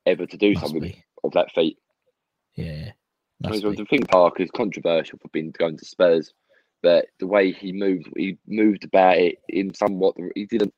ever 0.06 0.26
to 0.26 0.36
do 0.36 0.52
Must 0.52 0.60
something 0.66 0.80
be. 0.82 1.04
of 1.22 1.32
that 1.32 1.52
feat. 1.52 1.78
Yeah. 2.54 2.92
Must 3.40 3.62
be. 3.62 3.74
the 3.74 3.84
thing 3.86 4.04
Parker 4.04 4.42
is 4.42 4.50
controversial 4.50 5.18
for 5.18 5.28
being 5.28 5.52
going 5.58 5.76
to 5.78 5.84
Spurs, 5.84 6.32
but 6.82 7.06
the 7.18 7.26
way 7.26 7.50
he 7.52 7.72
moved, 7.72 8.08
he 8.16 8.38
moved 8.46 8.84
about 8.84 9.18
it 9.18 9.38
in 9.48 9.72
somewhat. 9.74 10.16
He 10.34 10.46
didn't 10.46 10.74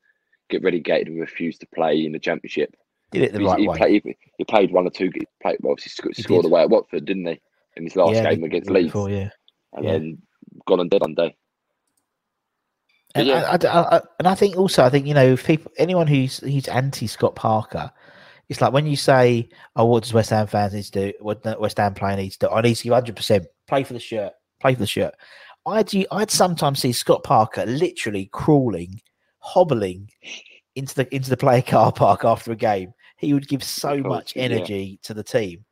get 0.49 0.63
relegated 0.63 1.07
and 1.07 1.19
refused 1.19 1.59
to 1.61 1.67
play 1.75 2.05
in 2.05 2.13
the 2.13 2.19
Championship. 2.19 2.75
Did 3.11 3.23
it 3.23 3.33
the 3.33 3.39
He- 3.39 3.45
right 3.45 3.59
he, 3.59 3.67
way. 3.67 3.77
Played, 3.77 4.03
he, 4.03 4.17
he 4.37 4.43
played 4.43 4.71
one 4.71 4.85
or 4.87 4.89
two. 4.89 5.09
He 5.13 5.25
played, 5.41 5.57
well, 5.61 5.71
obviously 5.71 5.91
scored, 5.91 6.15
He 6.15 6.23
scored 6.23 6.45
away 6.45 6.61
at 6.61 6.69
Watford, 6.69 7.05
didn't 7.05 7.25
he? 7.27 7.39
In 7.77 7.83
his 7.83 7.95
last 7.95 8.13
Yeah, 8.15 8.29
game 8.33 8.43
against 8.43 8.69
Leeds, 8.69 8.87
before, 8.87 9.09
yeah. 9.09 9.29
and 9.73 9.85
yeah. 9.85 9.91
then 9.93 10.17
gone 10.65 10.79
and 10.79 10.89
dead 10.89 11.01
one 11.01 11.13
day. 11.15 11.35
And, 13.15 13.27
yeah. 13.27 13.43
I, 13.49 13.67
I- 13.67 13.97
I- 13.97 14.01
and 14.19 14.27
I 14.27 14.35
think 14.35 14.57
also, 14.57 14.83
I 14.83 14.89
think 14.89 15.07
you 15.07 15.13
know, 15.13 15.25
if 15.33 15.45
people, 15.45 15.71
anyone 15.77 16.07
who's 16.07 16.39
who's 16.39 16.67
anti 16.67 17.07
Scott 17.07 17.35
Parker, 17.35 17.91
it's 18.49 18.61
like 18.61 18.73
when 18.73 18.85
you 18.87 18.95
say, 18.95 19.49
"Oh, 19.75 19.85
what 19.85 20.03
does 20.03 20.13
West 20.13 20.29
Ham 20.31 20.47
fans 20.47 20.73
need 20.73 20.83
to 20.83 20.91
do? 20.91 21.13
What 21.19 21.43
does 21.43 21.57
West 21.57 21.77
Ham 21.77 21.93
player 21.93 22.17
needs 22.17 22.37
to 22.37 22.47
do? 22.47 22.51
I 22.51 22.61
need 22.61 22.75
to 22.75 22.83
give 22.83 22.93
hundred 22.93 23.15
percent. 23.15 23.45
Play 23.67 23.83
for 23.83 23.93
the 23.93 23.99
shirt. 23.99 24.33
Play 24.59 24.73
for 24.73 24.79
the 24.81 24.87
shirt." 24.87 25.13
I'd 25.65 25.89
I'd 26.11 26.31
sometimes 26.31 26.79
see 26.79 26.93
Scott 26.93 27.23
Parker 27.23 27.65
literally 27.65 28.29
crawling, 28.31 29.01
hobbling 29.39 30.09
into 30.75 30.95
the 30.95 31.13
into 31.15 31.29
the 31.29 31.37
player 31.37 31.61
car 31.61 31.91
park 31.91 32.23
after 32.23 32.51
a 32.51 32.55
game. 32.55 32.93
He 33.17 33.33
would 33.33 33.47
give 33.47 33.63
so 33.63 33.97
much 33.97 34.35
yeah. 34.35 34.43
energy 34.43 34.99
to 35.03 35.13
the 35.13 35.23
team, 35.23 35.65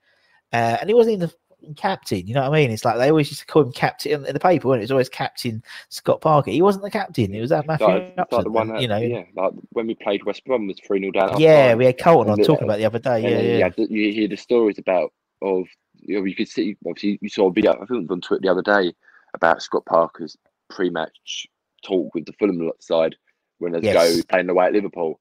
uh, 0.51 0.77
and 0.79 0.89
he 0.89 0.93
wasn't 0.93 1.15
even 1.17 1.29
the 1.29 1.35
captain. 1.75 2.27
You 2.27 2.33
know 2.33 2.41
what 2.41 2.57
I 2.57 2.61
mean? 2.61 2.71
It's 2.71 2.85
like 2.85 2.97
they 2.97 3.09
always 3.09 3.29
used 3.29 3.41
to 3.41 3.45
call 3.45 3.63
him 3.63 3.71
captain 3.71 4.25
in, 4.25 4.33
the 4.33 4.39
paper. 4.39 4.67
Wasn't 4.67 4.81
it? 4.81 4.83
it 4.83 4.85
was 4.85 4.91
always 4.91 5.09
Captain 5.09 5.63
Scott 5.89 6.21
Parker. 6.21 6.51
He 6.51 6.61
wasn't 6.61 6.83
the 6.83 6.91
captain. 6.91 7.33
It 7.33 7.41
was 7.41 7.49
that 7.49 7.67
Matthew 7.67 7.87
Like, 7.87 8.15
like 8.17 8.43
the 8.43 8.51
one, 8.51 8.69
that, 8.69 8.81
you 8.81 8.87
know. 8.87 8.97
yeah, 8.97 9.23
like 9.35 9.53
when 9.71 9.87
we 9.87 9.95
played 9.95 10.23
West 10.23 10.43
Brom 10.45 10.67
was 10.67 10.79
three 10.85 10.99
0 10.99 11.11
down. 11.11 11.39
Yeah, 11.39 11.75
we 11.75 11.85
had 11.85 11.97
Colton 11.97 12.31
on 12.31 12.39
And, 12.39 12.45
talking 12.45 12.63
uh, 12.63 12.67
about 12.67 12.77
the 12.77 12.85
other 12.85 12.99
day. 12.99 13.23
And 13.23 13.47
Yeah, 13.47 13.57
yeah, 13.57 13.69
you, 13.77 13.87
you 13.89 14.13
hear 14.13 14.27
the 14.27 14.37
stories 14.37 14.77
about 14.77 15.11
of 15.41 15.65
you 15.95 16.17
know 16.17 16.25
you 16.25 16.35
could 16.35 16.47
see 16.47 16.75
obviously 16.87 17.19
you 17.21 17.29
saw 17.29 17.47
a 17.47 17.51
video 17.51 17.73
I 17.73 17.77
think 17.77 17.91
it 17.91 18.01
was 18.01 18.11
on 18.11 18.21
Twitter 18.21 18.41
the 18.41 18.49
other 18.49 18.61
day 18.61 18.93
about 19.33 19.61
Scott 19.61 19.85
Parker's 19.85 20.37
pre-match 20.69 21.47
talk 21.85 22.13
with 22.15 22.25
the 22.25 22.33
Fulham 22.33 22.71
side 22.79 23.15
when 23.59 23.73
they 23.73 23.79
Yes. 23.81 24.17
go 24.17 24.23
playing 24.29 24.49
away 24.49 24.65
at 24.65 24.73
Liverpool. 24.73 25.19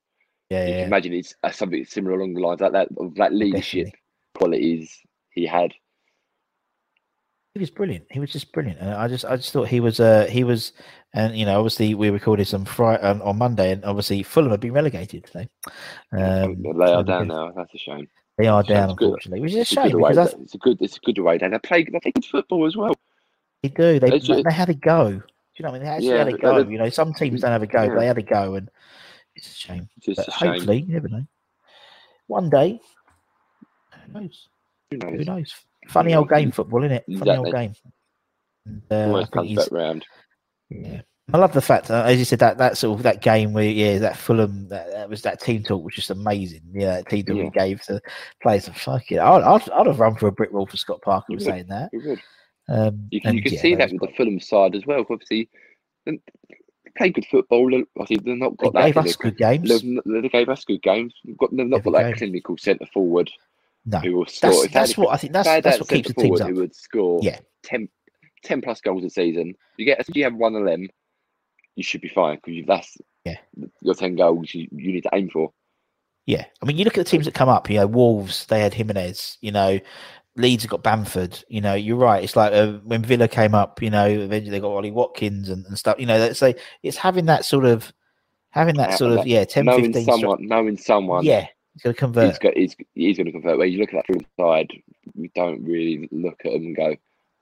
Yeah, 0.50 0.66
You 0.66 0.72
yeah. 0.72 0.78
can 0.80 0.86
imagine 0.86 1.12
it's 1.14 1.34
uh, 1.42 1.50
something 1.50 1.84
similar 1.84 2.16
along 2.16 2.34
the 2.34 2.40
lines 2.40 2.60
like 2.60 2.72
that 2.72 2.88
of 2.98 3.14
that 3.16 3.32
leadership 3.32 3.86
Definitely. 3.86 4.00
qualities 4.36 4.98
he 5.30 5.46
had. 5.46 5.72
He 7.54 7.60
was 7.60 7.70
brilliant. 7.70 8.06
He 8.10 8.18
was 8.18 8.32
just 8.32 8.52
brilliant, 8.52 8.80
and 8.80 8.90
I 8.90 9.06
just, 9.06 9.24
I 9.24 9.36
just 9.36 9.52
thought 9.52 9.68
he 9.68 9.78
was, 9.78 10.00
uh, 10.00 10.26
he 10.28 10.42
was, 10.42 10.72
and 11.12 11.36
you 11.38 11.46
know, 11.46 11.56
obviously 11.56 11.94
we 11.94 12.10
recorded 12.10 12.48
some 12.48 12.64
Friday, 12.64 13.00
um, 13.04 13.22
on 13.22 13.38
Monday, 13.38 13.70
and 13.70 13.84
obviously 13.84 14.24
Fulham 14.24 14.50
have 14.50 14.58
been 14.58 14.72
relegated 14.72 15.24
today. 15.24 15.48
Um, 16.10 16.62
they 16.62 16.70
are 16.92 17.04
they 17.04 17.12
down 17.12 17.28
now. 17.28 17.52
That's 17.52 17.72
a 17.72 17.78
shame. 17.78 18.08
They 18.38 18.48
are 18.48 18.60
a 18.60 18.66
down, 18.66 18.96
good. 18.96 19.10
unfortunately, 19.10 19.40
which 19.40 19.52
is 19.52 19.58
a 19.58 19.60
It's 19.60 19.72
a 19.72 19.74
shame 19.76 19.92
good 19.92 19.98
because 19.98 20.16
that's, 20.16 20.34
It's 20.34 20.54
a 20.54 20.58
good. 20.58 20.78
It's 20.82 20.96
a 20.96 21.00
good 21.00 21.18
away. 21.18 21.38
day. 21.38 21.46
They 21.48 21.58
play. 21.60 21.84
They 21.84 22.00
play 22.00 22.10
good 22.10 22.24
football 22.24 22.66
as 22.66 22.76
well. 22.76 22.96
they 23.62 23.68
do. 23.68 24.00
They, 24.00 24.10
They 24.10 24.18
ju- 24.18 24.42
they 24.42 24.52
had 24.52 24.70
a 24.70 24.74
go. 24.74 25.10
Do 25.10 25.22
you 25.56 25.62
know 25.62 25.70
what 25.70 25.76
I 25.76 25.78
mean? 25.78 25.82
They 25.84 25.88
actually 25.90 26.08
Yeah, 26.08 26.18
had 26.18 26.28
a 26.28 26.38
go. 26.38 26.62
they- 26.64 26.72
You 26.72 26.78
know, 26.78 26.88
some 26.90 27.14
teams 27.14 27.42
don't 27.42 27.52
have 27.52 27.62
a 27.62 27.68
go, 27.68 27.88
but 27.88 28.00
they 28.00 28.06
had 28.08 28.18
a 28.18 28.22
go, 28.22 28.56
and 28.56 28.68
it's 29.36 29.50
a 29.50 29.54
shame. 29.54 29.88
It's 30.02 30.16
But 30.16 30.28
a 30.28 30.30
shame. 30.32 30.52
hopefully, 30.52 30.80
you 30.82 30.94
never 30.94 31.08
know. 31.08 31.24
One 32.26 32.50
day, 32.50 32.80
who 34.06 34.20
knows? 34.20 34.48
Who 34.90 34.98
Who 35.02 35.16
knows? 35.18 35.26
knows? 35.26 35.54
Funny 35.88 36.14
old 36.14 36.30
game, 36.30 36.50
football, 36.50 36.82
isn't 36.84 37.02
it? 37.06 37.18
Funny 37.18 37.36
old 37.36 37.52
game. 37.52 37.74
And, 38.66 38.82
uh, 38.90 38.94
I 38.94 39.04
Always 39.04 39.28
comes 39.28 39.54
back 39.54 39.68
round. 39.72 40.06
Yeah, 40.70 41.02
I 41.32 41.36
love 41.36 41.52
the 41.52 41.60
fact, 41.60 41.90
uh, 41.90 42.04
as 42.06 42.18
you 42.18 42.24
said, 42.24 42.38
that 42.38 42.56
that 42.58 42.78
sort 42.78 42.96
of 42.98 43.02
that 43.02 43.20
game 43.22 43.52
where 43.52 43.64
yeah, 43.68 43.98
that 43.98 44.16
Fulham, 44.16 44.66
that, 44.68 44.90
that 44.92 45.08
was 45.10 45.20
that 45.22 45.40
team 45.42 45.62
talk 45.62 45.84
was 45.84 45.94
just 45.94 46.08
amazing. 46.10 46.62
Yeah, 46.72 46.96
that 46.96 47.08
team 47.10 47.24
talk 47.26 47.36
Yeah. 47.36 47.44
he 47.44 47.50
gave 47.50 47.82
to 47.82 48.00
players. 48.42 48.66
And 48.66 48.76
fuck 48.76 49.10
it, 49.12 49.18
I'd, 49.18 49.42
I'd, 49.42 49.70
I'd 49.70 49.86
have 49.86 50.00
run 50.00 50.16
for 50.16 50.28
a 50.28 50.32
brick 50.32 50.52
wall 50.52 50.66
for 50.66 50.76
Scott 50.78 51.02
Parker 51.02 51.26
You 51.28 51.36
would. 51.36 51.44
saying 51.44 51.66
that. 51.68 51.90
Would? 51.92 52.20
Um, 52.70 53.08
You 53.10 53.20
can, 53.20 53.34
you 53.36 53.42
can 53.42 53.52
yeah, 53.52 53.60
see 53.60 53.74
that 53.74 53.92
was 53.92 54.00
with 54.00 54.10
the. 54.10 54.16
Fulham 54.16 54.40
side 54.40 54.74
as 54.74 54.86
well. 54.86 55.04
Obviously, 55.10 55.50
play 56.96 57.10
good 57.10 57.26
football. 57.26 57.70
they- 57.70 57.84
Obviously, 57.98 58.16
they've 58.24 58.38
not 58.38 58.56
They 58.58 58.64
got 58.66 58.72
that. 58.74 58.84
gave 58.86 58.96
us 58.98 59.16
good 59.16 59.36
games. 59.36 59.68
They've, 59.68 60.22
they 60.22 60.28
gave 60.28 60.48
us 60.48 60.64
good 60.64 60.82
games. 60.82 61.14
They've, 61.24 61.36
got, 61.36 61.50
they've 61.56 61.66
not 61.66 61.80
Every 61.80 61.92
got 61.92 61.98
that 61.98 62.08
game. 62.10 62.16
clinical 62.16 62.56
centre 62.58 62.86
forward 62.92 63.30
No, 63.86 63.98
who 63.98 64.12
will 64.16 64.26
score. 64.26 64.50
that's 64.50 64.62
they 64.62 64.68
that's 64.68 64.96
what 64.96 65.08
I 65.12 65.16
think. 65.16 65.32
That's 65.32 65.48
they 65.48 65.60
that's 65.60 65.78
that 65.78 65.82
what 65.82 65.88
keeps 65.90 66.08
the 66.08 66.14
teams 66.14 66.26
forward 66.28 66.40
up. 66.42 66.48
Who 66.48 66.54
would 66.56 66.74
score 66.74 67.20
Yeah. 67.22 67.38
10, 67.64 67.88
10 68.44 68.60
plus 68.62 68.80
goals 68.80 69.04
a 69.04 69.10
season? 69.10 69.54
You 69.76 69.84
get 69.86 70.00
if 70.00 70.14
you 70.14 70.24
have 70.24 70.34
one 70.34 70.54
of 70.54 70.64
them, 70.64 70.88
you 71.76 71.82
should 71.82 72.00
be 72.00 72.08
fine 72.08 72.38
because 72.44 72.64
that's 72.66 72.96
Yeah. 73.24 73.38
your 73.80 73.94
ten 73.94 74.14
goals 74.16 74.54
you, 74.54 74.68
you 74.70 74.92
need 74.92 75.02
to 75.02 75.10
aim 75.12 75.28
for. 75.30 75.52
Yeah, 76.26 76.44
I 76.62 76.64
mean, 76.66 76.78
you 76.78 76.84
look 76.84 76.96
at 76.96 77.04
the 77.04 77.10
teams 77.10 77.26
that 77.26 77.34
come 77.34 77.48
up. 77.50 77.68
You 77.68 77.80
know, 77.80 77.86
Wolves 77.86 78.46
they 78.46 78.60
had 78.60 78.72
Jimenez. 78.72 79.36
You 79.42 79.52
know, 79.52 79.78
Leeds 80.36 80.64
have 80.64 80.70
got 80.70 80.82
Bamford. 80.82 81.42
You 81.48 81.60
know, 81.60 81.74
you're 81.74 81.96
right. 81.96 82.22
It's 82.24 82.36
like 82.36 82.52
uh, 82.52 82.72
when 82.84 83.02
Villa 83.02 83.28
came 83.28 83.54
up. 83.54 83.80
You 83.82 83.90
know, 83.90 84.06
eventually 84.06 84.50
they 84.50 84.60
got 84.60 84.72
Ollie 84.72 84.90
Watkins 84.90 85.48
and, 85.48 85.64
and 85.66 85.78
stuff. 85.78 85.98
You 85.98 86.06
know, 86.06 86.18
let's 86.18 86.38
say 86.38 86.54
it's 86.82 86.96
having 86.96 87.26
that 87.26 87.44
sort 87.44 87.64
of 87.64 87.92
having 88.50 88.76
that 88.76 88.98
sort 88.98 89.18
of 89.18 89.26
yeah 89.26 89.44
10, 89.44 89.64
knowing 89.64 89.92
15 89.92 90.04
someone, 90.04 90.46
knowing 90.46 90.76
someone, 90.76 91.24
Yeah, 91.24 91.46
he's 91.72 91.82
going 91.82 91.94
to 91.94 91.98
convert. 91.98 92.28
he's, 92.30 92.38
got, 92.38 92.54
he's, 92.56 92.76
he's 92.94 93.16
going 93.16 93.26
to 93.26 93.32
convert. 93.32 93.58
Where 93.58 93.66
you 93.66 93.78
look 93.80 93.92
at 93.92 93.96
that 93.96 94.06
from 94.06 94.24
side, 94.38 94.70
we 95.14 95.30
don't 95.34 95.64
really 95.64 96.08
look 96.12 96.40
at 96.44 96.52
him 96.52 96.66
and 96.66 96.76
go, 96.76 96.96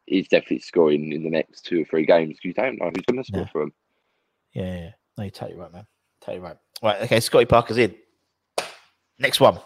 he's 0.07 0.29
definitely 0.29 0.61
scoring 0.61 1.13
in 1.13 1.23
the 1.23 1.31
next 1.31 1.67
two 1.67 1.83
or 1.83 1.85
three 1.85 2.07
games 2.07 2.37
because 2.37 2.45
you 2.45 2.55
don't 2.55 2.79
know 2.79 2.91
who's 2.95 3.05
going 3.07 3.23
to 3.23 3.25
score 3.25 3.41
No. 3.43 3.49
for 3.53 3.63
him. 3.63 3.73
Yeah, 4.53 4.75
yeah. 4.75 4.91
No, 5.19 5.25
you're 5.25 5.31
totally 5.31 5.59
right, 5.59 5.73
man. 5.73 5.87
Totally 6.23 6.41
right. 6.41 6.57
Right, 6.83 7.03
okay. 7.03 7.21
Scotty 7.21 7.45
Parker's 7.47 7.79
in. 7.79 7.95
Next 9.19 9.39
one. 9.41 9.59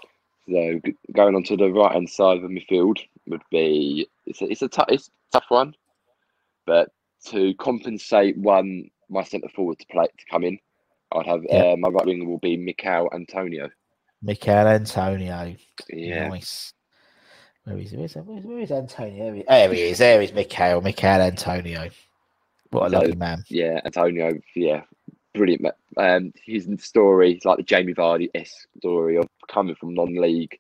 So 0.49 0.81
going 1.15 1.35
on 1.35 1.43
to 1.45 1.57
the 1.57 1.71
right 1.73 1.93
hand 1.93 2.09
side 2.09 2.37
of 2.37 2.43
the 2.43 2.49
midfield 2.49 2.99
would 3.27 3.43
be 3.51 4.09
it's 4.27 4.41
a, 4.43 4.45
it's 4.51 4.63
a 4.63 4.69
tou- 4.69 4.85
it's 4.89 5.09
a 5.09 5.41
tough 5.41 5.47
one, 5.51 5.75
but 6.67 6.91
to 7.27 7.55
compensate 7.55 8.37
one 8.39 8.91
my 9.09 9.23
centre 9.25 9.49
forward 9.49 9.79
to 9.79 9.87
play 9.91 10.05
to 10.07 10.25
come 10.31 10.45
in, 10.45 10.59
I'd 11.13 11.27
have 11.27 11.43
Yeah. 11.49 11.73
uh, 11.73 11.77
my 11.79 11.89
right 11.89 12.07
winger 12.07 12.25
will 12.27 12.39
be 12.39 12.57
Michail 12.57 13.09
Antonio. 13.13 13.69
Michail 14.23 14.67
Antonio. 14.69 15.57
Yeah, 15.91 16.29
Nice. 16.29 16.73
Where 17.65 17.79
is 17.79 17.91
he? 17.91 17.97
Where's, 17.97 18.15
where's, 18.15 18.45
where 18.45 18.59
is 18.61 18.71
Antonio? 18.71 19.43
There 19.49 19.75
he, 19.75 19.83
is. 19.83 19.99
There 19.99 20.23
is 20.23 20.33
Michael. 20.33 20.81
Michail 20.81 21.21
Antonio. 21.23 21.89
What 22.71 22.87
a 22.87 22.91
So- 22.91 22.97
lovely 22.99 23.17
man. 23.17 23.43
yeah, 23.49 23.81
Antonio. 23.85 24.39
Yeah, 24.55 24.83
brilliant. 25.37 25.67
Um, 25.97 26.33
his 26.45 26.69
story 26.79 27.41
like 27.45 27.59
the 27.59 27.63
Jamie 27.63 27.95
Vardy 27.95 28.29
esque 28.35 28.69
story 28.79 29.17
of 29.17 29.29
coming 29.49 29.75
from 29.75 29.95
non-league 29.95 30.59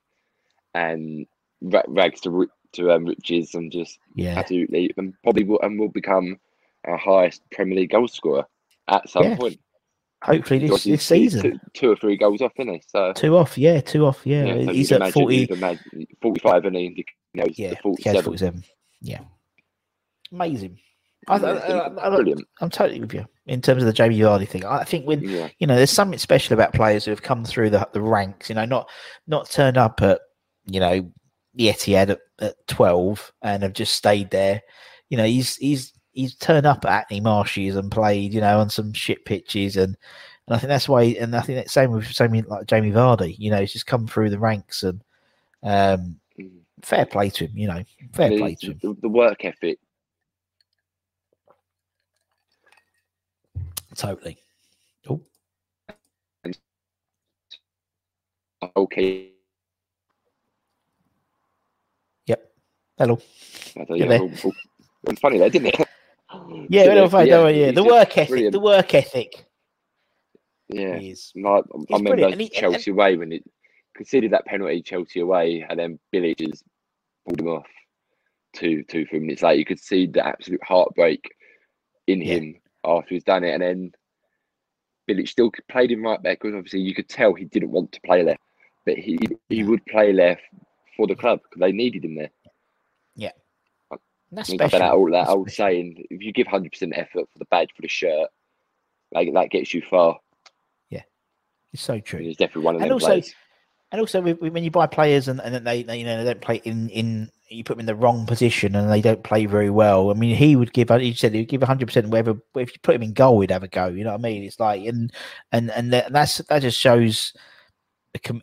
and 0.75 1.27
ra- 1.61 1.83
rags 1.89 2.21
to 2.23 2.49
to 2.73 2.93
um, 2.93 3.05
riches 3.07 3.55
and 3.55 3.73
just 3.73 3.99
Yeah. 4.15 4.39
absolutely 4.39 4.93
and 4.97 5.15
probably 5.23 5.45
will 5.45 5.61
and 5.63 5.79
will 5.79 5.89
become 5.89 6.39
our 6.85 6.97
highest 6.97 7.43
Premier 7.51 7.77
League 7.77 7.91
goal 7.91 8.09
scorer 8.09 8.47
at 8.89 9.09
some 9.09 9.25
Yeah, 9.25 9.37
point. 9.37 9.59
Hopefully 10.23 10.67
this, 10.67 10.85
this 10.85 11.05
season. 11.05 11.43
two, 11.43 11.59
two 11.75 11.91
or 11.91 11.97
three 11.97 12.17
goals 12.17 12.41
off, 12.41 12.53
isn't 12.59 12.73
he? 12.73 12.83
So 12.87 13.13
Two 13.13 13.37
off, 13.37 13.57
yeah, 13.59 13.81
two 13.81 14.07
off, 14.07 14.23
yeah. 14.25 14.45
yeah, 14.47 14.65
so 14.67 14.73
he's 14.73 14.93
at 14.93 14.97
imagine 14.97 15.13
40, 15.13 15.37
you'd 15.37 15.51
imagine 15.51 16.07
45 16.23 16.65
and 16.65 16.77
he 16.77 16.83
you 16.83 17.05
know, 17.35 17.45
he's 17.47 17.59
yeah, 17.59 17.71
the 17.71 17.77
Michail's 17.85 18.23
47. 18.23 18.25
47. 18.25 18.65
Yeah. 19.03 19.21
Amazing. 20.33 20.79
I, 21.29 21.37
I, 21.37 21.69
Yeah, 21.69 21.89
I, 22.01 22.09
brilliant. 22.11 22.47
I'm 22.61 22.71
totally 22.71 23.01
with 23.01 23.15
you 23.15 23.27
in 23.47 23.61
terms 23.61 23.83
of 23.83 23.87
the 23.87 23.93
Jamie 23.93 24.19
Vardy 24.19 24.49
thing. 24.49 24.65
I 24.65 24.85
think 24.85 25.07
when 25.07 25.23
Yeah, 25.23 25.49
you 25.59 25.67
know, 25.67 25.77
there's 25.77 25.91
something 25.91 26.19
special 26.19 26.55
about 26.55 26.73
players 26.75 27.05
who 27.05 27.11
have 27.11 27.23
come 27.23 27.45
through 27.45 27.71
the 27.71 27.89
the 27.93 28.03
ranks. 28.03 28.49
You 28.49 28.55
know, 28.55 28.65
not 28.65 28.89
not 29.27 29.51
turned 29.51 29.77
up 29.77 30.03
at 30.03 30.21
you 30.67 30.81
know 30.81 31.11
the 31.55 31.69
Etihad 31.69 32.11
at, 32.11 32.21
at 32.41 32.67
12 32.69 33.33
and 33.43 33.63
have 33.63 33.73
just 33.73 33.95
stayed 33.95 34.31
there. 34.31 34.61
You 35.09 35.17
know, 35.17 35.25
he's 35.25 35.57
he's 35.57 35.93
he's 36.13 36.35
turned 36.37 36.67
up 36.67 36.85
at 36.85 36.91
Hackney 36.91 37.21
Marshes 37.21 37.77
and 37.77 37.91
played. 37.91 38.33
You 38.33 38.41
know, 38.41 38.61
on 38.61 38.71
some 38.71 38.93
shit 38.93 39.25
pitches 39.25 39.77
and. 39.77 39.97
And 40.49 40.55
I 40.55 40.59
think 40.61 40.69
that's 40.69 40.89
why, 40.89 41.03
and 41.03 41.35
I 41.35 41.41
think 41.41 41.59
that's 41.59 41.73
same 41.73 41.91
with 41.91 42.07
same 42.07 42.31
with, 42.31 42.47
like 42.47 42.69
Jamie 42.69 42.93
Vardy. 42.93 43.35
You 43.37 43.51
know, 43.51 43.59
he's 43.59 43.73
just 43.73 43.87
come 43.89 44.07
through 44.07 44.31
the 44.31 44.39
ranks, 44.39 44.85
and 44.85 45.03
um, 45.65 46.21
Mhm. 46.39 46.61
fair 46.83 47.05
play 47.05 47.31
to 47.31 47.47
him. 47.47 47.59
You 47.59 47.67
know, 47.67 47.83
fair 48.13 48.31
the, 48.31 48.39
play 48.39 48.55
to 48.61 48.67
him. 48.67 48.79
the, 48.81 48.97
the 49.03 49.09
work 49.09 49.45
ethic. 49.45 49.81
Totally. 53.97 54.37
Oh, 55.09 55.21
Okay, 58.75 59.33
yep. 62.27 62.51
Hello. 62.99 63.19
I 63.79 63.85
don't 63.85 63.99
Get 63.99 64.09
know. 64.09 64.09
there. 64.09 64.21
all- 64.21 64.31
all- 64.45 64.53
it 65.05 65.11
was 65.11 65.19
funny 65.21 65.39
there, 65.39 65.51
didn't 65.51 65.67
it? 65.75 65.77
Yeah, 65.79 66.85
So, 66.85 66.89
well, 66.89 66.97
yeah, 67.03 67.09
fine, 67.09 67.29
don't 67.29 67.45
worry, 67.45 67.61
yeah. 67.61 67.67
he's 67.67 67.75
The 67.75 67.85
work 67.85 68.17
ethic. 68.19 68.29
brilliant. 68.29 68.53
The 68.53 68.61
work 68.61 68.95
ethic. 68.95 69.45
Yeah, 70.69 70.97
He 70.99 71.11
is. 71.11 71.33
like, 71.37 71.65
I 71.65 71.97
remember 71.97 72.11
brilliant, 72.11 72.33
and 72.33 72.41
he- 72.41 72.47
and- 72.49 72.55
Chelsea 72.55 72.91
away 72.91 73.17
when 73.17 73.31
it 73.33 73.45
considered 73.95 74.33
that 74.33 74.47
penalty 74.47 74.83
Chelsea 74.83 75.21
away, 75.21 75.65
and 75.69 75.79
then 75.79 75.99
Billy 76.11 76.35
just 76.35 76.65
pulled 77.27 77.39
him 77.41 77.49
off 77.49 77.67
two 78.55 78.83
two 78.85 79.05
three 79.07 79.21
minutes 79.21 79.43
later. 79.43 79.59
You 79.59 79.65
could 79.67 79.81
see 79.81 80.07
the 80.07 80.27
absolute 80.27 80.65
heartbreak 80.65 81.31
in 82.07 82.21
Yeah. 82.23 82.35
him 82.37 82.61
after 82.87 83.15
he's 83.15 83.25
done 83.25 83.45
it, 83.45 83.53
and 83.53 83.63
then 83.63 83.93
Billy 85.07 85.27
still 85.27 85.51
played 85.69 85.91
him 85.91 86.03
right 86.03 86.23
back 86.23 86.41
because 86.41 86.55
obviously 86.55 86.81
you 86.81 86.95
could 86.95 87.09
tell 87.09 87.35
he 87.35 87.45
didn't 87.45 87.71
want 87.71 87.93
to 87.93 88.01
play 88.03 88.23
left, 88.23 88.41
but 88.85 88.97
he 88.97 89.19
he 89.49 89.65
would 89.65 89.85
play 89.87 90.13
left 90.13 90.43
for 90.97 91.07
the 91.07 91.15
club 91.15 91.41
because 91.43 91.61
they 91.61 91.73
needed 91.73 92.05
him 92.05 92.15
there. 92.15 92.31
And 94.31 94.39
that's 94.39 94.51
I 94.51 94.53
mean, 94.53 94.59
but 94.59 94.69
special. 94.71 94.87
that 94.87 94.95
old 94.95 95.13
that 95.13 95.29
old 95.29 95.51
saying, 95.51 96.05
if 96.11 96.23
you 96.23 96.33
give 96.33 96.47
hundred 96.47 96.73
percent 96.73 96.95
effort 96.97 97.29
for 97.33 97.39
the 97.39 97.45
badge 97.47 97.71
for 97.75 97.83
the 97.83 97.89
shirt, 97.89 98.29
like 99.13 99.33
that 99.35 99.51
gets 99.51 99.73
you 99.73 99.83
far. 99.89 100.19
Yeah, 100.91 101.03
it's 101.73 101.83
so 101.83 102.01
true. 102.01 102.21
He's 102.21 102.37
definitely 102.37 102.65
one 102.65 102.77
of 102.77 102.83
And 102.83 102.91
them 102.91 102.95
also. 102.95 103.23
And 103.93 104.01
also, 104.01 104.21
when 104.21 104.65
you 104.65 104.71
buy 104.71 104.87
players 104.87 105.29
and, 105.29 105.41
and 105.41 105.55
then 105.55 105.65
they, 105.65 105.83
they, 105.85 105.99
you 105.99 106.05
know, 106.05 106.19
they 106.19 106.25
don't 106.33 106.41
play 106.41 106.61
in, 106.65 106.89
in, 106.91 107.31
you 107.49 107.63
put 107.63 107.75
them 107.75 107.81
in 107.81 107.87
the 107.87 107.95
wrong 107.95 108.27
position 108.27 108.75
and 108.75 108.91
they 108.91 109.01
don't 109.01 109.23
play 109.23 109.47
very 109.47 109.71
well. 109.71 110.11
I 110.11 110.15
mean, 110.15 110.35
he 110.35 110.57
would 110.57 110.73
give, 110.73 110.89
he 110.91 111.15
said 111.15 111.33
he 111.33 111.41
would 111.43 111.49
give 111.49 111.61
100% 111.61 112.09
wherever, 112.09 112.33
if 112.57 112.73
you 112.73 112.79
put 112.83 112.97
him 112.97 113.05
in 113.05 113.13
goal, 113.13 113.41
he'd 113.41 113.53
have 113.53 113.63
a 113.63 113.69
go. 113.69 113.87
You 113.87 114.03
know 114.03 114.11
what 114.11 114.21
I 114.21 114.23
mean? 114.23 114.43
It's 114.43 114.59
like, 114.59 114.85
and, 114.85 115.13
and, 115.53 115.71
and 115.71 115.93
that- 115.93 116.13
that's, 116.13 116.39
that 116.39 116.63
just 116.63 116.79
shows 116.81 117.33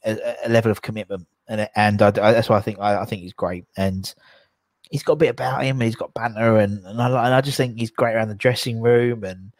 a, 0.05 0.37
a 0.45 0.49
level 0.49 0.71
of 0.71 0.81
commitment. 0.81 1.27
And, 1.49 1.69
and 1.75 2.01
I, 2.01 2.07
I- 2.07 2.11
that's 2.31 2.47
why 2.47 2.57
I 2.57 2.61
think, 2.61 2.79
I, 2.79 3.01
I 3.01 3.05
think 3.05 3.21
he's 3.23 3.33
great. 3.33 3.65
And 3.75 4.13
he's 4.91 5.03
got 5.03 5.13
a 5.13 5.17
bit 5.17 5.29
about 5.31 5.63
him. 5.63 5.81
He's 5.81 5.97
got 5.97 6.13
banter 6.13 6.57
and, 6.59 6.85
and 6.85 7.01
I, 7.01 7.07
and 7.07 7.33
I 7.33 7.41
just 7.41 7.57
think 7.57 7.77
he's 7.77 7.91
great 7.91 8.15
around 8.15 8.29
the 8.29 8.35
dressing 8.35 8.79
room. 8.81 9.25
And, 9.25 9.51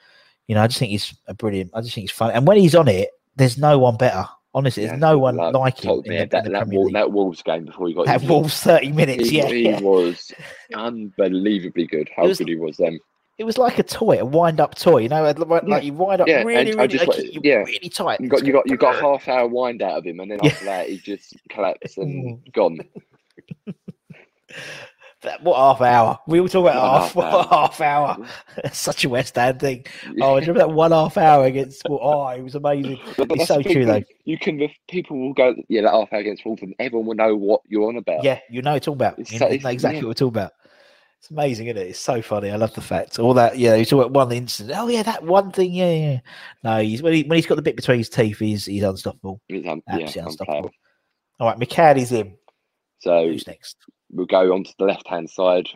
you 0.48 0.56
know, 0.56 0.62
I 0.64 0.68
just 0.68 0.80
think 0.80 0.92
he's 0.92 1.14
a 1.28 1.34
brilliant, 1.34 1.72
I 1.74 1.82
just 1.82 1.94
think 1.94 2.04
he's 2.04 2.12
fun. 2.12 2.32
And 2.32 2.48
when 2.48 2.58
he's 2.58 2.76
on 2.76 2.88
it, 2.88 3.10
there's 3.36 3.58
no 3.58 3.80
one 3.80 3.98
better. 3.98 4.26
Honestly, 4.56 4.84
Yeah, 4.84 4.90
there's 4.90 5.00
no 5.02 5.18
one 5.18 5.36
like, 5.38 5.54
like 5.54 5.80
him 5.84 5.92
in 5.92 6.04
the, 6.04 6.26
that, 6.28 6.46
in 6.46 6.52
that, 6.52 6.68
Wol- 6.68 6.92
that 6.92 7.12
Wolves 7.12 7.42
game 7.42 7.66
before 7.66 7.88
he 7.88 7.94
got 7.96 8.06
That 8.06 8.16
injured, 8.22 8.30
Wolves 8.30 8.60
30 8.62 8.92
minutes, 8.92 9.30
he, 9.30 9.38
yeah. 9.38 9.48
he 9.48 9.62
yeah. 9.64 9.80
was 9.80 10.32
unbelievably 10.76 11.88
good. 11.88 12.10
How 12.16 12.28
was- 12.28 12.38
good 12.38 12.48
he 12.50 12.56
was 12.56 12.78
then. 12.78 13.00
It 13.40 13.46
was 13.46 13.58
like 13.58 13.80
a 13.80 13.84
toy, 13.84 14.20
a 14.20 14.26
wind 14.26 14.60
up 14.60 14.76
toy. 14.76 15.00
You 15.00 15.10
know, 15.10 15.24
like 15.24 15.64
Yeah, 15.66 15.80
you 15.80 15.94
wind 15.94 16.22
up 16.22 16.28
yeah, 16.28 16.44
really, 16.44 16.70
and 16.70 16.76
really, 16.76 16.88
just 16.88 17.08
like, 17.08 17.44
yeah. 17.44 17.64
really 17.64 17.90
tight. 17.90 18.22
You 18.22 18.30
got 18.30 18.46
you 18.46 18.54
got 18.54 18.70
you 18.70 18.78
got 18.78 18.96
half 19.02 19.28
hour 19.28 19.48
wind 19.48 19.82
out 19.82 19.98
of 19.98 20.06
him, 20.06 20.20
and 20.20 20.30
then 20.30 20.40
after 20.46 20.66
that 20.66 20.88
he 20.88 20.98
just 21.00 21.36
collapsed 21.50 21.98
and 21.98 22.38
Mm. 22.46 22.54
gone. 22.54 22.78
That- 25.24 25.44
What 25.44 25.58
half 25.58 25.82
hour? 25.82 26.20
We 26.28 26.40
all 26.40 26.48
talk 26.48 26.66
about 26.70 27.02
half, 27.02 27.14
half 27.14 27.50
half 27.50 27.82
hour. 27.82 28.28
Such 28.72 29.06
a 29.06 29.10
West 29.10 29.36
Ham 29.36 29.58
thing. 29.58 29.86
Oh, 30.22 30.36
I 30.36 30.40
remember 30.40 30.60
that 30.60 30.70
one 30.72 30.92
half 30.92 31.18
hour 31.18 31.46
against. 31.46 31.82
Oh, 31.90 32.28
it 32.30 32.42
was 32.42 32.56
amazing. 32.56 33.00
It's 33.18 33.48
so 33.48 33.62
true, 33.62 33.86
though. 33.86 34.04
You 34.26 34.38
can 34.38 34.70
people 34.88 35.20
will 35.20 35.34
go 35.34 35.56
yeah 35.70 35.82
that 35.82 35.92
half 35.92 36.12
hour 36.14 36.20
against 36.20 36.46
Wolves, 36.46 36.62
and 36.62 36.74
everyone 36.80 37.08
will 37.08 37.16
know 37.16 37.36
what 37.36 37.62
you're 37.68 37.88
on 37.88 37.98
about. 37.98 38.24
Yeah, 38.24 38.40
you 38.50 38.62
know 38.62 38.76
it's 38.76 38.88
all 38.88 38.94
about. 38.94 39.20
It's 39.20 39.32
You 39.32 39.40
know 39.40 39.48
exactly 39.48 39.98
yeah. 39.98 40.04
what 40.04 40.08
we're 40.10 40.14
talking 40.14 40.28
about. 40.40 40.52
It's 41.24 41.32
amazing, 41.32 41.68
isn't 41.68 41.82
it? 41.82 41.88
It's 41.88 42.00
so 42.00 42.22
funny. 42.22 42.52
I 42.52 42.58
love 42.58 42.74
the 42.74 42.82
fact. 42.82 43.18
All 43.18 43.34
that, 43.36 43.58
yeah, 43.58 43.76
you 43.76 43.86
talk 43.86 44.02
about 44.08 44.12
one 44.12 44.34
incident. 44.34 44.78
Oh, 44.78 44.90
yeah, 44.90 45.04
that 45.04 45.24
one 45.24 45.54
thing. 45.54 45.72
Yeah, 45.72 45.94
yeah. 45.94 46.20
No, 46.66 46.80
he's 46.82 47.02
when, 47.02 47.14
he, 47.14 47.24
when 47.24 47.38
he's 47.38 47.46
got 47.46 47.56
the 47.56 47.62
bit 47.62 47.78
between 47.78 48.00
his 48.00 48.10
teeth, 48.10 48.40
he's 48.40 48.66
he's 48.66 48.84
unstoppable. 48.84 49.40
It's 49.48 49.66
un- 49.66 49.82
Absolutely 49.88 50.14
yeah, 50.22 50.26
unstoppable. 50.26 50.72
All 51.40 51.48
right, 51.48 51.58
McCann 51.58 51.98
is 51.98 52.12
in. 52.12 52.36
So 53.00 53.26
Who's 53.26 53.48
next? 53.48 53.78
We'll 54.14 54.26
go 54.26 54.54
on 54.54 54.64
to 54.64 54.74
the 54.78 54.86
left 54.86 55.08
hand 55.08 55.30
side 55.30 55.68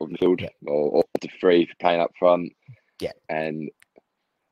of 0.00 0.10
the 0.10 0.18
field 0.18 0.40
Yeah. 0.40 0.48
or, 0.66 0.90
or 0.98 1.04
to 1.20 1.28
three 1.40 1.58
you're 1.60 1.68
playing 1.80 2.00
up 2.00 2.10
front. 2.18 2.52
Yeah. 3.00 3.12
And 3.28 3.70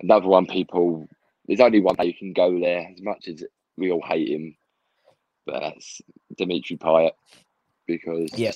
another 0.02 0.26
one, 0.28 0.46
people, 0.46 1.06
there's 1.46 1.60
only 1.60 1.80
one 1.80 1.96
way 1.98 2.06
you 2.06 2.14
can 2.14 2.32
go 2.32 2.58
there 2.60 2.88
as 2.92 3.02
much 3.02 3.28
as 3.28 3.44
we 3.76 3.90
all 3.90 4.02
hate 4.02 4.28
him, 4.28 4.54
but 5.46 5.60
that's 5.60 6.00
Dimitri 6.36 6.76
Payet 6.76 7.12
because 7.86 8.30
Yeah. 8.38 8.52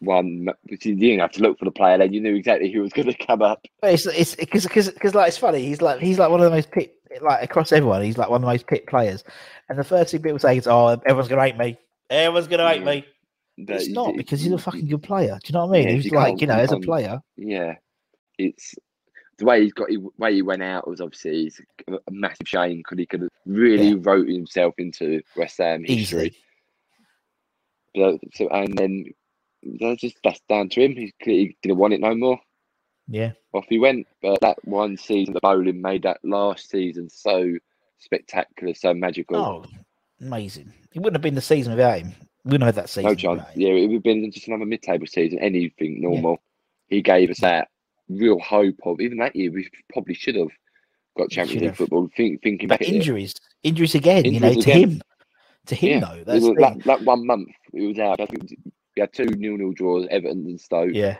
one, 0.00 0.48
you 0.68 0.76
didn't 0.76 1.20
have 1.20 1.32
to 1.32 1.42
look 1.42 1.58
for 1.58 1.64
the 1.66 1.70
player 1.70 1.98
then, 1.98 2.12
you 2.12 2.20
knew 2.20 2.34
exactly 2.34 2.72
who 2.72 2.80
was 2.80 2.92
going 2.92 3.08
to 3.12 3.26
come 3.26 3.42
up. 3.42 3.64
It's 3.82 4.06
it's 4.06 4.34
because 4.34 4.66
because 4.66 5.14
like 5.14 5.28
it's 5.28 5.38
funny. 5.38 5.64
He's 5.64 5.80
like 5.82 6.00
he's 6.00 6.18
like 6.18 6.30
one 6.30 6.40
of 6.40 6.44
the 6.50 6.56
most 6.56 6.70
pit 6.70 6.94
like 7.20 7.42
across 7.42 7.70
everyone. 7.72 8.02
He's 8.02 8.18
like 8.18 8.28
one 8.30 8.36
of 8.36 8.42
the 8.42 8.46
most 8.52 8.66
pit 8.66 8.86
players. 8.86 9.22
And 9.68 9.78
the 9.78 9.84
first 9.84 10.10
thing 10.12 10.22
people 10.22 10.38
say 10.38 10.56
is, 10.56 10.66
"Oh, 10.66 10.88
everyone's 10.88 11.28
gonna 11.28 11.42
hate 11.44 11.56
me. 11.58 11.76
Everyone's 12.08 12.48
gonna 12.48 12.68
hate 12.68 12.80
Yeah. 12.80 12.84
me." 12.86 13.04
But 13.66 13.76
It's 13.76 13.88
not 13.88 14.10
you- 14.12 14.16
because 14.16 14.40
he's 14.42 14.52
a 14.52 14.58
fucking 14.58 14.86
good 14.86 15.02
player. 15.02 15.38
Do 15.42 15.48
you 15.48 15.52
know 15.54 15.66
what 15.66 15.76
I 15.78 15.80
mean? 15.80 15.88
Yeah, 15.88 15.94
he's 16.02 16.12
like 16.12 16.40
you 16.40 16.46
know 16.46 16.54
as 16.54 16.72
a 16.72 16.78
player. 16.80 17.20
Yeah, 17.36 17.74
it's 18.38 18.74
the 19.38 19.44
way 19.44 19.62
he's 19.62 19.72
got 19.72 19.88
the 19.88 19.98
way 20.18 20.34
he 20.34 20.42
went 20.42 20.62
out 20.62 20.86
was 20.86 21.00
obviously 21.00 21.50
a 21.88 21.98
massive 22.10 22.46
shame 22.46 22.78
because 22.78 22.98
he 22.98 23.06
could 23.06 23.22
have 23.22 23.30
really 23.46 23.88
Yeah. 23.88 23.96
wrote 24.00 24.28
himself 24.28 24.74
into 24.78 25.22
West 25.36 25.58
Ham 25.58 25.84
history. 25.84 26.34
Easily. 27.96 28.20
So, 28.34 28.48
and 28.50 28.76
then 28.78 29.04
that's 29.80 30.00
just 30.00 30.16
that's 30.22 30.40
down 30.48 30.68
to 30.70 30.82
him. 30.84 30.92
He 30.94 31.12
clearly 31.22 31.56
didn't 31.62 31.78
want 31.78 31.94
it 31.94 32.00
no 32.00 32.14
more. 32.14 32.38
Yeah. 33.08 33.32
Off 33.52 33.66
he 33.68 33.78
went. 33.80 34.06
But 34.22 34.40
that 34.42 34.58
one 34.64 34.96
season, 34.96 35.34
the 35.34 35.40
Boleyn 35.40 35.82
made 35.82 36.02
that 36.04 36.18
last 36.22 36.70
season 36.70 37.10
so 37.10 37.52
spectacular, 37.98 38.74
so 38.74 38.94
magical. 38.94 39.36
Oh, 39.36 39.64
amazing! 40.20 40.72
It 40.94 40.98
wouldn't 41.00 41.16
have 41.16 41.22
been 41.22 41.34
the 41.34 41.40
season 41.40 41.72
without 41.72 41.98
him. 42.00 42.14
We 42.44 42.58
had 42.58 42.74
that 42.74 42.88
season. 42.88 43.04
no 43.10 43.14
chance. 43.14 43.42
him. 43.50 43.60
Yeah, 43.60 43.68
it 43.70 43.86
would 43.86 43.94
have 43.94 44.02
been 44.02 44.30
just 44.32 44.48
another 44.48 44.64
mid-table 44.66 45.06
season. 45.06 45.38
Anything 45.40 46.00
normal. 46.00 46.38
He 46.88 47.02
gave 47.02 47.30
us 47.30 47.40
that 47.40 47.68
real 48.08 48.38
hope 48.40 48.76
of. 48.84 49.00
Even 49.00 49.18
that 49.18 49.36
year, 49.36 49.50
we 49.52 49.68
probably 49.92 50.14
should 50.14 50.36
have 50.36 50.48
got 51.16 51.30
Champions 51.30 51.62
League 51.62 51.76
football. 51.76 52.08
Think, 52.16 52.42
thinking 52.42 52.68
But 52.68 52.80
back 52.80 52.88
it. 52.88 52.94
injuries, 52.94 53.34
injuries 53.62 53.94
again. 53.94 54.24
you 54.24 54.40
know, 54.40 54.48
Injuries 54.48 54.64
to 54.64 54.70
again. 54.70 54.90
him, 54.90 55.02
to 55.66 55.74
him 55.74 55.90
Yeah, 55.90 56.00
though. 56.00 56.24
That's 56.24 56.44
was 56.44 56.56
that, 56.58 56.84
that 56.84 57.02
one 57.02 57.26
month 57.26 57.48
it 57.74 57.86
was 57.86 57.98
out. 57.98 58.20
I 58.20 58.26
think 58.26 58.50
we 58.96 59.00
had 59.00 59.12
two 59.12 59.26
nil-nil 59.26 59.72
draws, 59.72 60.06
Everton 60.10 60.46
and 60.46 60.60
Stoke, 60.60 60.90
Yeah, 60.92 61.18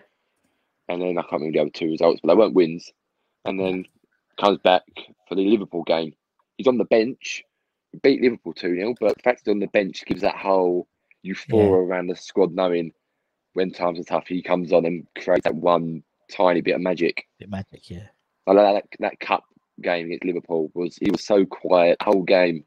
and 0.89 1.01
then 1.03 1.19
I 1.19 1.23
can't 1.23 1.33
remember 1.35 1.53
the 1.53 1.61
other 1.61 1.71
two 1.71 1.91
results, 1.91 2.21
but 2.23 2.29
they 2.29 2.35
weren't 2.39 2.55
wins. 2.55 2.91
And 3.45 3.59
then 3.61 3.85
comes 4.39 4.59
back 4.59 4.83
for 5.29 5.35
the 5.35 5.47
Liverpool 5.49 5.83
game. 5.85 6.13
He's 6.57 6.67
on 6.67 6.79
the 6.79 6.85
bench, 6.85 7.45
beat 8.03 8.21
Liverpool 8.23 8.53
two 8.55 8.75
0 8.75 8.95
but 9.01 9.17
the 9.17 9.23
fact 9.23 9.43
he's 9.45 9.53
on 9.53 9.61
the 9.61 9.67
bench 9.69 10.03
gives 10.07 10.23
that 10.23 10.37
whole 10.37 10.89
euphoria 11.23 11.71
around 11.73 12.07
the 12.09 12.17
squad, 12.17 12.53
knowing 12.53 12.93
when 13.55 13.71
times 13.73 13.99
are 14.01 14.05
tough, 14.05 14.27
he 14.27 14.43
comes 14.43 14.73
on 14.73 14.85
and 14.87 15.07
creates 15.19 15.45
that 15.45 15.55
one 15.55 16.03
tiny 16.31 16.61
bit 16.61 16.75
of 16.77 16.81
magic. 16.81 17.25
bit 17.39 17.51
magic. 17.51 17.91
Yeah, 17.91 18.07
I 18.47 18.53
like 18.53 18.75
that, 18.75 18.99
that 19.01 19.21
cup 19.21 19.45
game 19.83 20.07
against 20.07 20.25
Liverpool 20.25 20.71
was 20.75 20.97
he 20.97 21.11
was 21.11 21.25
so 21.25 21.45
quiet 21.47 21.99
the 21.99 22.05
whole 22.05 22.23
game, 22.23 22.65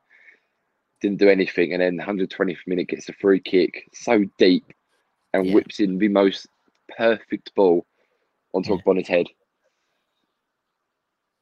didn't 1.01 1.19
do 1.19 1.29
anything, 1.29 1.73
and 1.73 1.81
then 1.81 1.97
120th 1.97 2.57
minute 2.67 2.87
gets 2.89 3.07
a 3.09 3.13
free 3.13 3.39
kick, 3.39 3.87
so 3.93 4.25
deep, 4.37 4.65
and 5.33 5.45
Yeah. 5.45 5.53
whips 5.55 5.79
in 5.79 5.97
the 5.97 6.07
most 6.09 6.47
perfect 6.97 7.53
ball 7.55 7.85
onto 8.53 8.71
Yeah. 8.71 8.75
yeah. 8.75 8.81
Bonner's 8.85 9.07
head. 9.07 9.27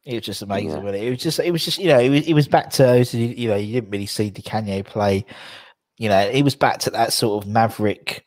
it 0.04 0.16
was 0.16 0.24
just 0.24 0.42
amazing. 0.42 0.70
Yeah. 0.70 0.78
Wasn't 0.80 0.96
it? 0.96 1.08
it 1.08 1.10
was 1.12 1.20
just, 1.20 1.40
it 1.40 1.52
was 1.52 1.64
just, 1.64 1.78
you 1.78 1.88
know, 1.90 2.00
it 2.00 2.10
was, 2.10 2.28
it 2.28 2.34
was 2.34 2.48
back 2.48 2.72
to, 2.72 3.04
you 3.16 3.50
know, 3.50 3.56
you 3.56 3.74
didn't 3.74 3.92
really 3.92 4.08
see 4.08 4.30
Di 4.32 4.42
Canio 4.42 4.82
play. 4.84 5.26
You 6.02 6.10
know, 6.10 6.19
it 6.19 6.41
was 6.41 6.56
back 6.56 6.80
to 6.80 6.90
that 6.90 7.14
sort 7.14 7.44
of 7.44 7.48
maverick. 7.48 8.26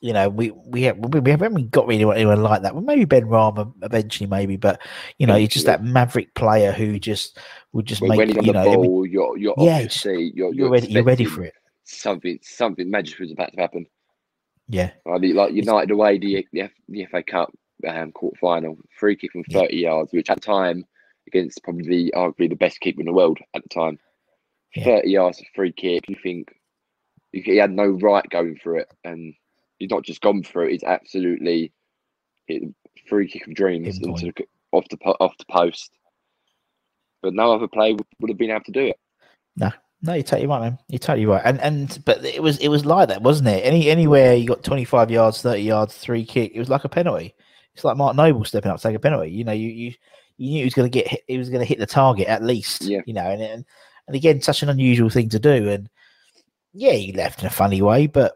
You 0.00 0.12
know, 0.12 0.28
we 0.28 0.52
we 0.52 0.82
have, 0.82 0.96
we, 0.98 1.18
we 1.18 1.30
haven't 1.32 1.72
got 1.72 1.88
really 1.88 2.04
anyone 2.16 2.44
like 2.44 2.62
that. 2.62 2.74
Well, 2.74 2.84
maybe 2.84 3.06
Benrahma 3.06 3.72
eventually, 3.82 4.28
maybe, 4.28 4.56
but 4.56 4.80
you 5.18 5.26
know, 5.26 5.34
he's 5.34 5.48
just 5.48 5.66
that 5.66 5.82
maverick 5.82 6.32
player 6.34 6.70
who 6.70 7.00
just 7.00 7.38
would 7.72 7.86
just 7.86 8.00
When, 8.02 8.10
make 8.10 8.18
when 8.36 8.44
you 8.44 8.52
know 8.52 8.60
every- 8.62 8.86
ball, 8.86 9.04
you're 9.04 9.36
you're 9.36 9.54
Yeah, 9.58 9.72
off 9.74 9.80
your 9.80 9.88
just- 9.88 10.04
You're, 10.04 10.54
you're 10.54 10.70
ready. 10.70 10.86
You're 10.88 11.02
ready 11.02 11.24
for 11.24 11.42
it. 11.42 11.54
Something 11.82 12.38
something 12.42 12.88
magical 12.88 13.26
is 13.26 13.32
about 13.32 13.52
to 13.52 13.60
happen. 13.60 13.84
Yeah, 14.68 14.90
I 15.12 15.18
mean, 15.18 15.34
like 15.34 15.52
United 15.54 15.90
away 15.90 16.18
the 16.18 16.46
the, 16.52 16.60
F, 16.62 16.70
the 16.88 17.06
FA 17.06 17.22
Cup 17.24 17.52
um, 17.88 18.12
quarter 18.12 18.38
final, 18.40 18.76
free 18.96 19.16
kick 19.16 19.32
from 19.32 19.42
Yeah. 19.48 19.62
thirty 19.62 19.78
yards, 19.78 20.12
which 20.12 20.30
at 20.30 20.36
the 20.36 20.40
time 20.40 20.84
against 21.26 21.62
probably 21.64 21.84
the, 21.88 22.12
arguably 22.16 22.48
the 22.48 22.54
best 22.54 22.80
keeper 22.80 23.00
in 23.00 23.06
the 23.06 23.12
world 23.12 23.38
at 23.54 23.62
the 23.64 23.68
time. 23.68 23.98
Yeah. 24.76 24.84
Thirty 24.84 25.10
yards 25.10 25.40
of 25.40 25.46
free 25.54 25.72
kick. 25.72 26.08
You 26.08 26.16
think 26.22 26.48
he 27.32 27.56
had 27.56 27.72
no 27.72 27.86
right 27.86 28.28
going 28.30 28.56
for 28.62 28.76
it, 28.76 28.92
and 29.04 29.34
he's 29.78 29.90
not 29.90 30.04
just 30.04 30.20
gone 30.20 30.42
for 30.42 30.64
it. 30.64 30.72
He's 30.72 30.84
absolutely 30.84 31.72
hit 32.46 32.62
free 33.08 33.28
kick 33.28 33.46
of 33.46 33.54
dreams 33.54 33.98
into 33.98 34.32
the, 34.36 34.44
off 34.72 34.86
the 34.88 34.96
off 34.98 35.36
the 35.38 35.46
post. 35.50 35.92
But 37.22 37.34
no 37.34 37.54
other 37.54 37.68
player 37.68 37.94
would, 37.94 38.06
would 38.20 38.30
have 38.30 38.38
been 38.38 38.50
able 38.50 38.64
to 38.64 38.72
do 38.72 38.86
it. 38.86 38.96
No, 39.56 39.70
No, 40.02 40.14
you're 40.14 40.24
totally 40.24 40.48
right, 40.48 40.60
man. 40.60 40.78
You're 40.88 40.98
totally 40.98 41.26
right. 41.26 41.42
And 41.44 41.60
and 41.60 42.02
but 42.04 42.24
it 42.24 42.42
was 42.42 42.58
it 42.58 42.68
was 42.68 42.84
like 42.84 43.08
that, 43.08 43.22
wasn't 43.22 43.48
it? 43.48 43.64
Any 43.64 43.88
anywhere 43.88 44.34
you 44.34 44.46
got 44.46 44.64
25 44.64 45.10
yards, 45.10 45.42
30 45.42 45.62
yards, 45.62 45.96
three 45.96 46.24
kick, 46.24 46.52
it 46.54 46.58
was 46.58 46.68
like 46.68 46.84
a 46.84 46.88
penalty. 46.88 47.34
It's 47.74 47.84
like 47.84 47.96
Mark 47.96 48.16
Noble 48.16 48.44
stepping 48.44 48.70
up 48.70 48.78
to 48.78 48.82
take 48.82 48.96
a 48.96 49.00
penalty. 49.00 49.30
You 49.30 49.44
know, 49.44 49.52
you 49.52 49.68
you, 49.68 49.94
you 50.36 50.50
knew 50.50 50.58
he 50.58 50.64
was 50.64 50.74
going 50.74 50.90
to 50.90 50.98
get 50.98 51.08
hit, 51.08 51.22
he 51.28 51.38
was 51.38 51.48
going 51.48 51.60
to 51.60 51.66
hit 51.66 51.78
the 51.78 51.86
target 51.86 52.26
at 52.26 52.42
least. 52.42 52.82
Yeah. 52.82 53.00
You 53.06 53.14
know, 53.14 53.30
and, 53.30 53.40
and 53.40 53.64
and 54.08 54.16
again, 54.16 54.40
such 54.40 54.62
an 54.62 54.68
unusual 54.68 55.08
thing 55.08 55.28
to 55.28 55.38
do. 55.38 55.68
And 55.68 55.88
yeah, 56.72 56.92
he 56.92 57.12
left 57.12 57.40
in 57.40 57.46
a 57.46 57.50
funny 57.50 57.82
way, 57.82 58.06
but 58.06 58.34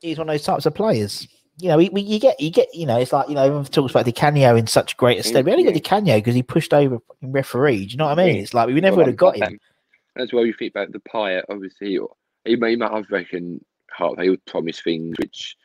he's 0.00 0.18
one 0.18 0.28
of 0.28 0.34
those 0.34 0.44
types 0.44 0.66
of 0.66 0.74
players. 0.74 1.26
You 1.58 1.68
know, 1.68 1.76
we, 1.76 1.88
we, 1.90 2.00
you 2.00 2.18
get 2.18 2.40
you 2.40 2.50
get 2.50 2.74
you 2.74 2.86
know, 2.86 2.98
it's 2.98 3.12
like 3.12 3.28
you 3.28 3.34
know, 3.34 3.42
everyone 3.42 3.64
talks 3.66 3.92
about 3.92 4.06
Di 4.06 4.12
Canio 4.12 4.56
in 4.56 4.66
such 4.66 4.96
great 4.96 5.20
a 5.20 5.22
state. 5.22 5.44
We 5.44 5.52
only 5.52 5.64
got 5.64 5.74
Di 5.74 5.80
Canio 5.80 6.16
because 6.16 6.34
he 6.34 6.42
pushed 6.42 6.74
over 6.74 6.96
a 6.96 7.00
referee. 7.22 7.86
Do 7.86 7.92
you 7.92 7.96
know 7.96 8.06
what 8.06 8.18
I 8.18 8.24
mean? 8.24 8.36
It's 8.36 8.54
like 8.54 8.66
we 8.66 8.80
never 8.80 8.96
would 8.96 9.06
have 9.06 9.16
got 9.16 9.36
him. 9.36 9.58
As 10.16 10.32
well, 10.32 10.46
you 10.46 10.52
think 10.52 10.72
about 10.72 10.92
the 10.92 11.00
Payet, 11.00 11.42
obviously, 11.48 11.98
he 12.44 12.56
may, 12.56 12.70
he 12.70 12.76
might 12.76 12.92
have 12.92 13.10
reckon 13.10 13.64
Hart, 13.90 14.20
he 14.20 14.30
would 14.30 14.44
promise 14.46 14.80
things 14.80 15.16
which 15.18 15.56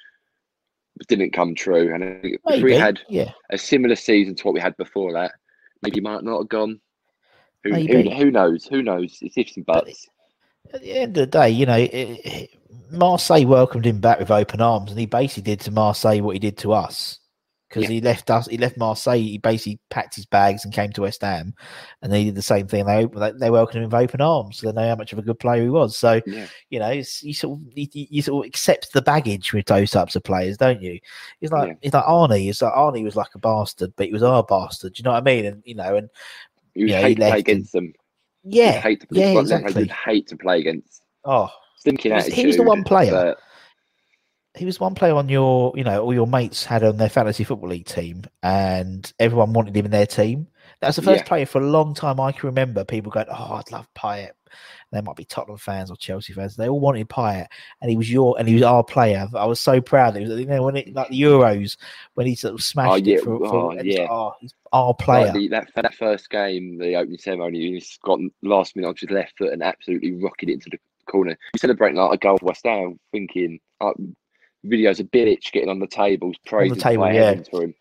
didn't 1.07 1.33
come 1.33 1.55
true. 1.55 1.93
And 1.93 2.03
if 2.45 2.63
we 2.63 2.73
had 2.75 2.99
yeah. 3.09 3.31
a 3.51 3.57
similar 3.57 3.95
season 3.95 4.35
to 4.35 4.43
what 4.43 4.53
we 4.53 4.59
had 4.59 4.75
before 4.77 5.13
that, 5.13 5.33
maybe 5.81 5.97
he 5.97 6.01
might 6.01 6.23
not 6.23 6.39
have 6.39 6.49
gone. 6.49 6.79
Who, 7.63 7.71
who, 7.71 7.75
Maybe. 7.75 8.15
who 8.15 8.31
knows? 8.31 8.65
Who 8.65 8.81
knows? 8.81 9.17
It's 9.21 9.37
ifs 9.37 9.57
and 9.57 9.65
But 9.65 9.85
buts. 9.85 10.07
At 10.73 10.81
the 10.81 10.91
end 10.93 11.17
of 11.17 11.21
the 11.21 11.27
day, 11.27 11.49
you 11.49 11.65
know, 11.65 11.77
it, 11.77 11.87
it, 11.93 12.49
Marseille 12.91 13.45
welcomed 13.45 13.85
him 13.85 13.99
back 13.99 14.19
with 14.19 14.31
open 14.31 14.61
arms, 14.61 14.91
and 14.91 14.99
he 14.99 15.05
basically 15.05 15.43
did 15.43 15.59
to 15.61 15.71
Marseille 15.71 16.21
what 16.21 16.33
he 16.35 16.39
did 16.39 16.57
to 16.59 16.73
us 16.73 17.19
because 17.67 17.83
Yeah. 17.83 17.89
he 17.89 18.01
left 18.01 18.31
us. 18.31 18.47
He 18.47 18.57
left 18.57 18.77
Marseille. 18.77 19.19
He 19.19 19.37
basically 19.37 19.79
packed 19.91 20.15
his 20.15 20.25
bags 20.25 20.65
and 20.65 20.73
came 20.73 20.91
to 20.93 21.01
West 21.01 21.21
Ham, 21.21 21.53
and 22.01 22.11
they 22.11 22.23
did 22.23 22.33
the 22.35 22.41
same 22.41 22.67
thing. 22.67 22.85
They 22.85 23.05
they, 23.05 23.31
they 23.33 23.49
welcomed 23.51 23.83
him 23.83 23.89
with 23.91 23.93
open 24.01 24.21
arms, 24.21 24.57
so 24.57 24.67
they 24.67 24.73
know 24.81 24.89
how 24.89 24.95
much 24.95 25.13
of 25.13 25.19
a 25.19 25.23
good 25.23 25.37
player 25.39 25.61
he 25.63 25.69
was. 25.69 25.95
So 25.97 26.19
Yeah. 26.25 26.47
you 26.71 26.79
know, 26.79 26.89
it's, 26.89 27.21
you 27.21 27.33
sort 27.33 27.59
of 27.59 27.65
you, 27.77 27.87
you 27.93 28.21
sort 28.23 28.45
of 28.45 28.49
accept 28.49 28.91
the 28.91 29.03
baggage 29.03 29.53
with 29.53 29.67
those 29.67 29.91
types 29.91 30.15
of 30.15 30.23
players, 30.23 30.57
don't 30.57 30.81
you? 30.81 30.99
It's 31.41 31.51
like 31.51 31.69
Yeah. 31.69 31.75
it's 31.83 31.93
like 31.93 32.05
Arnie. 32.05 32.49
It's 32.49 32.61
like 32.63 32.73
Arnie 32.73 33.03
was 33.03 33.15
like 33.15 33.35
a 33.35 33.39
bastard, 33.39 33.93
but 33.95 34.07
he 34.07 34.13
was 34.13 34.23
our 34.23 34.43
bastard. 34.43 34.93
Do 34.93 35.01
you 35.01 35.03
know 35.03 35.11
what 35.11 35.17
I 35.21 35.21
mean? 35.21 35.45
And 35.45 35.61
you 35.63 35.75
know, 35.75 35.95
and 35.95 36.09
You 36.73 36.85
would 36.85 36.89
Yeah, 36.91 36.97
he 37.01 37.03
hate 37.03 37.15
to 37.15 37.21
left 37.21 37.39
against 37.39 37.71
them. 37.73 37.93
You'd 38.51 38.55
yeah, 38.63 38.71
hate 38.81 39.01
to 39.01 39.07
play, 39.07 39.33
yeah, 39.33 39.39
exactly. 39.39 39.81
you'd 39.83 39.91
hate 39.91 40.27
to 40.27 40.37
play 40.37 40.59
against. 40.59 41.01
Oh, 41.25 41.49
Stinking 41.77 42.11
He 42.11 42.15
was- 42.15 42.23
attitude. 42.25 42.39
he 42.39 42.47
was 42.47 42.57
the 42.57 42.63
one 42.63 42.83
player. 42.83 43.11
but 43.11 43.37
he 44.55 44.65
was 44.65 44.79
one 44.79 44.95
player 44.95 45.13
on 45.15 45.29
your, 45.29 45.71
you 45.75 45.83
know, 45.83 46.03
all 46.03 46.13
your 46.13 46.27
mates 46.27 46.65
had 46.65 46.83
on 46.83 46.97
their 46.97 47.07
fantasy 47.09 47.43
football 47.43 47.69
league 47.69 47.85
team, 47.85 48.23
and 48.43 49.13
everyone 49.19 49.53
wanted 49.53 49.75
him 49.77 49.85
in 49.85 49.91
their 49.91 50.07
team. 50.07 50.47
That 50.81 50.87
was 50.87 50.95
the 50.97 51.01
first 51.03 51.21
Yeah. 51.23 51.27
player 51.27 51.45
for 51.45 51.61
a 51.61 51.65
long 51.65 51.93
time 51.93 52.19
I 52.19 52.31
can 52.31 52.47
remember. 52.47 52.83
People 52.83 53.11
going, 53.11 53.27
"Oh, 53.29 53.53
I'd 53.55 53.71
love 53.71 53.87
Payet." 53.97 54.31
They 54.91 55.01
might 55.01 55.15
be 55.15 55.25
Tottenham 55.25 55.57
fans 55.57 55.91
or 55.91 55.97
Chelsea 55.97 56.33
fans. 56.33 56.55
They 56.55 56.67
all 56.67 56.79
wanted 56.79 57.09
Payet, 57.09 57.47
and 57.81 57.91
he 57.91 57.97
was 57.97 58.11
your, 58.11 58.37
and 58.39 58.47
he 58.47 58.55
was 58.55 58.63
our 58.63 58.83
player. 58.83 59.27
I 59.35 59.45
was 59.45 59.59
so 59.59 59.79
proud. 59.81 60.17
It 60.17 60.27
was, 60.27 60.39
you 60.39 60.45
know, 60.45 60.63
when 60.63 60.77
it 60.77 60.93
like 60.93 61.09
the 61.09 61.21
Euros, 61.21 61.77
when 62.15 62.25
he 62.25 62.35
sort 62.35 62.55
of 62.55 62.63
smashed 62.63 62.91
oh, 62.91 62.95
yeah, 62.95 63.17
it 63.17 63.23
for, 63.23 63.37
for 63.37 63.73
oh, 63.73 63.81
yeah. 63.83 64.07
oh, 64.09 64.33
our 64.73 64.87
like 64.87 64.97
player. 64.97 65.31
the, 65.33 65.47
that, 65.49 65.67
that 65.75 65.93
first 65.93 66.29
game, 66.29 66.77
the 66.79 66.95
opening 66.95 67.19
ceremony, 67.19 67.73
he's 67.73 67.99
got 68.03 68.19
last 68.41 68.75
minute 68.75 68.87
onto 68.87 69.07
his 69.07 69.13
left 69.13 69.37
foot 69.37 69.53
and 69.53 69.61
absolutely 69.61 70.13
rocketed 70.13 70.55
into 70.55 70.69
the 70.71 70.79
corner. 71.09 71.37
He's 71.53 71.61
celebrating 71.61 71.97
like 71.97 72.13
a 72.13 72.17
goal 72.17 72.37
for 72.37 72.47
West 72.47 72.65
Ham, 72.65 72.99
thinking 73.11 73.59
like, 73.81 73.95
videos 74.65 74.99
of 74.99 75.07
Bilic 75.07 75.51
getting 75.51 75.69
on 75.69 75.79
the 75.79 75.87
tables, 75.87 76.35
praising 76.45 76.79
table, 76.79 77.11
yeah. 77.11 77.41
for 77.49 77.63
him. 77.63 77.73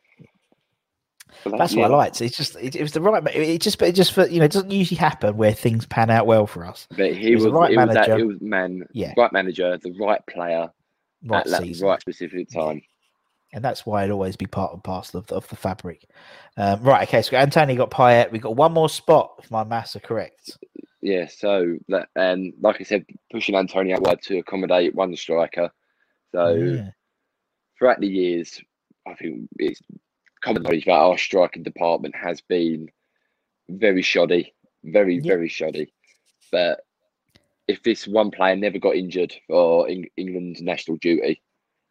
That- 1.45 1.59
That's 1.59 1.75
what 1.77 1.91
I 1.91 1.95
liked. 1.95 2.21
It's 2.21 2.37
just 2.37 2.57
it, 2.57 2.75
it 2.77 2.83
was 2.83 2.93
the 2.93 3.01
right. 3.01 3.25
It, 3.35 3.43
it 3.43 3.61
just 3.63 3.79
but 3.79 3.89
it 3.89 3.95
just 3.95 4.13
for 4.13 4.27
you 4.27 4.39
know 4.39 4.45
it 4.47 4.53
doesn't 4.53 4.71
usually 4.71 4.99
happen 4.99 5.37
where 5.37 5.53
things 5.53 5.87
pan 5.87 6.11
out 6.11 6.27
well 6.27 6.47
for 6.47 6.65
us. 6.67 6.87
But 6.97 7.15
he 7.15 7.35
was 7.35 7.45
was, 7.45 7.53
the 7.53 7.59
right 7.59 7.73
it 7.73 7.77
was 7.77 7.87
that 7.89 7.95
manager. 8.09 8.19
it 8.19 8.27
was 8.27 8.41
man, 8.41 8.85
Yeah. 8.93 9.15
right 9.17 9.33
manager, 9.33 9.77
the 9.79 9.93
right 10.01 10.21
player 10.27 10.71
Right 11.25 11.41
at 11.47 11.51
that 11.51 11.63
season. 11.63 11.89
right 11.89 12.01
specific 12.01 12.49
time. 12.51 12.81
and 13.53 13.65
that's 13.65 13.85
why 13.87 14.05
it'll 14.05 14.15
always 14.15 14.37
be 14.37 14.47
part 14.47 14.73
and 14.75 14.85
parcel 14.85 15.19
of 15.21 15.27
the, 15.27 15.35
of 15.37 15.49
the 15.49 15.57
fabric. 15.57 16.05
Um, 16.57 16.83
right, 16.83 17.09
okay, 17.09 17.23
so 17.23 17.37
Antonio 17.37 17.77
got 17.77 17.91
Payet. 17.91 18.31
We've 18.31 18.43
got 18.43 18.57
one 18.57 18.73
more 18.73 18.89
spot, 18.89 19.35
if 19.43 19.51
my 19.51 19.65
maths 19.65 19.97
are 19.97 20.01
correct. 20.01 20.59
Yeah, 21.01 21.27
so 21.29 21.77
that 21.89 22.09
and 22.17 22.53
like 22.61 22.81
I 22.81 22.85
said, 22.85 23.05
pushing 23.33 23.55
Antonio 23.55 23.97
out 23.97 24.03
wide 24.03 24.23
to 24.23 24.39
accommodate 24.39 24.95
one 24.95 25.15
striker. 25.17 25.71
So 26.35 26.55
Yeah. 26.55 26.91
throughout 27.79 28.01
the 28.01 28.09
years, 28.09 28.61
I 29.07 29.15
think 29.15 29.49
it's 29.59 29.81
common 30.40 30.62
knowledge 30.62 30.85
that 30.86 30.93
our 30.93 31.19
striking 31.19 31.62
department 31.62 32.15
has 32.15 32.40
been 32.40 32.90
very 33.69 34.02
shoddy, 34.02 34.55
very, 34.85 35.16
Yeah. 35.16 35.35
very 35.35 35.48
shoddy. 35.48 35.93
But 36.51 36.81
if 37.66 37.82
this 37.82 38.06
one 38.06 38.31
player 38.31 38.56
never 38.56 38.78
got 38.78 38.97
injured 38.97 39.35
for 39.47 39.89
Eng- 39.89 40.10
England's 40.16 40.62
national 40.62 40.97
duty, 40.98 41.40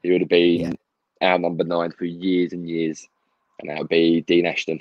he 0.01 0.11
would 0.11 0.21
have 0.21 0.29
been 0.29 0.77
our 1.21 1.37
number 1.37 1.63
nine 1.63 1.91
for 1.91 2.05
years 2.05 2.53
and 2.53 2.67
years. 2.67 3.07
And 3.59 3.69
that 3.69 3.79
would 3.79 3.89
be 3.89 4.21
Dean 4.21 4.45
Ashton. 4.45 4.79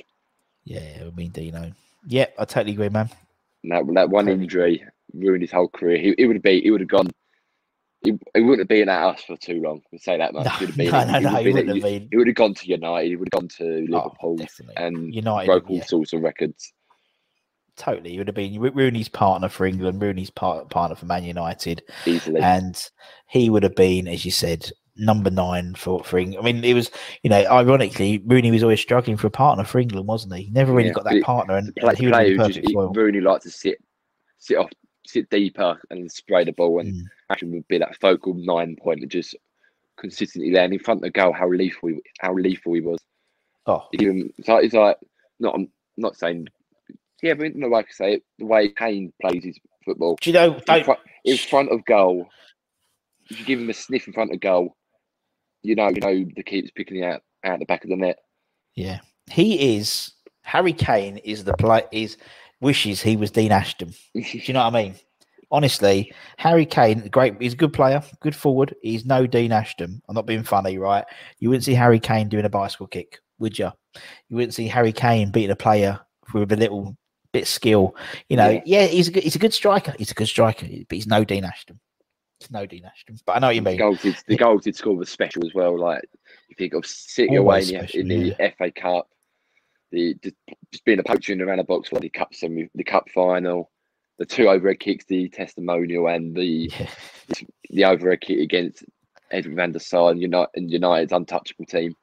Yeah, 0.64 1.04
I 1.06 1.10
mean 1.16 1.30
Dino. 1.30 1.72
Yep, 2.08 2.34
I 2.38 2.44
totally 2.44 2.72
agree, 2.72 2.88
man. 2.88 3.08
And 3.62 3.72
that, 3.72 3.94
that 3.94 4.10
one 4.10 4.28
injury 4.28 4.84
ruined 5.14 5.42
his 5.42 5.50
whole 5.52 5.68
career. 5.68 5.98
He, 5.98 6.14
he 6.18 6.26
would 6.26 6.36
have 6.36 6.42
been, 6.42 6.62
he 6.62 6.70
would 6.70 6.80
have 6.80 6.88
gone, 6.88 7.10
he, 8.06 8.18
he 8.34 8.40
wouldn't 8.42 8.60
have 8.60 8.68
been 8.68 8.88
at 8.88 9.02
us 9.02 9.22
for 9.24 9.36
too 9.36 9.60
long. 9.62 9.82
We'll 9.92 9.98
say 10.00 10.18
that 10.18 10.34
much. 10.34 10.44
No, 10.44 10.50
He 10.50 10.64
would 10.66 10.70
have 10.70 10.76
been, 10.76 10.90
no, 10.90 11.04
no, 11.04 11.18
he 11.18 11.20
no, 11.20 11.32
would 11.32 11.44
he 11.44 11.52
have 11.52 11.54
wouldn't 11.54 11.68
have 11.68 11.80
been. 11.82 12.08
he 12.10 12.16
would 12.16 12.26
have 12.28 12.36
gone 12.36 12.54
to 12.54 12.68
United. 12.68 13.08
He 13.08 13.16
would 13.16 13.28
have 13.32 13.40
gone 13.40 13.48
to 13.58 13.86
Oh, 13.92 13.96
Liverpool 13.96 14.36
definitely. 14.36 14.76
and 14.76 15.14
United, 15.14 15.46
broke 15.46 15.70
all 15.70 15.76
yeah. 15.78 15.84
sorts 15.84 16.12
of 16.12 16.22
records. 16.22 16.72
totally. 17.76 18.10
He 18.12 18.18
would 18.18 18.28
have 18.28 18.34
been 18.34 18.60
Rooney's 18.60 19.08
partner 19.08 19.48
for 19.48 19.66
England, 19.66 20.00
Rooney's 20.02 20.30
part, 20.30 20.70
partner 20.70 20.96
for 20.96 21.06
Man 21.06 21.24
United, 21.24 21.82
easily. 22.06 22.40
and 22.40 22.82
he 23.28 23.50
would 23.50 23.62
have 23.62 23.74
been, 23.74 24.08
as 24.08 24.24
you 24.24 24.30
said, 24.30 24.70
number 24.96 25.30
nine 25.30 25.74
for 25.74 26.02
for 26.04 26.18
England. 26.18 26.46
I 26.46 26.52
mean, 26.52 26.64
it 26.64 26.74
was 26.74 26.90
you 27.22 27.30
know, 27.30 27.44
ironically, 27.46 28.22
Rooney 28.26 28.50
was 28.50 28.62
always 28.62 28.80
struggling 28.80 29.16
for 29.16 29.26
a 29.26 29.30
partner 29.30 29.64
for 29.64 29.78
England, 29.78 30.06
wasn't 30.06 30.34
he? 30.34 30.44
He 30.44 30.50
Never 30.50 30.72
really 30.72 30.88
Yeah, 30.88 30.94
got 30.94 31.04
that 31.04 31.22
partner, 31.22 31.56
and, 31.56 31.74
play, 31.76 31.90
and 31.90 31.98
he 31.98 32.06
would 32.06 32.14
have 32.14 32.24
player 32.24 32.36
been 32.36 32.36
perfect 32.36 32.64
just, 32.64 32.74
foil. 32.74 32.92
really 32.94 33.20
to 33.20 33.50
sit 33.50 33.78
sit 34.38 34.56
off 34.58 34.70
sit 35.08 35.30
deeper 35.30 35.80
and 35.90 36.10
spray 36.10 36.44
the 36.44 36.52
ball 36.52 36.80
and 36.80 36.94
Mm. 36.94 37.02
actually 37.30 37.50
would 37.52 37.68
be 37.68 37.78
that 37.78 37.96
focal 38.00 38.34
nine 38.34 38.76
point 38.76 39.02
and 39.02 39.10
just 39.10 39.34
consistently 39.96 40.52
there 40.52 40.64
and 40.64 40.74
in 40.74 40.78
front 40.78 40.98
of 40.98 41.02
the 41.02 41.10
goal 41.10 41.32
how 41.32 41.48
lethal 41.50 41.88
he, 41.88 42.00
how 42.20 42.34
lethal 42.34 42.74
he 42.74 42.80
was. 42.80 43.00
Oh, 43.66 43.84
Even 43.92 44.32
it's 44.38 44.48
like, 44.48 44.64
it's 44.64 44.74
like 44.74 44.96
not 45.40 45.54
I'm 45.54 45.70
not 45.96 46.16
saying 46.16 46.48
yeah, 47.22 47.34
but 47.34 47.46
in 47.46 47.60
the 47.60 47.68
way 47.68 47.80
I 47.80 47.92
say 47.92 48.14
it, 48.14 48.22
the 48.38 48.46
way 48.46 48.68
Kane 48.68 49.12
plays 49.20 49.44
his 49.44 49.58
football. 49.84 50.16
do 50.20 50.30
you 50.30 50.34
know? 50.34 50.60
In, 50.68 50.84
front, 50.84 51.00
in 51.24 51.36
front 51.38 51.72
of 51.72 51.84
goal, 51.84 52.26
if 53.30 53.40
you 53.40 53.46
give 53.46 53.58
him 53.60 53.70
a 53.70 53.74
sniff 53.74 54.06
in 54.06 54.12
front 54.12 54.32
of 54.32 54.40
goal, 54.40 54.76
you 55.62 55.74
know, 55.74 55.88
you 55.88 56.00
know 56.00 56.26
the 56.36 56.42
keeper's 56.42 56.70
picking 56.72 57.04
out 57.04 57.22
out 57.44 57.58
the 57.58 57.64
back 57.66 57.84
of 57.84 57.90
the 57.90 57.96
net. 57.96 58.18
Yeah, 58.74 59.00
he 59.30 59.76
is. 59.76 60.12
Harry 60.42 60.72
Kane 60.72 61.16
is 61.18 61.44
the 61.44 61.54
play. 61.54 61.82
Is 61.90 62.18
wishes 62.60 63.02
he 63.02 63.16
was 63.16 63.30
Dean 63.30 63.52
Ashton. 63.52 63.92
Do 64.14 64.20
you 64.20 64.54
know 64.54 64.64
what 64.64 64.74
I 64.74 64.82
mean? 64.84 64.94
Honestly, 65.50 66.12
Harry 66.38 66.66
Kane, 66.66 67.06
great. 67.08 67.40
He's 67.40 67.52
a 67.52 67.56
good 67.56 67.72
player, 67.72 68.02
good 68.20 68.34
forward. 68.34 68.74
He's 68.82 69.04
no 69.06 69.26
Dean 69.26 69.52
Ashton. 69.52 70.02
I'm 70.08 70.14
not 70.14 70.26
being 70.26 70.42
funny, 70.42 70.76
right? 70.78 71.04
You 71.38 71.48
wouldn't 71.50 71.64
see 71.64 71.74
Harry 71.74 72.00
Kane 72.00 72.28
doing 72.28 72.44
a 72.44 72.48
bicycle 72.48 72.88
kick, 72.88 73.20
would 73.38 73.56
you? 73.58 73.70
You 74.28 74.36
wouldn't 74.36 74.54
see 74.54 74.66
Harry 74.66 74.92
Kane 74.92 75.30
beating 75.30 75.52
a 75.52 75.56
player 75.56 76.00
with 76.34 76.50
a 76.50 76.56
little 76.56 76.96
bit 77.32 77.42
of 77.42 77.48
skill. 77.48 77.94
You 78.28 78.36
know, 78.38 78.48
Yeah. 78.50 78.62
yeah, 78.66 78.86
he's 78.86 79.06
a 79.08 79.12
good, 79.12 79.22
he's 79.22 79.36
a 79.36 79.38
good 79.40 79.54
striker. 79.54 79.94
He's 79.98 80.10
a 80.10 80.14
good 80.14 80.26
striker, 80.26 80.66
but 80.66 80.96
he's 80.96 81.06
no 81.06 81.22
Dean 81.22 81.44
Ashton. 81.44 81.78
He's 82.40 82.50
no 82.50 82.66
Dean 82.66 82.84
Ashton. 82.84 83.16
But 83.24 83.36
I 83.36 83.38
know 83.38 83.46
what 83.46 83.54
you 83.54 83.62
The 83.62 83.70
mean. 83.70 83.78
goals 83.78 84.02
did, 84.02 84.16
the 84.26 84.36
goals 84.36 84.64
did 84.64 84.74
score 84.74 84.96
was 84.96 85.08
special 85.10 85.46
as 85.46 85.54
well. 85.54 85.78
Like 85.78 86.02
you 86.48 86.56
think 86.58 86.74
of 86.74 86.84
City 86.84 87.38
Always 87.38 87.70
away 87.70 87.78
in, 87.78 87.86
special, 87.88 88.08
the, 88.08 88.14
in 88.14 88.28
the 88.36 88.52
FA 88.58 88.70
Cup, 88.72 89.08
the 89.96 90.32
just, 90.70 90.84
being 90.84 90.98
a 90.98 91.02
poacher 91.02 91.32
in 91.32 91.40
around 91.40 91.58
the 91.58 91.64
box 91.64 91.88
for 91.88 91.98
the 91.98 92.08
cup 92.08 92.34
semi, 92.34 92.68
the 92.74 92.84
cup 92.84 93.08
final, 93.10 93.70
the 94.18 94.26
two 94.26 94.48
overhead 94.48 94.80
kicks, 94.80 95.04
the 95.06 95.28
testimonial, 95.28 96.08
and 96.08 96.36
the 96.36 96.70
Yeah. 96.78 96.90
the 97.70 97.84
overhead 97.84 98.20
kick 98.20 98.38
against 98.38 98.84
Edwin 99.30 99.56
van 99.56 99.72
der 99.72 99.78
Sar 99.78 100.10
and 100.10 100.20
United 100.20 100.50
and 100.54 100.70
United's 100.70 101.12
untouchable 101.12 101.66
team. 101.66 101.94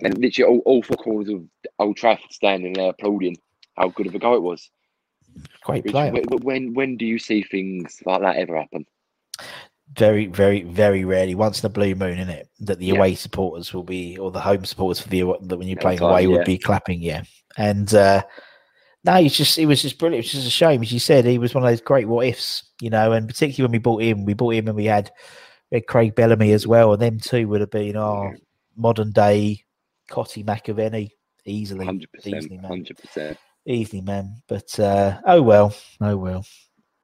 And 0.00 0.18
literally 0.18 0.52
all, 0.52 0.62
all 0.64 0.82
four 0.82 0.96
corners 0.96 1.28
of 1.28 1.44
Old 1.78 1.96
Trafford 1.96 2.32
standing 2.32 2.72
there 2.74 2.90
applauding 2.90 3.36
how 3.76 3.88
good 3.88 4.06
of 4.06 4.14
a 4.14 4.18
goal 4.18 4.36
it 4.36 4.42
was. 4.42 4.70
Great 5.64 5.86
player. 5.86 6.12
when, 6.12 6.24
when 6.42 6.74
when 6.74 6.96
do 6.96 7.06
you 7.06 7.18
see 7.18 7.42
things 7.42 8.02
like 8.04 8.20
that 8.20 8.36
ever 8.36 8.58
happen? 8.58 8.84
Very, 9.96 10.26
very, 10.26 10.62
very 10.62 11.04
rarely. 11.04 11.34
Once 11.34 11.62
in 11.62 11.66
a 11.66 11.70
blue 11.70 11.94
moon, 11.94 12.18
in 12.18 12.28
it, 12.30 12.48
that 12.60 12.78
the 12.78 12.86
Yeah. 12.86 12.94
away 12.94 13.14
supporters 13.14 13.74
will 13.74 13.82
be, 13.82 14.16
or 14.16 14.30
the 14.30 14.40
home 14.40 14.64
supporters 14.64 15.00
for 15.00 15.08
the 15.08 15.20
that 15.42 15.56
when 15.58 15.68
you're 15.68 15.76
playing 15.76 15.98
time, 15.98 16.10
away 16.10 16.22
yeah. 16.22 16.28
would 16.28 16.46
be 16.46 16.56
clapping. 16.58 17.02
Yeah, 17.02 17.24
and 17.58 17.92
uh, 17.94 18.22
no, 19.04 19.16
it's 19.16 19.36
just 19.36 19.58
it 19.58 19.66
was 19.66 19.82
just 19.82 19.98
brilliant. 19.98 20.24
It's 20.24 20.32
just 20.32 20.46
a 20.46 20.50
shame, 20.50 20.80
as 20.82 20.92
you 20.92 20.98
said, 20.98 21.24
he 21.26 21.38
was 21.38 21.54
one 21.54 21.62
of 21.64 21.68
those 21.70 21.80
great 21.80 22.08
what 22.08 22.26
ifs, 22.26 22.70
you 22.80 22.88
know, 22.88 23.12
and 23.12 23.28
particularly 23.28 23.66
when 23.68 23.72
we 23.72 23.78
bought 23.78 24.02
him, 24.02 24.24
we 24.24 24.32
bought 24.34 24.54
him 24.54 24.68
and 24.68 24.76
we 24.76 24.86
had, 24.86 25.10
we 25.70 25.76
had 25.76 25.86
Craig 25.86 26.14
Bellamy 26.14 26.52
as 26.52 26.66
well, 26.66 26.92
and 26.92 27.02
them 27.02 27.18
two 27.18 27.46
would 27.48 27.60
have 27.60 27.70
been 27.70 27.96
our 27.96 28.34
modern 28.76 29.12
day 29.12 29.62
Cottee 30.10 30.44
McAvennie 30.44 31.10
easily, 31.44 31.84
Hundred 31.84 32.08
easily, 32.24 32.56
man 32.56 32.64
hundred 32.64 32.96
percent. 32.96 33.36
easily, 33.66 34.00
man. 34.00 34.36
But 34.48 34.78
uh, 34.78 35.18
oh 35.26 35.42
well, 35.42 35.74
oh 36.00 36.16
well. 36.16 36.46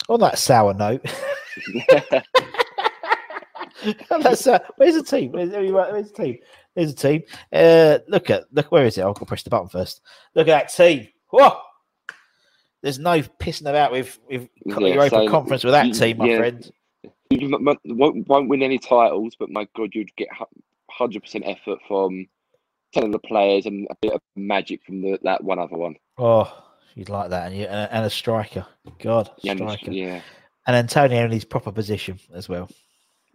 On 0.08 0.20
that 0.20 0.38
sour 0.38 0.72
note. 0.72 1.04
That's 4.10 4.46
uh, 4.46 4.58
where's 4.76 4.94
the 4.94 5.02
team? 5.02 5.32
Where's, 5.32 5.50
where's 5.50 6.10
the 6.12 6.22
team? 6.24 6.38
There's 6.74 6.94
the 6.94 7.00
team. 7.08 7.22
Uh, 7.52 7.98
look 8.08 8.30
at 8.30 8.44
look 8.52 8.70
where 8.72 8.84
is 8.86 8.98
it? 8.98 9.02
I'll 9.02 9.14
go 9.14 9.24
press 9.24 9.42
the 9.42 9.50
button 9.50 9.68
first. 9.68 10.00
Look 10.34 10.48
at 10.48 10.52
that 10.52 10.72
team. 10.74 11.08
Whoa! 11.30 11.58
There's 12.82 12.98
no 12.98 13.20
pissing 13.20 13.62
about 13.68 13.92
with 13.92 14.18
with 14.28 14.48
Yeah, 14.64 14.78
Europa 14.78 15.10
so 15.10 15.28
Conference 15.28 15.64
with 15.64 15.72
that 15.72 15.86
you- 15.86 15.94
team, 15.94 16.18
my 16.18 16.26
yeah. 16.28 16.36
friend. 16.38 16.70
You 17.30 17.50
won't, 17.84 18.26
won't 18.26 18.48
win 18.48 18.62
any 18.62 18.78
titles, 18.78 19.34
but 19.38 19.50
my 19.50 19.68
God, 19.76 19.90
you'd 19.94 20.14
get 20.16 20.28
hundred 20.90 21.22
percent 21.22 21.44
effort 21.46 21.78
from 21.86 22.26
ten 22.94 23.04
of 23.04 23.12
the 23.12 23.18
players 23.18 23.66
and 23.66 23.86
a 23.90 23.94
bit 24.00 24.12
of 24.14 24.22
magic 24.34 24.82
from 24.86 25.02
the, 25.02 25.18
that 25.24 25.44
one 25.44 25.58
other 25.58 25.76
one. 25.76 25.96
Oh, 26.16 26.50
you'd 26.94 27.10
like 27.10 27.28
that, 27.30 27.48
and 27.48 27.56
you 27.56 27.66
and, 27.66 28.04
a- 28.04 28.06
a 28.06 28.10
striker. 28.10 28.64
God, 29.00 29.30
Yeah, 29.42 29.52
and- 29.52 29.60
striker, 29.60 29.90
yeah. 29.90 30.22
and 30.66 30.76
Antonio 30.76 31.24
in 31.26 31.30
his 31.30 31.44
proper 31.44 31.70
position 31.70 32.18
as 32.32 32.48
well. 32.48 32.70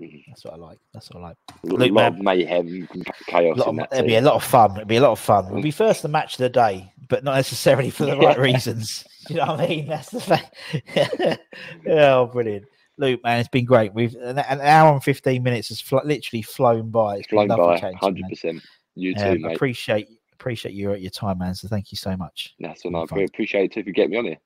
Mhm. 0.01 0.23
That's 0.27 0.43
what 0.45 0.53
I 0.55 0.57
like. 0.57 0.79
That's 0.93 1.09
what 1.11 1.23
I 1.23 1.27
like. 1.29 1.37
A 1.51 1.67
Luke, 1.67 1.91
lot 1.91 1.93
man. 1.93 2.13
of 2.13 2.19
mayhem, 2.19 2.87
chaos 3.27 3.57
A 3.57 3.59
lot 3.59 3.67
in 3.69 3.79
of, 3.79 3.89
that 3.89 3.93
it'd 3.97 4.07
be 4.07 4.15
a 4.15 4.21
lot 4.21 4.33
of 4.35 4.43
fun. 4.43 4.75
It'd 4.75 4.87
be 4.87 4.95
a 4.97 5.01
lot 5.01 5.11
of 5.11 5.19
fun. 5.19 5.45
It'll 5.47 5.61
be 5.61 5.71
first 5.71 6.01
the 6.01 6.07
match 6.07 6.33
of 6.33 6.39
the 6.39 6.49
day, 6.49 6.91
but 7.09 7.23
not 7.23 7.35
necessarily 7.35 7.89
for 7.89 8.05
the 8.05 8.17
right 8.25 8.37
reasons. 8.39 9.05
You 9.29 9.37
know 9.37 9.45
what 9.45 9.61
I 9.61 9.67
mean? 9.69 9.87
That's 9.87 10.09
the 10.09 10.19
fact. 10.19 10.53
oh, 11.87 12.25
brilliant, 12.27 12.65
Luke, 12.97 13.21
man, 13.23 13.39
it's 13.39 13.47
been 13.47 13.63
great. 13.63 13.93
We've 13.93 14.13
an, 14.15 14.37
an 14.37 14.59
hour 14.59 14.91
and 14.91 15.01
fifteen 15.01 15.43
minutes 15.43 15.69
has 15.69 15.79
fl- 15.79 15.99
literally 16.03 16.41
flown 16.41 16.89
by. 16.89 17.17
It's 17.19 17.27
Flown 17.27 17.47
by, 17.47 17.79
chatting 17.79 17.97
to 17.99 18.05
you, 18.05 18.05
hundred 18.05 18.21
man. 18.23 18.29
percent. 18.29 18.63
You 18.95 19.15
too, 19.15 19.21
Um, 19.23 19.41
mate. 19.43 19.55
appreciate 19.55 20.07
appreciate 20.33 20.73
you 20.73 20.91
at 20.91 20.99
your 21.01 21.09
time, 21.11 21.37
man. 21.37 21.55
So 21.55 21.69
thank 21.69 21.91
you 21.93 21.95
so 21.95 22.17
much. 22.17 22.53
That's 22.59 22.83
what 22.83 22.95
I 23.13 23.21
appreciate 23.21 23.63
it 23.63 23.71
too 23.73 23.79
if 23.79 23.87
you 23.87 23.93
get 23.93 24.09
me 24.09 24.17
on 24.17 24.25
here. 24.25 24.37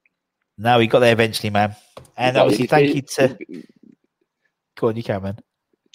No, 0.60 0.78
we 0.78 0.86
got 0.86 1.00
there 1.00 1.14
eventually, 1.14 1.50
man. 1.50 1.76
And 2.16 2.38
obviously, 2.38 2.68
thank 2.68 2.94
you 2.96 3.02
to. 3.02 3.38
It's- 4.78 4.82
Go 4.82 4.88
on, 4.90 4.96
you 4.96 5.04
can, 5.04 5.22
man. 5.24 5.38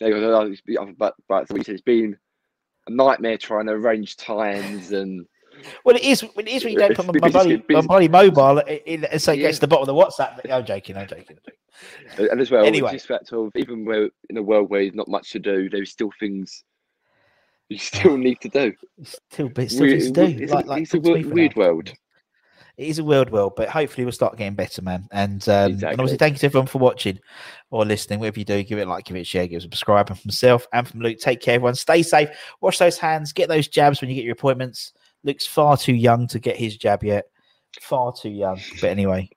There 0.00 0.08
you 0.08 0.20
go. 0.20 0.40
It's 0.42 0.60
been- 0.60 0.94
But, 0.98 1.14
but 1.28 1.48
so 1.48 1.54
he 1.54 1.62
said 1.62 1.74
it's 1.74 1.82
been 1.82 2.16
a 2.86 2.90
nightmare 2.90 3.38
trying 3.38 3.66
to 3.66 3.72
arrange 3.72 4.16
times 4.16 4.92
and 4.92 5.26
Well, 5.84 5.94
it 5.96 6.02
is. 6.02 6.22
It 6.22 6.48
is 6.48 6.64
when 6.64 6.72
you 6.72 6.78
don't 6.78 6.96
put 6.96 7.06
my, 7.06 7.12
my, 7.12 7.12
Because 7.12 7.32
bloody, 7.32 7.54
it's- 7.54 7.68
my 7.70 7.80
bloody 7.82 8.08
mobile 8.08 8.58
in, 8.60 9.04
in, 9.04 9.18
so 9.18 9.32
it 9.32 9.36
gets 9.38 9.58
to 9.58 9.62
the 9.62 9.68
bottom 9.68 9.88
of 9.88 9.94
the 9.94 9.94
WhatsApp. 10.22 10.50
I'm 10.50 10.64
joking. 10.64 10.96
I'm 10.96 11.06
joking. 11.06 11.26
I'm 11.30 11.36
joking. 12.16 12.30
and 12.30 12.40
as 12.40 12.50
well, 12.50 12.64
Anyway. 12.64 12.86
it's 12.94 13.04
just 13.04 13.06
fact 13.08 13.32
of 13.32 13.50
even 13.54 13.84
where 13.84 14.08
in 14.30 14.36
a 14.38 14.42
world 14.42 14.70
where 14.70 14.82
there's 14.82 14.94
not 14.94 15.08
much 15.08 15.30
to 15.32 15.38
do, 15.38 15.68
there's 15.68 15.90
still 15.90 16.10
things 16.18 16.64
you 17.68 17.78
still 17.78 18.16
need 18.16 18.40
to 18.40 18.48
do. 18.48 18.72
Still 19.04 19.48
bits 19.50 19.74
still 19.74 19.86
Weird- 19.86 20.00
things 20.00 20.12
to 20.12 20.26
do. 20.26 20.42
it's 20.42 20.52
Like, 20.52 20.66
like 20.66 20.82
it's 20.82 20.94
a 20.94 20.96
talk 20.98 21.04
to 21.04 21.10
me 21.14 21.22
weird- 21.24 21.34
weird 21.34 21.56
world. 21.56 21.92
It 22.78 22.88
is 22.88 22.98
a 22.98 23.04
weird 23.04 23.30
world, 23.30 23.52
but 23.54 23.68
hopefully 23.68 24.04
we'll 24.04 24.12
start 24.12 24.38
getting 24.38 24.54
better, 24.54 24.80
man. 24.80 25.06
And, 25.12 25.46
um, 25.48 25.72
and 25.72 25.84
obviously, 25.84 26.16
thank 26.16 26.34
you 26.34 26.38
to 26.38 26.46
everyone 26.46 26.66
for 26.66 26.78
watching 26.78 27.18
or 27.70 27.84
listening. 27.84 28.18
Whatever 28.18 28.38
you 28.38 28.46
do, 28.46 28.62
give 28.62 28.78
it 28.78 28.86
a 28.86 28.90
like, 28.90 29.04
give 29.04 29.16
it 29.16 29.20
a 29.20 29.24
share, 29.24 29.46
give 29.46 29.56
it 29.56 29.58
a 29.58 29.60
subscribe. 29.62 30.08
And 30.08 30.18
from 30.18 30.28
myself 30.28 30.66
and 30.72 30.88
from 30.88 31.00
Luke, 31.00 31.18
take 31.18 31.40
care, 31.42 31.56
everyone. 31.56 31.74
Stay 31.74 32.02
safe. 32.02 32.30
Wash 32.62 32.78
those 32.78 32.96
hands. 32.96 33.32
Get 33.32 33.48
those 33.48 33.68
jabs 33.68 34.00
when 34.00 34.08
you 34.08 34.16
get 34.16 34.24
your 34.24 34.32
appointments. 34.32 34.94
Luke's 35.22 35.46
far 35.46 35.76
too 35.76 35.94
young 35.94 36.26
to 36.28 36.38
get 36.38 36.56
his 36.56 36.76
jab 36.76 37.04
yet. 37.04 37.26
Far 37.80 38.12
too 38.12 38.30
young. 38.30 38.58
But 38.80 38.90
anyway, 38.90 39.28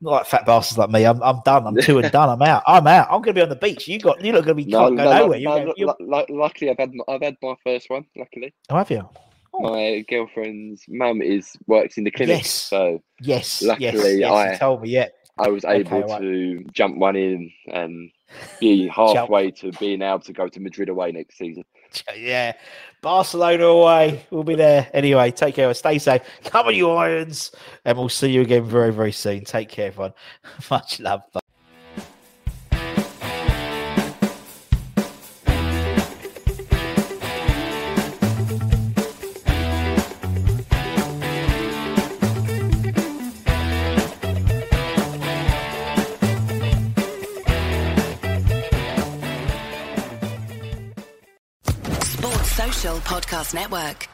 not 0.00 0.10
like 0.10 0.26
fat 0.26 0.44
bastards 0.44 0.76
like 0.76 0.90
me. 0.90 1.04
I'm, 1.04 1.22
I'm 1.22 1.40
done. 1.44 1.66
I'm 1.66 1.76
two 1.76 1.98
and 1.98 2.10
done. 2.10 2.28
I'm 2.28 2.42
out. 2.42 2.62
I'm 2.66 2.86
out. 2.86 3.06
I'm 3.06 3.22
going 3.22 3.34
to 3.34 3.34
be 3.34 3.42
on 3.42 3.48
the 3.48 3.56
beach. 3.56 3.88
You 3.88 4.00
got. 4.00 4.22
You're 4.22 4.34
not 4.34 4.44
going 4.44 4.56
to 4.58 4.64
be. 4.64 4.70
No, 4.70 4.86
can't 4.86 4.96
no, 4.96 5.04
go 5.04 5.10
no, 5.10 5.18
nowhere. 5.18 5.38
no, 5.38 5.42
You're 5.56 5.64
going, 5.64 5.74
you're, 5.76 5.96
lu- 6.00 6.06
lu- 6.28 6.40
luckily 6.40 6.70
I've 6.70 6.78
had 6.78 6.92
I've 7.08 7.22
had 7.22 7.36
my 7.40 7.54
first 7.64 7.88
one. 7.88 8.04
Luckily, 8.16 8.52
oh, 8.70 8.76
have 8.76 8.90
you? 8.90 9.08
Oh. 9.56 9.72
my 9.72 10.04
girlfriend's 10.08 10.82
mum 10.88 11.22
is 11.22 11.52
works 11.66 11.96
in 11.96 12.04
the 12.04 12.10
clinic, 12.10 12.38
Yes. 12.42 12.50
so 12.50 13.02
Yes. 13.20 13.62
yes. 13.62 13.94
Luckily, 13.94 14.18
yes, 14.18 14.30
I- 14.32 14.52
you 14.52 14.58
told 14.58 14.82
me. 14.82 14.90
Yeah. 14.90 15.08
I 15.38 15.48
was 15.48 15.64
Okay, 15.64 15.80
able 15.80 16.00
right. 16.02 16.20
to 16.20 16.64
jump 16.72 16.96
one 16.96 17.16
in 17.16 17.50
and 17.72 18.10
be 18.60 18.86
halfway 18.94 19.50
to 19.52 19.72
being 19.80 20.00
able 20.02 20.20
to 20.20 20.32
go 20.32 20.46
to 20.48 20.60
Madrid 20.60 20.88
away 20.88 21.12
next 21.12 21.38
season. 21.38 21.64
Yeah, 22.16 22.54
Barcelona 23.02 23.66
away. 23.66 24.26
We'll 24.32 24.42
be 24.42 24.56
there 24.56 24.88
anyway. 24.92 25.30
Take 25.30 25.54
care. 25.54 25.72
Stay 25.74 25.98
safe. 25.98 26.22
Come 26.44 26.66
on, 26.66 26.74
you 26.74 26.90
irons, 26.90 27.52
and 27.84 27.96
we'll 27.96 28.08
see 28.08 28.30
you 28.32 28.40
again 28.40 28.64
very, 28.64 28.92
very 28.92 29.12
soon. 29.12 29.44
Take 29.44 29.68
care, 29.68 29.86
everyone. 29.88 30.12
Much 30.70 30.98
love. 30.98 31.22
Bye. 31.32 31.40
Podcast 53.04 53.52
Network. 53.52 54.08